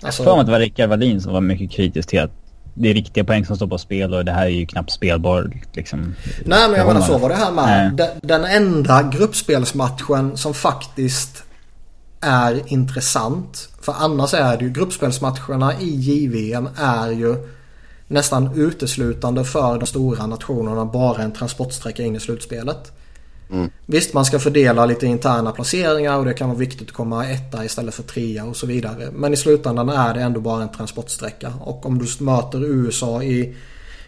Alltså... 0.02 0.22
Jag 0.22 0.26
tror 0.26 0.40
att 0.40 0.46
det 0.46 0.52
var 0.52 0.60
Rickard 0.60 0.88
Wallin 0.88 1.20
som 1.20 1.32
var 1.32 1.40
mycket 1.40 1.70
kritisk 1.70 2.08
till 2.08 2.20
att 2.20 2.30
det 2.74 2.90
är 2.90 2.94
riktiga 2.94 3.24
poäng 3.24 3.46
som 3.46 3.56
står 3.56 3.66
på 3.66 3.78
spel 3.78 4.14
och 4.14 4.24
det 4.24 4.32
här 4.32 4.46
är 4.46 4.50
ju 4.50 4.66
knappt 4.66 4.90
spelbar 4.90 5.52
liksom. 5.72 6.14
Nej 6.44 6.68
men 6.68 6.78
jag 6.78 6.86
menar 6.86 7.00
så 7.00 7.18
var 7.18 7.28
det 7.28 7.34
här 7.34 7.52
med. 7.52 7.92
Den, 7.96 8.08
den 8.22 8.44
enda 8.44 9.02
gruppspelsmatchen 9.02 10.36
som 10.36 10.54
faktiskt 10.54 11.42
är 12.20 12.72
intressant. 12.72 13.68
För 13.80 13.94
annars 13.98 14.34
är 14.34 14.56
det 14.56 14.64
ju 14.64 14.70
gruppspelsmatcherna 14.70 15.80
i 15.80 15.90
JVM 15.90 16.68
är 16.76 17.10
ju 17.10 17.36
nästan 18.08 18.50
uteslutande 18.54 19.44
för 19.44 19.78
de 19.78 19.86
stora 19.86 20.26
nationerna 20.26 20.84
bara 20.84 21.22
en 21.22 21.32
transportsträcka 21.32 22.02
in 22.02 22.16
i 22.16 22.20
slutspelet. 22.20 22.92
Mm. 23.52 23.70
Visst 23.86 24.14
man 24.14 24.24
ska 24.24 24.38
fördela 24.38 24.86
lite 24.86 25.06
interna 25.06 25.52
placeringar 25.52 26.18
och 26.18 26.24
det 26.24 26.34
kan 26.34 26.48
vara 26.48 26.58
viktigt 26.58 26.88
att 26.88 26.94
komma 26.94 27.26
etta 27.26 27.64
istället 27.64 27.94
för 27.94 28.02
trea 28.02 28.44
och 28.44 28.56
så 28.56 28.66
vidare. 28.66 29.10
Men 29.12 29.32
i 29.32 29.36
slutändan 29.36 29.88
är 29.88 30.14
det 30.14 30.20
ändå 30.20 30.40
bara 30.40 30.62
en 30.62 30.72
transportsträcka. 30.72 31.52
Och 31.60 31.86
om 31.86 31.98
du 31.98 32.24
möter 32.24 32.64
USA 32.64 33.22
i 33.22 33.56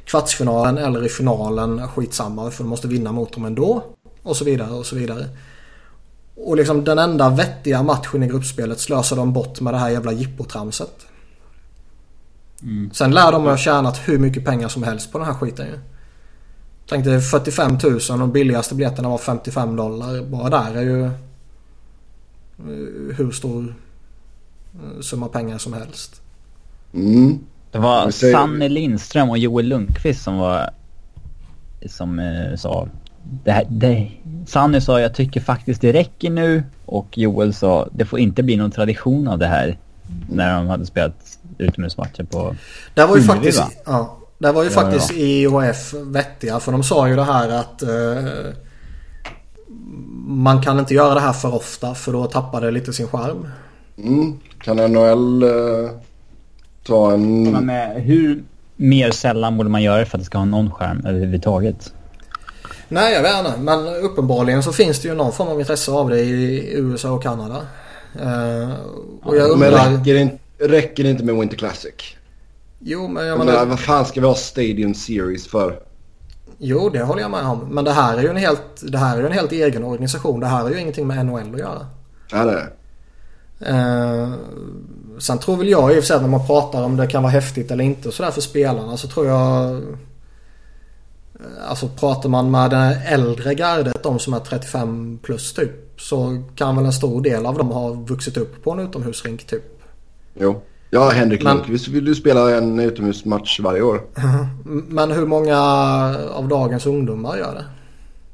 kvartsfinalen 0.04 0.78
eller 0.78 1.04
i 1.04 1.08
finalen, 1.08 1.88
skitsamma 1.88 2.50
för 2.50 2.64
du 2.64 2.70
måste 2.70 2.88
vinna 2.88 3.12
mot 3.12 3.32
dem 3.32 3.44
ändå. 3.44 3.84
Och 4.22 4.36
så 4.36 4.44
vidare 4.44 4.70
och 4.70 4.86
så 4.86 4.96
vidare. 4.96 5.28
Och 6.36 6.56
liksom 6.56 6.84
den 6.84 6.98
enda 6.98 7.28
vettiga 7.28 7.82
matchen 7.82 8.22
i 8.22 8.28
gruppspelet 8.28 8.80
slösar 8.80 9.16
de 9.16 9.32
bort 9.32 9.60
med 9.60 9.74
det 9.74 9.78
här 9.78 9.90
jävla 9.90 10.12
jippotramset. 10.12 11.06
Mm. 12.62 12.90
Sen 12.92 13.10
lär 13.10 13.32
de 13.32 13.44
ha 13.44 13.56
tjänat 13.56 14.00
hur 14.04 14.18
mycket 14.18 14.44
pengar 14.44 14.68
som 14.68 14.82
helst 14.82 15.12
på 15.12 15.18
den 15.18 15.26
här 15.26 15.34
skiten 15.34 15.66
ju. 15.66 15.78
Tänk 16.88 17.04
dig 17.04 17.20
45 17.20 17.78
000 17.82 17.94
och 17.94 18.18
de 18.18 18.32
billigaste 18.32 18.74
biljetterna 18.74 19.08
var 19.08 19.18
55 19.18 19.76
dollar. 19.76 20.22
Bara 20.22 20.50
där 20.50 20.76
är 20.76 20.82
ju 20.82 21.04
eh, 21.04 21.12
hur 23.16 23.30
stor 23.30 23.74
eh, 24.74 25.00
summa 25.00 25.28
pengar 25.28 25.58
som 25.58 25.72
helst. 25.72 26.22
Mm. 26.94 27.38
Det 27.70 27.78
var 27.78 28.10
Sanne 28.10 28.68
Lindström 28.68 29.30
och 29.30 29.38
Joel 29.38 29.66
Lundqvist 29.66 30.22
som 30.22 30.38
var 30.38 30.70
som 31.86 32.18
eh, 32.18 32.56
sa 32.56 32.88
det, 33.44 33.52
här, 33.52 33.66
det, 33.68 34.10
Sanny 34.46 34.80
sa 34.80 35.00
jag 35.00 35.14
tycker 35.14 35.40
faktiskt 35.40 35.80
det 35.80 35.92
räcker 35.92 36.30
nu 36.30 36.62
och 36.86 37.18
Joel 37.18 37.54
sa 37.54 37.88
det 37.92 38.04
får 38.04 38.18
inte 38.18 38.42
bli 38.42 38.56
någon 38.56 38.70
tradition 38.70 39.28
av 39.28 39.38
det 39.38 39.46
här. 39.46 39.78
När 40.30 40.56
de 40.56 40.66
hade 40.66 40.86
spelat 40.86 41.38
utomhusmatcher 41.58 42.24
på 42.24 42.56
Där 42.94 43.06
var 43.06 43.16
ju 43.16 43.22
faktiskt, 43.22 43.58
va? 43.58 43.70
ja, 43.84 44.18
där 44.42 44.52
var 44.52 44.62
ju 44.62 44.68
Ja, 44.68 44.74
faktiskt 44.74 45.10
ja. 45.12 45.16
IHF 45.18 45.94
vettiga 45.94 46.60
för 46.60 46.72
de 46.72 46.82
sa 46.82 47.08
ju 47.08 47.16
det 47.16 47.24
här 47.24 47.48
att 47.48 47.82
eh, 47.82 48.52
man 50.26 50.62
kan 50.62 50.78
inte 50.78 50.94
göra 50.94 51.14
det 51.14 51.20
här 51.20 51.32
för 51.32 51.54
ofta 51.54 51.94
för 51.94 52.12
då 52.12 52.24
tappar 52.24 52.60
det 52.60 52.70
lite 52.70 52.92
sin 52.92 53.08
charm. 53.08 53.48
Mm. 53.98 54.38
Kan 54.64 54.76
NHL 54.76 55.42
eh, 55.42 55.90
ta 56.86 57.12
en... 57.12 57.52
Men 57.52 57.66
med 57.66 58.02
hur 58.02 58.44
mer 58.76 59.10
sällan 59.10 59.56
borde 59.56 59.70
man 59.70 59.82
göra 59.82 59.98
det 59.98 60.06
för 60.06 60.18
att 60.18 60.20
det 60.20 60.26
ska 60.26 60.38
ha 60.38 60.44
någon 60.44 60.70
skärm 60.70 61.06
överhuvudtaget? 61.06 61.92
Nej 62.88 63.14
jag 63.14 63.22
vet 63.22 63.38
inte 63.38 63.60
men 63.60 63.86
uppenbarligen 63.86 64.62
så 64.62 64.72
finns 64.72 65.00
det 65.00 65.08
ju 65.08 65.14
någon 65.14 65.32
form 65.32 65.48
av 65.48 65.60
intresse 65.60 65.90
av 65.90 66.10
det 66.10 66.20
i 66.20 66.72
USA 66.74 67.10
och 67.10 67.22
Kanada. 67.22 67.56
Eh, 68.20 68.70
och 69.22 69.36
jag 69.36 69.58
Men 69.58 69.68
undrar... 69.68 69.90
räcker 69.90 70.14
det, 70.14 70.20
inte, 70.20 70.38
räcker 70.58 71.04
det 71.04 71.10
inte 71.10 71.24
med 71.24 71.34
Winter 71.34 71.56
Classic? 71.56 72.16
Jo 72.84 73.08
men 73.08 73.26
jag 73.26 73.38
menar... 73.38 73.52
menar, 73.52 73.66
vad 73.66 73.80
fan 73.80 74.04
ska 74.04 74.20
vi 74.20 74.26
ha 74.26 74.34
Stadium 74.34 74.94
Series 74.94 75.46
för? 75.48 75.80
Jo, 76.58 76.88
det 76.88 77.02
håller 77.02 77.22
jag 77.22 77.30
med 77.30 77.44
om. 77.46 77.58
Men 77.70 77.84
det 77.84 77.92
här 77.92 78.18
är 78.18 78.22
ju 78.22 78.28
en 78.28 78.36
helt, 78.36 78.62
det 78.82 78.98
här 78.98 79.18
är 79.18 79.22
en 79.22 79.32
helt 79.32 79.52
egen 79.52 79.84
organisation. 79.84 80.40
Det 80.40 80.46
här 80.46 80.62
har 80.62 80.70
ju 80.70 80.80
ingenting 80.80 81.06
med 81.06 81.26
NHL 81.26 81.54
att 81.54 81.60
göra. 81.60 81.86
Ja, 82.30 82.44
det 82.44 82.52
är 82.52 82.56
det. 82.56 82.68
Eh, 83.70 84.32
sen 85.18 85.38
tror 85.38 85.56
väl 85.56 85.68
jag 85.68 85.90
i 85.90 85.92
och 85.92 86.02
för 86.02 86.06
sig 86.06 86.20
när 86.20 86.28
man 86.28 86.46
pratar 86.46 86.82
om 86.82 86.96
det 86.96 87.06
kan 87.06 87.22
vara 87.22 87.32
häftigt 87.32 87.70
eller 87.70 87.84
inte 87.84 88.12
sådär 88.12 88.30
för 88.30 88.40
spelarna 88.40 88.96
så 88.96 89.08
tror 89.08 89.26
jag... 89.26 89.74
eh, 89.74 89.80
Alltså 91.68 91.88
pratar 91.88 92.28
man 92.28 92.50
med 92.50 92.70
det 92.70 93.02
äldre 93.08 93.54
gardet, 93.54 94.02
de 94.02 94.18
som 94.18 94.34
är 94.34 94.38
35 94.40 95.18
plus 95.22 95.52
typ. 95.54 96.00
Så 96.00 96.42
kan 96.56 96.76
väl 96.76 96.84
en 96.84 96.92
stor 96.92 97.20
del 97.22 97.46
av 97.46 97.58
dem 97.58 97.68
ha 97.68 97.90
vuxit 97.90 98.36
upp 98.36 98.64
på 98.64 98.70
en 98.70 98.78
utomhusrink 98.80 99.46
typ. 99.46 99.82
Jo. 100.34 100.62
Ja, 100.94 101.08
Henrik 101.10 101.42
Men- 101.42 101.56
Lundqvist 101.56 101.88
vill 101.88 102.04
du 102.04 102.14
spela 102.14 102.56
en 102.56 102.78
utomhusmatch 102.80 103.60
varje 103.60 103.82
år. 103.82 104.00
Men 104.88 105.10
hur 105.10 105.26
många 105.26 105.58
av 106.34 106.48
dagens 106.48 106.86
ungdomar 106.86 107.36
gör 107.36 107.54
det? 107.54 107.64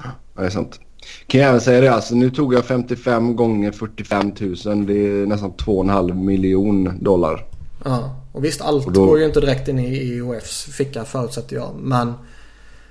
Ja, 0.02 0.10
det 0.36 0.46
är 0.46 0.50
sant. 0.50 0.80
Kan 1.26 1.40
jag 1.40 1.48
även 1.48 1.60
säga 1.60 1.80
det, 1.80 1.88
alltså 1.94 2.14
nu 2.14 2.30
tog 2.30 2.54
jag 2.54 2.64
55 2.64 3.36
gånger 3.36 3.72
45 3.72 4.32
000. 4.64 4.86
Det 4.86 4.92
är 4.92 5.26
nästan 5.26 5.52
2,5 5.52 6.14
miljon 6.24 6.98
dollar. 7.00 7.44
Ja, 7.84 8.16
och 8.32 8.44
visst 8.44 8.60
allt 8.60 8.86
Och 8.86 8.92
då- 8.92 9.06
går 9.06 9.18
ju 9.18 9.24
inte 9.26 9.40
direkt 9.40 9.68
in 9.68 9.78
i 9.78 9.96
IOFs 10.14 10.64
ficka 10.64 11.04
förutsätter 11.04 11.56
jag. 11.56 11.70
Men 11.80 12.12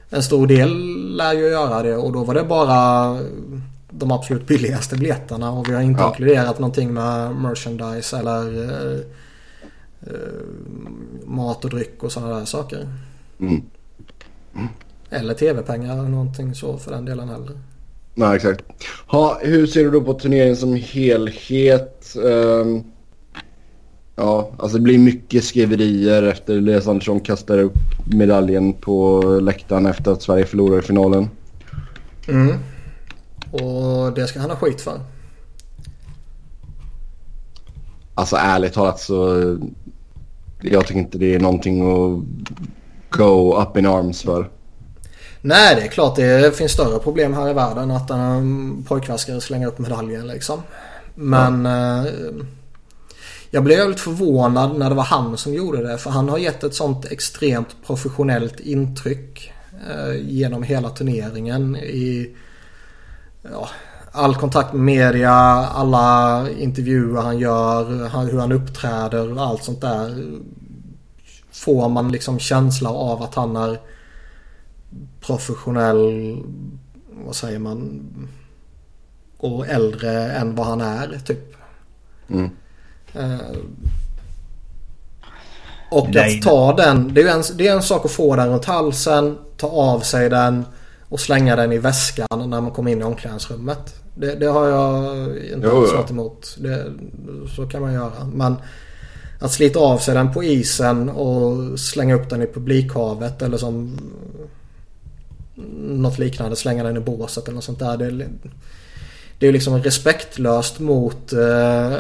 en 0.10 0.24
stor 0.24 0.48
del 0.48 0.70
lär 1.16 1.34
ju 1.34 1.48
göra 1.48 1.84
det 1.84 1.96
och 1.98 2.12
då 2.14 2.24
var 2.24 2.34
det 2.34 2.44
bara 2.44 3.18
de 3.90 4.12
absolut 4.12 4.48
billigaste 4.48 4.96
biljetterna 4.96 5.52
och 5.52 5.70
vi 5.70 5.74
har 5.74 5.82
inte 5.82 6.02
Ja. 6.02 6.08
inkluderat 6.10 6.60
någonting 6.60 6.94
med 6.94 7.36
merchandise 7.36 8.18
eller 8.18 8.64
eh, 8.64 9.00
mat 11.26 11.66
och 11.66 11.70
dryck 11.70 12.04
och 12.04 12.12
sådana 12.12 12.40
där 12.40 12.46
saker. 12.46 12.88
Mm. 13.40 13.62
Eller 15.10 15.34
tv-pengar 15.34 15.94
eller 15.94 16.10
någonting 16.10 16.56
så 16.56 16.78
för 16.78 16.92
den 16.92 17.06
delen 17.06 17.30
heller. 17.30 17.58
Nej, 18.16 18.36
exakt. 18.36 18.66
Ha, 19.08 19.40
hur 19.42 19.68
ser 19.68 19.84
du 19.84 19.92
då 19.92 20.02
på 20.02 20.14
turneringen 20.14 20.56
som 20.56 20.76
helhet? 20.76 22.16
Ehm, 22.16 22.84
ja, 24.16 24.52
alltså 24.60 24.78
det 24.78 24.84
blir 24.84 24.98
mycket 24.98 25.44
skriverier 25.44 26.24
efter 26.24 26.58
Elias 26.58 26.88
Andersson 26.88 27.20
kastade 27.20 27.62
upp 27.62 27.78
medaljen 28.06 28.74
på 28.74 29.22
läktaren 29.42 29.86
efter 29.86 30.12
att 30.12 30.22
Sverige 30.22 30.46
förlorade 30.46 30.82
finalen. 30.82 31.30
Mm. 32.28 32.56
Och 33.52 34.14
det 34.14 34.28
ska 34.28 34.40
han 34.40 34.50
ha 34.50 34.58
skit 34.58 34.82
för. 34.82 35.00
Alltså 38.14 38.36
ärligt 38.36 38.74
talat 38.74 39.00
så 39.00 39.58
jag 40.62 40.88
tycker 40.88 41.00
inte 41.00 41.18
det 41.18 41.36
är 41.36 41.40
någonting 41.40 41.82
att 41.82 42.24
go 43.10 43.62
up 43.62 43.78
in 43.78 43.86
arms 43.86 44.22
för. 44.22 44.50
Nej, 45.42 45.76
det 45.76 45.82
är 45.82 45.88
klart 45.88 46.16
det 46.16 46.58
finns 46.58 46.72
större 46.72 47.00
problem 47.00 47.34
här 47.34 47.50
i 47.50 47.54
världen 47.54 47.92
att 47.92 48.10
en 48.10 48.84
pojkvaskare 48.88 49.42
slänger 49.42 49.68
upp 49.68 49.80
medaljen 49.80 50.28
liksom. 50.28 50.62
Men 51.16 51.66
eh, 51.66 52.06
jag 53.52 53.64
blev 53.64 53.78
väldigt 53.78 54.00
förvånad 54.00 54.78
när 54.80 54.90
det 54.90 54.96
var 54.96 55.04
han 55.04 55.38
som 55.38 55.54
gjorde 55.54 55.84
det. 55.84 55.98
För 55.98 56.10
han 56.10 56.30
har 56.30 56.38
gett 56.38 56.64
ett 56.64 56.76
sånt 56.76 57.06
extremt 57.06 57.76
professionellt 57.88 58.60
intryck 58.60 59.52
eh, 59.90 60.16
genom 60.22 60.64
hela 60.64 60.90
turneringen. 60.90 61.76
I 61.76 62.36
ja, 63.52 63.70
all 64.18 64.36
kontakt 64.36 64.74
med 64.74 64.82
media, 64.82 65.32
alla 65.32 66.46
intervjuer 66.58 67.22
han 67.22 67.40
gör, 67.40 68.08
han- 68.08 68.26
hur 68.30 68.40
han 68.40 68.52
uppträder 68.52 69.32
och 69.38 69.42
allt 69.46 69.64
sånt 69.64 69.82
där. 69.82 70.26
Får 71.52 71.90
man 71.90 72.12
liksom 72.12 72.40
känsla 72.40 72.90
av 72.90 73.24
att 73.24 73.36
han 73.36 73.56
är 73.56 73.80
professionell, 75.22 76.38
vad 77.26 77.36
säger 77.36 77.60
man, 77.60 78.02
och 79.38 79.68
äldre 79.68 80.32
än 80.32 80.56
vad 80.56 80.68
han 80.68 80.82
är 80.82 81.20
typ. 81.26 81.56
Mm. 82.30 82.50
Eh, 83.14 83.38
och 85.92 86.10
Nej. 86.10 86.38
att 86.38 86.44
ta 86.46 86.76
den, 86.76 87.14
det 87.14 87.22
är, 87.22 87.36
en, 87.36 87.44
det 87.58 87.68
är 87.68 87.76
en 87.76 87.84
sak 87.84 88.06
att 88.06 88.12
få 88.12 88.36
den 88.36 88.50
runt 88.50 88.66
halsen, 88.66 89.38
ta 89.58 89.68
av 89.68 90.00
sig 90.00 90.30
den 90.30 90.66
och 91.10 91.20
slänga 91.20 91.56
den 91.56 91.72
i 91.72 91.78
väskan 91.78 92.28
när 92.50 92.62
man 92.62 92.72
kommer 92.72 92.92
in 92.92 93.02
i 93.02 93.04
omklädningsrummet. 93.04 93.96
Det, 94.20 94.36
det 94.36 94.46
har 94.46 94.68
jag 94.68 95.28
inte 95.54 95.68
alls 95.82 95.92
något 95.98 96.12
emot. 96.12 96.58
Det, 96.60 96.86
så 97.56 97.66
kan 97.68 97.82
man 97.82 97.94
göra. 97.94 98.12
Men 98.34 98.56
att 99.40 99.52
slita 99.52 99.80
av 99.80 99.98
sig 99.98 100.16
den 100.16 100.34
på 100.34 100.44
isen 100.44 101.10
och 101.10 101.80
slänga 101.80 102.16
upp 102.16 102.30
den 102.30 102.42
i 102.42 102.48
publikhavet 102.48 103.42
eller 103.42 103.58
som 103.58 103.98
något 105.80 106.20
liknande, 106.20 106.56
slänga 106.56 106.84
den 106.84 106.98
i 106.98 107.00
båset 107.00 107.44
eller 107.48 107.56
något 107.56 107.64
sånt 107.64 107.80
där. 107.80 107.98
Det, 107.98 108.06
är- 108.06 108.28
det 109.40 109.46
är 109.46 109.48
ju 109.48 109.52
liksom 109.52 109.78
respektlöst 109.84 110.80
mot 110.80 111.34
eh, 111.34 111.94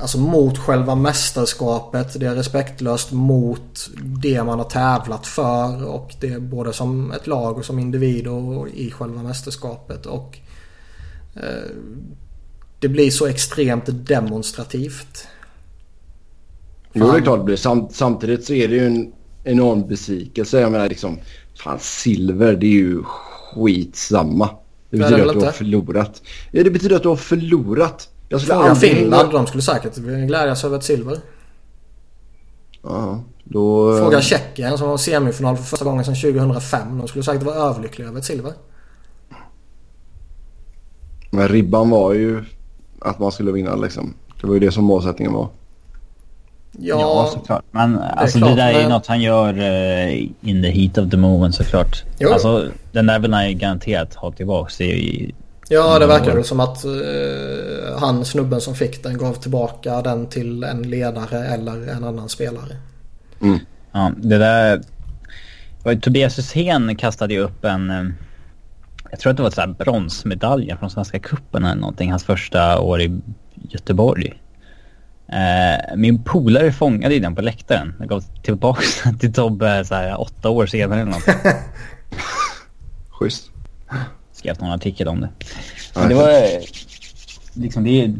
Alltså 0.00 0.18
mot 0.18 0.58
själva 0.58 0.94
mästerskapet. 0.94 2.20
Det 2.20 2.26
är 2.26 2.34
respektlöst 2.34 3.12
mot 3.12 3.88
det 4.22 4.44
man 4.44 4.58
har 4.58 4.66
tävlat 4.66 5.26
för. 5.26 5.84
Och 5.84 6.14
det 6.20 6.26
är 6.26 6.40
både 6.40 6.72
som 6.72 7.12
ett 7.12 7.26
lag 7.26 7.58
och 7.58 7.64
som 7.64 7.78
individ 7.78 8.26
och 8.26 8.68
i 8.68 8.90
själva 8.90 9.22
mästerskapet. 9.22 10.06
Och 10.06 10.38
eh, 11.34 11.70
Det 12.80 12.88
blir 12.88 13.10
så 13.10 13.26
extremt 13.26 13.84
demonstrativt. 14.06 15.26
Jo, 16.92 17.04
det 17.04 17.10
är 17.10 17.12
Fan. 17.12 17.22
klart 17.22 17.38
det 17.38 17.44
blir. 17.44 17.56
Sam, 17.56 17.88
samtidigt 17.90 18.44
så 18.44 18.52
är 18.52 18.68
det 18.68 18.74
ju 18.74 18.86
en 18.86 19.12
enorm 19.44 19.88
besvikelse. 19.88 20.60
Jag 20.60 20.72
menar 20.72 20.88
liksom, 20.88 21.18
fan 21.62 21.78
silver 21.80 22.56
det 22.56 22.66
är 22.66 22.70
ju 22.70 23.02
skitsamma. 23.04 24.46
Det 24.90 24.96
det 24.96 24.98
betyder 24.98 25.18
är 25.18 25.26
att 25.26 25.40
du 25.40 25.44
har 25.44 25.52
förlorat. 25.52 26.22
Ja, 26.52 26.64
det 26.64 26.70
betyder 26.70 26.96
att 26.96 27.02
du 27.02 27.08
har 27.08 27.16
förlorat. 27.16 28.08
Jag 28.28 28.40
skulle 28.40 28.54
Fråga 28.54 28.70
aldrig... 28.70 28.96
Finland. 28.96 29.32
De 29.32 29.46
skulle 29.46 29.62
säkert 29.62 29.96
glädjas 29.96 30.64
över 30.64 30.76
ett 30.76 30.84
silver. 30.84 31.16
Ja, 32.82 33.20
då... 33.44 33.96
Fråga 33.98 34.20
Tjeckien 34.20 34.78
som 34.78 34.88
var 34.88 34.96
semifinal 34.96 35.56
för 35.56 35.64
första 35.64 35.84
gången 35.84 36.04
sedan 36.04 36.14
2005. 36.14 36.98
De 36.98 37.08
skulle 37.08 37.24
säkert 37.24 37.42
vara 37.42 37.56
överlyckliga 37.56 38.08
över 38.08 38.18
ett 38.18 38.24
silver. 38.24 38.52
Men 41.30 41.48
ribban 41.48 41.90
var 41.90 42.12
ju 42.12 42.44
att 43.00 43.18
man 43.18 43.32
skulle 43.32 43.52
vinna 43.52 43.76
liksom. 43.76 44.14
Det 44.40 44.46
var 44.46 44.54
ju 44.54 44.60
det 44.60 44.72
som 44.72 44.84
målsättningen 44.84 45.32
var. 45.32 45.48
Ja, 46.72 47.00
Ja, 47.00 47.30
såklart. 47.32 47.64
Men 47.70 47.98
alltså 47.98 48.38
klart, 48.38 48.50
det 48.50 48.56
där 48.56 48.68
är 48.68 48.72
ju 48.72 48.78
men- 48.78 48.90
något 48.90 49.06
han 49.06 49.20
gör 49.20 49.58
eh, 49.58 50.22
in 50.40 50.62
the 50.62 50.70
heat 50.70 50.98
of 50.98 51.10
the 51.10 51.16
moment 51.16 51.54
såklart. 51.54 52.04
Jo. 52.18 52.28
Alltså 52.32 52.68
den 52.92 53.06
där 53.06 53.18
vill 53.18 53.32
han 53.32 53.48
ju 53.48 53.54
garanterat 53.54 54.14
ha 54.14 54.32
tillbaks. 54.32 54.76
Det 54.76 54.84
är 54.92 54.96
ju... 54.96 55.32
ja 55.68 55.98
det 55.98 56.06
verkar 56.06 56.24
Mm. 56.24 56.36
väl 56.36 56.44
som 56.44 56.60
att 56.60 56.84
eh, 56.84 57.98
han 58.00 58.24
snubben 58.24 58.60
som 58.60 58.74
fick 58.74 59.02
den 59.02 59.18
gav 59.18 59.32
tillbaka 59.34 60.02
den 60.02 60.26
till 60.26 60.64
en 60.64 60.82
ledare 60.82 61.46
eller 61.46 61.88
en 61.88 62.04
annan 62.04 62.28
spelare. 62.28 62.76
Ja, 63.92 64.12
det 64.16 64.38
där... 64.38 64.82
Tobias 66.00 66.38
Hysén 66.38 66.96
kastade 66.96 67.34
ju 67.34 67.40
upp 67.40 67.64
en... 67.64 67.90
eh, 67.90 68.04
Jag 69.10 69.20
tror 69.20 69.30
att 69.30 69.36
det 69.36 69.42
var 69.42 69.50
så 69.50 69.60
här 69.60 69.68
bronsmedalj 69.68 70.74
från 70.78 70.90
Svenska 70.90 71.18
cupen 71.18 71.64
eller 71.64 71.80
någonting. 71.80 72.10
Hans 72.10 72.24
första 72.24 72.80
år 72.80 73.00
i 73.00 73.20
Göteborg. 73.54 74.42
Eh, 75.28 75.96
min 75.96 76.22
polare 76.24 76.72
fångade 76.72 77.14
ju 77.14 77.20
den 77.20 77.34
på 77.34 77.42
läktaren. 77.42 77.94
Jag 77.98 78.08
gav 78.08 78.24
tillbaka 78.42 78.82
den 79.04 79.18
till 79.18 79.32
Tobbe 79.32 79.84
så 79.84 79.94
här, 79.94 80.20
åtta 80.20 80.48
år 80.50 80.66
senare 80.66 81.00
eller 81.00 81.10
något. 81.10 81.28
Schysst. 83.10 83.50
Skrev 84.38 84.56
någon 84.60 84.70
artikel 84.72 85.08
om 85.08 85.20
det. 85.20 85.28
Men 85.94 86.08
det 86.08 86.14
var 86.14 86.28
eh, 86.28 86.60
liksom 87.54 87.84
det 87.84 88.04
är 88.04 88.14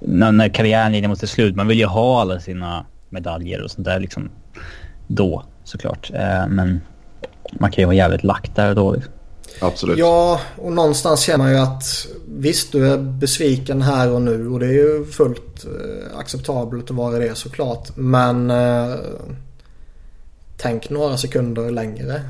när, 0.00 0.32
när 0.32 0.48
karriären 0.48 0.92
lider 0.92 1.08
mot 1.08 1.18
sitt 1.18 1.30
slut. 1.30 1.56
Man 1.56 1.66
vill 1.66 1.78
ju 1.78 1.86
ha 1.86 2.20
alla 2.20 2.40
sina 2.40 2.86
medaljer 3.08 3.62
och 3.62 3.70
sånt 3.70 3.84
där 3.84 4.00
liksom 4.00 4.30
då 5.06 5.44
såklart. 5.64 6.10
Eh, 6.14 6.46
men 6.48 6.80
Man 7.52 7.70
kan 7.70 7.82
ju 7.82 7.86
vara 7.86 7.96
jävligt 7.96 8.24
lack 8.24 8.50
där 8.54 8.74
då. 8.74 8.92
Liksom. 8.92 9.12
Absolut. 9.60 9.98
Ja, 9.98 10.40
och 10.56 10.72
någonstans 10.72 11.20
känner 11.20 11.38
man 11.38 11.52
ju 11.52 11.58
att 11.58 12.06
visst 12.28 12.72
du 12.72 12.92
är 12.92 12.98
besviken 12.98 13.82
här 13.82 14.10
och 14.10 14.22
nu 14.22 14.48
och 14.48 14.60
det 14.60 14.66
är 14.66 14.72
ju 14.72 15.04
fullt 15.04 15.64
eh, 15.64 16.18
acceptabelt 16.18 16.90
att 16.90 16.96
vara 16.96 17.18
det 17.18 17.34
såklart. 17.34 17.96
Men 17.96 18.50
eh, 18.50 18.94
tänk 20.56 20.90
några 20.90 21.16
sekunder 21.16 21.70
längre. 21.70 22.22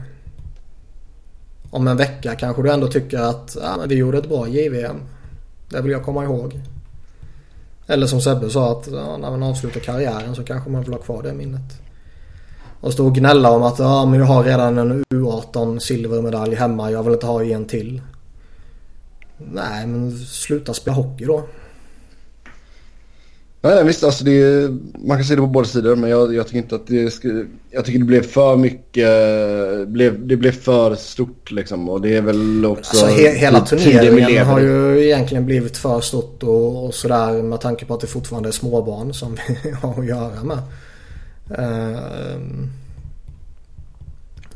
Om 1.75 1.89
en 1.89 1.97
vecka 1.97 2.35
kanske 2.35 2.63
du 2.63 2.73
ändå 2.73 2.87
tycker 2.87 3.19
att 3.19 3.57
ja, 3.61 3.77
men 3.77 3.89
vi 3.89 3.95
gjorde 3.95 4.19
ett 4.19 4.29
bra 4.29 4.49
JVM. 4.49 4.97
Det 5.69 5.81
vill 5.81 5.93
jag 5.93 6.05
komma 6.05 6.25
ihåg. 6.25 6.61
Eller 7.87 8.07
som 8.07 8.21
Sebbe 8.21 8.51
sa 8.51 8.73
att 8.73 8.89
ja, 8.93 9.17
när 9.17 9.31
man 9.31 9.43
avslutar 9.43 9.81
karriären 9.81 10.35
så 10.35 10.45
kanske 10.45 10.71
man 10.71 10.83
vill 10.83 10.93
ha 10.93 11.01
kvar 11.01 11.23
det 11.23 11.33
minnet. 11.33 11.81
Och 12.81 12.93
stå 12.93 13.07
och 13.07 13.15
gnälla 13.15 13.51
om 13.51 13.63
att 13.63 13.79
ja, 13.79 14.07
men 14.07 14.19
jag 14.19 14.27
har 14.27 14.45
redan 14.45 14.79
en 14.79 15.05
U18 15.05 15.79
silvermedalj 15.79 16.55
hemma. 16.55 16.91
Jag 16.91 17.03
vill 17.03 17.13
inte 17.13 17.27
ha 17.27 17.45
en 17.45 17.65
till. 17.65 18.03
Nej, 19.39 19.87
men 19.87 20.19
sluta 20.19 20.75
spela 20.75 20.97
hockey 20.97 21.25
då. 21.25 21.43
Nej, 23.65 23.85
visst, 23.85 24.05
alltså 24.05 24.28
är, 24.28 24.69
man 25.09 25.16
kan 25.16 25.24
se 25.24 25.35
det 25.35 25.41
på 25.41 25.47
båda 25.47 25.66
sidor 25.66 25.97
men 25.97 26.11
jag, 26.11 26.35
jag 26.35 26.47
tycker 26.47 26.59
inte 26.59 26.74
att 26.74 26.86
det 26.86 27.15
Jag 27.70 27.85
tycker 27.85 27.99
det 27.99 28.05
blev 28.05 28.23
för 28.23 28.57
mycket, 28.57 29.09
blev, 29.89 30.27
det 30.27 30.36
blev 30.36 30.53
för 30.53 30.95
stort 30.95 31.51
liksom 31.51 31.89
och 31.89 32.01
det 32.01 32.16
är 32.16 32.23
väl 32.23 32.66
också... 32.66 32.91
Alltså 32.91 33.07
he, 33.07 33.31
hela 33.31 33.61
turneringen 33.61 34.47
har 34.47 34.61
ju 34.61 35.05
egentligen 35.05 35.47
blivit 35.47 35.77
för 35.77 36.01
stort 36.01 36.43
och, 36.43 36.86
och 36.86 36.95
sådär 36.95 37.43
med 37.43 37.61
tanke 37.61 37.85
på 37.86 37.95
att 37.95 38.01
det 38.01 38.07
fortfarande 38.07 38.49
är 38.49 38.53
småbarn 38.53 39.15
som 39.15 39.36
vi 39.62 39.70
har 39.82 40.01
att 40.01 40.07
göra 40.07 40.45
med. 40.45 40.59
Uh, 41.59 42.41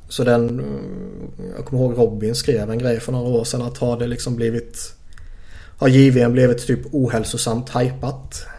så 0.09 0.25
den, 0.25 0.63
jag 1.57 1.65
kommer 1.65 1.83
ihåg 1.83 1.99
Robin 1.99 2.35
skrev 2.35 2.71
en 2.71 2.79
grej 2.79 3.01
för 3.01 3.13
några 3.13 3.29
år 3.29 3.45
sedan 3.45 3.63
att 3.63 3.79
har 3.79 3.99
det 3.99 4.07
liksom 4.07 4.37
blivit 4.37 4.93
Har 5.79 5.89
JVM 5.89 6.33
blivit 6.33 6.67
typ 6.67 6.81
ohälsosamt 6.93 7.77
hypat 7.77 8.47
Eh, 8.47 8.58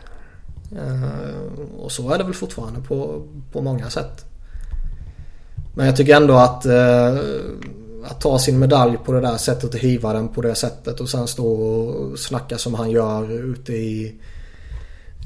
Eh, 0.75 1.79
och 1.79 1.91
så 1.91 2.11
är 2.11 2.17
det 2.17 2.23
väl 2.23 2.33
fortfarande 2.33 2.81
på, 2.81 3.27
på 3.51 3.61
många 3.61 3.89
sätt. 3.89 4.25
Men 5.75 5.85
jag 5.85 5.95
tycker 5.95 6.15
ändå 6.15 6.33
att, 6.33 6.65
eh, 6.65 7.17
att 8.05 8.21
ta 8.21 8.39
sin 8.39 8.59
medalj 8.59 8.97
på 9.05 9.11
det 9.11 9.21
där 9.21 9.37
sättet 9.37 9.73
och 9.73 9.79
hiva 9.79 10.13
den 10.13 10.27
på 10.27 10.41
det 10.41 10.55
sättet 10.55 10.99
och 10.99 11.09
sen 11.09 11.27
stå 11.27 11.51
och 11.51 12.19
snacka 12.19 12.57
som 12.57 12.73
han 12.73 12.91
gör 12.91 13.31
ute 13.31 13.73
i, 13.73 14.15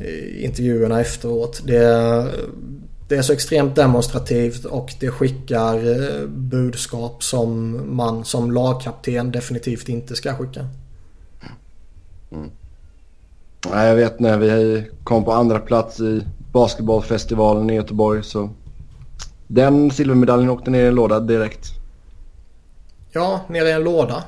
i 0.01 0.43
intervjuerna 0.45 1.01
efteråt. 1.01 1.61
Det, 1.65 2.27
det 3.07 3.15
är 3.15 3.21
så 3.21 3.33
extremt 3.33 3.75
demonstrativt 3.75 4.65
och 4.65 4.93
det 4.99 5.11
skickar 5.11 5.75
eh, 5.75 6.27
budskap 6.27 7.23
som 7.23 7.81
man 7.95 8.25
som 8.25 8.51
lagkapten 8.51 9.31
definitivt 9.31 9.89
inte 9.89 10.15
ska 10.15 10.35
skicka. 10.35 10.67
Mm. 12.31 12.49
Nej, 13.71 13.87
jag 13.87 13.95
vet 13.95 14.19
när 14.19 14.37
vi 14.37 14.83
kom 15.03 15.25
på 15.25 15.31
andra 15.31 15.59
plats 15.59 15.99
i 15.99 16.21
basketbollfestivalen 16.51 17.69
i 17.69 17.75
Göteborg 17.75 18.23
så 18.23 18.49
den 19.47 19.91
silvermedaljen 19.91 20.49
åkte 20.49 20.71
ner 20.71 20.83
i 20.83 20.87
en 20.87 20.95
låda 20.95 21.19
direkt. 21.19 21.67
Ja, 23.11 23.41
ner 23.49 23.65
i 23.65 23.71
en 23.71 23.83
låda. 23.83 24.23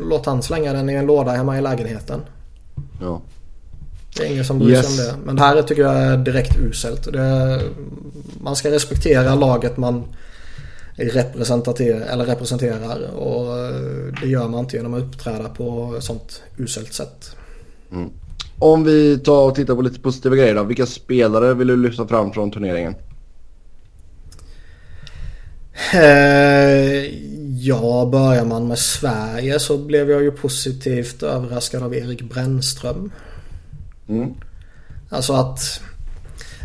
Låt 0.00 0.26
han 0.26 0.42
slänga 0.42 0.72
den 0.72 0.90
i 0.90 0.94
en 0.94 1.06
låda 1.06 1.30
hemma 1.30 1.58
i 1.58 1.62
lägenheten. 1.62 2.20
Ja. 3.00 3.20
Det 4.16 4.26
är 4.26 4.32
ingen 4.32 4.44
som 4.44 4.58
bryr 4.58 4.74
sig 4.74 4.84
yes. 4.84 5.12
om 5.12 5.18
det. 5.20 5.26
Men 5.26 5.36
det 5.36 5.42
här 5.42 5.62
tycker 5.62 5.82
jag 5.82 5.96
är 5.96 6.16
direkt 6.16 6.56
uselt. 6.58 7.12
Det, 7.12 7.60
man 8.40 8.56
ska 8.56 8.70
respektera 8.70 9.34
laget 9.34 9.76
man 9.76 10.04
eller 10.96 12.24
representerar. 12.24 13.10
Och 13.14 13.56
det 14.22 14.28
gör 14.28 14.48
man 14.48 14.60
inte 14.60 14.76
genom 14.76 14.94
att 14.94 15.02
uppträda 15.02 15.48
på 15.48 15.96
sånt 16.00 16.42
uselt 16.56 16.92
sätt. 16.92 17.36
Mm. 17.92 18.10
Om 18.58 18.84
vi 18.84 19.18
tar 19.18 19.48
och 19.48 19.54
tittar 19.54 19.74
på 19.74 19.82
lite 19.82 20.00
positiva 20.00 20.36
grejer 20.36 20.54
då. 20.54 20.62
Vilka 20.62 20.86
spelare 20.86 21.54
vill 21.54 21.66
du 21.66 21.76
lyfta 21.76 22.06
fram 22.06 22.32
från 22.32 22.50
turneringen? 22.50 22.94
Eh, 25.94 27.04
ja, 27.60 28.08
börjar 28.12 28.44
man 28.44 28.68
med 28.68 28.78
Sverige 28.78 29.60
så 29.60 29.78
blev 29.78 30.10
jag 30.10 30.22
ju 30.22 30.30
positivt 30.30 31.22
överraskad 31.22 31.82
av 31.82 31.94
Erik 31.94 32.22
Brännström. 32.22 33.12
Mm. 34.08 34.34
Alltså 35.08 35.32
att, 35.32 35.80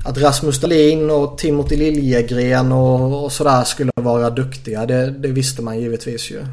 att 0.06 0.18
Rasmus 0.18 0.60
Dahlin 0.60 1.12
och 1.12 1.38
Timothy 1.38 1.76
Liljegren 1.76 2.72
och, 2.72 3.24
och 3.24 3.32
sådär 3.32 3.64
skulle 3.64 3.92
vara 3.96 4.30
duktiga. 4.30 4.86
Det, 4.86 5.12
det 5.12 5.28
visste 5.28 5.62
man 5.62 5.80
givetvis 5.80 6.32
ju. 6.32 6.46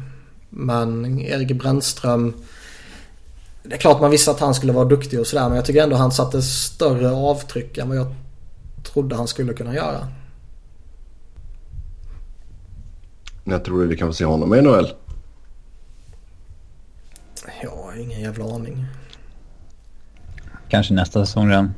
Men 0.49 1.19
Erik 1.19 1.51
Brännström 1.51 2.33
det 3.63 3.75
är 3.75 3.79
klart 3.79 4.01
man 4.01 4.11
visste 4.11 4.31
att 4.31 4.39
han 4.39 4.53
skulle 4.53 4.73
vara 4.73 4.85
duktig 4.85 5.19
och 5.19 5.27
sådär 5.27 5.47
men 5.47 5.55
jag 5.55 5.65
tycker 5.65 5.83
ändå 5.83 5.95
han 5.95 6.11
satte 6.11 6.41
större 6.41 7.11
avtryck 7.11 7.77
än 7.77 7.89
vad 7.89 7.97
jag 7.97 8.15
trodde 8.83 9.15
han 9.15 9.27
skulle 9.27 9.53
kunna 9.53 9.75
göra. 9.75 10.07
När 13.43 13.59
tror 13.59 13.81
du 13.81 13.87
vi 13.87 13.97
kan 13.97 14.07
få 14.07 14.13
se 14.13 14.25
honom 14.25 14.53
i 14.53 14.61
NHL? 14.61 14.87
Ja, 17.63 17.93
ingen 17.99 18.21
jävla 18.21 18.55
aning. 18.55 18.85
Kanske 20.69 20.93
nästa 20.93 21.25
säsong 21.25 21.49
redan. 21.49 21.73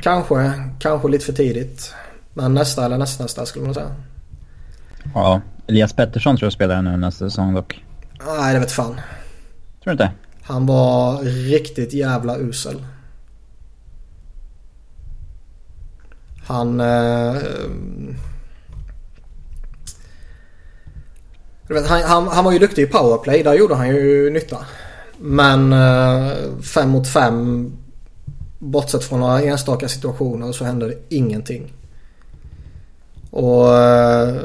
Kanske, 0.00 0.52
kanske 0.78 1.08
lite 1.08 1.24
för 1.24 1.32
tidigt. 1.32 1.94
Men 2.34 2.54
nästa 2.54 2.84
eller 2.84 2.98
nästnästa 2.98 3.46
skulle 3.46 3.64
man 3.64 3.74
säga. 3.74 3.94
Ja, 5.14 5.40
Elias 5.66 5.92
Pettersson 5.92 6.36
tror 6.36 6.46
jag 6.46 6.52
spelar 6.52 6.82
nu 6.82 6.96
nästa 6.96 7.30
säsong 7.30 7.54
dock. 7.54 7.84
Nej, 8.26 8.54
det 8.54 8.60
vet 8.60 8.72
fan. 8.72 8.94
Tror 9.82 9.84
du 9.84 9.92
inte? 9.92 10.10
Han 10.48 10.66
var 10.66 11.22
riktigt 11.22 11.92
jävla 11.92 12.38
usel. 12.38 12.84
Han... 16.46 16.80
Eh, 16.80 17.36
vet, 21.68 21.86
han, 21.86 22.02
han, 22.02 22.28
han, 22.28 22.44
var 22.44 22.52
ju 22.52 22.58
duktig 22.58 22.82
i 22.82 22.86
powerplay. 22.86 23.42
Där 23.42 23.54
gjorde 23.54 23.74
han 23.74 23.88
ju 23.88 24.30
nytta. 24.30 24.58
Men 25.18 25.72
eh, 25.72 26.32
fem 26.62 26.88
mot 26.88 27.08
fem. 27.08 27.72
Bortsett 28.58 29.04
från 29.04 29.20
några 29.20 29.42
enstaka 29.42 29.88
situationer 29.88 30.52
så 30.52 30.64
hände 30.64 30.88
det 30.88 30.98
ingenting. 31.08 31.72
Och 33.30 33.76
eh, 33.76 34.36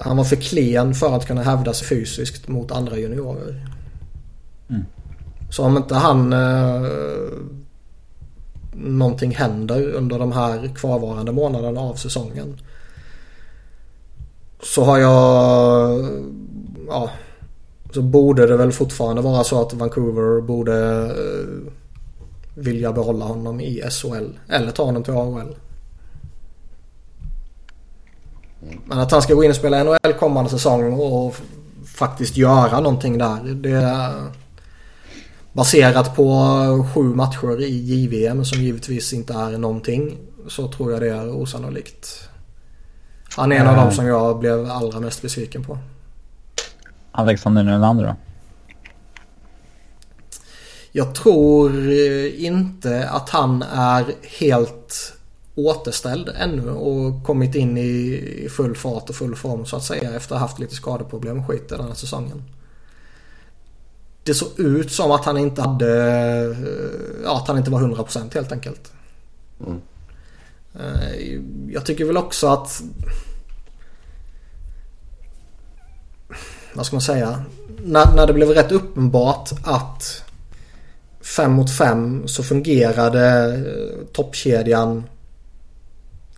han 0.00 0.16
var 0.16 0.24
för 0.24 0.36
klen 0.36 0.94
för 0.94 1.16
att 1.16 1.26
kunna 1.26 1.42
hävda 1.42 1.72
sig 1.72 1.86
fysiskt 1.86 2.48
mot 2.48 2.72
andra 2.72 2.96
juniorer. 2.96 3.70
Så 5.50 5.64
om 5.64 5.76
inte 5.76 5.94
han... 5.94 6.32
Eh, 6.32 6.88
någonting 8.72 9.30
händer 9.30 9.92
under 9.92 10.18
de 10.18 10.32
här 10.32 10.74
kvarvarande 10.76 11.32
månaderna 11.32 11.80
av 11.80 11.94
säsongen. 11.94 12.60
Så 14.62 14.84
har 14.84 14.98
jag... 14.98 16.00
Ja. 16.88 17.10
Så 17.94 18.02
borde 18.02 18.46
det 18.46 18.56
väl 18.56 18.72
fortfarande 18.72 19.22
vara 19.22 19.44
så 19.44 19.62
att 19.62 19.74
Vancouver 19.74 20.40
borde 20.40 21.04
eh, 21.04 21.72
vilja 22.54 22.92
behålla 22.92 23.24
honom 23.24 23.60
i 23.60 23.82
SHL. 23.90 24.38
Eller 24.48 24.70
ta 24.70 24.84
honom 24.84 25.02
till 25.02 25.14
AHL. 25.14 25.54
Men 28.84 28.98
att 28.98 29.10
han 29.10 29.22
ska 29.22 29.34
gå 29.34 29.44
in 29.44 29.50
och 29.50 29.56
spela 29.56 29.84
NHL 29.84 30.12
kommande 30.18 30.50
säsong 30.50 30.92
och 30.92 31.36
faktiskt 31.86 32.36
göra 32.36 32.80
någonting 32.80 33.18
där. 33.18 33.54
Det... 33.54 34.14
Baserat 35.52 36.16
på 36.16 36.86
sju 36.94 37.02
matcher 37.02 37.60
i 37.60 37.78
JVM 37.78 38.44
som 38.44 38.62
givetvis 38.62 39.12
inte 39.12 39.34
är 39.34 39.58
någonting 39.58 40.18
så 40.48 40.68
tror 40.68 40.92
jag 40.92 41.00
det 41.00 41.08
är 41.08 41.30
osannolikt. 41.30 42.28
Han 43.36 43.52
är 43.52 43.56
en 43.56 43.66
av 43.66 43.76
dem 43.76 43.92
som 43.92 44.06
jag 44.06 44.38
blev 44.38 44.70
allra 44.70 45.00
mest 45.00 45.22
besviken 45.22 45.64
på. 45.64 45.78
Alexander 47.12 47.62
Nylander 47.62 48.04
då? 48.04 48.16
Jag 50.92 51.14
tror 51.14 51.88
eh, 51.88 52.44
inte 52.44 53.08
att 53.08 53.28
han 53.28 53.62
är 53.72 54.14
helt 54.38 55.12
återställd 55.54 56.28
ännu 56.38 56.70
och 56.70 57.24
kommit 57.24 57.54
in 57.54 57.78
i 57.78 58.48
full 58.50 58.76
fart 58.76 59.08
och 59.08 59.14
full 59.14 59.36
form 59.36 59.66
så 59.66 59.76
att 59.76 59.84
säga 59.84 60.14
efter 60.14 60.34
att 60.34 60.40
ha 60.40 60.48
haft 60.48 60.58
lite 60.58 60.74
skadeproblem 60.74 61.38
och 61.38 61.46
skit 61.46 61.68
den 61.68 61.80
här 61.80 61.94
säsongen 61.94 62.42
det 64.24 64.34
såg 64.34 64.60
ut 64.60 64.92
som 64.92 65.10
att 65.10 65.24
han 65.24 65.38
inte 65.38 65.62
hade... 65.62 66.02
Eh, 66.02 66.56
ja, 67.24 67.36
att 67.36 67.48
han 67.48 67.58
inte 67.58 67.70
var 67.70 67.80
100% 67.80 68.34
helt 68.34 68.52
enkelt. 68.52 68.92
Mm. 69.66 69.80
Eh, 70.74 71.40
jag 71.68 71.86
tycker 71.86 72.04
väl 72.04 72.16
också 72.16 72.46
att... 72.46 72.82
Vad 76.74 76.86
ska 76.86 76.96
man 76.96 77.02
säga? 77.02 77.44
När, 77.84 78.14
när 78.16 78.26
det 78.26 78.32
blev 78.32 78.48
rätt 78.48 78.72
uppenbart 78.72 79.50
att 79.64 80.24
5 81.20 81.52
mot 81.52 81.76
5 81.76 82.28
så 82.28 82.42
fungerade 82.42 83.54
eh, 83.54 84.06
toppkedjan 84.12 85.04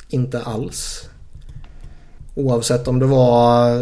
inte 0.09 0.43
alls. 0.43 1.09
Oavsett 2.35 2.89
om 2.89 2.99
det 2.99 3.07
var 3.07 3.77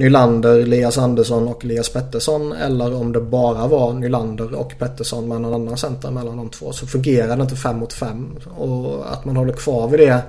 Nylander, 0.00 0.58
Elias 0.58 0.98
Andersson 0.98 1.48
och 1.48 1.64
Elias 1.64 1.88
Pettersson 1.88 2.52
eller 2.52 2.94
om 2.94 3.12
det 3.12 3.20
bara 3.20 3.66
var 3.66 3.92
Nylander 3.92 4.54
och 4.54 4.72
Pettersson 4.78 5.28
med 5.28 5.40
någon 5.40 5.54
annan 5.54 5.76
center 5.76 6.10
mellan 6.10 6.36
de 6.36 6.50
två 6.50 6.72
så 6.72 6.86
fungerar 6.86 7.36
det 7.36 7.42
inte 7.42 7.56
5 7.56 7.78
mot 7.78 7.92
5. 7.92 8.36
Och 8.56 9.12
att 9.12 9.24
man 9.24 9.36
håller 9.36 9.52
kvar 9.52 9.88
vid 9.88 10.00
det 10.00 10.22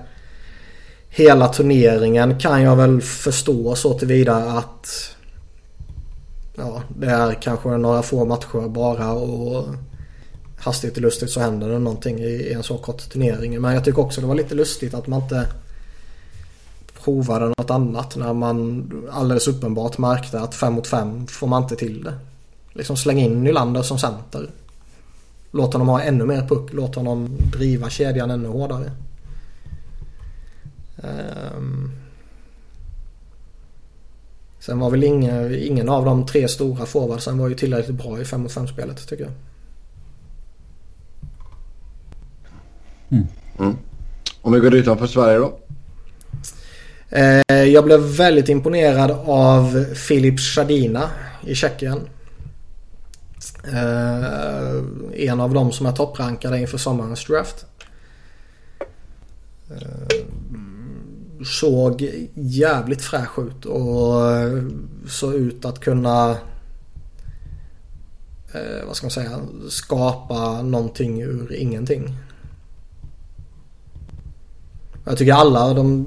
hela 1.09 1.47
turneringen 1.47 2.39
kan 2.39 2.61
jag 2.61 2.75
väl 2.75 3.01
förstå 3.01 3.75
så 3.75 3.93
tillvida 3.93 4.35
att 4.35 5.15
ja, 6.55 6.81
det 6.97 7.07
är 7.07 7.33
kanske 7.33 7.69
några 7.69 8.01
få 8.01 8.25
matcher 8.25 8.67
bara 8.67 9.11
och 9.11 9.65
hastigt 10.57 10.95
och 10.95 11.01
lustigt 11.01 11.29
så 11.29 11.39
händer 11.39 11.69
det 11.69 11.79
någonting 11.79 12.19
i 12.19 12.53
en 12.53 12.63
så 12.63 12.77
kort 12.77 13.09
turnering. 13.09 13.61
Men 13.61 13.73
jag 13.73 13.85
tycker 13.85 14.01
också 14.01 14.21
det 14.21 14.27
var 14.27 14.35
lite 14.35 14.55
lustigt 14.55 14.93
att 14.93 15.07
man 15.07 15.21
inte 15.21 15.47
provade 17.03 17.45
något 17.45 17.69
annat 17.69 18.15
när 18.15 18.33
man 18.33 18.89
alldeles 19.11 19.47
uppenbart 19.47 19.97
märkte 19.97 20.39
att 20.39 20.55
5 20.55 20.73
mot 20.73 20.87
5 20.87 21.27
får 21.27 21.47
man 21.47 21.63
inte 21.63 21.75
till 21.75 22.03
det. 22.03 22.13
Liksom 22.73 22.97
släng 22.97 23.19
in 23.19 23.43
Nylander 23.43 23.81
som 23.81 23.99
center. 23.99 24.49
Låt 25.51 25.73
honom 25.73 25.87
ha 25.87 26.01
ännu 26.01 26.25
mer 26.25 26.47
puck. 26.47 26.73
Låt 26.73 26.95
honom 26.95 27.37
driva 27.51 27.89
kedjan 27.89 28.31
ännu 28.31 28.47
hårdare. 28.47 28.91
Um. 31.57 31.91
Sen 34.59 34.79
var 34.79 34.89
väl 34.89 35.03
ingen, 35.03 35.55
ingen 35.55 35.89
av 35.89 36.05
de 36.05 36.25
tre 36.25 36.47
stora 36.47 36.85
forwardsen 36.85 37.37
var 37.37 37.47
ju 37.47 37.55
tillräckligt 37.55 37.97
bra 37.97 38.21
i 38.21 38.25
5 38.25 38.41
mot 38.41 38.51
5 38.51 38.67
spelet 38.67 39.07
tycker 39.07 39.23
jag. 39.23 39.33
Mm. 43.09 43.27
Mm. 43.59 43.77
Om 44.41 44.53
vi 44.53 44.59
går 44.59 44.75
utanför 44.75 45.07
Sverige 45.07 45.37
då? 45.37 45.60
Eh, 47.11 47.63
jag 47.63 47.85
blev 47.85 47.99
väldigt 47.99 48.49
imponerad 48.49 49.11
av 49.25 49.85
Filip 49.95 50.39
Shadina 50.39 51.09
i 51.45 51.55
Tjeckien. 51.55 51.99
Eh, 53.63 55.29
en 55.29 55.39
av 55.39 55.53
dem 55.53 55.71
som 55.71 55.85
är 55.85 55.91
topprankade 55.91 56.59
inför 56.59 56.77
sommarens 56.77 57.25
draft. 57.25 57.65
Eh, 59.69 60.25
såg 61.45 62.09
jävligt 62.33 63.01
fräsch 63.01 63.39
ut 63.39 63.65
och 63.65 64.21
såg 65.09 65.33
ut 65.33 65.65
att 65.65 65.79
kunna 65.79 66.37
vad 68.87 68.95
ska 68.95 69.05
man 69.05 69.11
säga, 69.11 69.39
skapa 69.69 70.61
någonting 70.61 71.21
ur 71.21 71.53
ingenting. 71.53 72.15
Jag 75.05 75.17
tycker 75.17 75.33
alla 75.33 75.73
de 75.73 76.05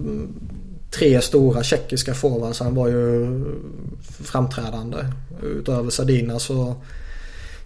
tre 0.98 1.20
stora 1.20 1.62
tjeckiska 1.62 2.14
forwardsen 2.14 2.74
var 2.74 2.88
ju 2.88 3.26
framträdande. 4.22 4.96
Utöver 5.42 5.90
Sardina 5.90 6.38
så 6.38 6.74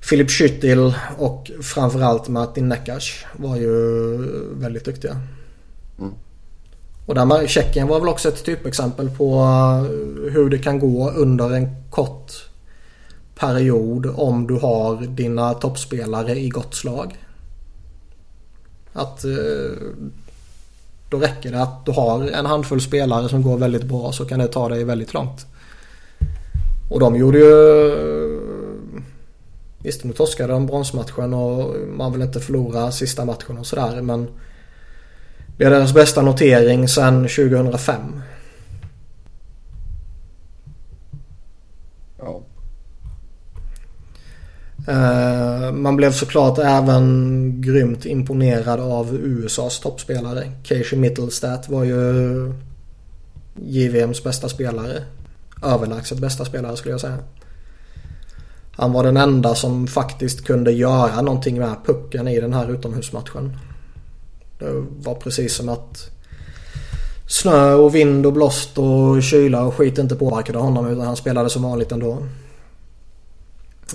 Filip 0.01 0.29
Schüttil 0.29 0.93
och 1.19 1.51
framförallt 1.63 2.29
Martin 2.29 2.69
Nekas 2.69 3.11
var 3.37 3.57
ju 3.57 3.73
väldigt 4.53 4.85
duktiga. 4.85 5.21
Mm. 5.99 6.13
Och 7.07 7.15
där 7.15 7.47
Tjeckien 7.47 7.89
var 7.89 8.01
väl 8.01 8.09
också 8.09 8.29
ett 8.29 8.45
typexempel 8.45 9.11
på 9.11 9.45
hur 10.33 10.51
det 10.51 10.59
kan 10.59 10.79
gå 10.79 11.11
under 11.11 11.55
en 11.55 11.69
kort 11.91 12.33
period 13.35 14.07
om 14.17 14.47
du 14.47 14.55
har 14.55 15.07
dina 15.07 15.55
toppspelare 15.55 16.39
i 16.39 16.49
gott 16.49 16.75
slag. 16.75 17.19
Att 18.93 19.25
eh, 19.25 19.31
då 21.09 21.19
räcker 21.19 21.53
det 21.53 21.63
att 21.63 21.87
du 21.87 21.93
har 21.93 22.31
en 22.31 22.47
handfull 22.47 22.81
spelare 22.81 23.29
som 23.29 23.43
går 23.43 23.59
väldigt 23.59 23.85
bra 23.85 24.13
så 24.13 24.25
kan 24.25 24.39
det 24.39 24.49
ta 24.49 24.69
dig 24.69 24.85
väldigt 24.85 25.15
långt. 25.15 25.47
Och 26.91 27.01
de 27.01 27.17
gjorde 27.17 27.39
ju... 27.39 27.59
Visst, 29.83 30.05
nu 30.05 30.13
torskade 30.13 30.53
de 30.53 30.67
bronsmatchen 30.67 31.35
och 31.35 31.75
man 31.97 32.13
vill 32.13 32.23
inte 32.23 32.41
förlora 32.41 32.93
sista 32.93 33.25
matchen 33.25 33.59
och 33.59 33.67
sådär 33.67 34.03
men... 34.03 34.29
Det 35.59 35.65
är 35.65 35.71
deras 35.71 35.95
bästa 35.95 36.23
notering 36.23 36.89
sedan 36.89 37.23
2005. 37.23 38.23
Eh, 44.89 45.73
man 45.73 45.97
blev 45.97 46.13
såklart 46.13 46.59
även 46.59 47.55
grymt 47.63 48.07
imponerad 48.07 48.81
av 48.81 49.15
USAs 49.15 49.81
toppspelare. 49.81 50.53
Casey 50.63 50.99
Mittelstadt 50.99 51.69
var 51.69 51.85
ju 51.85 52.53
JVMs 53.55 54.25
bästa 54.25 54.49
spelare. 54.49 55.03
Överlägset 55.63 56.19
bästa 56.19 56.45
spelare 56.45 56.77
skulle 56.77 56.93
jag 56.93 57.01
säga. 57.01 57.19
Han 58.73 58.93
var 58.93 59.05
den 59.05 59.17
enda 59.17 59.55
som 59.55 59.87
faktiskt 59.87 60.45
kunde 60.45 60.73
göra 60.73 61.23
någonting 61.23 61.59
med 61.59 61.77
pucken 61.87 62.29
i 62.29 62.41
den 62.41 62.53
här 62.53 62.71
utomhusmatchen. 62.71 63.59
Det 64.59 64.85
var 64.99 65.15
precis 65.15 65.55
som 65.55 65.69
att 65.69 66.11
snö 67.29 67.75
och 67.75 67.95
vind 67.95 68.27
och 68.27 68.33
blåst 68.33 68.79
och 68.79 69.23
kyla 69.23 69.63
och 69.63 69.75
skit 69.75 69.99
inte 69.99 70.17
påverkade 70.17 70.59
honom 70.59 70.87
utan 70.87 71.07
han 71.07 71.17
spelade 71.17 71.51
som 71.51 71.63
vanligt 71.63 71.93
ändå. 71.93 72.23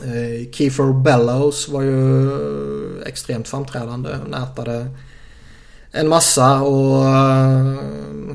Eh, 0.02 0.52
Kiefer 0.52 0.94
Bellows 0.94 1.70
var 1.70 1.82
ju 1.82 3.02
extremt 3.02 3.48
framträdande. 3.48 4.18
Nätade 4.28 4.88
en 5.92 6.08
massa 6.08 6.62
och 6.62 7.06
eh, 7.06 7.80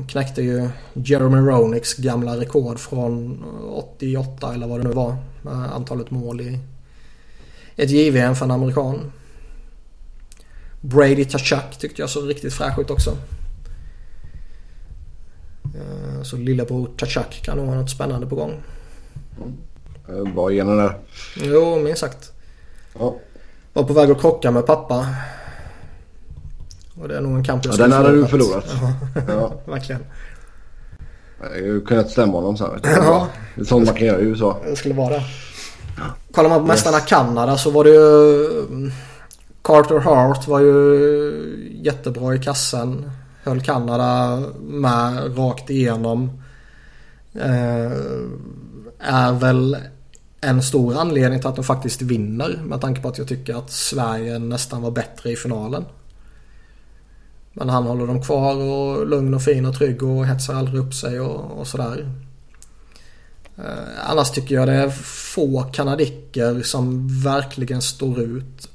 knäckte 0.07 0.41
ju 0.41 0.69
Jeremy 0.93 1.37
Ronicks 1.37 1.93
gamla 1.93 2.37
rekord 2.37 2.79
från 2.79 3.43
88 3.69 4.53
eller 4.53 4.67
vad 4.67 4.79
det 4.79 4.87
nu 4.87 4.93
var. 4.93 5.15
Med 5.41 5.73
antalet 5.73 6.11
mål 6.11 6.41
i 6.41 6.59
ett 7.75 7.89
JVM 7.89 8.35
för 8.35 8.45
en 8.45 8.51
amerikan. 8.51 9.11
Brady 10.81 11.25
Tachak 11.25 11.79
tyckte 11.79 12.01
jag 12.01 12.09
såg 12.09 12.29
riktigt 12.29 12.53
fräsch 12.53 12.79
ut 12.79 12.89
också. 12.89 13.17
Eh, 15.75 16.23
så 16.23 16.37
lillebror 16.37 16.89
Tachak 16.97 17.41
kan 17.43 17.57
nog 17.57 17.67
ha 17.67 17.75
något 17.75 17.89
spännande 17.89 18.27
på 18.27 18.35
gång. 18.35 18.53
Mm. 19.37 19.57
Mm. 20.09 20.35
Bra 20.35 20.49
gener 20.49 20.75
där. 20.75 20.97
Jo, 21.35 21.79
minst 21.79 22.01
sagt. 22.01 22.31
Ja. 22.99 23.15
Var 23.73 23.83
på 23.83 23.93
väg 23.93 24.11
att 24.11 24.21
krocka 24.21 24.51
med 24.51 24.65
pappa. 24.65 25.07
Och 27.01 27.07
det 27.07 27.17
är 27.17 27.21
nog 27.21 27.35
en 27.35 27.43
kamp 27.43 27.65
jag 27.65 27.73
ja, 27.73 27.77
Den 27.77 27.91
hade 27.91 28.11
du 28.11 28.27
förlorat. 28.27 28.65
Ja, 28.81 28.93
ja. 29.27 29.53
verkligen. 29.71 30.05
Jag 31.39 31.49
hade 31.49 31.79
kunnat 31.79 32.09
stämma 32.09 32.33
honom 32.33 32.57
sen. 32.57 32.73
Vet 32.73 32.83
du. 32.83 32.89
Ja. 32.89 33.27
Det 33.55 33.61
är 33.61 33.65
sånt 33.65 33.85
man 33.85 33.95
kan 33.95 34.07
göra 34.07 34.19
i 34.19 34.23
USA. 34.23 34.57
Det 34.65 34.75
skulle 34.75 34.95
vara 34.95 35.09
det. 35.09 35.23
Kollar 36.31 36.49
man 36.49 36.59
på 36.59 36.65
Mästarna 36.65 36.97
yes. 36.97 37.05
Kanada 37.05 37.57
så 37.57 37.71
var 37.71 37.83
det 37.83 37.89
ju... 37.89 38.45
Mm, 38.59 38.91
Carter 39.61 39.99
Hart 39.99 40.47
var 40.47 40.59
ju 40.59 41.79
jättebra 41.83 42.35
i 42.35 42.39
kassen. 42.39 43.11
Höll 43.43 43.61
Kanada 43.61 44.43
med 44.59 45.37
rakt 45.37 45.69
igenom. 45.69 46.41
Eh, 47.35 47.91
är 48.99 49.39
väl 49.39 49.77
en 50.41 50.61
stor 50.61 50.97
anledning 50.97 51.39
till 51.39 51.47
att 51.47 51.55
de 51.55 51.63
faktiskt 51.63 52.01
vinner. 52.01 52.61
Med 52.63 52.81
tanke 52.81 53.01
på 53.01 53.07
att 53.07 53.17
jag 53.17 53.27
tycker 53.27 53.55
att 53.55 53.71
Sverige 53.71 54.39
nästan 54.39 54.81
var 54.81 54.91
bättre 54.91 55.31
i 55.31 55.35
finalen. 55.35 55.85
Men 57.53 57.69
han 57.69 57.83
håller 57.83 58.07
dem 58.07 58.21
kvar 58.23 58.55
och 58.55 59.07
lugn 59.07 59.33
och 59.33 59.43
fin 59.43 59.65
och 59.65 59.75
trygg 59.75 60.03
och 60.03 60.25
hetsar 60.25 60.53
aldrig 60.53 60.81
upp 60.81 60.93
sig 60.93 61.19
och, 61.19 61.59
och 61.59 61.67
sådär. 61.67 62.13
Eh, 63.57 64.09
annars 64.09 64.31
tycker 64.31 64.55
jag 64.55 64.67
det 64.67 64.73
är 64.73 64.89
få 65.33 65.63
kanadicker 65.63 66.61
som 66.61 67.07
verkligen 67.23 67.81
står 67.81 68.19
ut. 68.19 68.69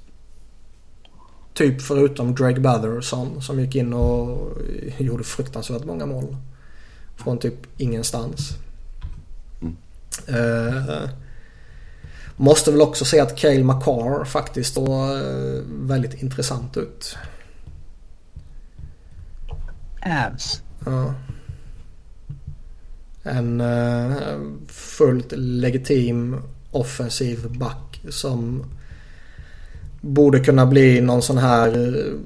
Typ 1.54 1.82
förutom 1.82 2.34
Drake 2.34 2.60
Batherson 2.60 3.42
som 3.42 3.60
gick 3.60 3.74
in 3.74 3.92
och 3.92 4.58
gjorde 4.98 5.24
fruktansvärt 5.24 5.84
många 5.84 6.06
mål. 6.06 6.36
Från 7.16 7.38
typ 7.38 7.54
ingenstans. 7.76 8.50
Mm. 9.62 9.76
Eh, 10.26 11.08
Måste 12.36 12.70
väl 12.70 12.80
också 12.80 13.04
säga 13.04 13.22
att 13.22 13.36
Cale 13.36 13.64
McCarr 13.64 14.24
faktiskt 14.24 14.74
såg 14.74 14.88
eh, 14.88 15.62
väldigt 15.66 16.22
intressant 16.22 16.76
ut. 16.76 17.16
Avs. 20.02 20.62
Ja. 20.86 21.14
En 23.22 23.60
uh, 23.60 24.12
fullt 24.68 25.32
legitim 25.36 26.40
offensiv 26.70 27.58
back 27.58 28.00
som 28.08 28.64
borde 30.00 30.40
kunna 30.40 30.66
bli 30.66 31.00
någon 31.00 31.22
sån 31.22 31.38
här 31.38 31.78
uh, 31.78 32.20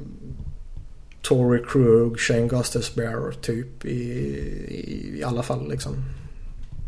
Tory 1.23 1.63
Krug, 1.69 2.19
Shane 2.19 2.49
Gustafsberg 2.49 3.35
typ 3.43 3.85
i, 3.85 3.89
i, 3.89 5.19
i 5.19 5.25
alla 5.25 5.43
fall 5.43 5.71
liksom. 5.71 5.95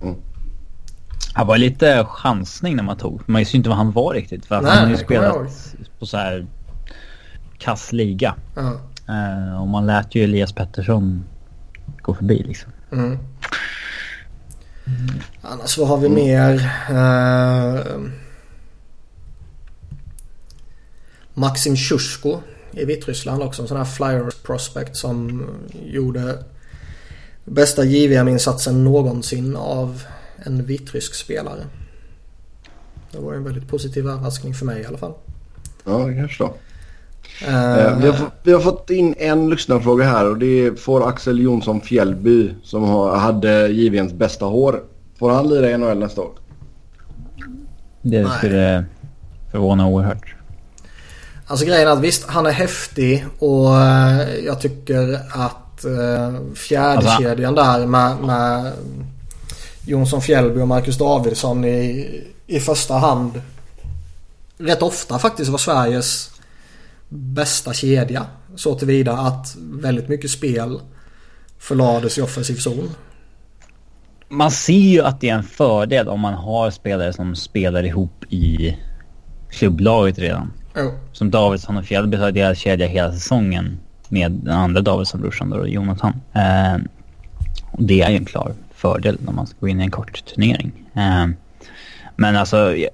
Mm. 0.03 0.15
Det 1.37 1.45
var 1.45 1.59
lite 1.59 2.07
chansning 2.09 2.77
när 2.77 2.83
man 2.83 2.97
tog. 2.97 3.23
Man 3.27 3.39
visste 3.39 3.57
ju 3.57 3.59
inte 3.59 3.69
vad 3.69 3.79
han 3.79 3.93
var 3.93 4.15
riktigt. 4.15 4.47
För 4.47 4.61
Nej, 4.61 4.71
han 4.71 4.85
har 4.85 4.91
ju 4.91 4.97
spelat 4.97 5.37
på 5.99 6.07
så 6.07 6.17
här 6.17 6.47
kass 7.59 7.93
liga. 7.93 8.35
Uh. 8.59 8.73
Uh, 9.11 9.61
och 9.61 9.69
man 9.69 9.87
lät 9.87 10.15
ju 10.15 10.25
Elias 10.25 10.53
Pettersson 10.53 11.25
gå 12.03 12.15
förbi 12.15 12.43
liksom. 12.43 12.73
Mm. 12.93 13.19
Annars 15.43 15.79
vad 15.79 15.89
har 15.89 15.99
vi 15.99 16.09
mer? 16.09 16.55
Uh, 16.91 18.11
Maxim 21.35 21.77
Sjusko 21.77 22.41
i 22.73 22.85
Vitryssland 22.85 23.43
också. 23.43 23.63
En 23.63 23.69
sån 23.69 23.77
här 23.77 23.85
flyer 23.85 24.31
prospect 24.43 24.97
som 24.97 25.47
gjorde 25.85 26.39
bästa 27.45 27.85
JVM-insatsen 27.85 28.85
någonsin 28.85 29.57
av 29.57 30.03
en 30.47 30.65
vitrysk 30.67 31.15
spelare. 31.15 31.65
Det 33.13 33.19
var 33.19 33.35
en 33.35 33.45
väldigt 33.45 33.69
positiv 33.69 34.09
överraskning 34.09 34.55
för 34.55 34.67
mig 34.67 34.83
i 34.83 34.87
alla 34.87 34.99
fall. 34.99 35.13
Ja, 35.85 35.99
det 35.99 36.15
kanske 36.15 36.45
då. 36.45 36.55
Uh, 37.49 37.99
vi, 38.01 38.09
har, 38.09 38.31
vi, 38.43 38.53
har, 38.53 38.61
fått 38.61 38.91
in 38.91 39.15
en 39.19 39.51
lyssnarfråga 39.51 40.05
här 40.05 40.31
och 40.31 40.39
det 40.39 40.81
får 40.81 41.09
Axel 41.09 41.41
Jonsson 41.41 41.81
Fjällby 41.81 42.55
som 42.63 42.83
har, 42.83 43.17
hade 43.17 43.69
JVMs 43.69 44.13
bästa 44.13 44.45
hår. 44.45 44.83
Får 45.19 45.31
han 45.31 45.49
lira 45.49 45.71
i 45.71 45.79
NHL 45.79 45.99
nästa 45.99 46.21
år? 46.21 46.31
Det 48.03 48.29
skulle 48.39 48.85
förvåna 49.51 49.87
oerhört. 49.87 50.35
Alltså 51.47 51.67
grejen 51.67 51.89
är 51.89 51.93
att 51.93 52.01
visst, 52.01 52.29
han 52.29 52.47
är 52.47 52.51
häftig 52.51 53.27
och 53.39 53.81
eh, 53.81 54.35
jag 54.45 54.61
tycker 54.61 55.21
att 55.31 55.85
uh, 55.85 56.55
fjärdekedjan 56.55 57.59
alltså, 57.59 57.79
där 57.79 57.87
med, 57.87 58.17
med 58.21 58.73
Jonsson 59.91 60.23
Fjällby 60.23 60.61
och 60.61 60.69
Marcus 60.69 60.99
Davidsson 60.99 61.65
i, 61.65 62.21
i 62.47 62.61
första 62.61 62.95
hand 62.95 63.43
rätt 64.59 64.83
ofta 64.83 65.19
faktiskt 65.19 65.51
var 65.51 65.59
Sveriges 65.59 66.31
bästa 67.09 67.73
kedja. 67.73 68.27
Så 68.57 68.75
tillvida 68.75 69.13
att 69.13 69.57
väldigt 69.59 70.09
mycket 70.09 70.31
spel 70.31 70.81
förlades 71.59 72.19
i 72.19 72.23
offensiv 72.23 72.55
zon. 72.55 72.91
Man 74.29 74.51
ser 74.51 74.73
ju 74.73 75.01
att 75.03 75.21
det 75.21 75.29
är 75.29 75.35
en 75.35 75.43
fördel 75.43 76.09
om 76.09 76.21
man 76.21 76.35
har 76.35 76.71
spelare 76.71 77.13
som 77.13 77.37
spelar 77.37 77.83
ihop 77.85 78.25
i 78.29 78.77
klubblaget 79.51 80.19
redan. 80.19 80.53
Oh. 80.77 80.93
Som 81.13 81.31
Davidsson 81.31 81.77
och 81.77 81.85
Fjällby 81.85 82.17
har 82.17 82.33
delat 82.33 82.59
kedja 82.59 82.87
hela 82.87 83.13
säsongen 83.13 83.79
med 84.09 84.33
den 84.33 84.55
andra 84.55 84.81
Davidsson-brorsan 84.81 85.67
Jonathan. 85.67 86.21
Eh, 86.33 86.83
och 87.73 87.83
det 87.85 88.01
är 88.01 88.11
ju 88.11 88.17
en 88.17 88.25
klar 88.25 88.55
fördel 88.81 89.19
när 89.21 89.33
man 89.33 89.47
ska 89.47 89.57
gå 89.61 89.69
in 89.69 89.81
i 89.81 89.85
en 89.85 89.91
kort 89.91 90.25
turnering. 90.25 90.73
Eh, 90.95 91.27
men 92.17 92.37
alltså, 92.37 92.77
jag, 92.77 92.91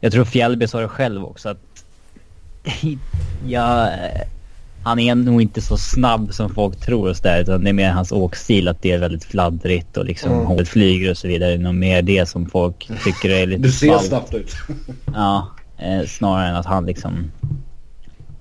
jag 0.00 0.12
tror 0.12 0.24
Fjällby 0.24 0.66
sa 0.66 0.80
det 0.80 0.88
själv 0.88 1.24
också 1.24 1.48
att 1.48 1.84
ja, 3.46 3.90
han 4.82 4.98
är 4.98 5.14
nog 5.14 5.42
inte 5.42 5.60
så 5.60 5.76
snabb 5.76 6.34
som 6.34 6.54
folk 6.54 6.80
tror 6.80 7.08
och 7.08 7.16
sådär. 7.16 7.40
Utan 7.40 7.64
det 7.64 7.70
är 7.70 7.74
mer 7.74 7.90
hans 7.90 8.12
åkstil 8.12 8.68
att 8.68 8.82
det 8.82 8.92
är 8.92 8.98
väldigt 8.98 9.24
fladdrigt 9.24 9.96
och 9.96 10.04
liksom 10.04 10.32
mm. 10.32 10.46
hållet 10.46 10.68
flyger 10.68 11.10
och 11.10 11.16
så 11.16 11.28
vidare. 11.28 11.50
Det 11.50 11.56
är 11.56 11.58
nog 11.58 11.74
mer 11.74 12.02
det 12.02 12.28
som 12.28 12.46
folk 12.46 12.90
tycker 13.04 13.30
är 13.30 13.46
lite 13.46 13.62
Det 13.62 13.68
ser 13.68 13.88
fall. 13.88 14.04
snabbt 14.04 14.34
ut. 14.34 14.56
ja, 15.14 15.50
eh, 15.78 16.06
snarare 16.06 16.48
än 16.48 16.56
att 16.56 16.66
han 16.66 16.86
liksom 16.86 17.30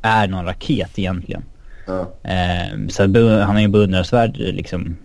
är 0.01 0.27
någon 0.27 0.45
raket 0.45 0.99
egentligen. 0.99 1.43
Ja. 1.87 2.29
Eh, 2.29 2.87
så 2.89 3.03
han 3.41 3.55
har 3.55 3.59
ju 3.59 3.67
beundransvärd 3.67 4.37
liksom 4.37 4.97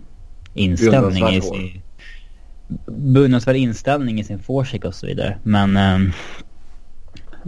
inställning 0.53 1.27
i 1.27 1.41
sin... 1.41 1.81
Beundransvärd 2.87 3.55
inställning 3.55 4.19
i 4.19 4.23
sin 4.23 4.39
forecheck 4.39 4.85
och 4.85 4.95
så 4.95 5.07
vidare. 5.07 5.37
Men... 5.43 5.77
Eh, 5.77 5.95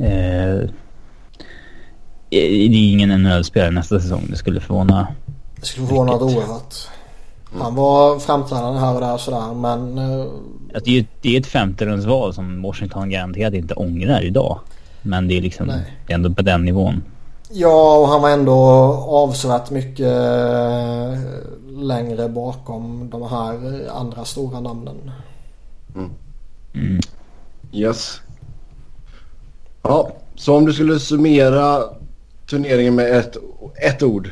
eh, 0.08 0.70
det 2.30 2.38
är 2.38 2.92
ingen 2.92 3.24
NHL-spelare 3.24 3.72
nästa 3.72 4.00
säsong. 4.00 4.26
Det 4.30 4.36
skulle 4.36 4.60
förvåna... 4.60 5.08
Det 5.56 5.66
skulle 5.66 5.88
förvåna 5.88 6.12
något 6.12 6.22
oerhört. 6.22 6.76
Han 7.60 7.76
var 7.76 8.20
framträdande 8.20 8.80
här 8.80 8.96
och 8.96 9.02
där 9.02 9.18
sådär 9.18 9.54
men... 9.54 10.00
Alltså, 10.74 10.86
det, 10.86 11.00
är, 11.00 11.06
det 11.22 11.36
är 11.36 11.40
ett 11.40 11.48
femterumsval 11.48 12.34
som 12.34 12.62
Washington 12.62 13.10
garanterat 13.10 13.54
inte 13.54 13.74
ångrar 13.74 14.22
idag. 14.22 14.60
Men 15.02 15.28
det 15.28 15.38
är 15.38 15.42
liksom 15.42 15.68
Nej. 15.68 15.94
ändå 16.08 16.34
på 16.34 16.42
den 16.42 16.66
nivån. 16.66 17.04
Ja 17.56 17.98
och 17.98 18.08
han 18.08 18.22
var 18.22 18.30
ändå 18.30 18.54
avsevärt 19.08 19.70
mycket 19.70 20.08
eh, 20.08 21.18
längre 21.68 22.30
bakom 22.30 23.10
de 23.10 23.22
här 23.22 23.88
andra 23.90 24.26
stora 24.26 24.60
namnen. 24.60 25.12
Mm. 25.96 26.12
Mm. 26.74 27.00
Yes. 27.72 28.22
Ja, 29.82 30.12
så 30.36 30.56
om 30.56 30.66
du 30.66 30.74
skulle 30.74 31.00
summera 31.00 31.84
turneringen 32.50 32.96
med 32.96 33.18
ett, 33.18 33.38
ett 33.76 34.04
ord. 34.04 34.30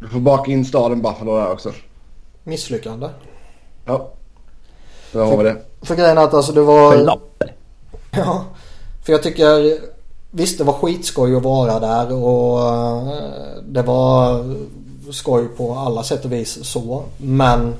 Du 0.00 0.08
får 0.08 0.20
baka 0.20 0.50
in 0.50 0.64
staden 0.64 1.02
Buffalo 1.02 1.36
där 1.36 1.52
också. 1.52 1.72
Misslyckande. 2.44 3.08
Ja. 3.84 4.10
Där 5.12 5.24
har 5.24 5.36
vi 5.36 5.44
det. 5.44 5.56
För 5.82 5.96
grejen 5.96 6.18
är 6.18 6.22
att 6.22 6.34
alltså 6.34 6.52
det 6.52 6.62
var... 6.62 6.92
Förlapp. 6.92 7.42
Ja. 8.10 8.44
För 9.04 9.12
jag 9.12 9.22
tycker... 9.22 9.78
Visst 10.36 10.58
det 10.58 10.64
var 10.64 10.72
skitskoj 10.72 11.36
att 11.36 11.42
vara 11.42 11.80
där 11.80 12.12
och 12.12 12.60
eh, 12.60 13.08
det 13.68 13.82
var 13.82 14.44
skoj 15.10 15.48
på 15.48 15.74
alla 15.74 16.02
sätt 16.02 16.24
och 16.24 16.32
vis 16.32 16.64
så. 16.64 17.02
Men 17.16 17.74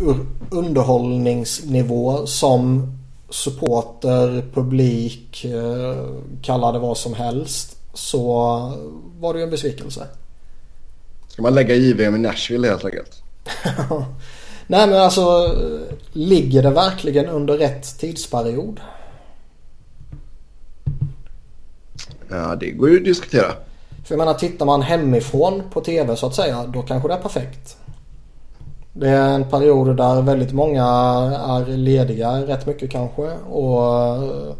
ur 0.00 0.26
underhållningsnivå 0.50 2.26
som 2.26 2.92
supporter, 3.30 4.44
publik, 4.54 5.44
eh, 5.44 6.06
kalla 6.42 6.72
det 6.72 6.78
vad 6.78 6.96
som 6.96 7.14
helst. 7.14 7.76
Så 7.94 8.22
var 9.18 9.32
det 9.32 9.38
ju 9.38 9.44
en 9.44 9.50
besvikelse. 9.50 10.06
Ska 11.28 11.42
man 11.42 11.54
lägga 11.54 11.74
JVM 11.74 12.14
i 12.14 12.18
Nashville 12.18 12.68
helt 12.68 12.84
enkelt? 12.84 13.22
Nej 14.66 14.88
men 14.88 15.00
alltså 15.00 15.54
ligger 16.12 16.62
det 16.62 16.70
verkligen 16.70 17.26
under 17.26 17.58
rätt 17.58 17.98
tidsperiod? 17.98 18.80
Ja 22.28 22.56
det 22.60 22.70
går 22.70 22.90
ju 22.90 22.96
att 22.96 23.04
diskutera. 23.04 23.52
För 24.04 24.14
jag 24.14 24.18
menar 24.18 24.34
tittar 24.34 24.66
man 24.66 24.82
hemifrån 24.82 25.62
på 25.72 25.80
tv 25.80 26.16
så 26.16 26.26
att 26.26 26.34
säga 26.34 26.66
då 26.66 26.82
kanske 26.82 27.08
det 27.08 27.14
är 27.14 27.18
perfekt. 27.18 27.76
Det 28.92 29.08
är 29.08 29.34
en 29.34 29.44
period 29.44 29.96
där 29.96 30.22
väldigt 30.22 30.52
många 30.52 30.84
är 31.48 31.76
lediga 31.76 32.46
rätt 32.46 32.66
mycket 32.66 32.90
kanske. 32.90 33.22
Och 33.38 33.84
eh, 33.84 34.54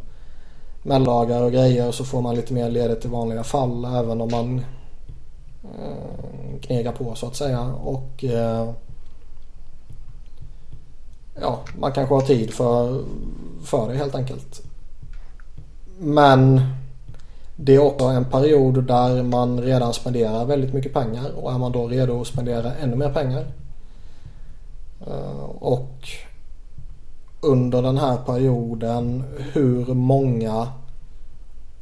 mellandagar 0.83 1.43
och 1.43 1.53
grejer 1.53 1.93
så 1.93 2.05
får 2.05 2.21
man 2.21 2.35
lite 2.35 2.55
mer 2.55 2.71
ledigt 2.71 3.05
i 3.05 3.09
vanliga 3.09 3.45
fall 3.45 3.85
även 3.85 4.21
om 4.21 4.31
man 4.31 4.59
eh, 5.65 6.61
knegar 6.61 6.93
på 6.93 7.15
så 7.15 7.27
att 7.27 7.37
säga. 7.37 7.61
Och 7.63 8.25
eh, 8.25 8.71
ja, 11.41 11.61
man 11.79 11.93
kanske 11.93 12.15
har 12.15 12.23
tid 12.23 12.51
för, 12.51 13.03
för 13.65 13.89
det 13.89 13.97
helt 13.97 14.15
enkelt. 14.15 14.63
Men 15.99 16.61
det 17.57 17.75
är 17.75 17.79
också 17.79 18.05
en 18.05 18.25
period 18.25 18.85
där 18.85 19.23
man 19.23 19.61
redan 19.61 19.95
spenderar 19.95 20.45
väldigt 20.45 20.75
mycket 20.75 20.93
pengar 20.93 21.31
och 21.37 21.53
är 21.53 21.59
man 21.59 21.73
då 21.73 21.89
redo 21.89 22.21
att 22.21 22.27
spendera 22.27 22.75
ännu 22.75 22.97
mer 22.97 23.11
pengar 23.11 23.45
Eh, 25.07 25.45
och 25.59 26.09
under 27.41 27.83
den 27.83 27.99
här 27.99 28.17
perioden 28.17 29.25
hur 29.53 29.95
många 29.95 30.69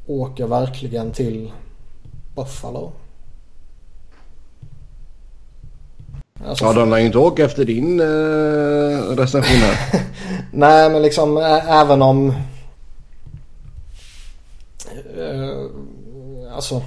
åker 0.06 0.46
verkligen 0.46 1.10
till 1.10 1.52
Buffalo? 2.36 2.92
Alltså, 6.48 6.64
ja, 6.64 6.72
de 6.72 6.90
lär 6.90 6.98
ju 6.98 7.06
inte 7.06 7.18
åka 7.18 7.44
efter 7.44 7.64
din 7.64 8.00
eh, 8.00 9.16
recension 9.16 9.56
här. 9.56 10.02
Nej, 10.52 10.90
men 10.90 11.02
liksom 11.02 11.36
även 11.68 12.02
om... 12.02 12.34
Eh, 15.18 16.54
alltså, 16.54 16.82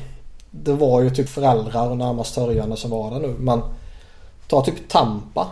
det 0.51 0.73
var 0.73 1.01
ju 1.01 1.09
typ 1.09 1.29
föräldrar 1.29 1.89
och 1.89 1.97
närmast 1.97 2.33
sörjande 2.33 2.77
som 2.77 2.91
var 2.91 3.11
där 3.11 3.19
nu. 3.19 3.35
Men 3.39 3.61
ta 4.47 4.61
typ 4.61 4.89
Tampa 4.89 5.47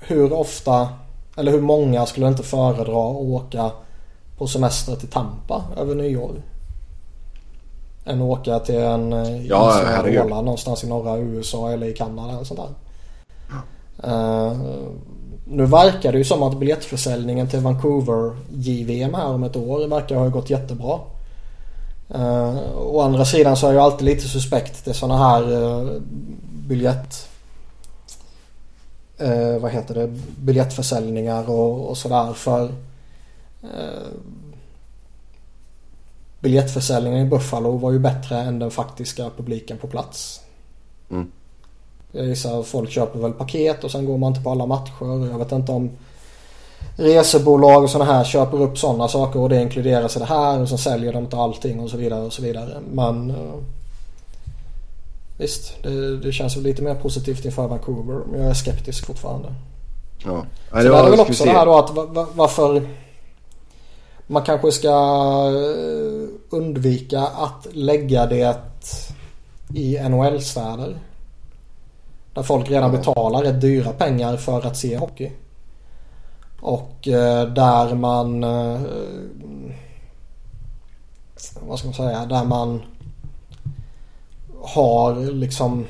hur 0.00 0.32
ofta 0.32 0.88
eller 1.36 1.52
hur 1.52 1.60
många 1.60 2.06
skulle 2.06 2.28
inte 2.28 2.42
föredra 2.42 3.10
att 3.10 3.16
åka 3.16 3.70
på 4.38 4.46
semester 4.46 4.96
till 4.96 5.08
Tampa 5.08 5.64
över 5.76 5.94
nyår? 5.94 6.42
Än 8.04 8.22
att 8.22 8.38
åka 8.38 8.58
till 8.58 8.78
en 8.78 9.12
eh, 9.12 9.46
ja, 9.46 9.82
Åland 10.04 10.44
någonstans 10.44 10.84
i 10.84 10.88
norra 10.88 11.18
USA 11.18 11.70
eller 11.70 11.86
i 11.86 11.92
Kanada 11.92 12.32
eller 12.32 12.44
sånt 12.44 12.60
där. 12.60 12.74
Uh, 14.04 14.52
nu 15.44 15.66
verkar 15.66 16.12
det 16.12 16.18
ju 16.18 16.24
som 16.24 16.42
att 16.42 16.58
biljettförsäljningen 16.58 17.48
till 17.48 17.60
Vancouver 17.60 18.36
JVM 18.50 19.14
här 19.14 19.26
om 19.26 19.44
ett 19.44 19.56
år 19.56 19.88
verkar 19.88 20.16
ha 20.16 20.28
gått 20.28 20.50
jättebra. 20.50 20.98
Uh, 22.14 22.78
å 22.78 23.00
andra 23.00 23.24
sidan 23.24 23.56
så 23.56 23.68
är 23.68 23.72
jag 23.72 23.82
alltid 23.82 24.04
lite 24.04 24.28
suspekt 24.28 24.84
till 24.84 24.94
sådana 24.94 25.18
här 25.18 25.52
uh, 25.52 26.00
biljett 26.68 27.28
eh, 29.18 29.58
vad 29.58 29.70
heter 29.70 29.94
det, 29.94 30.12
biljettförsäljningar 30.38 31.50
och, 31.50 31.90
och 31.90 31.98
sådär 31.98 32.32
för 32.32 32.64
eh, 33.62 34.08
biljettförsäljningen 36.40 37.26
i 37.26 37.30
Buffalo 37.30 37.76
var 37.76 37.92
ju 37.92 37.98
bättre 37.98 38.40
än 38.40 38.58
den 38.58 38.70
faktiska 38.70 39.30
publiken 39.36 39.78
på 39.78 39.86
plats. 39.86 40.40
Mm. 41.10 41.30
Jag 42.12 42.26
gissar 42.26 42.60
att 42.60 42.66
folk 42.66 42.90
köper 42.90 43.18
väl 43.18 43.32
paket 43.32 43.84
och 43.84 43.90
sen 43.90 44.06
går 44.06 44.18
man 44.18 44.28
inte 44.32 44.42
på 44.42 44.50
alla 44.50 44.66
matcher. 44.66 45.30
Jag 45.30 45.38
vet 45.38 45.52
inte 45.52 45.72
om 45.72 45.90
resebolag 46.96 47.82
och 47.82 47.90
sådana 47.90 48.12
här 48.12 48.24
köper 48.24 48.62
upp 48.62 48.78
sådana 48.78 49.08
saker 49.08 49.40
och 49.40 49.48
det 49.48 49.62
inkluderas 49.62 50.16
i 50.16 50.18
det 50.18 50.24
här 50.24 50.60
och 50.60 50.68
sen 50.68 50.78
säljer 50.78 51.12
de 51.12 51.18
inte 51.18 51.36
allting 51.36 51.80
och 51.80 51.90
så 51.90 51.96
vidare 51.96 52.22
och 52.22 52.32
så 52.32 52.42
vidare. 52.42 52.80
Men 52.92 53.30
uh, 53.30 53.54
visst, 55.38 55.82
det, 55.82 56.16
det 56.16 56.32
känns 56.32 56.56
väl 56.56 56.62
lite 56.62 56.82
mer 56.82 56.94
positivt 56.94 57.44
inför 57.44 57.68
Vancouver. 57.68 58.20
Men 58.30 58.40
jag 58.40 58.50
är 58.50 58.54
skeptisk 58.54 59.06
fortfarande. 59.06 59.54
Ja. 60.24 60.44
Ja, 60.72 60.82
det, 60.82 60.88
är 60.88 61.10
väl 61.10 61.20
också 61.20 61.44
det 61.44 61.50
här 61.50 61.66
då 61.66 61.78
att 61.78 61.90
varför 62.34 62.82
man 64.26 64.42
kanske 64.42 64.72
ska 64.72 64.88
eh, 64.88 66.28
undvika 66.50 67.20
att 67.20 67.66
lägga 67.72 68.26
det 68.26 68.56
i 69.74 69.98
NHL-städer. 70.08 70.96
Där 72.34 72.42
folk 72.42 72.70
redan 72.70 72.92
betalar 72.92 73.42
rätt 73.42 73.60
dyra 73.60 73.92
pengar 73.92 74.36
för 74.36 74.66
att 74.66 74.76
se 74.76 74.96
hockey. 74.96 75.32
Och 76.66 77.08
eh, 77.08 77.48
där 77.48 77.94
man... 77.94 78.44
Eh, 78.44 78.80
vad 81.60 81.78
ska 81.78 81.88
man 81.88 81.94
säga? 81.94 82.26
Där 82.26 82.44
man 82.44 82.82
har 84.62 85.32
liksom 85.32 85.86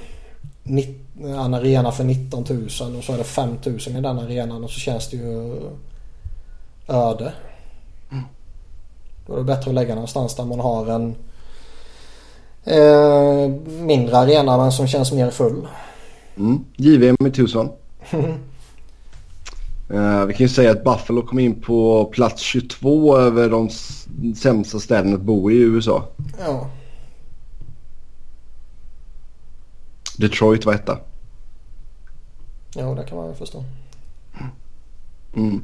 en 1.19 1.55
arena 1.55 1.93
för 1.93 2.05
19 2.05 2.44
000 2.48 2.97
och 2.97 3.05
så 3.05 3.12
är 3.12 3.19
det 3.19 3.24
5 3.24 3.59
000 3.65 3.78
i 3.86 3.90
den 3.90 4.19
arenan 4.19 4.65
och 4.65 4.70
så 4.70 4.81
känns 4.81 5.11
det 5.11 5.16
ju 5.16 5.61
öde. 6.89 7.32
Mm. 8.11 8.24
Då 9.27 9.32
är 9.32 9.39
det 9.39 9.44
bättre 9.44 9.70
att 9.70 9.74
lägga 9.74 9.94
någonstans 9.94 10.35
där 10.35 10.44
man 10.44 10.61
har 10.61 10.86
en 10.86 11.15
eh, 12.65 13.48
mindre 13.69 14.19
arena 14.19 14.57
men 14.57 14.73
som 14.73 14.86
känns 14.86 15.12
mer 15.12 15.31
full. 15.31 15.66
Mm. 16.36 16.65
JVM 16.77 17.27
i 17.27 17.31
Tucson. 17.31 17.69
Uh, 19.90 20.24
vi 20.24 20.34
kan 20.34 20.44
ju 20.44 20.48
säga 20.48 20.70
att 20.70 20.84
Buffalo 20.84 21.22
kom 21.22 21.38
in 21.38 21.60
på 21.60 22.04
plats 22.04 22.42
22 22.42 23.16
över 23.16 23.50
de 23.50 23.70
sämsta 24.34 24.78
städerna 24.80 25.16
att 25.16 25.22
bo 25.22 25.50
i 25.50 25.56
USA. 25.56 26.08
Ja. 26.38 26.70
Detroit 30.18 30.66
var 30.66 30.74
etta. 30.74 30.98
Ja, 32.74 32.94
det 32.94 33.04
kan 33.04 33.18
man 33.18 33.26
väl 33.26 33.36
förstå. 33.36 33.64
Mm. 35.36 35.62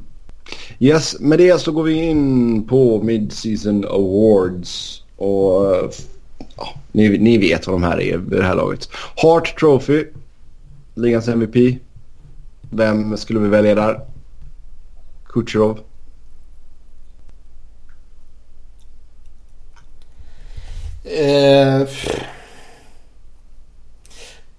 Yes, 0.79 1.19
med 1.19 1.39
det 1.39 1.61
så 1.61 1.71
går 1.71 1.83
vi 1.83 1.93
in 1.93 2.67
på 2.67 3.03
Mid-Season 3.03 3.85
Awards. 3.85 5.03
Och 5.15 5.93
ja, 6.57 6.67
ni, 6.91 7.17
ni 7.17 7.37
vet 7.37 7.67
vad 7.67 7.75
de 7.75 7.83
här 7.83 8.01
är 8.01 8.17
vid 8.17 8.39
det 8.39 8.45
här 8.45 8.55
laget. 8.55 8.89
Hart 9.15 9.59
Trophy, 9.59 10.05
ligans 10.95 11.27
MVP. 11.27 11.77
Vem 12.69 13.17
skulle 13.17 13.39
vi 13.39 13.49
välja 13.49 13.75
där? 13.75 14.12
Kucherov? 15.33 15.79
Eh, 21.03 21.87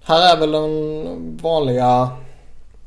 här 0.01 0.35
är 0.35 0.39
väl 0.39 0.51
den 0.51 1.37
vanliga 1.37 2.09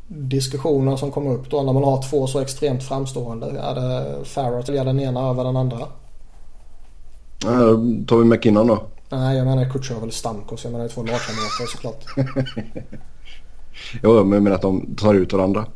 diskussionen 0.07 0.99
som 0.99 1.11
kommer 1.11 1.35
upp 1.35 1.51
då 1.51 1.63
när 1.63 1.73
man 1.73 1.85
har 1.85 2.03
två 2.11 2.27
så 2.27 2.41
extremt 2.41 2.83
framstående. 2.83 3.47
Är 3.47 3.75
det 3.75 4.25
Farrell 4.25 4.61
att 4.61 4.67
den 4.67 5.01
ena 5.01 5.31
över 5.31 5.45
den 5.45 5.57
andra? 5.57 5.79
Då 7.39 7.77
tar 8.07 8.17
vi 8.17 8.25
McKinnon 8.25 8.67
då. 8.67 8.83
Nej, 9.09 9.37
jag 9.37 9.47
menar 9.47 9.71
Kutjerov 9.71 10.03
eller 10.03 10.13
Stamkos. 10.13 10.65
Jag 10.65 10.73
menar 10.73 10.89
två 10.89 11.01
lagkamrater 11.01 11.67
såklart. 11.67 12.05
jo, 14.03 14.25
men 14.25 14.33
jag 14.33 14.43
menar 14.43 14.57
att 14.57 14.63
de 14.63 14.97
tar 14.97 15.15
ut 15.15 15.33
varandra. 15.33 15.67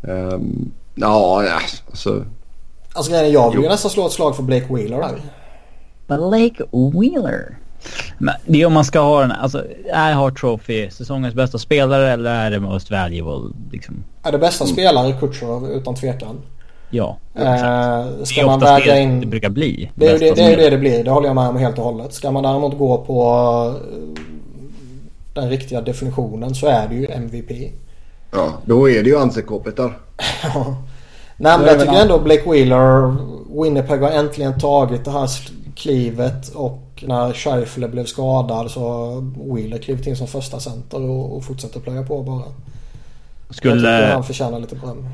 Um, 0.00 0.72
ja, 1.00 1.60
alltså. 1.90 2.24
Alltså 2.92 3.12
grejen 3.12 3.26
är 3.26 3.32
jag 3.32 3.50
vill 3.50 3.62
ju 3.62 3.68
nästan 3.68 3.90
slå 3.90 4.06
ett 4.06 4.12
slag 4.12 4.36
för 4.36 4.42
Blake 4.42 4.74
Wheeler 4.74 4.98
där. 4.98 5.20
Blake 6.06 6.64
Wheeler? 6.72 7.56
Men 8.18 8.34
det 8.46 8.62
är 8.62 8.66
om 8.66 8.72
man 8.72 8.84
ska 8.84 9.00
ha 9.00 9.20
den, 9.20 9.32
alltså 9.32 9.64
är 9.92 10.12
Hart 10.12 10.40
Trophy 10.40 10.90
säsongens 10.90 11.34
bästa 11.34 11.58
spelare 11.58 12.12
eller 12.12 12.30
är 12.30 12.50
det 12.50 12.60
Most 12.60 12.90
Valuable? 12.90 13.54
Liksom? 13.72 14.04
Är 14.22 14.32
det 14.32 14.38
bästa 14.38 14.64
mm. 14.64 14.72
spelare 14.72 15.12
Kutjerov 15.12 15.70
utan 15.70 15.94
tvekan. 15.94 16.40
Ja. 16.90 17.18
Eh, 17.34 18.24
ska 18.24 18.46
man 18.46 18.60
väga 18.60 18.94
det 18.94 19.00
in... 19.00 19.20
det 19.20 19.26
brukar 19.26 19.48
bli. 19.48 19.90
Det 19.94 20.06
är, 20.06 20.12
ju 20.12 20.18
det, 20.18 20.34
det, 20.34 20.42
är 20.42 20.56
det 20.56 20.70
det 20.70 20.78
blir. 20.78 21.04
Det 21.04 21.10
håller 21.10 21.26
jag 21.26 21.34
med 21.34 21.48
om 21.48 21.56
helt 21.56 21.78
och 21.78 21.84
hållet. 21.84 22.12
Ska 22.12 22.30
man 22.30 22.42
däremot 22.42 22.78
gå 22.78 22.98
på 22.98 23.22
eh, 23.92 24.22
den 25.34 25.50
riktiga 25.50 25.80
definitionen 25.80 26.54
så 26.54 26.66
är 26.66 26.88
det 26.88 26.94
ju 26.94 27.06
MVP. 27.06 27.72
Ja, 28.30 28.52
då 28.64 28.90
är 28.90 29.02
det 29.02 29.10
ju 29.10 29.18
ansiktshoppet 29.18 29.76
där. 29.76 29.92
Nej 31.40 31.58
men 31.58 31.66
jag 31.66 31.80
tycker 31.80 32.02
ändå 32.02 32.18
Blake 32.18 32.50
Wheeler, 32.50 33.16
Winnipeg 33.62 34.00
har 34.00 34.10
äntligen 34.10 34.58
tagit 34.58 35.04
det 35.04 35.10
här 35.10 35.30
klivet 35.76 36.48
och 36.48 37.04
när 37.06 37.32
Scheifele 37.32 37.88
blev 37.88 38.04
skadad 38.04 38.70
så 38.70 39.14
Wheeler 39.54 39.78
klivit 39.78 40.06
in 40.06 40.16
som 40.16 40.26
första 40.26 40.60
center 40.60 41.00
och, 41.00 41.36
och 41.36 41.44
fortsätter 41.44 41.80
plöja 41.80 42.02
på 42.02 42.22
bara. 42.22 42.44
Skulle... 43.50 43.90
Jag 43.90 44.00
tycker 44.00 44.14
han 44.14 44.24
förtjänar 44.24 44.60
lite 44.60 44.74
beröm. 44.74 45.08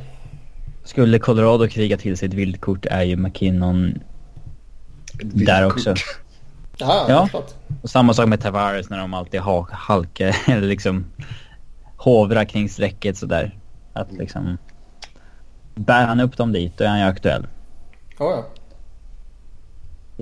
Skulle 0.85 1.19
Colorado 1.19 1.69
kriga 1.69 1.97
till 1.97 2.17
sig 2.17 2.29
ett 2.29 2.35
vildkort 2.35 2.87
är 2.87 3.03
ju 3.03 3.17
McKinnon 3.17 3.99
där 5.23 5.67
också. 5.67 5.95
Ja, 6.77 7.07
ja. 7.09 7.29
Klart. 7.31 7.55
Och 7.83 7.91
samma 7.91 8.15
sak 8.15 8.29
med 8.29 8.41
Tavares 8.41 8.91
när 8.91 8.99
de 8.99 9.15
alltid 9.15 9.41
ha, 9.41 9.69
halkar 9.71 10.37
eller 10.47 10.69
liksom 10.69 11.05
hovrar 11.97 12.45
kring 12.45 12.69
strecket 12.69 13.17
sådär. 13.17 13.59
Att 13.93 14.13
liksom 14.13 14.59
bär 15.75 16.07
han 16.07 16.21
upp 16.21 16.37
dem 16.37 16.53
dit 16.53 16.79
då 16.79 16.85
är 16.85 16.89
han 16.89 16.99
ju 16.99 17.05
aktuell. 17.05 17.47
Oh, 18.19 18.31
ja. 18.31 18.47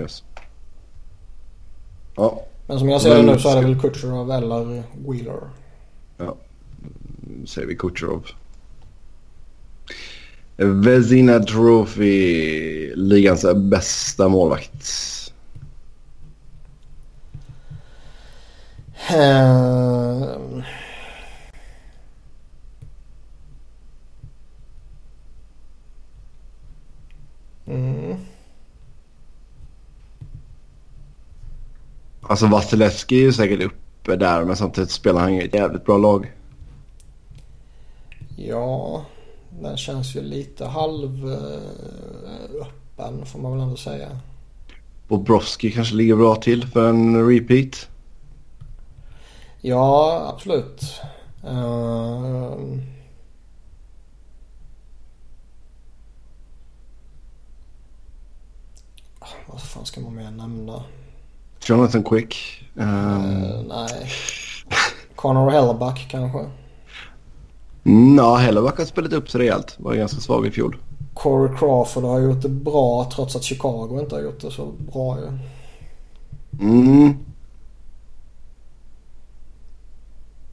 Yes. 0.02 0.22
Ja. 2.16 2.44
Men 2.66 2.78
som 2.78 2.88
jag 2.88 3.00
ser 3.00 3.16
det 3.16 3.22
nu 3.22 3.38
så 3.38 3.48
är 3.48 3.56
det 3.56 3.62
väl 3.62 3.80
Kutjerov 3.80 4.30
eller 4.30 4.82
Wheeler. 5.08 5.40
Ja. 6.16 6.36
Säger 7.46 7.68
vi 7.68 7.76
Kutjerov. 7.76 8.26
Vezina 10.56 11.40
Trophy, 11.40 12.94
ligans 12.96 13.46
bästa 13.54 14.28
målvakt. 14.28 14.88
Uh... 19.10 20.62
Alltså 32.32 32.46
Vasilevski 32.46 33.16
är 33.16 33.22
ju 33.22 33.32
säkert 33.32 33.62
uppe 33.62 34.16
där 34.16 34.44
men 34.44 34.56
samtidigt 34.56 34.90
spelar 34.90 35.20
han 35.20 35.34
ju 35.34 35.42
ett 35.42 35.54
jävligt 35.54 35.84
bra 35.84 35.98
lag. 35.98 36.32
Ja, 38.36 39.04
den 39.60 39.76
känns 39.76 40.16
ju 40.16 40.22
lite 40.22 40.66
halv 40.66 41.26
öppen 42.60 43.26
får 43.26 43.38
man 43.38 43.52
väl 43.52 43.60
ändå 43.60 43.76
säga. 43.76 44.08
Bobrovski 45.08 45.70
kanske 45.70 45.94
ligger 45.94 46.16
bra 46.16 46.36
till 46.36 46.66
för 46.66 46.88
en 46.88 47.28
repeat. 47.28 47.88
Ja, 49.60 50.26
absolut. 50.34 51.00
Uh... 51.44 52.56
Vad 59.46 59.62
fan 59.62 59.86
ska 59.86 60.00
man 60.00 60.14
mer 60.14 60.30
nämna? 60.30 60.84
Jonathan 61.66 62.04
Quick. 62.04 62.36
Um... 62.74 62.88
Uh, 62.88 63.62
nej. 63.68 64.10
Connor 65.16 65.50
Hellebuck 65.50 66.08
kanske. 66.08 66.38
Ja, 68.16 68.36
Hellebuck 68.36 68.78
har 68.78 68.84
spelat 68.84 69.12
upp 69.12 69.30
sig 69.30 69.40
rejält. 69.40 69.74
Var 69.78 69.94
ganska 69.94 70.20
svag 70.20 70.46
i 70.46 70.50
fjol. 70.50 70.76
Corey 71.14 71.56
Crawford 71.56 72.04
har 72.04 72.20
gjort 72.20 72.42
det 72.42 72.48
bra 72.48 73.10
trots 73.14 73.36
att 73.36 73.42
Chicago 73.42 74.00
inte 74.00 74.14
har 74.14 74.22
gjort 74.22 74.40
det 74.40 74.50
så 74.50 74.66
bra 74.66 75.18
ju. 75.18 75.38
Mm. 76.60 77.16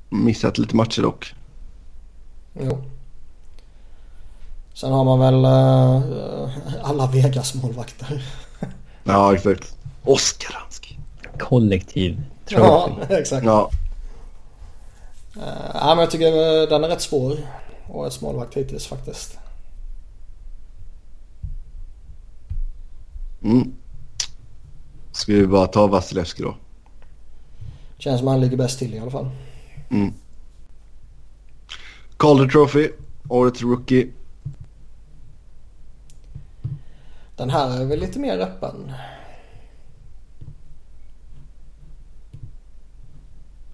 Missat 0.10 0.58
lite 0.58 0.76
matcher 0.76 1.02
dock. 1.02 1.34
Jo. 2.54 2.78
Sen 4.74 4.92
har 4.92 5.04
man 5.04 5.20
väl 5.20 5.46
uh, 5.46 6.50
alla 6.84 7.08
Vegas-målvakter. 7.08 8.24
ja, 9.04 9.34
exakt. 9.34 9.78
Oskaransk. 10.04 10.89
Kollektiv 11.40 12.22
trophy. 12.46 12.64
Ja, 12.64 12.98
exakt. 13.10 13.46
Ja. 13.46 13.72
Uh, 15.38 15.44
ja, 15.74 15.96
men 15.96 16.00
jag 16.00 16.12
tycker 16.12 16.32
den 16.68 16.84
är 16.84 16.88
rätt 16.88 17.02
svår. 17.02 17.38
Årets 17.90 18.22
målvakt 18.22 18.58
hittills 18.58 18.88
faktiskt. 18.88 19.38
Mm. 23.44 23.74
Ska 25.12 25.34
vi 25.34 25.48
bara 25.48 25.68
ta 25.68 25.88
Vasilevski 25.88 26.44
då? 26.44 26.56
Känns 27.98 28.20
som 28.20 28.28
han 28.28 28.42
ligger 28.42 28.58
bäst 28.58 28.80
till 28.80 28.94
i 28.94 29.00
alla 29.00 29.12
fall. 29.12 29.30
Mm. 29.90 30.14
Calder 32.18 32.48
Trophy. 32.48 32.90
Årets 33.30 33.62
rookie. 33.62 34.08
Den 37.36 37.50
här 37.50 37.82
är 37.82 37.86
väl 37.86 38.00
lite 38.00 38.20
mer 38.20 38.40
öppen. 38.40 38.94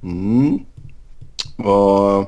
Mm. 0.06 0.60
Och... 1.70 2.26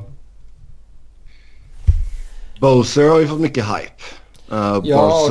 Bowser 2.61 3.09
har 3.09 3.19
ju 3.19 3.27
fått 3.27 3.39
mycket 3.39 3.65
hype. 3.65 4.03
Uh, 4.51 4.81
Ja. 4.83 5.27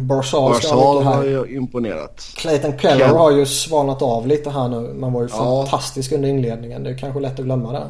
Barzal, 0.00 1.02
har 1.02 1.24
ju 1.24 1.56
imponerat. 1.56 2.32
Clayton 2.36 2.78
Keller 2.78 3.06
Ken- 3.06 3.16
har 3.16 3.30
ju 3.30 3.46
svalnat 3.46 4.02
av 4.02 4.26
lite 4.26 4.50
här 4.50 4.68
nu. 4.68 4.94
Man 4.94 5.12
var 5.12 5.22
ju 5.22 5.28
Ja. 5.30 5.36
fantastisk 5.36 6.12
under 6.12 6.28
inledningen. 6.28 6.82
Det 6.82 6.90
är 6.90 6.98
kanske 6.98 7.20
lätt 7.20 7.38
att 7.38 7.44
glömma 7.44 7.72
det. 7.72 7.86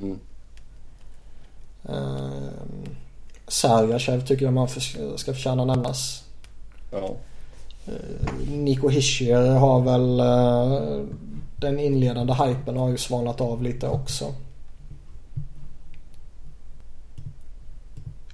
Mm. 0.00 0.18
Um, 1.82 2.96
Sergachev 3.48 4.26
tycker 4.26 4.44
jag 4.44 4.54
man 4.54 4.68
för, 4.68 4.80
ska 5.16 5.32
förtjäna 5.32 5.64
nämnas. 5.64 6.22
Ja. 6.92 7.10
Nico 8.48 8.88
Hischier 8.88 9.50
har 9.50 9.80
väl 9.80 10.20
eh, 10.20 11.00
den 11.56 11.78
inledande 11.78 12.32
hypen 12.34 12.76
har 12.76 12.88
ju 12.90 12.96
svalnat 12.96 13.40
av 13.40 13.62
lite 13.62 13.88
också. 13.88 14.34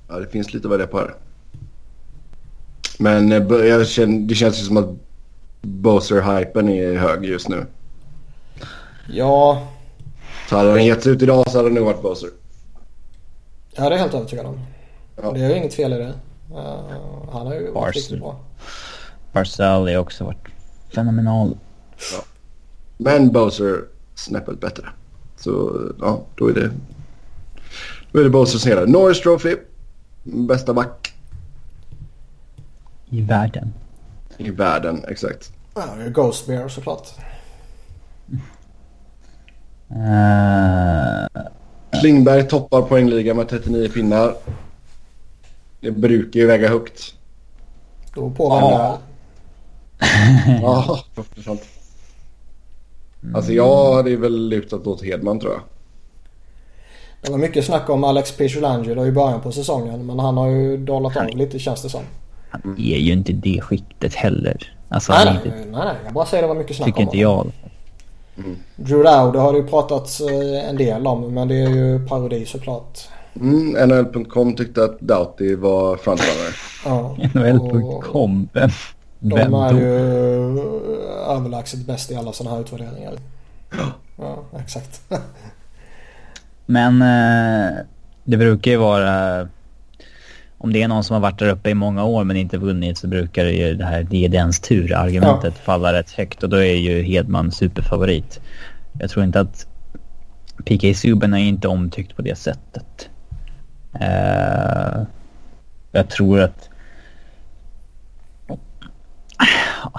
ja, 0.09 0.19
det 0.19 0.27
finns 0.27 0.55
lite 0.55 0.69
det 0.79 0.83
är 0.85 0.87
på 0.87 0.99
här. 0.99 1.15
Men 2.99 3.33
eh, 3.33 3.39
jag 3.67 3.87
känner, 3.89 4.19
det 4.29 4.35
känns 4.35 4.61
ju 4.61 4.65
som 4.65 4.77
att 4.77 4.89
Bowser-hypen 5.63 6.69
är 6.69 6.97
hög 6.97 7.25
just 7.25 7.49
nu. 7.49 7.67
Ja, 9.09 9.69
Så 10.49 10.57
hade 10.57 10.75
den 10.75 10.85
getts 10.87 11.07
ut 11.07 11.23
idag 11.23 11.51
så 11.51 11.59
hade 11.59 11.69
det 11.69 11.75
nog 11.75 11.85
varit 11.85 12.03
Bowser. 12.03 12.29
jag 13.77 13.87
är 13.87 13.91
det 13.91 13.97
helt 13.97 14.15
övertygad 14.15 14.47
om. 14.47 14.61
Ja. 15.23 15.33
Det 15.33 15.41
är 15.41 15.49
ju 15.49 15.57
inget 15.57 15.75
fel 15.75 15.93
i 15.93 15.97
det. 15.99 16.15
Eh, 16.55 16.85
han 17.33 17.47
har 17.47 17.55
ju 17.55 17.61
varit 17.61 17.75
Barzal. 17.75 17.93
riktigt 17.93 18.21
bra. 18.21 18.41
Barzal 19.33 19.89
har 19.89 19.97
också 19.97 20.25
varit 20.25 20.47
fenomenal. 20.95 21.57
Men 23.05 23.33
Bowser 23.33 23.85
snäppet 24.15 24.61
bättre. 24.61 24.89
Så 25.37 25.81
ja, 26.01 26.23
då 26.37 26.49
är 26.49 26.55
det... 26.55 26.71
Då 28.13 28.21
är 28.21 28.25
det 28.25 28.31
Bowser 28.31 28.59
som 28.59 28.71
gäller. 28.71 28.87
Norris 28.87 29.21
Trophy. 29.21 29.57
Bästa 30.23 30.75
back 30.75 31.15
I 33.09 33.21
världen. 33.21 33.73
i 34.37 34.51
världen, 34.51 35.05
exakt. 35.09 35.53
Ja, 35.75 35.83
det 35.99 36.05
är 36.05 36.11
Ghost 36.11 36.47
Bear 36.47 36.69
såklart. 36.69 37.09
Uh, 39.91 41.41
Klingberg 42.01 42.49
toppar 42.49 42.83
poängligan 42.83 43.37
med 43.37 43.49
39 43.49 43.89
pinnar. 43.89 44.35
Det 45.81 45.91
brukar 45.91 46.41
ju 46.41 46.47
väga 46.47 46.69
högt. 46.69 47.15
Då 48.15 48.31
på 48.31 48.49
vem 48.49 48.69
det 48.69 48.75
är. 48.85 48.99
Ja, 50.63 51.05
sant. 51.45 51.63
Alltså 53.35 53.53
jag 53.53 53.95
hade 53.95 54.17
väl 54.17 54.49
lutat 54.49 54.87
åt 54.87 55.05
Hedman 55.05 55.41
tror 55.41 55.53
jag. 55.53 55.61
Det 57.23 57.31
var 57.31 57.39
mycket 57.39 57.65
snack 57.65 57.91
om 57.91 58.05
Alex 58.05 58.37
Picholangelo 58.37 59.07
i 59.07 59.13
början 59.13 59.41
på 59.41 59.53
säsongen. 59.53 60.07
Men 60.07 60.19
han 60.19 60.37
har 60.37 60.49
ju 60.49 60.77
dalat 60.77 61.17
av 61.17 61.37
lite 61.37 61.59
känns 61.59 61.83
det 61.83 61.89
som. 61.89 62.01
han 62.51 62.77
är 62.79 62.99
ju 62.99 63.13
inte 63.13 63.33
det 63.33 63.61
skiktet 63.61 64.15
heller. 64.15 64.77
Alltså, 64.89 65.13
Nej, 65.13 65.25
nej, 65.25 65.35
inte, 65.35 65.49
nej, 65.59 65.85
nej. 65.85 65.95
Jag 66.05 66.13
bara 66.13 66.27
säger 66.27 66.43
det 66.43 66.49
var 66.49 66.55
mycket 66.55 66.77
snack 66.77 66.87
tycker 66.87 66.99
om 66.99 67.03
inte 67.03 67.27
honom. 67.27 67.53
jag. 68.37 68.45
Drew 68.77 69.03
Dowd 69.03 69.37
har 69.37 69.53
det 69.53 69.59
ju 69.59 69.67
pratats 69.67 70.21
eh, 70.21 70.69
en 70.69 70.77
del 70.77 71.07
om. 71.07 71.35
Men 71.35 71.49
det 71.49 71.63
är 71.63 71.69
ju 71.69 72.07
parodi 72.07 72.47
såklart. 72.47 72.99
Mm, 73.41 73.89
NHL.com 73.89 74.57
tyckte 74.57 74.85
att 74.85 75.01
Doughty 75.01 75.57
var 75.57 75.97
frontrunnare. 75.97 76.53
Ja. 76.85 77.17
NHL.com. 77.53 78.49
Vem, 78.53 78.71
De 79.23 79.35
vem 79.35 79.55
är 79.55 79.73
då? 79.73 79.79
ju 79.79 79.95
överlägset 81.29 81.87
bäst 81.87 82.11
i 82.11 82.15
alla 82.15 82.33
sådana 82.33 82.57
här 82.57 82.63
utvärderingar. 82.63 83.15
Ja, 84.19 84.45
exakt. 84.59 85.01
Men 86.67 87.03
eh, 87.03 87.79
det 88.25 88.37
brukar 88.37 88.71
ju 88.71 88.77
vara... 88.77 89.49
Om 90.59 90.73
det 90.73 90.83
är 90.83 90.89
någon 90.89 91.05
som 91.05 91.15
har 91.15 91.21
varit 91.21 91.39
där 91.39 91.49
uppe 91.49 91.71
i 91.71 91.75
många 91.75 92.05
år 92.05 92.25
men 92.25 92.37
inte 92.37 92.59
vunnit 92.59 92.99
så 92.99 93.07
brukar 93.07 93.45
det 93.45 93.53
ju 93.53 93.75
det 93.75 93.85
här 93.85 94.03
det 94.03 94.25
är 94.25 94.29
dens 94.29 94.61
tur-argumentet 94.61 95.55
falla 95.59 95.93
rätt 95.93 96.11
högt 96.11 96.43
och 96.43 96.49
då 96.49 96.57
är 96.57 96.75
ju 96.75 97.03
Hedman 97.03 97.53
superfavorit. 97.53 98.41
Jag 98.99 99.11
tror 99.11 99.25
inte 99.25 99.41
att 99.41 99.67
PK 100.65 100.95
Subban 100.95 101.35
är 101.35 101.39
inte 101.39 101.69
omtyckt 101.69 102.17
på 102.17 102.23
det 102.23 102.39
sättet. 102.39 103.09
Eh, 104.01 105.03
jag 105.93 106.09
tror 106.09 106.41
att... 106.41 106.69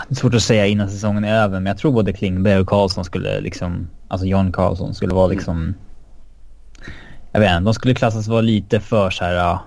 Det 0.10 0.14
är 0.14 0.15
svårt 0.15 0.34
att 0.34 0.44
säga 0.44 0.65
innan 0.68 0.90
säsongen 0.90 1.24
är 1.24 1.34
över 1.44 1.60
men 1.60 1.65
jag 1.65 1.78
tror 1.78 1.91
både 1.91 2.14
Klingberg 2.14 2.60
och 2.60 2.68
Karlsson 2.68 3.06
skulle 3.06 3.41
liksom... 3.41 3.88
Alltså 4.07 4.28
John 4.28 4.52
Karlsson 4.52 4.94
skulle 4.94 5.14
vara 5.14 5.28
liksom... 5.28 5.74
Jag 7.32 7.40
vet 7.40 7.52
inte, 7.52 7.64
de 7.64 7.74
skulle 7.74 7.94
klassas 7.94 8.28
vara 8.28 8.41
lite 8.41 8.80
för 8.80 9.10
så 9.10 9.24
här... 9.26 9.34
ja, 9.34 9.64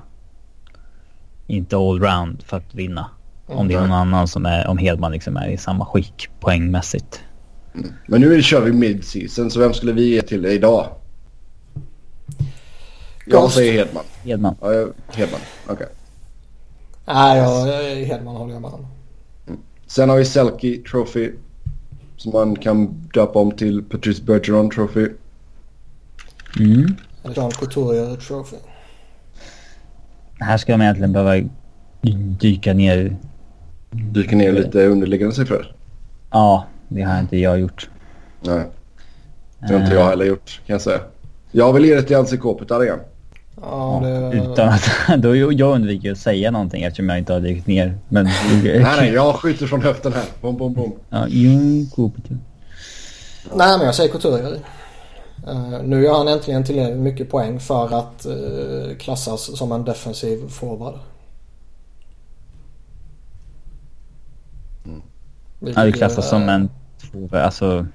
inte 1.46 1.76
allround 1.76 2.42
för 2.42 2.56
att 2.56 2.74
vinna. 2.74 3.10
Om 3.46 3.68
det 3.68 3.74
är 3.74 3.80
någon 3.80 3.92
annan 3.92 4.28
som 4.28 4.46
är, 4.46 4.66
om 4.66 4.78
Hedman 4.78 5.12
liksom 5.12 5.36
är 5.36 5.48
i 5.48 5.56
samma 5.56 5.86
skick 5.86 6.28
poängmässigt. 6.40 7.20
Men 8.06 8.20
nu 8.20 8.42
kör 8.42 8.60
vi 8.60 8.72
mid-season 8.72 9.50
så 9.50 9.60
vem 9.60 9.74
skulle 9.74 9.92
vi 9.92 10.08
ge 10.14 10.22
till 10.22 10.42
det 10.42 10.52
idag? 10.52 10.86
Jag 13.26 13.42
Ghost. 13.42 13.54
säger 13.54 13.72
Hedman. 13.84 14.04
Hedman. 14.24 14.54
Ja, 14.60 14.72
jag- 14.72 14.92
Hedman. 15.14 15.40
Okej. 15.68 15.86
Nej, 17.06 17.38
jag, 17.38 18.06
Hedman 18.06 18.36
håller 18.36 18.52
jag 18.52 18.62
med 18.62 18.70
om. 18.70 18.86
Sen 19.86 20.08
har 20.08 20.16
vi 20.16 20.24
Selke 20.24 20.82
Trophy. 20.90 21.32
Som 22.16 22.32
man 22.32 22.56
kan 22.56 23.08
döpa 23.14 23.38
om 23.38 23.52
till 23.52 23.82
Patrice 23.82 24.22
Bergeron 24.22 24.70
Trophy. 24.70 25.08
Mm. 26.60 26.96
Couturier 27.34 28.16
Trophy. 28.16 28.56
Här 30.38 30.56
ska 30.56 30.72
de 30.72 30.82
egentligen 30.82 31.12
behöva 31.12 31.48
dyka 32.40 32.74
ner. 32.74 33.16
Dyker 33.90 34.36
ner 34.36 34.52
lite 34.52 34.86
underliggande 34.86 35.34
siffror. 35.34 35.74
Ja, 36.30 36.66
det 36.88 37.02
har 37.02 37.20
inte 37.20 37.36
jag 37.36 37.60
gjort. 37.60 37.90
Nej, 38.40 38.66
det 39.58 39.72
har 39.74 39.80
inte 39.80 39.94
jag 39.94 40.04
heller 40.08 40.24
gjort 40.24 40.60
kan 40.66 40.74
jag 40.74 40.80
säga. 40.80 41.00
Jag 41.52 41.72
vill 41.72 41.84
ge 41.84 41.94
det 41.94 42.02
till 42.02 42.16
Anse 42.16 42.36
Kopitar 42.36 42.84
igen. 42.84 42.98
Ja, 43.60 44.00
det... 44.02 44.36
utan 44.36 44.68
att, 44.68 44.82
då 45.22 45.36
jag 45.36 45.74
undviker 45.74 46.12
att 46.12 46.18
säga 46.18 46.50
någonting 46.50 46.82
eftersom 46.82 47.08
jag 47.08 47.18
inte 47.18 47.32
har 47.32 47.40
dykt 47.40 47.66
ner. 47.66 47.98
Men... 48.08 48.24
Nej, 48.64 48.80
nej, 48.82 49.12
jag 49.12 49.34
skjuter 49.34 49.66
från 49.66 49.82
höften 49.82 50.12
här. 50.12 50.24
Bom, 50.40 50.56
bom, 50.56 50.74
bom. 50.74 50.92
Ja, 51.10 51.26
jo, 51.28 51.86
Kopitar. 51.94 52.36
Nej, 53.54 53.78
men 53.78 53.86
jag 53.86 53.94
säger 53.94 54.10
Couturier. 54.12 54.58
Uh, 55.48 55.82
nu 55.82 56.02
gör 56.02 56.18
han 56.18 56.28
äntligen 56.28 56.64
tillräckligt 56.64 56.98
mycket 56.98 57.30
poäng 57.30 57.60
för 57.60 57.98
att 57.98 58.26
eh, 58.26 58.96
klassas 58.98 59.58
som 59.58 59.72
en 59.72 59.84
defensiv 59.84 60.48
forward. 60.48 60.94
Ja, 65.60 65.84
det 65.84 65.92
klassas 65.92 66.28
som 66.28 66.48
en... 66.48 66.68
två- 67.12 67.36
Alltså... 67.36 67.86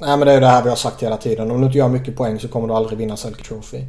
Nej 0.00 0.16
men 0.16 0.26
det 0.26 0.32
är 0.32 0.34
ju 0.34 0.40
det 0.40 0.46
här 0.46 0.62
vi 0.62 0.68
har 0.68 0.76
sagt 0.76 1.02
hela 1.02 1.16
tiden. 1.16 1.50
Om 1.50 1.60
du 1.60 1.66
inte 1.66 1.78
gör 1.78 1.88
mycket 1.88 2.16
poäng 2.16 2.40
så 2.40 2.48
kommer 2.48 2.68
du 2.68 2.74
aldrig 2.74 2.98
vinna 2.98 3.16
Selke 3.16 3.44
Trophy. 3.44 3.84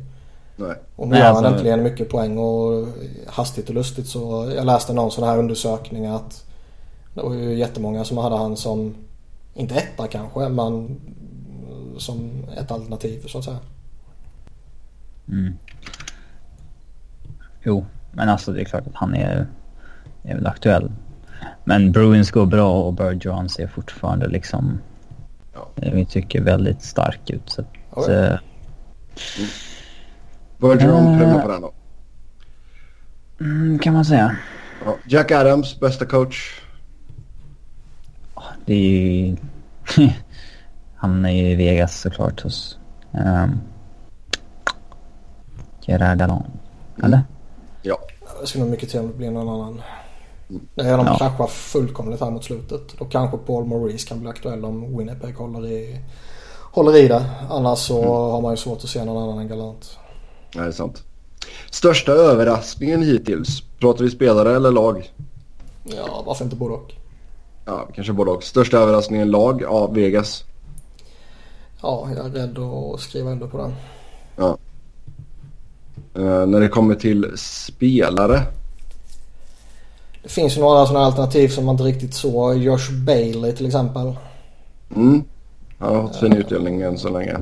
Nej. 0.55 0.75
Och 0.95 1.07
nu 1.07 1.17
gör 1.17 1.33
han 1.33 1.45
äntligen 1.45 1.83
mycket 1.83 2.09
poäng 2.09 2.37
och 2.37 2.87
hastigt 3.27 3.69
och 3.69 3.75
lustigt 3.75 4.07
så 4.07 4.51
jag 4.55 4.65
läste 4.65 4.93
någon 4.93 5.11
sån 5.11 5.23
här 5.23 5.37
undersökning 5.37 6.05
att 6.05 6.45
det 7.13 7.21
var 7.21 7.33
ju 7.33 7.53
jättemånga 7.53 8.03
som 8.03 8.17
hade 8.17 8.37
han 8.37 8.57
som, 8.57 8.95
inte 9.53 9.75
etta 9.75 10.07
kanske, 10.07 10.49
men 10.49 10.99
som 11.97 12.45
ett 12.57 12.71
alternativ 12.71 13.27
så 13.27 13.37
att 13.37 13.43
säga. 13.43 13.59
Mm. 15.27 15.53
Jo, 17.63 17.85
men 18.11 18.29
alltså 18.29 18.51
det 18.51 18.61
är 18.61 18.65
klart 18.65 18.87
att 18.87 18.95
han 18.95 19.15
är, 19.15 19.47
är 20.23 20.35
väl 20.35 20.47
aktuell. 20.47 20.91
Men 21.63 21.91
Bruins 21.91 22.31
går 22.31 22.45
bra 22.45 22.83
och 22.83 22.93
Bergeron 22.93 23.49
ser 23.49 23.67
fortfarande 23.67 24.27
liksom... 24.27 24.79
Ja. 25.57 25.67
eh, 25.87 25.93
Vi 25.93 26.05
tycker 26.05 26.41
väldigt 26.41 26.81
stark 26.81 27.29
ut. 27.29 27.41
Så 27.49 27.61
att, 27.61 28.07
eh, 28.09 28.37
Bergeron 30.57 31.13
Eh. 31.13 31.17
prövar 31.19 31.41
på 31.41 31.47
den 31.47 31.61
då. 31.61 31.71
mm, 33.39 33.79
kan 33.79 33.93
man 33.93 34.05
säga. 34.05 34.37
Ja. 34.85 34.95
Jack 35.07 35.31
Adams, 35.31 35.79
bästa 35.79 36.05
coach. 36.05 36.61
Det 38.65 38.73
är 38.73 38.79
ju... 39.25 39.35
han 40.95 41.25
är 41.25 41.31
ju 41.31 41.49
i 41.51 41.55
Vegas 41.55 41.99
såklart 42.01 42.41
hos... 42.41 42.77
Um, 43.11 43.61
Gerard 45.81 46.17
Dallon. 46.17 46.43
Eller? 47.03 47.21
Ja. 47.81 47.97
Det 48.41 48.47
skulle 48.47 48.63
nog 48.63 48.71
mycket 48.71 48.89
till 48.89 48.99
om 48.99 49.07
det 49.07 49.13
blir 49.13 49.31
någon 49.31 49.49
annan. 49.49 49.81
Det 50.47 50.81
är 50.81 50.97
de 50.97 51.05
Ja. 51.05 51.17
kraschar 51.17 51.47
fullkomligt 51.47 52.21
här 52.21 52.31
mot 52.31 52.43
slutet. 52.43 52.81
Då 52.99 53.05
kanske 53.05 53.37
Paul 53.37 53.65
Maurice 53.65 54.07
kan 54.07 54.19
bli 54.19 54.29
aktuell 54.29 54.65
om 54.65 54.97
Winnipeg 54.97 55.35
håller 55.35 55.67
i, 55.67 55.99
håller 56.71 56.95
i 56.95 57.07
det. 57.07 57.25
Annars 57.49 57.79
så 57.79 57.97
mm. 57.97 58.09
har 58.09 58.41
man 58.41 58.53
ju 58.53 58.57
svårt 58.57 58.83
att 58.83 58.89
se 58.89 59.05
någon 59.05 59.23
annan 59.23 59.39
än 59.39 59.47
Galant. 59.47 59.97
Nej, 60.55 60.63
det 60.63 60.69
är 60.69 60.71
sant. 60.71 61.03
Största 61.71 62.11
överraskningen 62.11 63.03
hittills? 63.03 63.61
Pratar 63.79 64.03
vi 64.03 64.09
spelare 64.09 64.55
eller 64.55 64.71
lag? 64.71 65.11
Ja, 65.83 66.23
varför 66.25 66.43
inte 66.43 66.55
både 66.55 66.73
och? 66.73 66.93
Ja, 67.65 67.87
kanske 67.95 68.13
både 68.13 68.31
och. 68.31 68.43
Största 68.43 68.77
överraskningen 68.77 69.31
lag? 69.31 69.61
Ja, 69.61 69.87
Vegas. 69.87 70.43
Ja, 71.81 72.07
jag 72.15 72.25
är 72.25 72.29
rädd 72.29 72.59
att 72.59 72.99
skriva 72.99 73.31
under 73.31 73.47
på 73.47 73.57
den. 73.57 73.75
Ja. 74.35 74.57
Uh, 76.17 76.45
när 76.45 76.59
det 76.59 76.67
kommer 76.67 76.95
till 76.95 77.31
spelare? 77.35 78.41
Det 80.27 80.33
finns 80.33 80.57
ju 80.57 80.61
några 80.61 80.85
sådana 80.85 81.05
alternativ 81.05 81.49
som 81.49 81.65
man 81.65 81.73
inte 81.73 81.83
riktigt 81.83 82.13
såg. 82.13 82.57
Josh 82.57 82.91
Bailey 83.05 83.51
till 83.51 83.65
exempel. 83.65 84.15
Mm. 84.95 85.23
Han 85.77 85.95
har 85.95 86.01
fått 86.01 86.15
fin 86.15 86.33
utdelning 86.33 86.81
än 86.81 86.97
så 86.97 87.09
länge. 87.09 87.37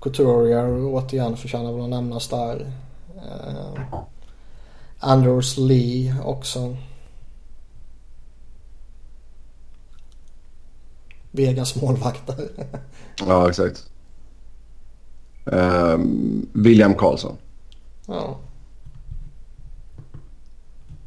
Couturier 0.00 0.84
återigen 0.94 1.36
förtjänar 1.36 1.72
väl 1.72 1.82
att 1.82 1.90
nämnas 1.90 2.28
där. 2.28 2.72
Uh, 3.16 3.98
Anders 4.98 5.56
Lee 5.56 6.14
också. 6.24 6.76
Vegas 11.30 11.82
målvakter. 11.82 12.48
ja, 13.26 13.48
exakt. 13.48 13.90
Um, 15.44 16.46
William 16.52 16.94
Karlsson. 16.94 17.36
Ja. 18.06 18.36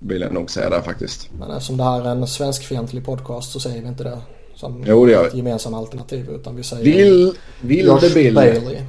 Vill 0.07 0.21
jag 0.21 0.33
nog 0.33 0.51
säga 0.51 0.69
där 0.69 0.81
faktiskt. 0.81 1.29
Men 1.39 1.51
eftersom 1.51 1.77
det 1.77 1.83
här 1.83 2.01
är 2.01 2.11
en 2.11 2.27
svenskfientlig 2.27 3.05
podcast 3.05 3.51
så 3.51 3.59
säger 3.59 3.81
vi 3.81 3.87
inte 3.87 4.03
det 4.03 4.21
som 4.55 4.83
jo, 4.87 5.05
det 5.05 5.11
gör 5.11 5.27
ett 5.27 5.33
gemensamt 5.33 5.75
alternativ. 5.75 6.29
Utan 6.29 6.55
vi 6.55 6.63
säger 6.63 6.83
Vill, 6.83 7.33
vill 7.61 7.85
Josh 7.85 8.13
Bill. 8.13 8.35
Bailey. 8.35 8.81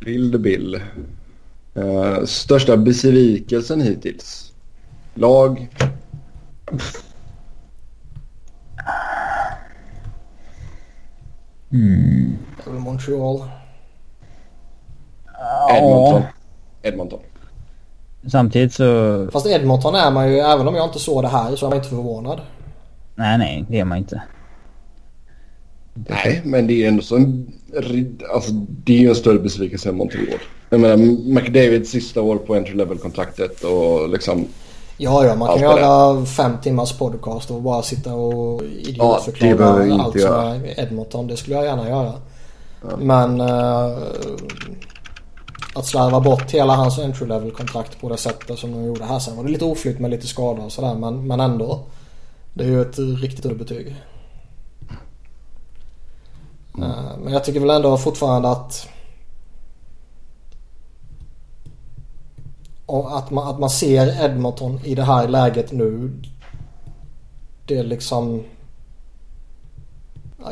Vilde 0.00 0.38
Bill. 0.38 0.80
Uh, 1.76 2.24
största 2.24 2.76
besvikelsen 2.76 3.80
hittills? 3.80 4.52
Lag? 5.14 5.68
Mm. 11.72 12.36
Montreal. 12.66 13.42
Edmonton. 15.70 16.22
Edmonton. 16.82 17.20
Samtidigt 18.30 18.74
så... 18.74 19.28
Fast 19.32 19.46
Edmonton 19.46 19.94
är 19.94 20.10
man 20.10 20.32
ju, 20.32 20.38
även 20.38 20.68
om 20.68 20.74
jag 20.74 20.86
inte 20.86 20.98
såg 20.98 21.22
det 21.22 21.28
här 21.28 21.56
så 21.56 21.66
är 21.66 21.70
man 21.70 21.78
inte 21.78 21.88
förvånad. 21.88 22.40
Nej, 23.14 23.38
nej, 23.38 23.64
det 23.68 23.78
är 23.78 23.84
man 23.84 23.98
inte. 23.98 24.22
Nej, 25.94 26.42
men 26.44 26.66
det 26.66 26.84
är 26.84 26.88
ändå 26.88 27.02
så 27.02 27.16
en... 27.16 27.52
Alltså, 28.34 28.52
det 28.52 28.92
är 28.92 28.98
ju 28.98 29.08
en 29.08 29.14
större 29.14 29.38
besvikelse 29.38 29.88
än 29.88 29.96
Montreal. 29.96 30.38
Jag 30.70 30.80
menar, 30.80 30.96
McDavids 31.34 31.90
sista 31.90 32.22
år 32.22 32.36
på 32.36 32.54
entry 32.54 32.74
level-kontraktet 32.74 33.64
och 33.64 34.08
liksom... 34.08 34.44
Ja, 34.96 35.24
ja, 35.26 35.34
man 35.34 35.48
kan 35.48 35.60
göra 35.60 36.24
fem 36.24 36.52
timmars 36.62 36.92
podcast 36.98 37.50
och 37.50 37.62
bara 37.62 37.82
sitta 37.82 38.14
och 38.14 38.62
idiotförklara 38.62 39.86
ja, 39.86 40.02
allt 40.02 40.20
som 40.20 40.34
är 40.34 40.80
Edmonton. 40.80 41.26
Det 41.26 41.36
skulle 41.36 41.56
jag 41.56 41.64
gärna 41.64 41.88
göra. 41.88 42.12
Ja. 42.82 42.96
Men 42.96 43.40
uh, 43.40 43.98
att 45.74 45.86
slarva 45.86 46.20
bort 46.20 46.50
hela 46.50 46.74
hans 46.74 46.98
entry 46.98 47.26
level 47.26 47.50
kontrakt 47.50 48.00
på 48.00 48.08
det 48.08 48.16
sättet 48.16 48.58
som 48.58 48.72
de 48.72 48.84
gjorde 48.84 49.04
här. 49.04 49.18
Sen 49.18 49.36
var 49.36 49.44
det 49.44 49.50
lite 49.50 49.64
oflytt 49.64 49.98
med 49.98 50.10
lite 50.10 50.26
skador 50.26 50.64
och 50.64 50.72
sådär 50.72 50.94
men, 50.94 51.26
men 51.26 51.40
ändå. 51.40 51.80
Det 52.54 52.64
är 52.64 52.68
ju 52.68 52.82
ett 52.82 52.98
riktigt 52.98 53.44
underbetyg. 53.44 53.96
Mm. 56.76 56.90
Uh, 56.90 57.18
men 57.24 57.32
jag 57.32 57.44
tycker 57.44 57.60
väl 57.60 57.70
ändå 57.70 57.96
fortfarande 57.96 58.48
att 58.50 58.88
Och 62.92 63.18
att 63.18 63.30
man, 63.30 63.48
att 63.48 63.58
man 63.58 63.70
ser 63.70 64.24
Edmonton 64.24 64.80
i 64.84 64.94
det 64.94 65.02
här 65.02 65.28
läget 65.28 65.72
nu. 65.72 66.12
Det 67.66 67.78
är 67.78 67.84
liksom... 67.84 68.42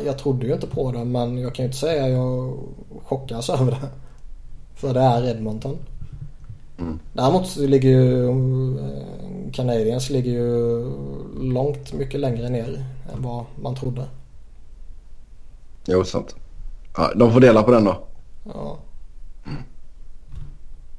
Jag 0.05 0.17
trodde 0.17 0.47
ju 0.47 0.53
inte 0.53 0.67
på 0.67 0.91
det 0.91 1.05
men 1.05 1.37
jag 1.37 1.55
kan 1.55 1.63
ju 1.63 1.67
inte 1.67 1.77
säga 1.77 2.03
att 2.03 2.11
jag 2.11 2.57
chockas 3.03 3.49
över 3.49 3.71
det. 3.71 3.89
För 4.75 4.93
det 4.93 4.99
är 4.99 5.23
Edmonton. 5.23 5.77
Mm. 6.79 6.99
Däremot 7.13 7.55
ligger 7.55 7.89
ju 7.89 8.29
eh, 8.79 9.51
Canadiens 9.53 10.09
ligger 10.09 10.31
ju 10.31 10.85
långt 11.39 11.93
mycket 11.93 12.19
längre 12.19 12.49
ner 12.49 12.85
än 13.13 13.21
vad 13.21 13.45
man 13.61 13.75
trodde. 13.75 14.05
Jo, 15.85 16.03
sant. 16.03 16.35
Ja, 16.97 17.11
de 17.15 17.33
får 17.33 17.39
dela 17.39 17.63
på 17.63 17.71
den 17.71 17.83
då. 17.83 18.03
Ja. 18.53 18.77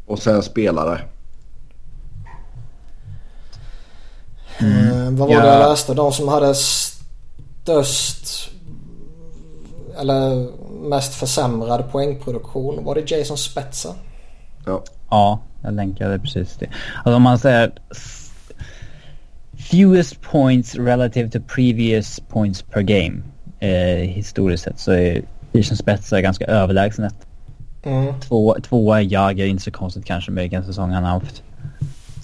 Och 0.07 0.19
sen 0.19 0.43
spelare. 0.43 1.01
Mm. 4.59 4.89
Eh, 4.89 5.11
vad 5.11 5.29
var 5.29 5.35
ja. 5.35 5.41
det 5.41 5.49
jag 5.49 5.71
läste? 5.71 5.95
De 5.95 6.13
som 6.13 6.29
hade 6.29 6.55
störst 6.55 8.52
eller 10.03 10.49
mest 10.89 11.15
försämrad 11.15 11.91
poängproduktion. 11.91 12.85
Var 12.85 12.95
det 12.95 13.11
Jason 13.11 13.39
Spetsa? 13.39 13.95
Ja. 14.67 14.83
Ja, 15.11 15.41
jag 15.63 15.75
länkade 15.75 16.19
precis 16.19 16.57
det. 16.57 16.67
Alltså 16.97 17.17
om 17.17 17.23
man 17.23 17.39
säger 17.39 17.73
fewest 19.71 20.21
points 20.21 20.75
relative 20.75 21.31
to 21.31 21.39
previous 21.55 22.21
points 22.21 22.63
per 22.63 22.83
game. 22.83 23.23
Eh, 23.61 24.09
historiskt 24.09 24.65
sett 24.65 24.79
så 24.79 24.93
är 24.93 25.23
Jason 25.53 25.77
Spetsa 25.77 26.21
ganska 26.21 26.45
överlägset. 26.45 27.15
Mm. 27.83 28.21
Två, 28.21 28.57
tvåa 28.63 29.01
är 29.01 29.13
Jagger, 29.13 29.47
inte 29.47 29.63
så 29.63 29.71
konstigt 29.71 30.05
kanske 30.05 30.31
med 30.31 30.43
vilken 30.43 30.65
säsong 30.65 30.91
han 30.91 31.05
har 31.05 31.11
haft. 31.11 31.43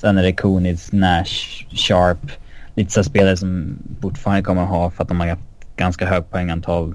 Sen 0.00 0.18
är 0.18 0.22
det 0.22 0.32
Kunitz, 0.32 0.92
Nash, 0.92 1.66
Sharp. 1.70 2.30
Lite 2.74 2.92
så 2.92 3.04
spelare 3.04 3.36
som 3.36 3.78
fortfarande 4.00 4.42
kommer 4.42 4.62
att 4.62 4.68
ha 4.68 4.90
för 4.90 5.02
att 5.02 5.08
de 5.08 5.20
har 5.20 5.26
haft 5.26 5.42
ganska 5.76 6.06
hög 6.06 6.30
poängantal 6.30 6.94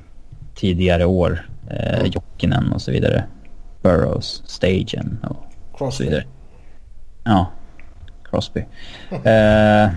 tidigare 0.55 1.05
år. 1.05 1.49
Eh, 1.69 1.99
mm. 1.99 2.11
Jokinen 2.11 2.71
och 2.73 2.81
så 2.81 2.91
vidare. 2.91 3.25
Burrows, 3.81 4.43
Stagen 4.45 5.19
och 5.29 5.45
Crosby. 5.77 5.97
så 5.97 6.09
vidare. 6.09 6.25
Ja, 7.23 7.51
Crosby. 8.23 8.59
eh, 9.11 9.89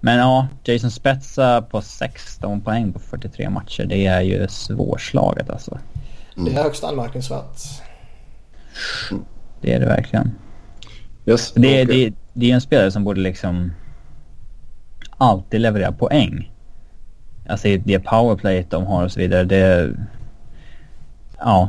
men 0.00 0.18
ja, 0.18 0.48
Jason 0.64 0.90
Spetsa 0.90 1.62
på 1.62 1.82
16 1.82 2.60
poäng 2.60 2.92
på 2.92 2.98
43 2.98 3.50
matcher. 3.50 3.84
Det 3.84 4.06
är 4.06 4.20
ju 4.20 4.48
svårslaget 4.48 5.50
alltså. 5.50 5.78
Mm. 6.36 6.44
Det 6.44 6.60
är 6.60 6.62
högst 6.62 6.84
anmärkningsvärt. 6.84 7.60
Det 9.60 9.74
är 9.74 9.80
det 9.80 9.86
verkligen. 9.86 10.32
Yes, 11.26 11.52
det, 11.52 11.82
okay. 11.82 11.84
det, 11.84 12.14
det 12.32 12.50
är 12.50 12.54
en 12.54 12.60
spelare 12.60 12.90
som 12.90 13.04
borde 13.04 13.20
liksom 13.20 13.72
alltid 15.18 15.60
leverera 15.60 15.92
poäng. 15.92 16.49
Alltså 17.50 17.68
det 17.84 17.98
powerplayet 17.98 18.70
de 18.70 18.86
har 18.86 19.04
och 19.04 19.12
så 19.12 19.20
vidare. 19.20 19.44
Det... 19.44 19.96
Ja. 21.38 21.68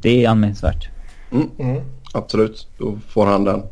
Det 0.00 0.24
är 0.24 0.28
anmärkningsvärt. 0.28 0.88
Mm. 1.32 1.50
Mm. 1.58 1.82
Absolut, 2.14 2.68
då 2.78 2.98
får 3.08 3.26
han 3.26 3.44
den. 3.44 3.62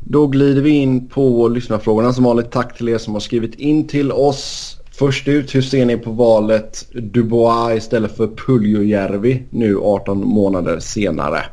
Då 0.00 0.26
glider 0.26 0.62
vi 0.62 0.70
in 0.70 1.08
på 1.08 1.48
lyssnarfrågorna 1.48 2.12
som 2.12 2.24
vanligt. 2.24 2.50
Tack 2.50 2.76
till 2.76 2.88
er 2.88 2.98
som 2.98 3.12
har 3.12 3.20
skrivit 3.20 3.54
in 3.54 3.86
till 3.88 4.12
oss. 4.12 4.76
Först 4.90 5.28
ut, 5.28 5.54
hur 5.54 5.62
ser 5.62 5.86
ni 5.86 5.96
på 5.96 6.10
valet 6.10 6.86
Dubois 6.92 7.76
istället 7.76 8.16
för 8.16 8.26
Puljujärvi 8.26 9.42
nu 9.50 9.78
18 9.78 10.26
månader 10.26 10.80
senare? 10.80 11.44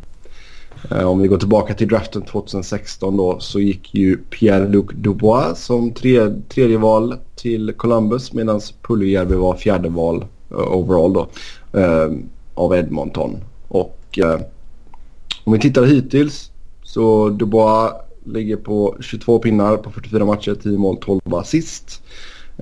Eh, 0.89 1.03
om 1.03 1.19
vi 1.21 1.27
går 1.27 1.37
tillbaka 1.37 1.73
till 1.73 1.87
draften 1.87 2.21
2016 2.21 3.17
då 3.17 3.39
så 3.39 3.59
gick 3.59 3.95
ju 3.95 4.17
Pierre-Luc 4.29 4.85
Dubois 4.93 5.59
som 5.59 5.91
tre, 5.91 6.19
tredje 6.49 6.77
val 6.77 7.15
till 7.35 7.73
Columbus 7.77 8.33
medan 8.33 8.61
Puljujärvi 8.81 9.35
var 9.35 9.55
fjärde 9.55 9.89
val 9.89 10.25
uh, 10.51 10.75
overall 10.75 11.13
då 11.13 11.27
uh, 11.79 12.17
av 12.53 12.75
Edmonton. 12.75 13.37
Och 13.67 14.19
uh, 14.23 14.41
om 15.43 15.53
vi 15.53 15.59
tittar 15.59 15.83
hittills 15.83 16.51
så 16.83 17.29
Dubois 17.29 17.91
ligger 18.25 18.55
på 18.57 18.95
22 18.99 19.39
pinnar 19.39 19.77
på 19.77 19.91
44 19.91 20.25
matcher, 20.25 20.55
10 20.63 20.77
mål, 20.77 20.97
12 21.01 21.21
assist. 21.35 22.01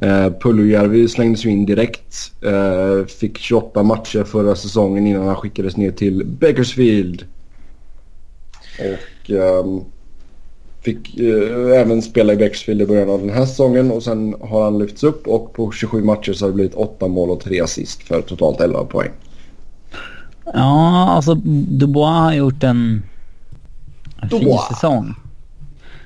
Uh, 0.03 0.29
Puljujärvi 0.39 1.07
slängdes 1.07 1.45
ju 1.45 1.49
in 1.49 1.65
direkt. 1.65 2.31
Uh, 2.45 3.05
fick 3.05 3.37
28 3.37 3.83
matcher 3.83 4.23
förra 4.23 4.55
säsongen 4.55 5.07
innan 5.07 5.27
han 5.27 5.35
skickades 5.35 5.77
ner 5.77 5.91
till 5.91 6.25
Bakersfield 6.25 7.25
och 8.79 9.29
um, 9.29 9.85
fick 10.81 11.19
uh, 11.19 11.79
även 11.79 12.01
spela 12.01 12.33
i 12.33 12.37
Bakersfield 12.37 12.81
i 12.81 12.85
början 12.85 13.09
av 13.09 13.19
den 13.19 13.29
här 13.29 13.45
säsongen 13.45 13.91
och 13.91 14.03
sen 14.03 14.35
har 14.41 14.63
han 14.63 14.79
lyfts 14.79 15.03
upp 15.03 15.27
och 15.27 15.53
på 15.53 15.71
27 15.71 16.03
matcher 16.03 16.33
så 16.33 16.45
har 16.45 16.49
det 16.49 16.55
blivit 16.55 16.73
8 16.73 17.07
mål 17.07 17.29
och 17.29 17.39
3 17.39 17.61
assist 17.61 18.03
för 18.03 18.21
totalt 18.21 18.61
11 18.61 18.83
poäng. 18.83 19.11
Ja, 20.53 21.09
alltså 21.09 21.35
Dubois 21.67 22.19
har 22.19 22.33
gjort 22.33 22.63
en, 22.63 23.03
en 24.21 24.29
fin 24.29 24.57
säsong. 24.69 25.15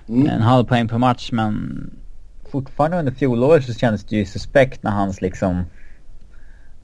Mm. 0.09 0.27
En 0.27 0.41
halv 0.41 0.65
poäng 0.65 0.87
per 0.87 0.97
match 0.97 1.29
men 1.31 1.89
fortfarande 2.51 2.99
under 2.99 3.11
fjolåret 3.11 3.65
så 3.65 3.73
kändes 3.73 4.03
det 4.03 4.15
ju 4.15 4.25
suspekt 4.25 4.83
när 4.83 4.91
hans 4.91 5.21
liksom... 5.21 5.63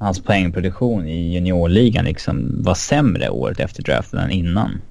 Hans 0.02 0.24
poängproduktion 0.24 1.08
i 1.08 1.34
juniorligan 1.34 2.06
liksom 2.06 2.64
var 2.64 2.74
sämre 2.74 3.30
året 3.30 3.60
efter 3.60 3.84
draften 3.84 4.20
än 4.20 4.32
innan. 4.32 4.82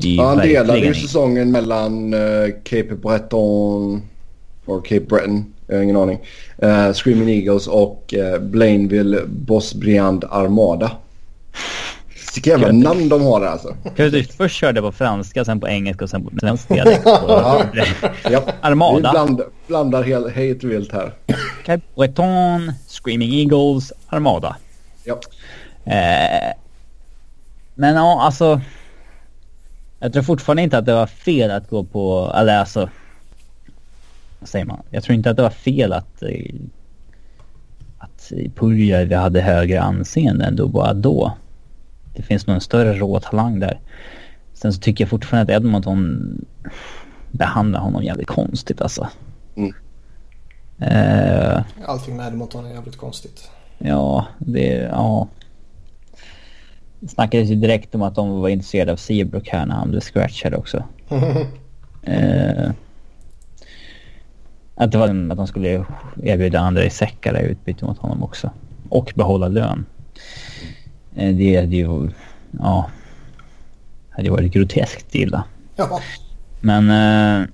Ja, 0.00 0.26
han 0.26 0.38
delade 0.38 0.78
ju 0.78 0.94
säsongen 0.94 1.50
mellan 1.50 2.14
uh, 2.14 2.48
Cape 2.64 2.94
Breton 2.94 4.02
och 4.64 4.86
Cape 4.86 5.00
Breton, 5.00 5.54
jag 5.66 5.76
har 5.76 5.82
ingen 5.82 5.96
aning. 5.96 6.18
Uh, 6.62 6.92
Screaming 6.92 7.28
Eagles 7.28 7.66
och 7.66 8.14
uh, 8.16 8.38
Blainville 8.38 9.20
Bosbriand 9.26 10.24
Armada. 10.30 10.90
Vilka 12.34 12.50
jävla 12.50 12.72
namn 12.72 13.08
de 13.08 13.22
har 13.22 13.40
där 13.40 13.46
alltså. 13.46 13.76
Kul 13.96 14.24
först 14.24 14.56
körde 14.56 14.80
på 14.80 14.92
franska, 14.92 15.44
sen 15.44 15.60
på 15.60 15.68
engelska 15.68 16.04
och 16.04 16.10
sen 16.10 16.24
på 16.24 16.30
svensk 16.40 16.68
dialekt. 16.68 17.02
ja. 18.30 18.42
Armada. 18.60 18.96
Vi 18.96 19.00
bland, 19.00 19.42
blandar 19.66 20.02
helt, 20.02 20.34
helt 20.34 20.64
vilt 20.64 20.92
här. 20.92 21.12
Cape 21.64 21.82
Breton, 21.96 22.72
Screaming 22.88 23.34
Eagles, 23.34 23.92
Armada. 24.06 24.56
Ja. 25.04 25.20
Eh, 25.84 26.52
men 27.74 27.94
ja, 27.94 28.22
alltså. 28.22 28.60
Jag 29.98 30.12
tror 30.12 30.22
fortfarande 30.22 30.62
inte 30.62 30.78
att 30.78 30.86
det 30.86 30.94
var 30.94 31.06
fel 31.06 31.50
att 31.50 31.70
gå 31.70 31.84
på, 31.84 32.32
eller 32.34 32.58
alltså. 32.58 32.90
Vad 34.40 34.48
säger 34.48 34.64
man? 34.64 34.82
Jag 34.90 35.02
tror 35.02 35.14
inte 35.14 35.30
att 35.30 35.36
det 35.36 35.42
var 35.42 35.50
fel 35.50 35.92
att 35.92 36.22
eh, 36.22 36.54
att 37.98 38.32
Puljärvi 38.54 39.14
hade 39.14 39.40
högre 39.40 39.80
anseende 39.80 40.44
än 40.44 40.56
Dubois 40.56 40.92
då. 40.94 41.32
Det 42.14 42.22
finns 42.22 42.46
nog 42.46 42.54
en 42.54 42.60
större 42.60 42.92
råtalang 42.92 43.60
där. 43.60 43.80
Sen 44.54 44.72
så 44.72 44.80
tycker 44.80 45.04
jag 45.04 45.10
fortfarande 45.10 45.56
att 45.56 45.62
Edmonton 45.62 46.44
behandlar 47.30 47.80
honom 47.80 48.02
jävligt 48.02 48.28
konstigt 48.28 48.80
alltså. 48.80 49.08
Mm. 49.56 49.74
Uh, 50.82 51.62
Allting 51.86 52.16
med 52.16 52.26
Edmonton 52.26 52.66
är 52.66 52.70
jävligt 52.70 52.96
konstigt. 52.96 53.50
Ja, 53.78 54.26
det... 54.38 54.88
Ja. 54.92 55.28
Det 57.00 57.08
snackades 57.08 57.48
ju 57.48 57.54
direkt 57.54 57.94
om 57.94 58.02
att 58.02 58.14
de 58.14 58.40
var 58.40 58.48
intresserade 58.48 58.92
av 58.92 58.96
Seabrook 58.96 59.48
här 59.48 59.66
när 59.66 59.74
han 59.74 59.90
blev 59.90 60.00
scratchad 60.00 60.54
också. 60.54 60.84
uh, 61.12 61.40
att, 64.74 64.92
det 64.92 64.98
var, 64.98 65.08
att 65.08 65.36
de 65.36 65.46
skulle 65.46 65.84
erbjuda 66.22 66.60
andra 66.60 66.84
i 66.84 66.90
säckare 66.90 67.40
i 67.40 67.44
utbyte 67.44 67.84
mot 67.84 67.98
honom 67.98 68.22
också. 68.22 68.50
Och 68.88 69.12
behålla 69.14 69.48
lön. 69.48 69.86
Uh, 71.18 71.34
det 71.36 71.56
hade 71.56 71.76
ju... 71.76 72.10
Ja. 72.50 72.90
Hade 74.10 74.24
ju 74.24 74.30
varit 74.30 74.52
groteskt 74.52 75.14
illa. 75.14 75.44
Ja. 75.76 76.00
Men... 76.60 76.90
Uh, 76.90 77.48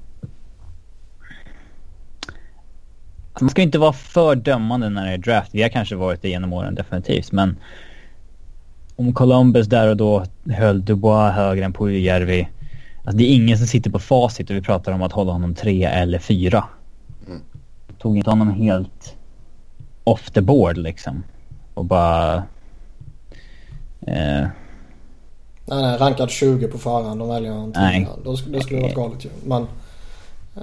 man 3.41 3.51
ska 3.51 3.63
inte 3.63 3.79
vara 3.79 3.93
för 3.93 4.35
dömande 4.35 4.89
när 4.89 5.07
det 5.07 5.13
är 5.13 5.19
draft. 5.19 5.55
Vi 5.55 5.63
har 5.63 5.69
kanske 5.69 5.97
varit 5.97 6.23
det 6.23 6.29
genom 6.29 6.53
åren 6.53 6.75
definitivt. 6.75 7.33
Men 7.33 7.57
om 9.03 9.13
Columbus 9.13 9.67
där 9.67 9.89
och 9.89 9.97
då 9.97 10.25
höll 10.51 10.85
Dubois 10.85 11.35
högre 11.35 11.65
än 11.65 11.73
Puljujärvi. 11.73 12.49
Alltså 13.05 13.19
det 13.19 13.25
är 13.25 13.35
ingen 13.35 13.59
som 13.59 13.67
sitter 13.67 13.91
på 13.91 13.99
facit 13.99 14.51
och 14.51 14.57
vi 14.57 14.63
pratar 14.63 14.93
om 14.93 15.03
att 15.03 15.13
hålla 15.13 15.33
honom 15.33 15.55
tre 15.55 15.85
eller 15.85 16.19
fyra. 16.19 16.65
Mm. 17.27 17.41
Tog 17.99 18.17
inte 18.17 18.31
honom 18.31 18.51
helt 18.51 19.15
off 20.05 20.31
the 20.31 20.41
board 20.41 20.77
liksom. 20.79 21.23
Och 21.75 21.85
bara... 21.85 22.35
Eh, 24.01 24.47
Nej, 25.67 25.83
nej, 25.83 25.99
rankad 25.99 26.31
20 26.31 26.69
på 26.69 26.79
förhand 26.79 27.23
och 27.23 27.31
väljer 27.31 27.53
han 27.53 27.73
Nej. 27.77 28.09
Då, 28.25 28.31
då 28.31 28.37
skulle 28.37 28.81
det 28.81 28.83
varit 28.83 28.95
galet 28.95 29.25
ju. 29.25 29.29
Men... 29.45 29.67
Eh, 30.57 30.63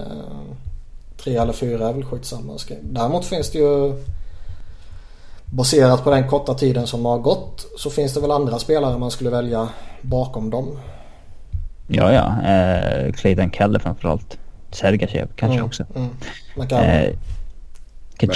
tre 1.17 1.35
eller 1.35 1.53
fyra 1.53 1.89
är 1.89 1.93
väl 1.93 2.03
skitsamma. 2.03 2.57
Däremot 2.81 3.25
finns 3.25 3.51
det 3.51 3.57
ju... 3.57 3.93
Baserat 5.51 6.03
på 6.03 6.09
den 6.11 6.27
korta 6.27 6.53
tiden 6.53 6.87
som 6.87 7.05
har 7.05 7.17
gått 7.19 7.65
så 7.77 7.89
finns 7.89 8.13
det 8.13 8.21
väl 8.21 8.31
andra 8.31 8.59
spelare 8.59 8.97
man 8.97 9.11
skulle 9.11 9.29
välja 9.29 9.69
bakom 10.01 10.49
dem. 10.49 10.67
ja, 11.87 12.13
ja. 12.13 12.51
Eh, 12.51 13.11
Clayton 13.13 13.51
Keller 13.51 13.79
framförallt. 13.79 14.37
Sergachev 14.71 15.27
kanske 15.35 15.55
Mm, 15.57 15.65
också. 15.65 15.85
Mm. 15.95 16.09
McAllen. 16.57 16.89
Eh, 16.89 17.11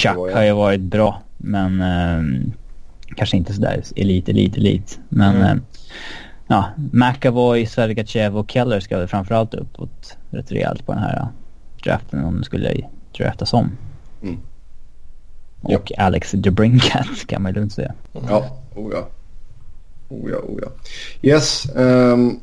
ja. 0.03 0.13
har 0.33 0.43
ju 0.43 0.51
varit 0.51 0.81
bra 0.81 1.21
men 1.37 1.81
eh, 1.81 2.47
kanske 3.15 3.37
inte 3.37 3.53
sådär 3.53 3.83
elit, 3.95 4.29
elit, 4.29 4.57
elit. 4.57 4.99
Men 5.09 5.35
Mm. 5.35 5.57
eh, 5.57 5.63
ja, 6.47 6.65
McAvoy, 6.91 7.65
Sergachev 7.65 8.37
och 8.37 8.51
Keller 8.51 8.79
ska 8.79 8.97
väl 8.97 9.07
framförallt 9.07 9.53
uppåt 9.53 10.17
rätt 10.29 10.51
rejält 10.51 10.85
på 10.85 10.93
den 10.93 11.01
här 11.01 11.17
eh, 11.17 11.27
draften 11.83 12.25
om 12.25 12.37
det 12.39 12.43
skulle 12.45 12.73
draftas 13.17 13.53
om. 13.53 13.71
Mm. 14.21 14.39
Och 15.63 15.91
Alex 15.97 16.31
DeBrincat 16.31 17.07
kan 17.27 17.41
man 17.41 17.51
ju 17.51 17.55
lugnt 17.55 17.73
säga. 17.73 17.93
Ja, 18.13 18.57
oh 18.75 18.91
ja. 18.93 19.07
Oh 20.09 20.31
ja, 20.31 20.37
oh 20.37 20.59
ja. 20.61 20.67
Yes. 21.21 21.65
ehm, 21.75 22.39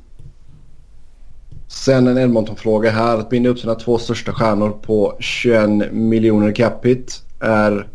sen 1.69 2.09
en 2.09 2.19
Edmonton-fråga 2.19 2.91
här. 2.91 3.19
Att 3.19 3.31
binda 3.31 3.51
upp 3.51 3.59
sina 3.59 3.75
två 3.75 3.99
största 3.99 4.33
stjärnor 4.33 4.71
på 4.71 5.17
21 5.21 5.93
miljoner 5.93 6.53
capita 6.53 7.13
är 7.41 7.89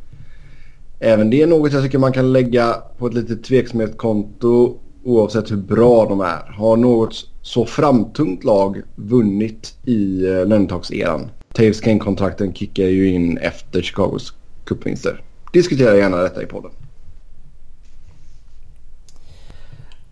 även 0.99 1.29
det 1.29 1.45
något 1.45 1.73
jag 1.73 1.83
tycker 1.83 1.97
man 1.97 2.13
kan 2.13 2.33
lägga 2.33 2.73
på 2.97 3.07
ett 3.07 3.13
lite 3.13 3.35
tveksamhetskonto 3.35 4.79
oavsett 5.03 5.51
hur 5.51 5.57
bra 5.57 6.05
de 6.05 6.21
är. 6.21 6.53
Har 6.57 6.77
något 6.77 7.15
så 7.41 7.65
framtungt 7.65 8.43
lag 8.43 8.81
vunnit 8.95 9.77
i 9.83 10.27
uh, 10.27 10.47
lönetakseran? 10.47 11.29
Taves 11.53 11.81
Kane-kontrakten 11.81 12.53
kickar 12.53 12.83
ju 12.83 13.09
in 13.09 13.37
efter 13.37 13.81
Chicagos 13.81 14.33
cupvinster. 14.65 15.21
Diskutera 15.53 15.97
gärna 15.97 16.17
detta 16.17 16.43
i 16.43 16.45
podden. 16.45 16.71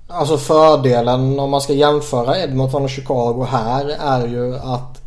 Alltså 0.07 0.37
fördelen 0.37 1.39
om 1.39 1.49
man 1.49 1.61
ska 1.61 1.73
jämföra 1.73 2.39
Edmonton 2.39 2.83
och 2.83 2.89
Chicago 2.89 3.47
här 3.49 3.85
är 3.99 4.27
ju 4.27 4.55
att 4.55 5.01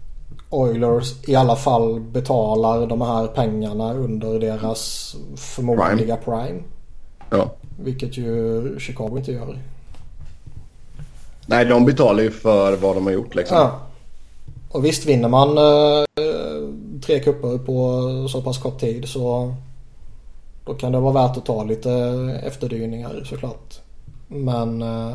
Oilers 0.50 1.28
i 1.28 1.34
alla 1.34 1.56
fall 1.56 2.00
betalar 2.00 2.86
de 2.86 3.00
här 3.00 3.26
pengarna 3.26 3.94
under 3.94 4.38
deras 4.38 5.16
förmodliga 5.36 6.16
prime. 6.16 6.62
Ja. 7.30 7.52
Vilket 7.82 8.16
ju 8.16 8.78
Chicago 8.78 9.18
inte 9.18 9.32
gör. 9.32 9.58
Nej, 11.46 11.64
de 11.64 11.84
betalar 11.84 12.22
ju 12.22 12.30
för 12.30 12.76
vad 12.76 12.96
de 12.96 13.06
har 13.06 13.12
gjort 13.12 13.34
liksom. 13.34 13.56
Ja. 13.56 13.80
Och 14.76 14.84
visst 14.84 15.06
vinner 15.06 15.28
man 15.28 15.58
eh, 15.58 16.04
tre 17.00 17.20
kupper 17.20 17.58
på 17.58 18.28
så 18.28 18.42
pass 18.42 18.58
kort 18.58 18.80
tid 18.80 19.08
så 19.08 19.54
då 20.64 20.74
kan 20.74 20.92
det 20.92 21.00
vara 21.00 21.12
värt 21.12 21.36
att 21.36 21.46
ta 21.46 21.64
lite 21.64 21.92
efterdyningar 22.42 23.24
såklart. 23.24 23.80
Men 24.28 24.82
eh, 24.82 25.14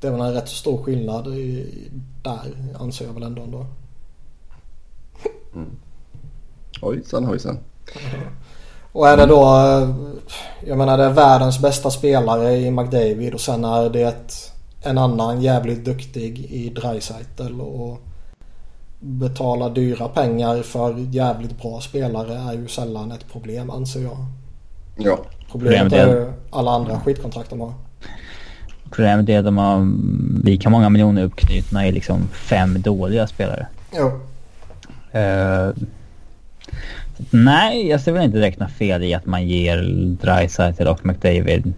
det 0.00 0.10
väl 0.10 0.20
en 0.20 0.34
rätt 0.34 0.48
så 0.48 0.56
stor 0.56 0.82
skillnad 0.82 1.26
i, 1.26 1.66
där 2.22 2.54
anser 2.78 3.04
jag 3.04 3.12
väl 3.12 3.22
ändå. 3.22 3.42
ändå. 3.42 3.66
Ojsan, 6.82 7.30
ojsan. 7.30 7.58
Och 8.92 9.08
är 9.08 9.16
det 9.16 9.26
då, 9.26 9.42
eh, 9.42 9.88
jag 10.66 10.78
menar 10.78 10.98
det 10.98 11.04
är 11.04 11.10
världens 11.10 11.58
bästa 11.58 11.90
spelare 11.90 12.56
i 12.56 12.70
McDavid 12.70 13.34
och 13.34 13.40
sen 13.40 13.64
är 13.64 13.90
det 13.90 14.51
en 14.82 14.98
annan 14.98 15.42
jävligt 15.42 15.84
duktig 15.84 16.38
i 16.38 16.68
Dreisaitl 16.68 17.60
och 17.60 18.00
betala 19.00 19.68
dyra 19.68 20.08
pengar 20.08 20.62
för 20.62 20.94
jävligt 20.98 21.62
bra 21.62 21.80
spelare 21.80 22.34
är 22.34 22.52
ju 22.52 22.68
sällan 22.68 23.12
ett 23.12 23.32
problem 23.32 23.70
anser 23.70 24.00
jag. 24.00 24.16
Ja. 24.96 25.18
Problemet 25.52 25.92
är- 25.92 26.06
ju 26.08 26.32
alla 26.50 26.70
andra 26.70 27.00
skitkontrakt 27.00 27.50
de 27.50 27.60
har. 27.60 27.72
Problemet 28.90 29.28
är 29.28 29.38
att 29.38 29.44
de 29.44 29.58
har 29.58 29.88
lika 30.44 30.70
många 30.70 30.88
miljoner 30.88 31.22
uppknutna 31.22 31.86
i 31.86 31.92
liksom 31.92 32.28
fem 32.32 32.82
dåliga 32.82 33.26
spelare. 33.26 33.66
Jo. 33.96 34.06
Eh, 35.18 35.70
nej, 37.30 37.88
jag 37.88 38.00
ser 38.00 38.12
väl 38.12 38.24
inte 38.24 38.36
direkt 38.38 38.60
något 38.60 38.70
fel 38.72 39.02
i 39.04 39.14
att 39.14 39.26
man 39.26 39.48
ger 39.48 39.82
Dreisaitl 40.22 40.86
och 40.86 41.06
McDavid 41.06 41.72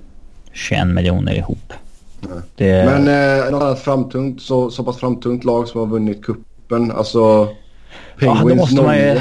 21 0.53 0.87
miljoner 0.87 1.35
ihop. 1.35 1.73
Det, 2.57 2.85
Men 2.85 3.09
eh, 3.45 3.51
något 3.51 3.63
annat 3.63 3.81
framtungt, 3.81 4.43
så, 4.43 4.71
så 4.71 4.85
pass 4.85 4.97
framtungt 4.97 5.45
lag 5.45 5.69
som 5.69 5.81
har 5.81 5.87
vunnit 5.87 6.25
kuppen. 6.25 6.91
Alltså 6.91 7.19
ja, 7.19 8.35
Penguins 8.35 8.49
då, 8.49 8.55
måste 8.57 8.83
man 8.83 8.97
ju, 8.99 9.15
09. 9.15 9.21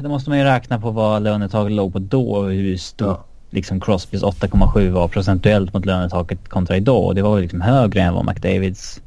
då 0.00 0.08
måste 0.08 0.30
man 0.30 0.38
ju 0.38 0.44
räkna 0.44 0.80
på 0.80 0.90
vad 0.90 1.22
lönetaget 1.22 1.72
låg 1.72 1.92
på 1.92 1.98
då 1.98 2.30
och 2.32 2.50
hur 2.50 2.76
stort 2.76 3.08
Ja. 3.08 3.24
liksom 3.50 3.80
Crosbys 3.80 4.22
8,7 4.22 4.90
var 4.90 5.08
procentuellt 5.08 5.74
mot 5.74 5.86
lönetaket 5.86 6.48
kontra 6.48 6.76
idag. 6.76 7.04
Och 7.04 7.14
det 7.14 7.22
var 7.22 7.36
ju 7.36 7.42
liksom 7.42 7.60
högre 7.60 8.00
än 8.02 8.14
vad 8.14 8.24
McDavids 8.26 9.00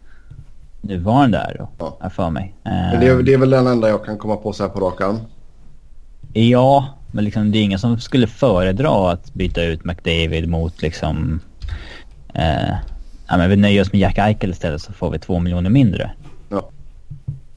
nuvarande 0.82 1.38
är 1.38 1.56
då, 1.60 1.96
Ja. 2.02 2.10
för 2.10 2.30
mig. 2.30 2.54
Men 2.64 3.00
det, 3.00 3.08
är, 3.08 3.24
det 3.24 3.34
är 3.34 3.38
väl 3.38 3.50
den 3.50 3.68
enda 3.68 3.90
jag 3.90 4.06
kan 4.06 4.18
komma 4.18 4.36
på 4.36 4.54
så 4.54 4.64
här 4.64 4.70
på 4.70 4.80
rak 4.80 5.02
arm. 5.02 5.18
Ja, 6.34 6.86
men 7.12 7.24
liksom 7.24 7.52
det 7.52 7.58
är 7.58 7.64
ingen 7.64 7.80
som 7.80 8.00
skulle 8.00 8.28
föredra 8.28 9.12
att 9.12 9.34
byta 9.34 9.64
ut 9.64 9.86
McDavid 9.86 10.50
mot 10.50 10.82
liksom... 10.82 11.40
Eh, 12.34 12.76
ja, 13.28 13.38
men 13.38 13.50
vi 13.50 13.56
nöjer 13.56 13.82
oss 13.82 13.92
med 13.92 14.02
Jack 14.02 14.18
Eichel 14.18 14.52
istället 14.52 14.82
så 14.82 14.94
får 14.94 15.12
vi 15.12 15.20
två 15.20 15.40
miljoner 15.40 15.70
mindre. 15.70 16.12
Ja. 16.50 16.70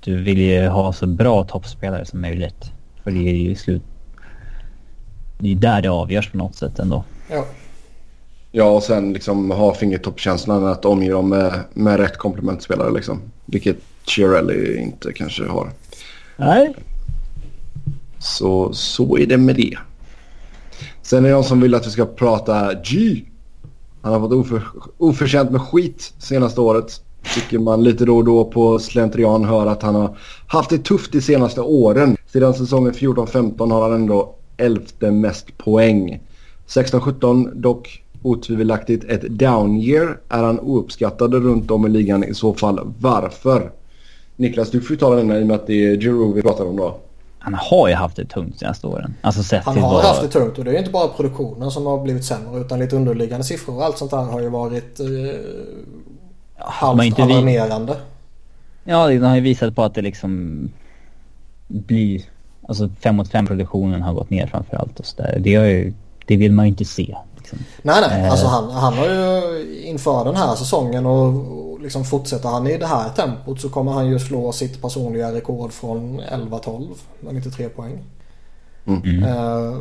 du 0.00 0.22
vill 0.22 0.38
ju 0.38 0.66
ha 0.66 0.92
så 0.92 1.06
bra 1.06 1.44
toppspelare 1.44 2.04
som 2.04 2.20
möjligt. 2.20 2.72
För 3.04 3.10
det 3.10 3.28
är 3.28 3.34
ju 3.34 3.54
slut... 3.54 3.82
Det 5.38 5.52
är 5.52 5.56
där 5.56 5.82
det 5.82 5.88
avgörs 5.88 6.30
på 6.30 6.36
något 6.36 6.54
sätt 6.54 6.78
ändå. 6.78 7.04
Ja. 7.30 7.46
Ja, 8.50 8.64
och 8.64 8.82
sen 8.82 9.12
liksom 9.12 9.50
ha 9.50 9.74
fingertoppkänslan 9.74 10.66
att 10.66 10.84
omge 10.84 11.10
dem 11.10 11.28
med, 11.28 11.60
med 11.74 11.96
rätt 12.00 12.16
komplementspelare 12.16 12.92
liksom. 12.92 13.20
Vilket 13.46 13.76
Chiarelli 14.04 14.78
inte 14.80 15.12
kanske 15.12 15.44
har. 15.44 15.70
Nej. 16.36 16.74
Så, 18.18 18.72
så 18.72 19.18
är 19.18 19.26
det 19.26 19.36
med 19.36 19.56
det. 19.56 19.78
Sen 21.02 21.24
är 21.24 21.28
det 21.28 21.34
någon 21.34 21.44
som 21.44 21.60
vill 21.60 21.74
att 21.74 21.86
vi 21.86 21.90
ska 21.90 22.06
prata 22.06 22.74
G. 22.74 23.22
Han 24.08 24.20
har 24.20 24.28
fått 24.28 24.38
oför, 24.38 24.62
oförtjänt 24.98 25.50
med 25.50 25.60
skit 25.60 26.14
senaste 26.18 26.60
året. 26.60 27.00
Tycker 27.34 27.58
man 27.58 27.84
lite 27.84 28.04
då 28.04 28.16
och 28.16 28.24
då 28.24 28.44
på 28.44 28.78
slentrian 28.78 29.44
hör 29.44 29.66
att 29.66 29.82
han 29.82 29.94
har 29.94 30.18
haft 30.46 30.70
det 30.70 30.78
tufft 30.78 31.12
de 31.12 31.20
senaste 31.20 31.60
åren. 31.60 32.16
Sedan 32.26 32.54
säsongen 32.54 32.92
14-15 32.92 33.72
har 33.72 33.82
han 33.82 33.92
ändå 33.92 34.34
elfte 34.56 35.10
mest 35.10 35.58
poäng. 35.58 36.20
16-17 36.68 37.54
dock 37.54 38.02
otvivelaktigt 38.22 39.04
ett 39.04 39.22
down 39.22 39.76
year. 39.76 40.20
Är 40.28 40.42
han 40.42 40.60
ouppskattad 40.60 41.34
runt 41.34 41.70
om 41.70 41.86
i 41.86 41.88
ligan 41.88 42.24
i 42.24 42.34
så 42.34 42.54
fall 42.54 42.80
varför? 43.00 43.70
Niklas, 44.36 44.70
du 44.70 44.80
får 44.80 44.90
ju 44.90 44.96
ta 44.96 45.14
den 45.14 45.32
i 45.32 45.42
och 45.42 45.46
med 45.46 45.56
att 45.56 45.66
det 45.66 45.86
är 45.86 45.96
Giroud 45.96 46.34
vi 46.34 46.42
pratar 46.42 46.64
om 46.64 46.76
då. 46.76 47.00
Han 47.38 47.54
har 47.54 47.88
ju 47.88 47.94
haft 47.94 48.16
det 48.16 48.24
tungt 48.24 48.58
senaste 48.58 48.86
åren. 48.86 49.14
Alltså 49.22 49.42
sett 49.42 49.64
Han 49.64 49.78
har 49.78 49.92
vad... 49.92 50.04
haft 50.04 50.22
det 50.22 50.28
tungt 50.28 50.58
och 50.58 50.64
det 50.64 50.70
är 50.74 50.78
inte 50.78 50.90
bara 50.90 51.08
produktionen 51.08 51.70
som 51.70 51.86
har 51.86 51.98
blivit 52.02 52.24
sämre 52.24 52.60
utan 52.60 52.78
lite 52.78 52.96
underliggande 52.96 53.44
siffror 53.44 53.76
och 53.76 53.84
allt 53.84 53.98
sånt 53.98 54.10
där 54.10 54.18
har 54.18 54.40
ju 54.40 54.48
varit 54.48 55.00
eh, 55.00 55.06
halvt 56.58 57.04
inte 57.04 57.26
vi- 57.26 57.32
alarmerande. 57.32 57.96
Ja, 58.84 59.06
det 59.06 59.26
har 59.26 59.34
ju 59.34 59.40
visat 59.40 59.74
på 59.76 59.82
att 59.82 59.94
det 59.94 60.02
liksom 60.02 60.60
blir... 61.68 62.22
Alltså 62.68 62.88
5 63.00 63.16
mot 63.16 63.28
5 63.28 63.46
produktionen 63.46 64.02
har 64.02 64.12
gått 64.14 64.30
ner 64.30 64.46
framför 64.46 64.76
allt 64.76 65.00
och 65.00 65.06
sådär. 65.06 65.38
Det, 65.40 65.50
ju, 65.50 65.92
det 66.26 66.36
vill 66.36 66.52
man 66.52 66.64
ju 66.64 66.68
inte 66.68 66.84
se. 66.84 67.16
Liksom. 67.36 67.58
Nej 67.82 67.96
nej, 68.08 68.20
Eh. 68.24 68.30
alltså 68.30 68.46
han, 68.46 68.70
han 68.70 68.92
har 68.94 69.06
ju 69.06 69.62
inför 69.84 70.24
den 70.24 70.36
här 70.36 70.54
säsongen 70.54 71.06
och 71.06 71.32
liksom 71.80 72.04
fortsätter 72.04 72.48
han 72.48 72.66
i 72.66 72.78
det 72.78 72.86
här 72.86 73.08
tempot 73.10 73.60
så 73.60 73.68
kommer 73.68 73.92
han 73.92 74.06
ju 74.06 74.18
slå 74.18 74.52
sitt 74.52 74.82
personliga 74.82 75.32
rekord 75.34 75.72
från 75.72 76.20
11-12 76.20 76.88
med 77.20 77.34
93 77.34 77.68
poäng. 77.68 78.04
Mm. 78.86 79.24
Eh, 79.24 79.78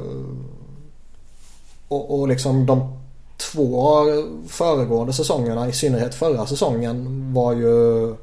och, 1.88 2.20
och 2.20 2.28
liksom 2.28 2.66
de 2.66 2.98
två 3.38 4.04
föregående 4.48 5.14
säsongerna, 5.14 5.68
i 5.68 5.72
synnerhet 5.72 6.16
förra 6.16 6.46
säsongen, 6.46 7.08
var 7.34 7.54
ju 7.54 8.16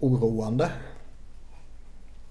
oroande. 0.00 0.68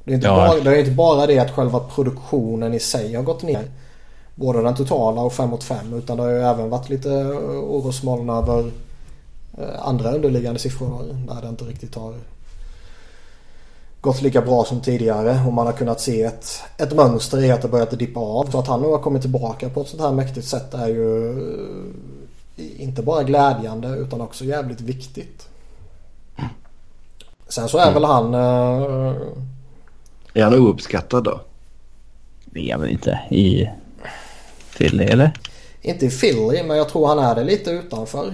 Det 0.03 0.11
är, 0.11 0.15
inte 0.15 0.27
Ja. 0.27 0.35
bara, 0.35 0.59
det 0.59 0.75
är 0.75 0.79
inte 0.79 0.91
bara 0.91 1.27
det 1.27 1.39
att 1.39 1.51
själva 1.51 1.79
produktionen 1.79 2.73
i 2.73 2.79
sig 2.79 3.13
har 3.13 3.23
gått 3.23 3.43
ner. 3.43 3.71
Både 4.35 4.61
den 4.61 4.75
totala 4.75 5.21
och 5.21 5.33
5 5.33 5.49
mot 5.49 5.63
5 5.63 5.93
utan 5.93 6.17
det 6.17 6.23
har 6.23 6.29
ju 6.29 6.41
även 6.41 6.69
varit 6.69 6.89
lite 6.89 7.09
orosmoln 7.67 8.29
över 8.29 8.71
andra 9.79 10.11
underliggande 10.11 10.59
siffror 10.59 11.15
där 11.27 11.41
det 11.41 11.47
inte 11.49 11.65
riktigt 11.65 11.95
har 11.95 12.13
gått 14.01 14.21
lika 14.21 14.41
bra 14.41 14.65
som 14.65 14.81
tidigare 14.81 15.39
och 15.47 15.53
man 15.53 15.65
har 15.65 15.73
kunnat 15.73 16.01
se 16.01 16.21
ett, 16.23 16.61
ett 16.77 16.93
mönster 16.95 17.43
i 17.43 17.51
att 17.51 17.61
det 17.61 17.67
börjat 17.67 17.99
dippa 17.99 18.19
av. 18.19 18.51
Så 18.51 18.59
att 18.59 18.67
han 18.67 18.81
nu 18.81 18.87
har 18.87 18.99
kommit 18.99 19.21
tillbaka 19.21 19.69
på 19.69 19.81
ett 19.81 19.87
sånt 19.87 20.01
här 20.01 20.11
mäktigt 20.11 20.47
sätt 20.47 20.73
är 20.73 20.87
ju 20.87 21.29
eh, 22.57 22.81
inte 22.81 23.01
bara 23.01 23.23
glädjande 23.23 23.87
utan 23.87 24.21
också 24.21 24.45
jävligt 24.45 24.81
viktigt. 24.81 25.47
Sen 27.47 27.69
så 27.69 27.77
är 27.77 27.93
väl 27.93 28.03
han... 28.03 28.33
eh, 28.33 29.15
Är 30.33 30.43
han 30.43 30.55
ouppskattad 30.55 31.23
då? 31.23 31.41
Det 32.45 32.71
är 32.71 32.77
väl 32.77 32.89
inte 32.89 33.19
i 33.31 33.69
Philly, 34.77 35.03
eller? 35.03 35.31
inte 35.81 36.05
i 36.05 36.09
Philly 36.09 36.63
men 36.63 36.77
jag 36.77 36.89
tror 36.89 37.07
han 37.07 37.19
är 37.19 37.35
det 37.35 37.43
lite 37.43 37.71
utanför. 37.71 38.33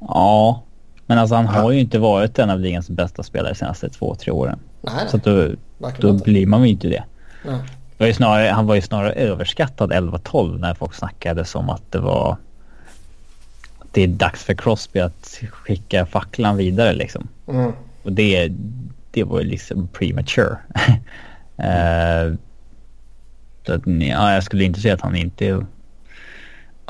Ja. 0.00 0.62
Men 1.06 1.18
alltså 1.18 1.34
han 1.34 1.46
har 1.46 1.70
ju 1.70 1.80
inte 1.80 1.98
varit 1.98 2.38
en 2.38 2.50
av 2.50 2.60
ligans 2.60 2.90
bästa 2.90 3.22
spelare 3.22 3.52
de 3.52 3.58
senaste 3.58 3.88
två, 3.88 4.14
tre 4.14 4.32
åren. 4.32 4.58
Nej, 4.80 5.08
Så 5.08 5.16
att 5.16 5.24
då, 5.24 5.48
då 5.98 6.12
blir 6.12 6.46
man 6.46 6.62
ju 6.62 6.68
inte 6.68 6.88
det. 6.88 7.04
Nej. 7.44 7.58
Det 7.96 8.04
var 8.04 8.06
ju 8.06 8.14
snarare, 8.14 8.48
han 8.48 8.66
var 8.66 8.74
ju 8.74 8.80
snarare 8.80 9.12
överskattad 9.12 9.92
11-12 9.92 10.58
när 10.58 10.74
folk 10.74 10.94
snackade 10.94 11.44
som 11.44 11.70
att 11.70 11.92
det 11.92 11.98
var... 11.98 12.36
Att 13.78 13.88
det 13.92 14.02
är 14.02 14.08
dags 14.08 14.44
för 14.44 14.54
Crosby 14.54 15.00
att 15.00 15.40
skicka 15.50 16.06
facklan 16.06 16.56
vidare 16.56 16.92
liksom. 16.92 17.28
Mm. 17.48 17.72
Och 18.02 18.12
det, 18.12 18.52
det 19.10 19.24
var 19.24 19.40
ju 19.40 19.46
liksom 19.46 19.88
premature. 19.88 20.56
Eh, 21.62 22.34
så 23.66 23.72
att, 23.72 23.82
ja, 23.86 24.34
jag 24.34 24.42
skulle 24.42 24.64
inte 24.64 24.80
säga 24.80 24.94
att 24.94 25.00
han 25.00 25.16
inte 25.16 25.66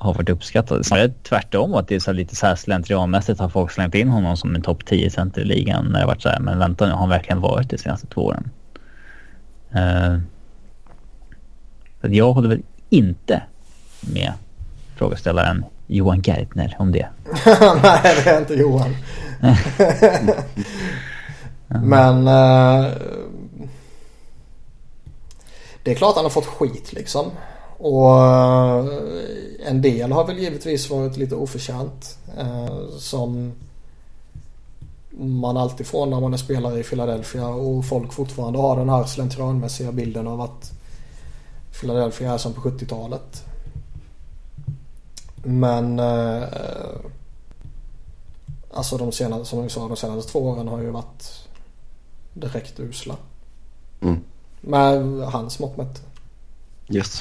har 0.01 0.15
varit 0.15 0.29
uppskattad. 0.29 0.87
Snarare 0.87 1.13
tvärtom 1.29 1.75
att 1.75 1.89
det 1.89 1.95
är 1.95 2.01
så 2.01 2.13
lite 2.13 2.37
så 2.37 2.47
här 2.47 2.55
slentrianmässigt 2.55 3.41
har 3.41 3.49
folk 3.49 3.71
slängt 3.71 3.95
in 3.95 4.09
honom 4.09 4.37
som 4.37 4.55
en 4.55 4.63
topp 4.63 4.87
10 4.87 5.11
center 5.11 5.41
i 5.41 5.45
ligan 5.45 5.87
när 5.93 6.01
det 6.01 6.07
varit 6.07 6.23
så 6.23 6.29
här. 6.29 6.41
Men 6.41 6.59
vänta 6.59 6.87
nu, 6.87 6.93
har 6.93 6.99
han 6.99 7.09
verkligen 7.09 7.41
varit 7.41 7.71
det 7.71 7.77
de 7.77 7.83
senaste 7.83 8.07
två 8.07 8.21
åren? 8.21 8.51
Att 12.01 12.15
jag 12.15 12.33
håller 12.33 12.49
väl 12.49 12.63
inte 12.89 13.43
med 14.01 14.33
frågeställaren 14.97 15.65
Johan 15.87 16.21
Geithner 16.21 16.77
om 16.79 16.93
det. 16.93 17.09
Nej, 17.83 18.23
det 18.25 18.31
är 18.31 18.39
inte 18.39 18.55
Johan. 18.55 18.97
Men 21.69 22.29
eh, 22.29 22.93
det 25.83 25.91
är 25.91 25.95
klart 25.95 26.17
han 26.17 26.25
har 26.25 26.31
fått 26.31 26.47
skit 26.47 26.93
liksom. 26.93 27.31
Och 27.81 28.25
eh, 28.25 28.87
en 29.67 29.83
del 29.83 30.13
har 30.13 30.27
väl 30.27 30.39
givetvis 30.39 30.91
varit 30.91 31.17
lite 31.17 31.35
oförtjänt. 31.35 32.19
Eh, 32.39 32.89
som 32.99 33.53
man 35.11 35.57
alltid 35.57 35.87
får 35.87 36.07
när 36.07 36.21
man 36.21 36.33
är 36.33 36.39
spelare 36.39 36.81
i 36.81 36.83
Philadelphia 36.83 37.49
och 37.49 37.85
folk 37.85 38.13
fortfarande 38.13 38.59
har 38.59 38.77
den 38.77 38.89
här 38.89 39.05
slentrianmässiga 39.05 39.93
bilden 39.93 40.27
av 40.27 40.41
att 40.41 40.73
Philadelphia 41.81 42.33
är 42.33 42.39
som 42.39 42.53
på 42.53 42.61
70-talet. 42.61 43.45
Men 45.45 45.99
eh, 45.99 46.43
Alltså 48.73 48.97
de 48.97 49.13
senaste, 49.13 49.45
som 49.45 49.63
vi 49.63 49.69
sa, 49.69 49.89
de 49.89 49.97
senaste 49.97 50.33
två 50.33 50.39
åren 50.39 50.69
har 50.69 50.81
ju 50.81 50.91
varit 50.91 51.49
direkt 52.35 52.81
usla. 52.81 53.17
Mm. 54.01 54.21
Med 54.61 55.03
hans 55.33 55.59
mått 55.59 55.77
mätt. 55.77 56.03
Yes. 56.89 57.21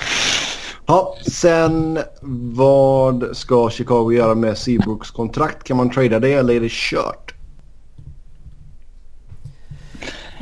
Ja, 0.89 1.15
sen 1.31 1.99
vad 2.55 3.37
ska 3.37 3.69
Chicago 3.69 4.11
göra 4.11 4.35
med 4.35 4.57
Seabrooks 4.57 5.11
kontrakt? 5.11 5.63
Kan 5.63 5.77
man 5.77 5.89
trada 5.89 6.19
det 6.19 6.33
eller 6.33 6.53
är 6.53 6.59
det 6.59 6.71
kört? 6.71 7.33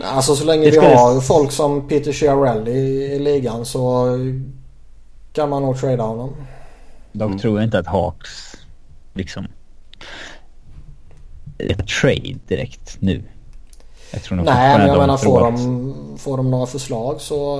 Alltså 0.04 0.36
så 0.36 0.46
länge 0.46 0.72
vi 0.72 0.78
har 0.78 1.22
folk 1.22 1.52
som 1.52 1.88
Peter 1.88 2.12
Chiarelli 2.12 2.72
i, 2.72 3.16
i 3.16 3.20
ligan 3.20 3.66
så 3.66 4.08
kan 5.34 5.50
man 5.50 5.62
nog 5.62 5.80
trada 5.80 6.04
honom. 6.04 6.36
Dock 7.12 7.42
tror 7.42 7.60
jag 7.60 7.68
inte 7.68 7.80
att 7.80 7.88
Hawks 7.88 8.58
liksom... 9.14 9.48
Ett 11.58 11.88
trade 11.88 12.36
direkt 12.48 12.98
nu. 13.00 13.24
Jag 14.12 14.24
tror 14.24 14.38
Nej 14.38 14.78
men 14.78 14.88
jag 14.88 14.98
menar 14.98 15.18
får 15.18 15.42
de, 15.42 16.18
får 16.18 16.38
de 16.38 16.52
några 16.52 16.66
förslag 16.66 17.22
så 17.22 17.58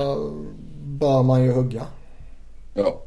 bör 0.82 1.22
man 1.22 1.44
ju 1.44 1.52
hugga. 1.52 1.82
Ja. 2.78 3.02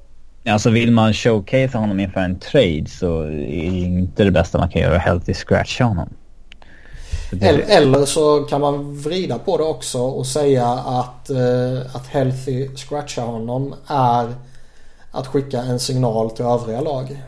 Alltså 0.53 0.69
vill 0.69 0.91
man 0.91 1.13
showcase 1.13 1.77
honom 1.77 1.99
inför 1.99 2.21
en 2.21 2.39
trade 2.39 2.85
så 2.87 3.21
är 3.23 3.71
det 3.71 3.79
inte 3.79 4.23
det 4.23 4.31
bästa 4.31 4.57
man 4.57 4.69
kan 4.69 4.81
göra 4.81 4.97
healthy 4.97 5.33
scratcha 5.33 5.83
honom. 5.83 6.09
Eller, 7.41 7.63
eller 7.67 8.05
så 8.05 8.39
kan 8.43 8.61
man 8.61 9.01
vrida 9.01 9.39
på 9.39 9.57
det 9.57 9.63
också 9.63 9.99
och 9.99 10.27
säga 10.27 10.67
att, 10.67 11.29
eh, 11.29 11.95
att 11.95 12.07
healthy 12.07 12.69
scratcha 12.75 13.21
honom 13.21 13.75
är 13.87 14.35
att 15.11 15.27
skicka 15.27 15.57
en 15.61 15.79
signal 15.79 16.31
till 16.31 16.45
övriga 16.45 16.81
lag. 16.81 17.21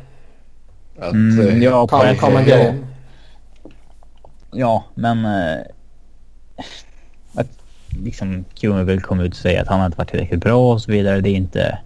Att, 1.00 1.14
Mm, 1.14 1.48
eh, 1.48 1.64
ja, 1.64 1.88
på 1.88 1.98
Come, 1.98 2.12
ett 2.12 2.20
come 2.20 2.76
ja. 4.52 4.84
men... 4.96 5.26
Eh, 5.26 5.62
att 7.34 7.48
liksom 8.04 8.46
Kummerbill 8.60 9.02
kom 9.02 9.20
ut 9.20 9.32
och 9.32 9.38
säga 9.38 9.62
att 9.62 9.68
han 9.68 9.86
inte 9.86 9.98
varit 9.98 10.10
tillräckligt 10.10 10.40
bra 10.40 10.74
och 10.74 10.82
så 10.82 10.92
vidare. 10.92 11.22
Det 11.22 11.30
är 11.30 11.36
inte... 11.36 11.78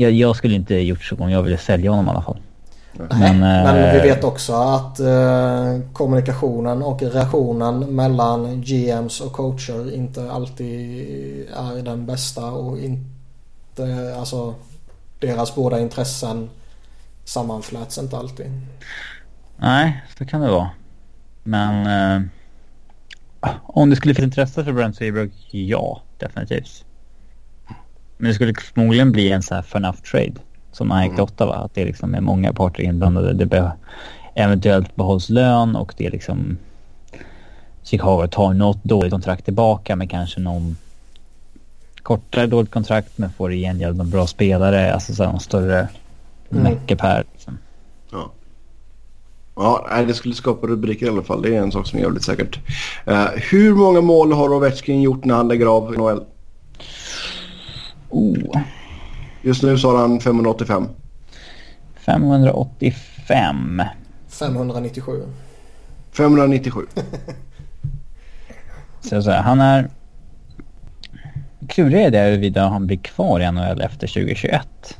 Jag, 0.00 0.12
jag 0.12 0.36
skulle 0.36 0.54
inte 0.54 0.74
gjort 0.74 1.02
så 1.02 1.16
om 1.16 1.30
jag 1.30 1.42
ville 1.42 1.58
sälja 1.58 1.90
honom 1.90 2.06
i 2.06 2.10
alla 2.10 2.22
fall. 2.22 2.38
Nej, 2.92 3.08
Men, 3.10 3.38
men, 3.40 3.84
eh, 3.84 3.92
vi 3.92 4.08
vet 4.08 4.24
också 4.24 4.52
att 4.52 5.00
eh, 5.00 5.78
kommunikationen 5.92 6.82
och 6.82 7.02
relationen 7.02 7.78
mellan 7.78 8.60
GMs 8.60 9.20
och 9.20 9.32
coacher 9.32 9.94
inte 9.94 10.30
alltid 10.30 11.48
är 11.56 11.82
den 11.82 12.06
bästa 12.06 12.44
och 12.44 12.78
inte, 12.78 14.14
alltså 14.18 14.54
deras 15.18 15.54
båda 15.54 15.80
intressen 15.80 16.50
sammanfläts 17.24 17.98
inte 17.98 18.16
alltid. 18.16 18.46
Nej, 19.56 20.04
så 20.18 20.26
kan 20.26 20.40
det 20.40 20.50
vara. 20.50 20.70
Men 21.42 21.86
uh, 21.86 22.28
om 23.62 23.90
det 23.90 23.96
skulle 23.96 24.14
finnas 24.14 24.26
intresse 24.26 24.64
för 24.64 24.72
Brent 24.72 24.96
Seabrook, 24.96 25.32
ja, 25.50 26.02
definitivt. 26.18 26.84
Men 28.20 28.28
det 28.28 28.34
skulle 28.34 28.54
förmodligen 28.54 29.12
bli 29.12 29.30
en 29.30 29.42
så 29.42 29.54
här 29.54 29.76
enough 29.76 29.98
trade 29.98 30.34
som 30.72 30.90
han 30.90 31.04
gick 31.04 31.14
till 31.14 31.22
Ottawa. 31.22 31.54
Att 31.54 31.74
det 31.74 31.84
liksom 31.84 32.14
är 32.14 32.20
många 32.20 32.52
parter 32.52 32.82
inblandade. 32.82 33.32
Det 33.32 33.46
be 33.46 33.72
eventuellt 34.34 34.96
behålls 34.96 35.28
lön 35.28 35.76
och 35.76 35.94
det 35.96 36.06
är 36.06 36.10
liksom 36.10 36.58
Chicago 37.82 38.26
tar 38.30 38.52
något 38.52 38.84
dåligt 38.84 39.12
kontrakt 39.12 39.44
tillbaka 39.44 39.96
med 39.96 40.10
kanske 40.10 40.40
någon 40.40 40.76
kortare 42.02 42.46
dåligt 42.46 42.70
kontrakt 42.70 43.18
men 43.18 43.32
får 43.32 43.52
i 43.52 43.60
gengäld 43.60 43.96
någon 43.96 44.10
bra 44.10 44.26
spelare. 44.26 44.92
Alltså 44.94 45.14
så 45.14 45.24
här, 45.24 45.30
någon 45.30 45.40
större 45.40 45.88
mm. 46.50 46.62
meckepär. 46.62 47.24
Liksom. 47.32 47.58
Ja. 48.12 48.32
Ja, 49.56 50.04
det 50.06 50.14
skulle 50.14 50.34
skapa 50.34 50.66
rubriker 50.66 51.06
i 51.06 51.08
alla 51.08 51.22
fall. 51.22 51.42
Det 51.42 51.56
är 51.56 51.62
en 51.62 51.72
sak 51.72 51.86
som 51.86 51.98
är 51.98 52.02
jävligt 52.02 52.24
säkert. 52.24 52.58
Uh, 53.08 53.26
hur 53.50 53.74
många 53.74 54.00
mål 54.00 54.32
har 54.32 54.52
Ovechkin 54.52 55.02
gjort 55.02 55.24
när 55.24 55.34
han 55.34 55.48
lägger 55.48 55.66
av 55.66 55.92
NHL? 55.92 56.24
Oh. 58.10 58.60
Just 59.42 59.62
nu 59.62 59.78
så 59.78 59.90
har 59.90 59.98
han 59.98 60.20
585. 60.20 60.88
585. 61.94 63.82
597. 64.28 65.22
597. 66.12 66.86
så, 69.00 69.22
så 69.22 69.30
här, 69.30 69.42
han 69.42 69.60
är... 69.60 69.90
Kluriga 71.68 72.00
är 72.06 72.10
det 72.10 72.20
huruvida 72.20 72.68
han 72.68 72.86
blir 72.86 72.96
kvar 72.96 73.40
i 73.40 73.52
NHL 73.52 73.80
efter 73.80 74.06
2021. 74.06 74.98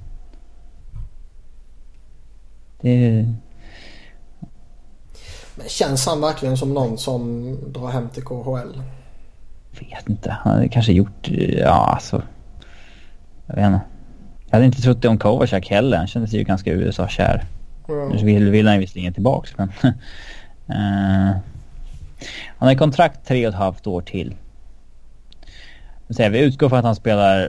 Det... 2.80 3.26
Men 5.54 5.68
känns 5.68 6.06
han 6.06 6.20
verkligen 6.20 6.56
som 6.56 6.74
någon 6.74 6.98
som 6.98 7.56
drar 7.72 7.88
hem 7.88 8.08
till 8.08 8.22
KHL? 8.22 8.82
Vet 9.80 10.08
inte. 10.08 10.30
Han 10.30 10.52
hade 10.52 10.68
kanske 10.68 10.92
gjort... 10.92 11.28
Ja, 11.58 11.92
alltså... 11.94 12.22
Jag 13.50 13.56
vet 13.56 13.66
inte. 13.66 13.80
Jag 14.46 14.52
hade 14.52 14.66
inte 14.66 14.82
trott 14.82 15.02
det 15.02 15.08
om 15.08 15.18
Kovacak 15.18 15.68
heller. 15.68 15.96
Han 15.96 16.06
kändes 16.06 16.32
ju 16.32 16.42
ganska 16.42 16.72
USA-kär. 16.72 17.44
Mm. 17.88 18.08
Nu 18.08 18.24
vill, 18.24 18.50
vill 18.50 18.68
han 18.68 18.78
visserligen 18.78 19.14
tillbaks 19.14 19.54
men... 19.56 19.68
uh, 19.68 19.92
han 22.58 22.68
har 22.68 22.74
kontrakt 22.74 23.26
tre 23.26 23.46
och 23.46 23.52
ett 23.52 23.58
halvt 23.58 23.86
år 23.86 24.02
till. 24.02 24.34
Så 26.10 26.28
vi 26.28 26.38
utgår 26.38 26.68
från 26.68 26.78
att 26.78 26.84
han 26.84 26.96
spelar 26.96 27.48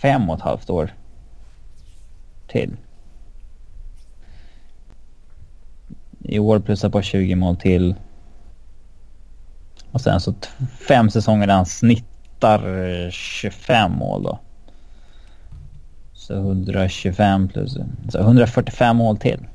fem 0.00 0.30
och 0.30 0.36
ett 0.36 0.42
halvt 0.42 0.70
år 0.70 0.94
till. 2.46 2.76
I 6.24 6.38
år 6.38 6.60
plussar 6.60 6.88
på 6.88 7.02
20 7.02 7.34
mål 7.34 7.56
till. 7.56 7.94
Och 9.92 10.00
sen 10.00 10.20
så 10.20 10.34
fem 10.88 11.10
säsonger 11.10 11.46
där 11.46 11.54
han 11.54 11.66
snittar 12.36 13.10
25 13.10 13.92
mål 13.92 14.22
då. 14.22 14.38
Så 16.12 16.34
125 16.34 17.48
plus 17.48 17.76
så 18.08 18.18
145 18.18 18.96
mål 18.96 19.16
till. 19.16 19.46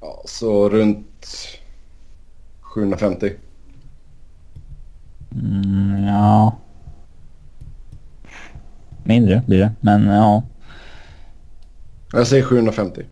Ja, 0.00 0.22
så 0.24 0.68
runt 0.68 1.26
750. 2.60 3.32
Mm, 5.32 6.04
ja. 6.04 6.56
Mindre 9.04 9.42
blir 9.46 9.58
det, 9.58 9.72
men 9.80 10.06
ja. 10.06 10.42
Jag 12.12 12.26
säger 12.26 12.44
750. 12.44 13.04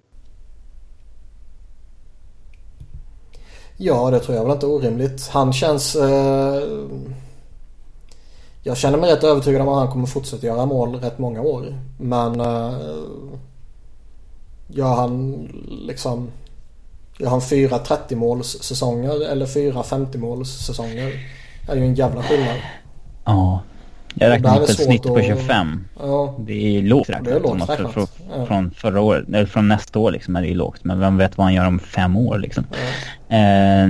Ja, 3.77 4.11
det 4.11 4.21
tror 4.21 4.37
jag 4.37 4.45
väl 4.45 4.53
inte 4.53 4.67
orimligt. 4.67 5.29
Han 5.29 5.53
känns... 5.53 5.97
Eh... 5.97 6.63
Jag 8.69 8.77
känner 8.77 8.99
mig 8.99 9.13
rätt 9.13 9.25
övertygad 9.25 9.63
om 9.63 9.69
att 9.69 9.79
han 9.79 9.89
kommer 9.89 10.07
fortsätta 10.07 10.47
göra 10.47 10.67
mål 10.67 10.95
rätt 10.95 11.19
många 11.19 11.41
år. 11.41 11.81
Men... 11.99 12.41
Eh... 12.41 12.73
Gör 14.71 14.95
han 14.95 15.49
liksom... 15.87 16.29
Gör 17.19 17.31
han 17.31 17.43
fyra 17.43 17.79
30 17.79 18.17
målssäsonger 18.17 19.29
eller 19.31 19.47
fyra 19.47 19.83
50 19.83 20.19
målssäsonger 20.19 21.13
är 21.69 21.77
ju 21.77 21.85
en 21.85 21.95
jävla 21.95 22.23
skillnad. 22.23 22.57
Ja. 23.25 23.61
Jag 24.15 24.31
räknar 24.31 24.61
upp 24.61 24.69
ett 24.69 24.83
snitt 24.83 25.03
på 25.03 25.23
25. 25.23 25.85
Ja. 26.01 26.35
Det 26.39 26.79
är 26.79 26.83
lågt 26.83 27.09
räknat. 27.09 27.25
Det 27.25 27.33
är 27.33 27.41
lågt 27.41 27.71
räknat. 27.71 27.93
Från, 27.93 28.07
ja. 28.37 28.47
från 28.47 28.71
förra 28.71 29.01
året, 29.01 29.29
eller 29.29 29.47
från 29.47 29.69
nästa 29.69 29.99
år 29.99 30.11
liksom 30.11 30.37
är 30.37 30.43
det 30.43 30.49
ju 30.49 30.55
lågt. 30.55 30.85
Men 30.85 31.01
vem 31.01 31.17
vet 31.17 31.37
vad 31.37 31.45
han 31.45 31.55
gör 31.55 31.67
om 31.67 31.79
fem 31.79 32.17
år 32.17 32.39
liksom. 32.39 32.65
Ja. 33.29 33.37
Eh, 33.37 33.89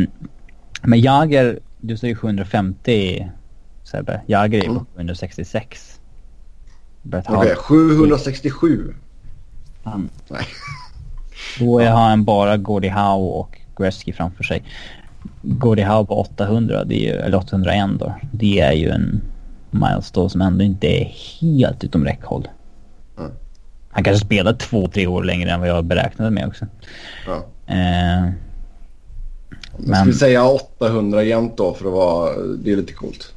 men 0.83 1.01
Jager, 1.01 1.59
du 1.81 1.97
säger 1.97 2.15
750 2.15 3.29
Sebbe. 3.91 4.21
Jager 4.27 4.59
är 4.59 4.65
mm. 4.65 4.79
på 4.79 4.85
766. 4.97 6.01
Okej, 7.07 7.37
okay, 7.37 7.55
767. 7.55 8.95
Han. 9.83 10.09
Nej. 10.29 10.45
Då 11.59 11.81
har 11.81 12.09
han 12.09 12.25
bara 12.25 12.57
Gordie 12.57 12.91
Howe 12.91 13.31
och 13.31 13.59
Gretzky 13.77 14.13
framför 14.13 14.45
sig. 14.45 14.63
Gordie 15.43 15.85
Howe 15.85 16.07
på 16.07 16.21
800, 16.21 16.85
det 16.85 16.95
är 16.95 17.15
ju, 17.15 17.21
eller 17.21 17.39
801 17.39 17.91
då. 17.99 18.15
Det 18.33 18.61
är 18.61 18.73
ju 18.73 18.89
en 18.89 19.21
milestone 19.71 20.31
som 20.31 20.41
ändå 20.41 20.65
inte 20.65 20.87
är 20.87 21.05
helt 21.41 21.85
utom 21.85 22.05
räckhåll. 22.05 22.49
Mm. 23.19 23.31
Han 23.91 24.05
kanske 24.05 24.27
spelar 24.27 24.53
två, 24.53 24.89
tre 24.89 25.07
år 25.07 25.25
längre 25.25 25.51
än 25.51 25.61
vad 25.61 25.69
jag 25.69 25.85
beräknade 25.85 26.31
med 26.31 26.49
också. 26.49 26.67
Ja. 27.27 27.37
Eh, 27.67 28.31
men... 29.77 29.95
Ska 29.95 30.05
vi 30.05 30.13
säga 30.13 30.45
800 30.45 31.23
jämt 31.23 31.57
då 31.57 31.75
för 31.75 31.87
att 31.87 31.93
vara... 31.93 32.37
Det 32.59 32.73
är 32.73 32.77
lite 32.77 32.93
coolt. 32.93 33.35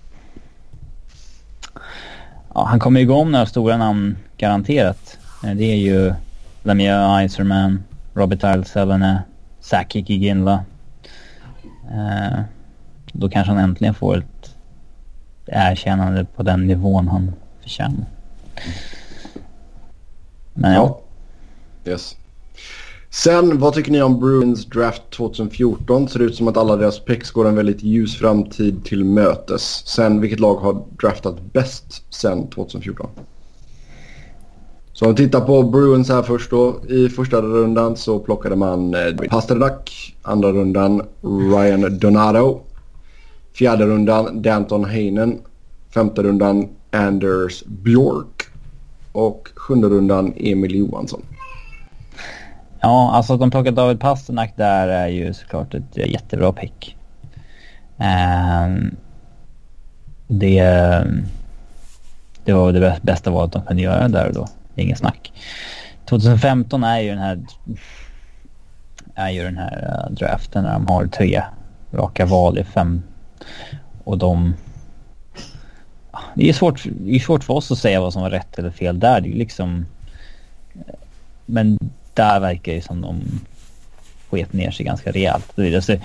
Ja, 2.53 2.65
han 2.65 2.80
kommer 2.80 2.99
ju 2.99 3.06
gå 3.06 3.15
om 3.15 3.32
några 3.32 3.45
stora 3.45 3.78
namn 3.78 4.18
garanterat. 4.38 5.19
Eh, 5.44 5.52
det 5.52 5.64
är 5.64 5.76
ju 5.76 6.14
Lemieux 6.64 7.26
Iserman, 7.26 7.84
Robert 8.14 8.44
Ilesellene, 8.44 9.23
Saki 9.60 9.99
Giginla. 9.99 10.65
Eh, 11.91 12.40
då 13.11 13.30
kanske 13.30 13.53
han 13.53 13.64
äntligen 13.64 13.94
får 13.94 14.18
ett 14.18 14.56
erkännande 15.45 16.26
på 16.26 16.44
den 16.44 16.68
nivån 16.68 17.07
han 17.07 17.34
förtjänar. 17.61 18.06
Men 20.53 20.73
ja. 20.73 20.99
ja. 21.84 21.91
Yes. 21.91 22.15
Sen, 23.14 23.60
vad 23.60 23.74
tycker 23.74 23.92
ni 23.92 24.02
om 24.02 24.20
Bruins 24.20 24.66
draft 24.66 25.02
2014? 25.10 26.08
Ser 26.08 26.20
ut 26.20 26.36
som 26.36 26.48
att 26.48 26.58
alla 26.58 26.76
deras 26.76 27.00
picks 27.00 27.32
går 27.32 27.48
en 27.48 27.56
väldigt 27.56 27.84
ljus 27.84 28.18
framtid 28.18 28.86
till 28.86 29.06
mötes. 29.06 29.88
Sen, 29.88 30.22
vilket 30.22 30.40
lag 30.40 30.56
har 30.56 30.84
draftat 31.02 31.54
bäst 31.54 32.14
sen 32.14 32.48
2014? 32.48 33.10
Så 34.94 35.06
om 35.06 35.12
vi 35.12 35.18
tittar 35.18 35.42
på 35.42 35.64
Bruins 35.64 36.10
här 36.10 36.24
först 36.24 36.52
då. 36.52 36.76
I 36.90 37.10
första 37.10 37.42
rundan 37.42 37.98
så 37.98 38.20
plockade 38.20 38.56
man 38.56 38.94
eh, 38.94 39.16
Pasternak. 39.30 40.16
Andra 40.22 40.52
rundan 40.52 41.02
Ryan 41.22 42.00
Donato. 42.00 42.62
Fjärde 43.54 43.86
rundan 43.86 44.42
Danton 44.42 44.86
Heinen. 44.86 45.40
Femte 45.94 46.24
rundan 46.24 46.70
Anders 46.92 47.64
Bjork. 47.66 48.48
Och 49.12 49.50
sjunde 49.56 49.90
rundan 49.90 50.34
Emil 50.36 50.76
Johansson. 50.76 51.22
Ja, 52.82 53.12
alltså 53.12 53.34
att 53.34 53.40
de 53.40 53.52
plockade 53.52 53.76
David 53.76 53.99
Pasternak 53.99 54.53
där 54.56 54.88
är 54.88 55.08
ju 55.08 55.34
såklart 55.34 55.74
ett 55.74 55.98
jättebra 55.98 56.53
pick. 56.53 56.98
Um, 57.98 58.95
det, 60.28 60.64
det 62.45 62.53
var 62.53 62.72
det 62.72 62.99
bästa 63.02 63.32
valet 63.32 63.52
de 63.52 63.62
kunde 63.62 63.82
göra 63.82 64.08
där 64.08 64.28
och 64.28 64.34
då. 64.34 64.48
Inget 64.76 64.98
snack. 64.98 65.34
2015 66.06 66.84
är 66.84 66.99
ju 66.99 67.10
den 67.10 67.20
här 67.20 67.40
är 69.16 69.30
ju 69.30 69.44
den 69.44 69.58
här 69.58 70.06
uh, 70.10 70.16
draften 70.16 70.64
när 70.64 70.74
de 70.74 70.88
har 70.88 71.06
tre 71.08 71.44
raka 71.91 72.26
val 72.26 72.58
i 72.60 72.64
fem 72.64 73.03
och 74.03 74.18
de... 74.18 74.53
Det 76.36 76.49
är, 76.49 76.53
svårt, 76.53 76.84
det 76.86 77.16
är 77.16 77.20
svårt 77.20 77.44
för 77.44 77.53
oss 77.53 77.72
att 77.72 77.78
säga 77.78 78.02
vad 78.02 78.14
som 78.14 78.22
var 78.22 78.30
rätt 78.30 78.60
eller 78.60 78.72
fel 78.72 78.99
där. 78.99 79.22
Det 79.22 79.30
är 79.30 79.36
liksom... 79.38 79.86
Men 81.45 81.80
där 82.14 82.40
verkar 82.40 82.74
det 82.74 82.82
som 82.82 83.02
de 83.02 83.22
sket 84.30 84.54
ner 84.54 84.72
sig 84.72 84.86
ganska 84.86 85.12
rejält. 85.12 85.52
Det 85.56 86.00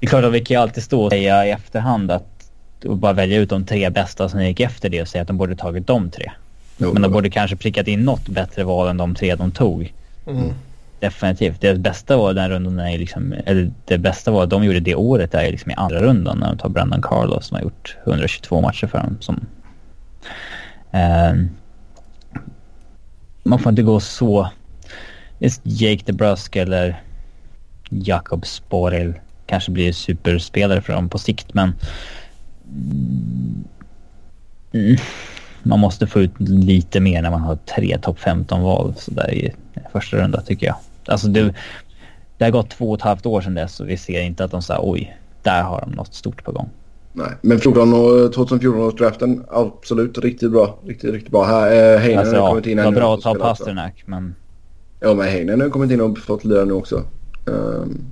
är 0.00 0.06
klart 0.06 0.24
att 0.24 0.32
vi 0.32 0.44
kan 0.44 0.54
ju 0.54 0.60
alltid 0.60 0.82
stå 0.82 1.04
och 1.04 1.10
säga 1.10 1.46
i 1.46 1.50
efterhand 1.50 2.10
att 2.10 2.32
och 2.84 2.96
bara 2.96 3.12
välja 3.12 3.38
ut 3.38 3.50
de 3.50 3.64
tre 3.64 3.90
bästa 3.90 4.28
som 4.28 4.44
gick 4.44 4.60
efter 4.60 4.88
det 4.88 5.02
och 5.02 5.08
säga 5.08 5.22
att 5.22 5.28
de 5.28 5.36
borde 5.36 5.56
tagit 5.56 5.86
de 5.86 6.10
tre. 6.10 6.32
Jo, 6.76 6.92
men 6.92 7.02
de 7.02 7.12
borde 7.12 7.30
kanske 7.30 7.56
prickat 7.56 7.88
in 7.88 8.00
något 8.00 8.28
bättre 8.28 8.64
val 8.64 8.88
än 8.88 8.96
de 8.96 9.14
tre 9.14 9.34
de 9.34 9.50
tog. 9.50 9.92
Mm. 10.26 10.52
Definitivt. 11.00 11.60
Det 11.60 11.74
bästa 11.74 12.16
var 12.16 12.34
den 12.34 12.50
rundan 12.50 12.78
är 12.78 12.98
liksom, 12.98 13.34
eller 13.46 13.70
det 13.84 13.98
bästa 13.98 14.30
var 14.30 14.46
de 14.46 14.64
gjorde 14.64 14.80
det 14.80 14.94
året 14.94 15.34
är 15.34 15.50
liksom 15.50 15.70
i 15.70 15.74
andra 15.74 16.02
rundan 16.02 16.38
när 16.38 16.46
de 16.46 16.58
tar 16.58 16.68
Brandon 16.68 17.02
Carlos 17.02 17.46
som 17.46 17.54
har 17.54 17.62
gjort 17.62 17.96
122 18.06 18.60
matcher 18.60 18.86
för 18.86 18.98
dem. 18.98 19.16
Som, 19.20 19.46
eh, 20.90 21.34
man 23.42 23.58
får 23.58 23.70
inte 23.70 23.82
gå 23.82 24.00
så... 24.00 24.50
Jake 25.62 26.02
DeBrusk 26.06 26.56
eller 26.56 27.02
Jakob 27.88 28.46
Sporel 28.46 29.14
kanske 29.46 29.70
blir 29.70 29.92
superspelare 29.92 30.80
för 30.80 30.92
dem 30.92 31.08
på 31.08 31.18
sikt 31.18 31.54
men 31.54 31.72
mm, 34.72 34.96
man 35.62 35.80
måste 35.80 36.06
få 36.06 36.20
ut 36.20 36.32
lite 36.38 37.00
mer 37.00 37.22
när 37.22 37.30
man 37.30 37.40
har 37.40 37.56
tre 37.56 37.98
topp 37.98 38.18
15-val 38.18 38.94
sådär 38.96 39.34
i 39.34 39.52
första 39.92 40.16
runda 40.16 40.40
tycker 40.40 40.66
jag. 40.66 40.76
Alltså 41.06 41.28
det, 41.28 41.54
det 42.38 42.44
har 42.44 42.50
gått 42.50 42.70
två 42.70 42.90
och 42.90 42.96
ett 42.98 43.02
halvt 43.02 43.26
år 43.26 43.40
sedan 43.40 43.54
dess 43.54 43.80
och 43.80 43.88
vi 43.88 43.96
ser 43.96 44.22
inte 44.22 44.44
att 44.44 44.50
de 44.50 44.62
säger 44.62 44.80
oj, 44.82 45.16
där 45.42 45.62
har 45.62 45.80
de 45.80 45.90
något 45.90 46.14
stort 46.14 46.44
på 46.44 46.52
gång. 46.52 46.70
Nej, 47.12 47.30
men 47.42 47.58
14 47.58 47.92
och 47.92 48.32
2014 48.32 48.80
års 48.80 48.94
draften, 48.94 49.44
absolut 49.50 50.18
riktigt 50.18 50.50
bra. 50.50 50.78
Riktigt, 50.86 51.12
riktigt 51.12 51.32
bra. 51.32 51.44
Här, 51.44 51.94
eh, 51.94 52.00
Heinen 52.00 52.18
alltså, 52.18 52.36
har 52.36 52.48
kommit 52.48 52.66
in 52.66 52.76
det 52.76 52.84
var 52.84 52.92
bra 52.92 53.14
att 53.14 53.20
ta 53.20 53.34
Pasternak 53.34 54.02
men... 54.06 54.34
Ja, 55.02 55.14
men 55.14 55.26
Heinen 55.28 55.60
har 55.60 55.68
kommit 55.68 55.90
in 55.90 56.00
och 56.00 56.18
fått 56.18 56.44
lira 56.44 56.64
nu 56.64 56.72
också. 56.72 57.04
Um, 57.44 58.04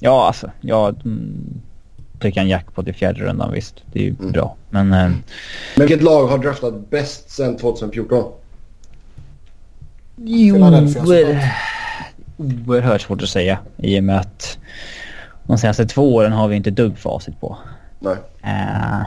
Ja, 0.00 0.26
alltså. 0.26 0.50
Ja, 0.60 0.88
mm, 1.04 1.60
pricka 2.18 2.40
en 2.40 2.48
jackpot 2.48 2.88
i 2.88 2.92
fjärde 2.92 3.20
rundan 3.24 3.52
visst. 3.52 3.74
Det 3.92 3.98
är 3.98 4.02
ju 4.02 4.14
Mm. 4.20 4.32
bra. 4.32 4.56
Men... 4.70 4.92
Eh, 4.92 4.98
men 5.76 5.86
vilket 5.86 6.02
lag 6.02 6.26
har 6.26 6.38
draftat 6.38 6.90
bäst 6.90 7.30
sedan 7.30 7.56
2014? 7.56 8.24
jo, 10.16 10.56
oerhört 12.66 13.00
svårt 13.00 13.22
att 13.22 13.28
säga. 13.28 13.58
I 13.76 14.00
och 14.00 14.04
med 14.04 14.20
att 14.20 14.58
de 15.44 15.58
senaste 15.58 15.86
två 15.86 16.14
åren 16.14 16.32
har 16.32 16.48
vi 16.48 16.56
inte 16.56 16.70
dugg 16.70 16.98
facit 16.98 17.40
på. 17.40 17.58
Nej. 18.00 18.16
Eh, 18.42 19.00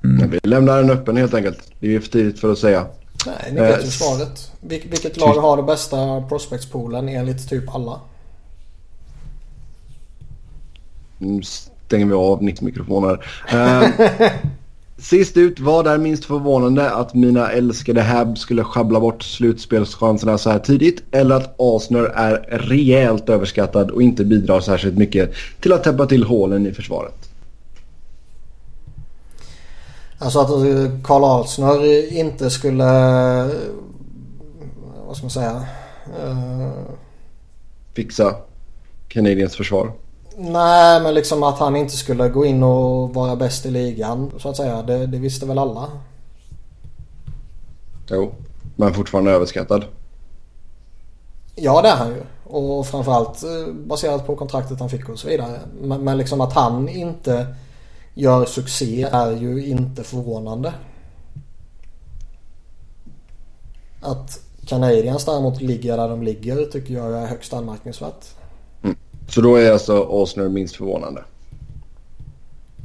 Men 0.00 0.30
vi 0.30 0.40
lämnar 0.42 0.76
den 0.76 0.90
öppen 0.90 1.16
helt 1.16 1.34
enkelt. 1.34 1.58
Det 1.80 1.94
är 1.94 2.00
för 2.00 2.08
tidigt 2.08 2.40
för 2.40 2.52
att 2.52 2.58
säga. 2.58 2.86
Nej, 3.26 3.52
ni 3.52 3.60
vet 3.60 3.78
ju 3.80 3.84
Eh, 3.84 3.88
svaret. 3.88 4.52
Vil- 4.60 4.90
vilket 4.90 5.16
lag 5.16 5.34
har 5.34 5.56
det 5.56 5.62
bästa 5.62 6.22
prospectspoolen 6.28 7.08
enligt 7.08 7.48
typ 7.48 7.74
alla? 7.74 8.00
Nu 11.18 11.42
stänger 11.42 12.06
vi 12.06 12.12
av 12.12 12.42
mikrofoner. 12.42 13.24
Uh, 13.54 13.88
sist 14.98 15.36
ut, 15.36 15.60
vad 15.60 15.86
är 15.86 15.98
minst 15.98 16.24
förvånande 16.24 16.90
att 16.90 17.14
mina 17.14 17.50
älskade 17.50 18.02
Habs 18.02 18.40
skulle 18.40 18.64
schabbla 18.64 19.00
bort 19.00 19.22
slutspelschanserna 19.22 20.38
så 20.38 20.50
här 20.50 20.58
tidigt 20.58 21.02
eller 21.10 21.34
att 21.34 21.54
Arsenal 21.58 22.06
är 22.14 22.32
rejält 22.50 23.28
överskattad 23.28 23.90
och 23.90 24.02
inte 24.02 24.24
bidrar 24.24 24.60
särskilt 24.60 24.98
mycket 24.98 25.32
till 25.60 25.72
att 25.72 25.84
täppa 25.84 26.06
till 26.06 26.24
hålen 26.24 26.66
i 26.66 26.72
försvaret? 26.72 27.27
Alltså 30.18 30.38
att 30.40 30.48
Karl 31.04 31.24
Alsner 31.24 32.12
inte 32.12 32.50
skulle... 32.50 32.84
Vad 35.06 35.16
ska 35.16 35.24
man 35.24 35.30
säga? 35.30 35.66
Eh, 36.22 36.70
Fixa 37.94 38.34
Canadiens 39.08 39.56
försvar. 39.56 39.92
nej, 40.36 41.00
men 41.00 41.14
liksom 41.14 41.42
att 41.42 41.58
han 41.58 41.76
inte 41.76 41.96
skulle 41.96 42.28
gå 42.28 42.44
in 42.46 42.62
och 42.62 43.14
vara 43.14 43.36
bäst 43.36 43.66
i 43.66 43.70
ligan 43.70 44.32
så 44.38 44.48
att 44.48 44.56
säga. 44.56 44.82
Det, 44.82 45.06
det 45.06 45.18
visste 45.18 45.46
väl 45.46 45.58
alla. 45.58 45.88
Jo, 48.10 48.32
men 48.76 48.94
fortfarande 48.94 49.30
överskattad. 49.30 49.84
Ja, 51.54 51.82
det 51.82 51.88
är 51.88 51.96
han 51.96 52.08
ju. 52.08 52.22
Och 52.44 52.86
framförallt 52.86 53.42
eh, 53.42 53.72
baserat 53.74 54.26
på 54.26 54.36
kontraktet 54.36 54.80
han 54.80 54.90
fick 54.90 55.08
och 55.08 55.18
så 55.18 55.28
vidare. 55.28 55.60
Men, 55.80 56.04
men 56.04 56.18
liksom 56.18 56.40
att 56.40 56.52
han 56.52 56.88
inte 56.88 57.46
gör 58.18 58.44
succé 58.44 59.02
är 59.12 59.36
ju 59.36 59.66
inte 59.66 60.04
förvånande. 60.04 60.74
Att 64.00 64.40
Canadiens 64.66 65.24
däremot 65.24 65.60
ligger 65.60 65.96
där 65.96 66.08
de 66.08 66.22
ligger 66.22 66.64
tycker 66.64 66.94
jag 66.94 67.12
är 67.12 67.26
högst 67.26 67.52
anmärkningsvärt. 67.52 68.24
Så 69.28 69.40
då 69.40 69.56
är 69.56 69.72
alltså 69.72 70.06
Arsenal 70.10 70.48
minst 70.48 70.76
förvånande. 70.76 71.24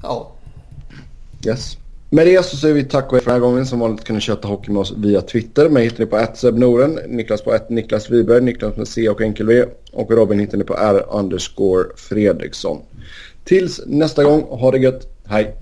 Ja. 0.03 0.31
Yes. 1.45 1.77
Med 2.09 2.27
det 2.27 2.45
så 2.45 2.57
säger 2.57 2.73
vi 2.73 2.83
tack 2.83 3.05
och 3.05 3.11
hej 3.11 3.21
för 3.21 3.31
den 3.31 3.41
här 3.41 3.47
gången. 3.47 3.65
Som 3.65 3.79
vanligt 3.79 4.03
kan 4.03 4.15
ni 4.15 4.21
köta 4.21 4.47
hockey 4.47 4.71
med 4.71 4.81
oss 4.81 4.93
via 4.97 5.21
Twitter. 5.21 5.69
Mig 5.69 5.83
hittar 5.83 5.99
ni 5.99 6.05
på 6.05 6.27
@sebnoren, 6.35 6.99
Niklas 7.07 7.41
på 7.41 7.53
ett 7.53 7.69
Niklas 7.69 8.09
Wiberg, 8.09 8.41
Niklas 8.41 8.77
med 8.77 8.87
C 8.87 9.09
och 9.09 9.21
enkel 9.21 9.47
V 9.47 9.65
och 9.93 10.11
Robin 10.11 10.39
hittar 10.39 10.57
ni 10.57 10.63
på 10.63 10.77
R 10.77 11.05
underscore 11.09 11.83
Fredriksson. 11.95 12.81
Tills 13.43 13.81
nästa 13.85 14.23
gång, 14.23 14.41
ha 14.41 14.71
det 14.71 14.77
gött. 14.77 15.09
Hej! 15.29 15.53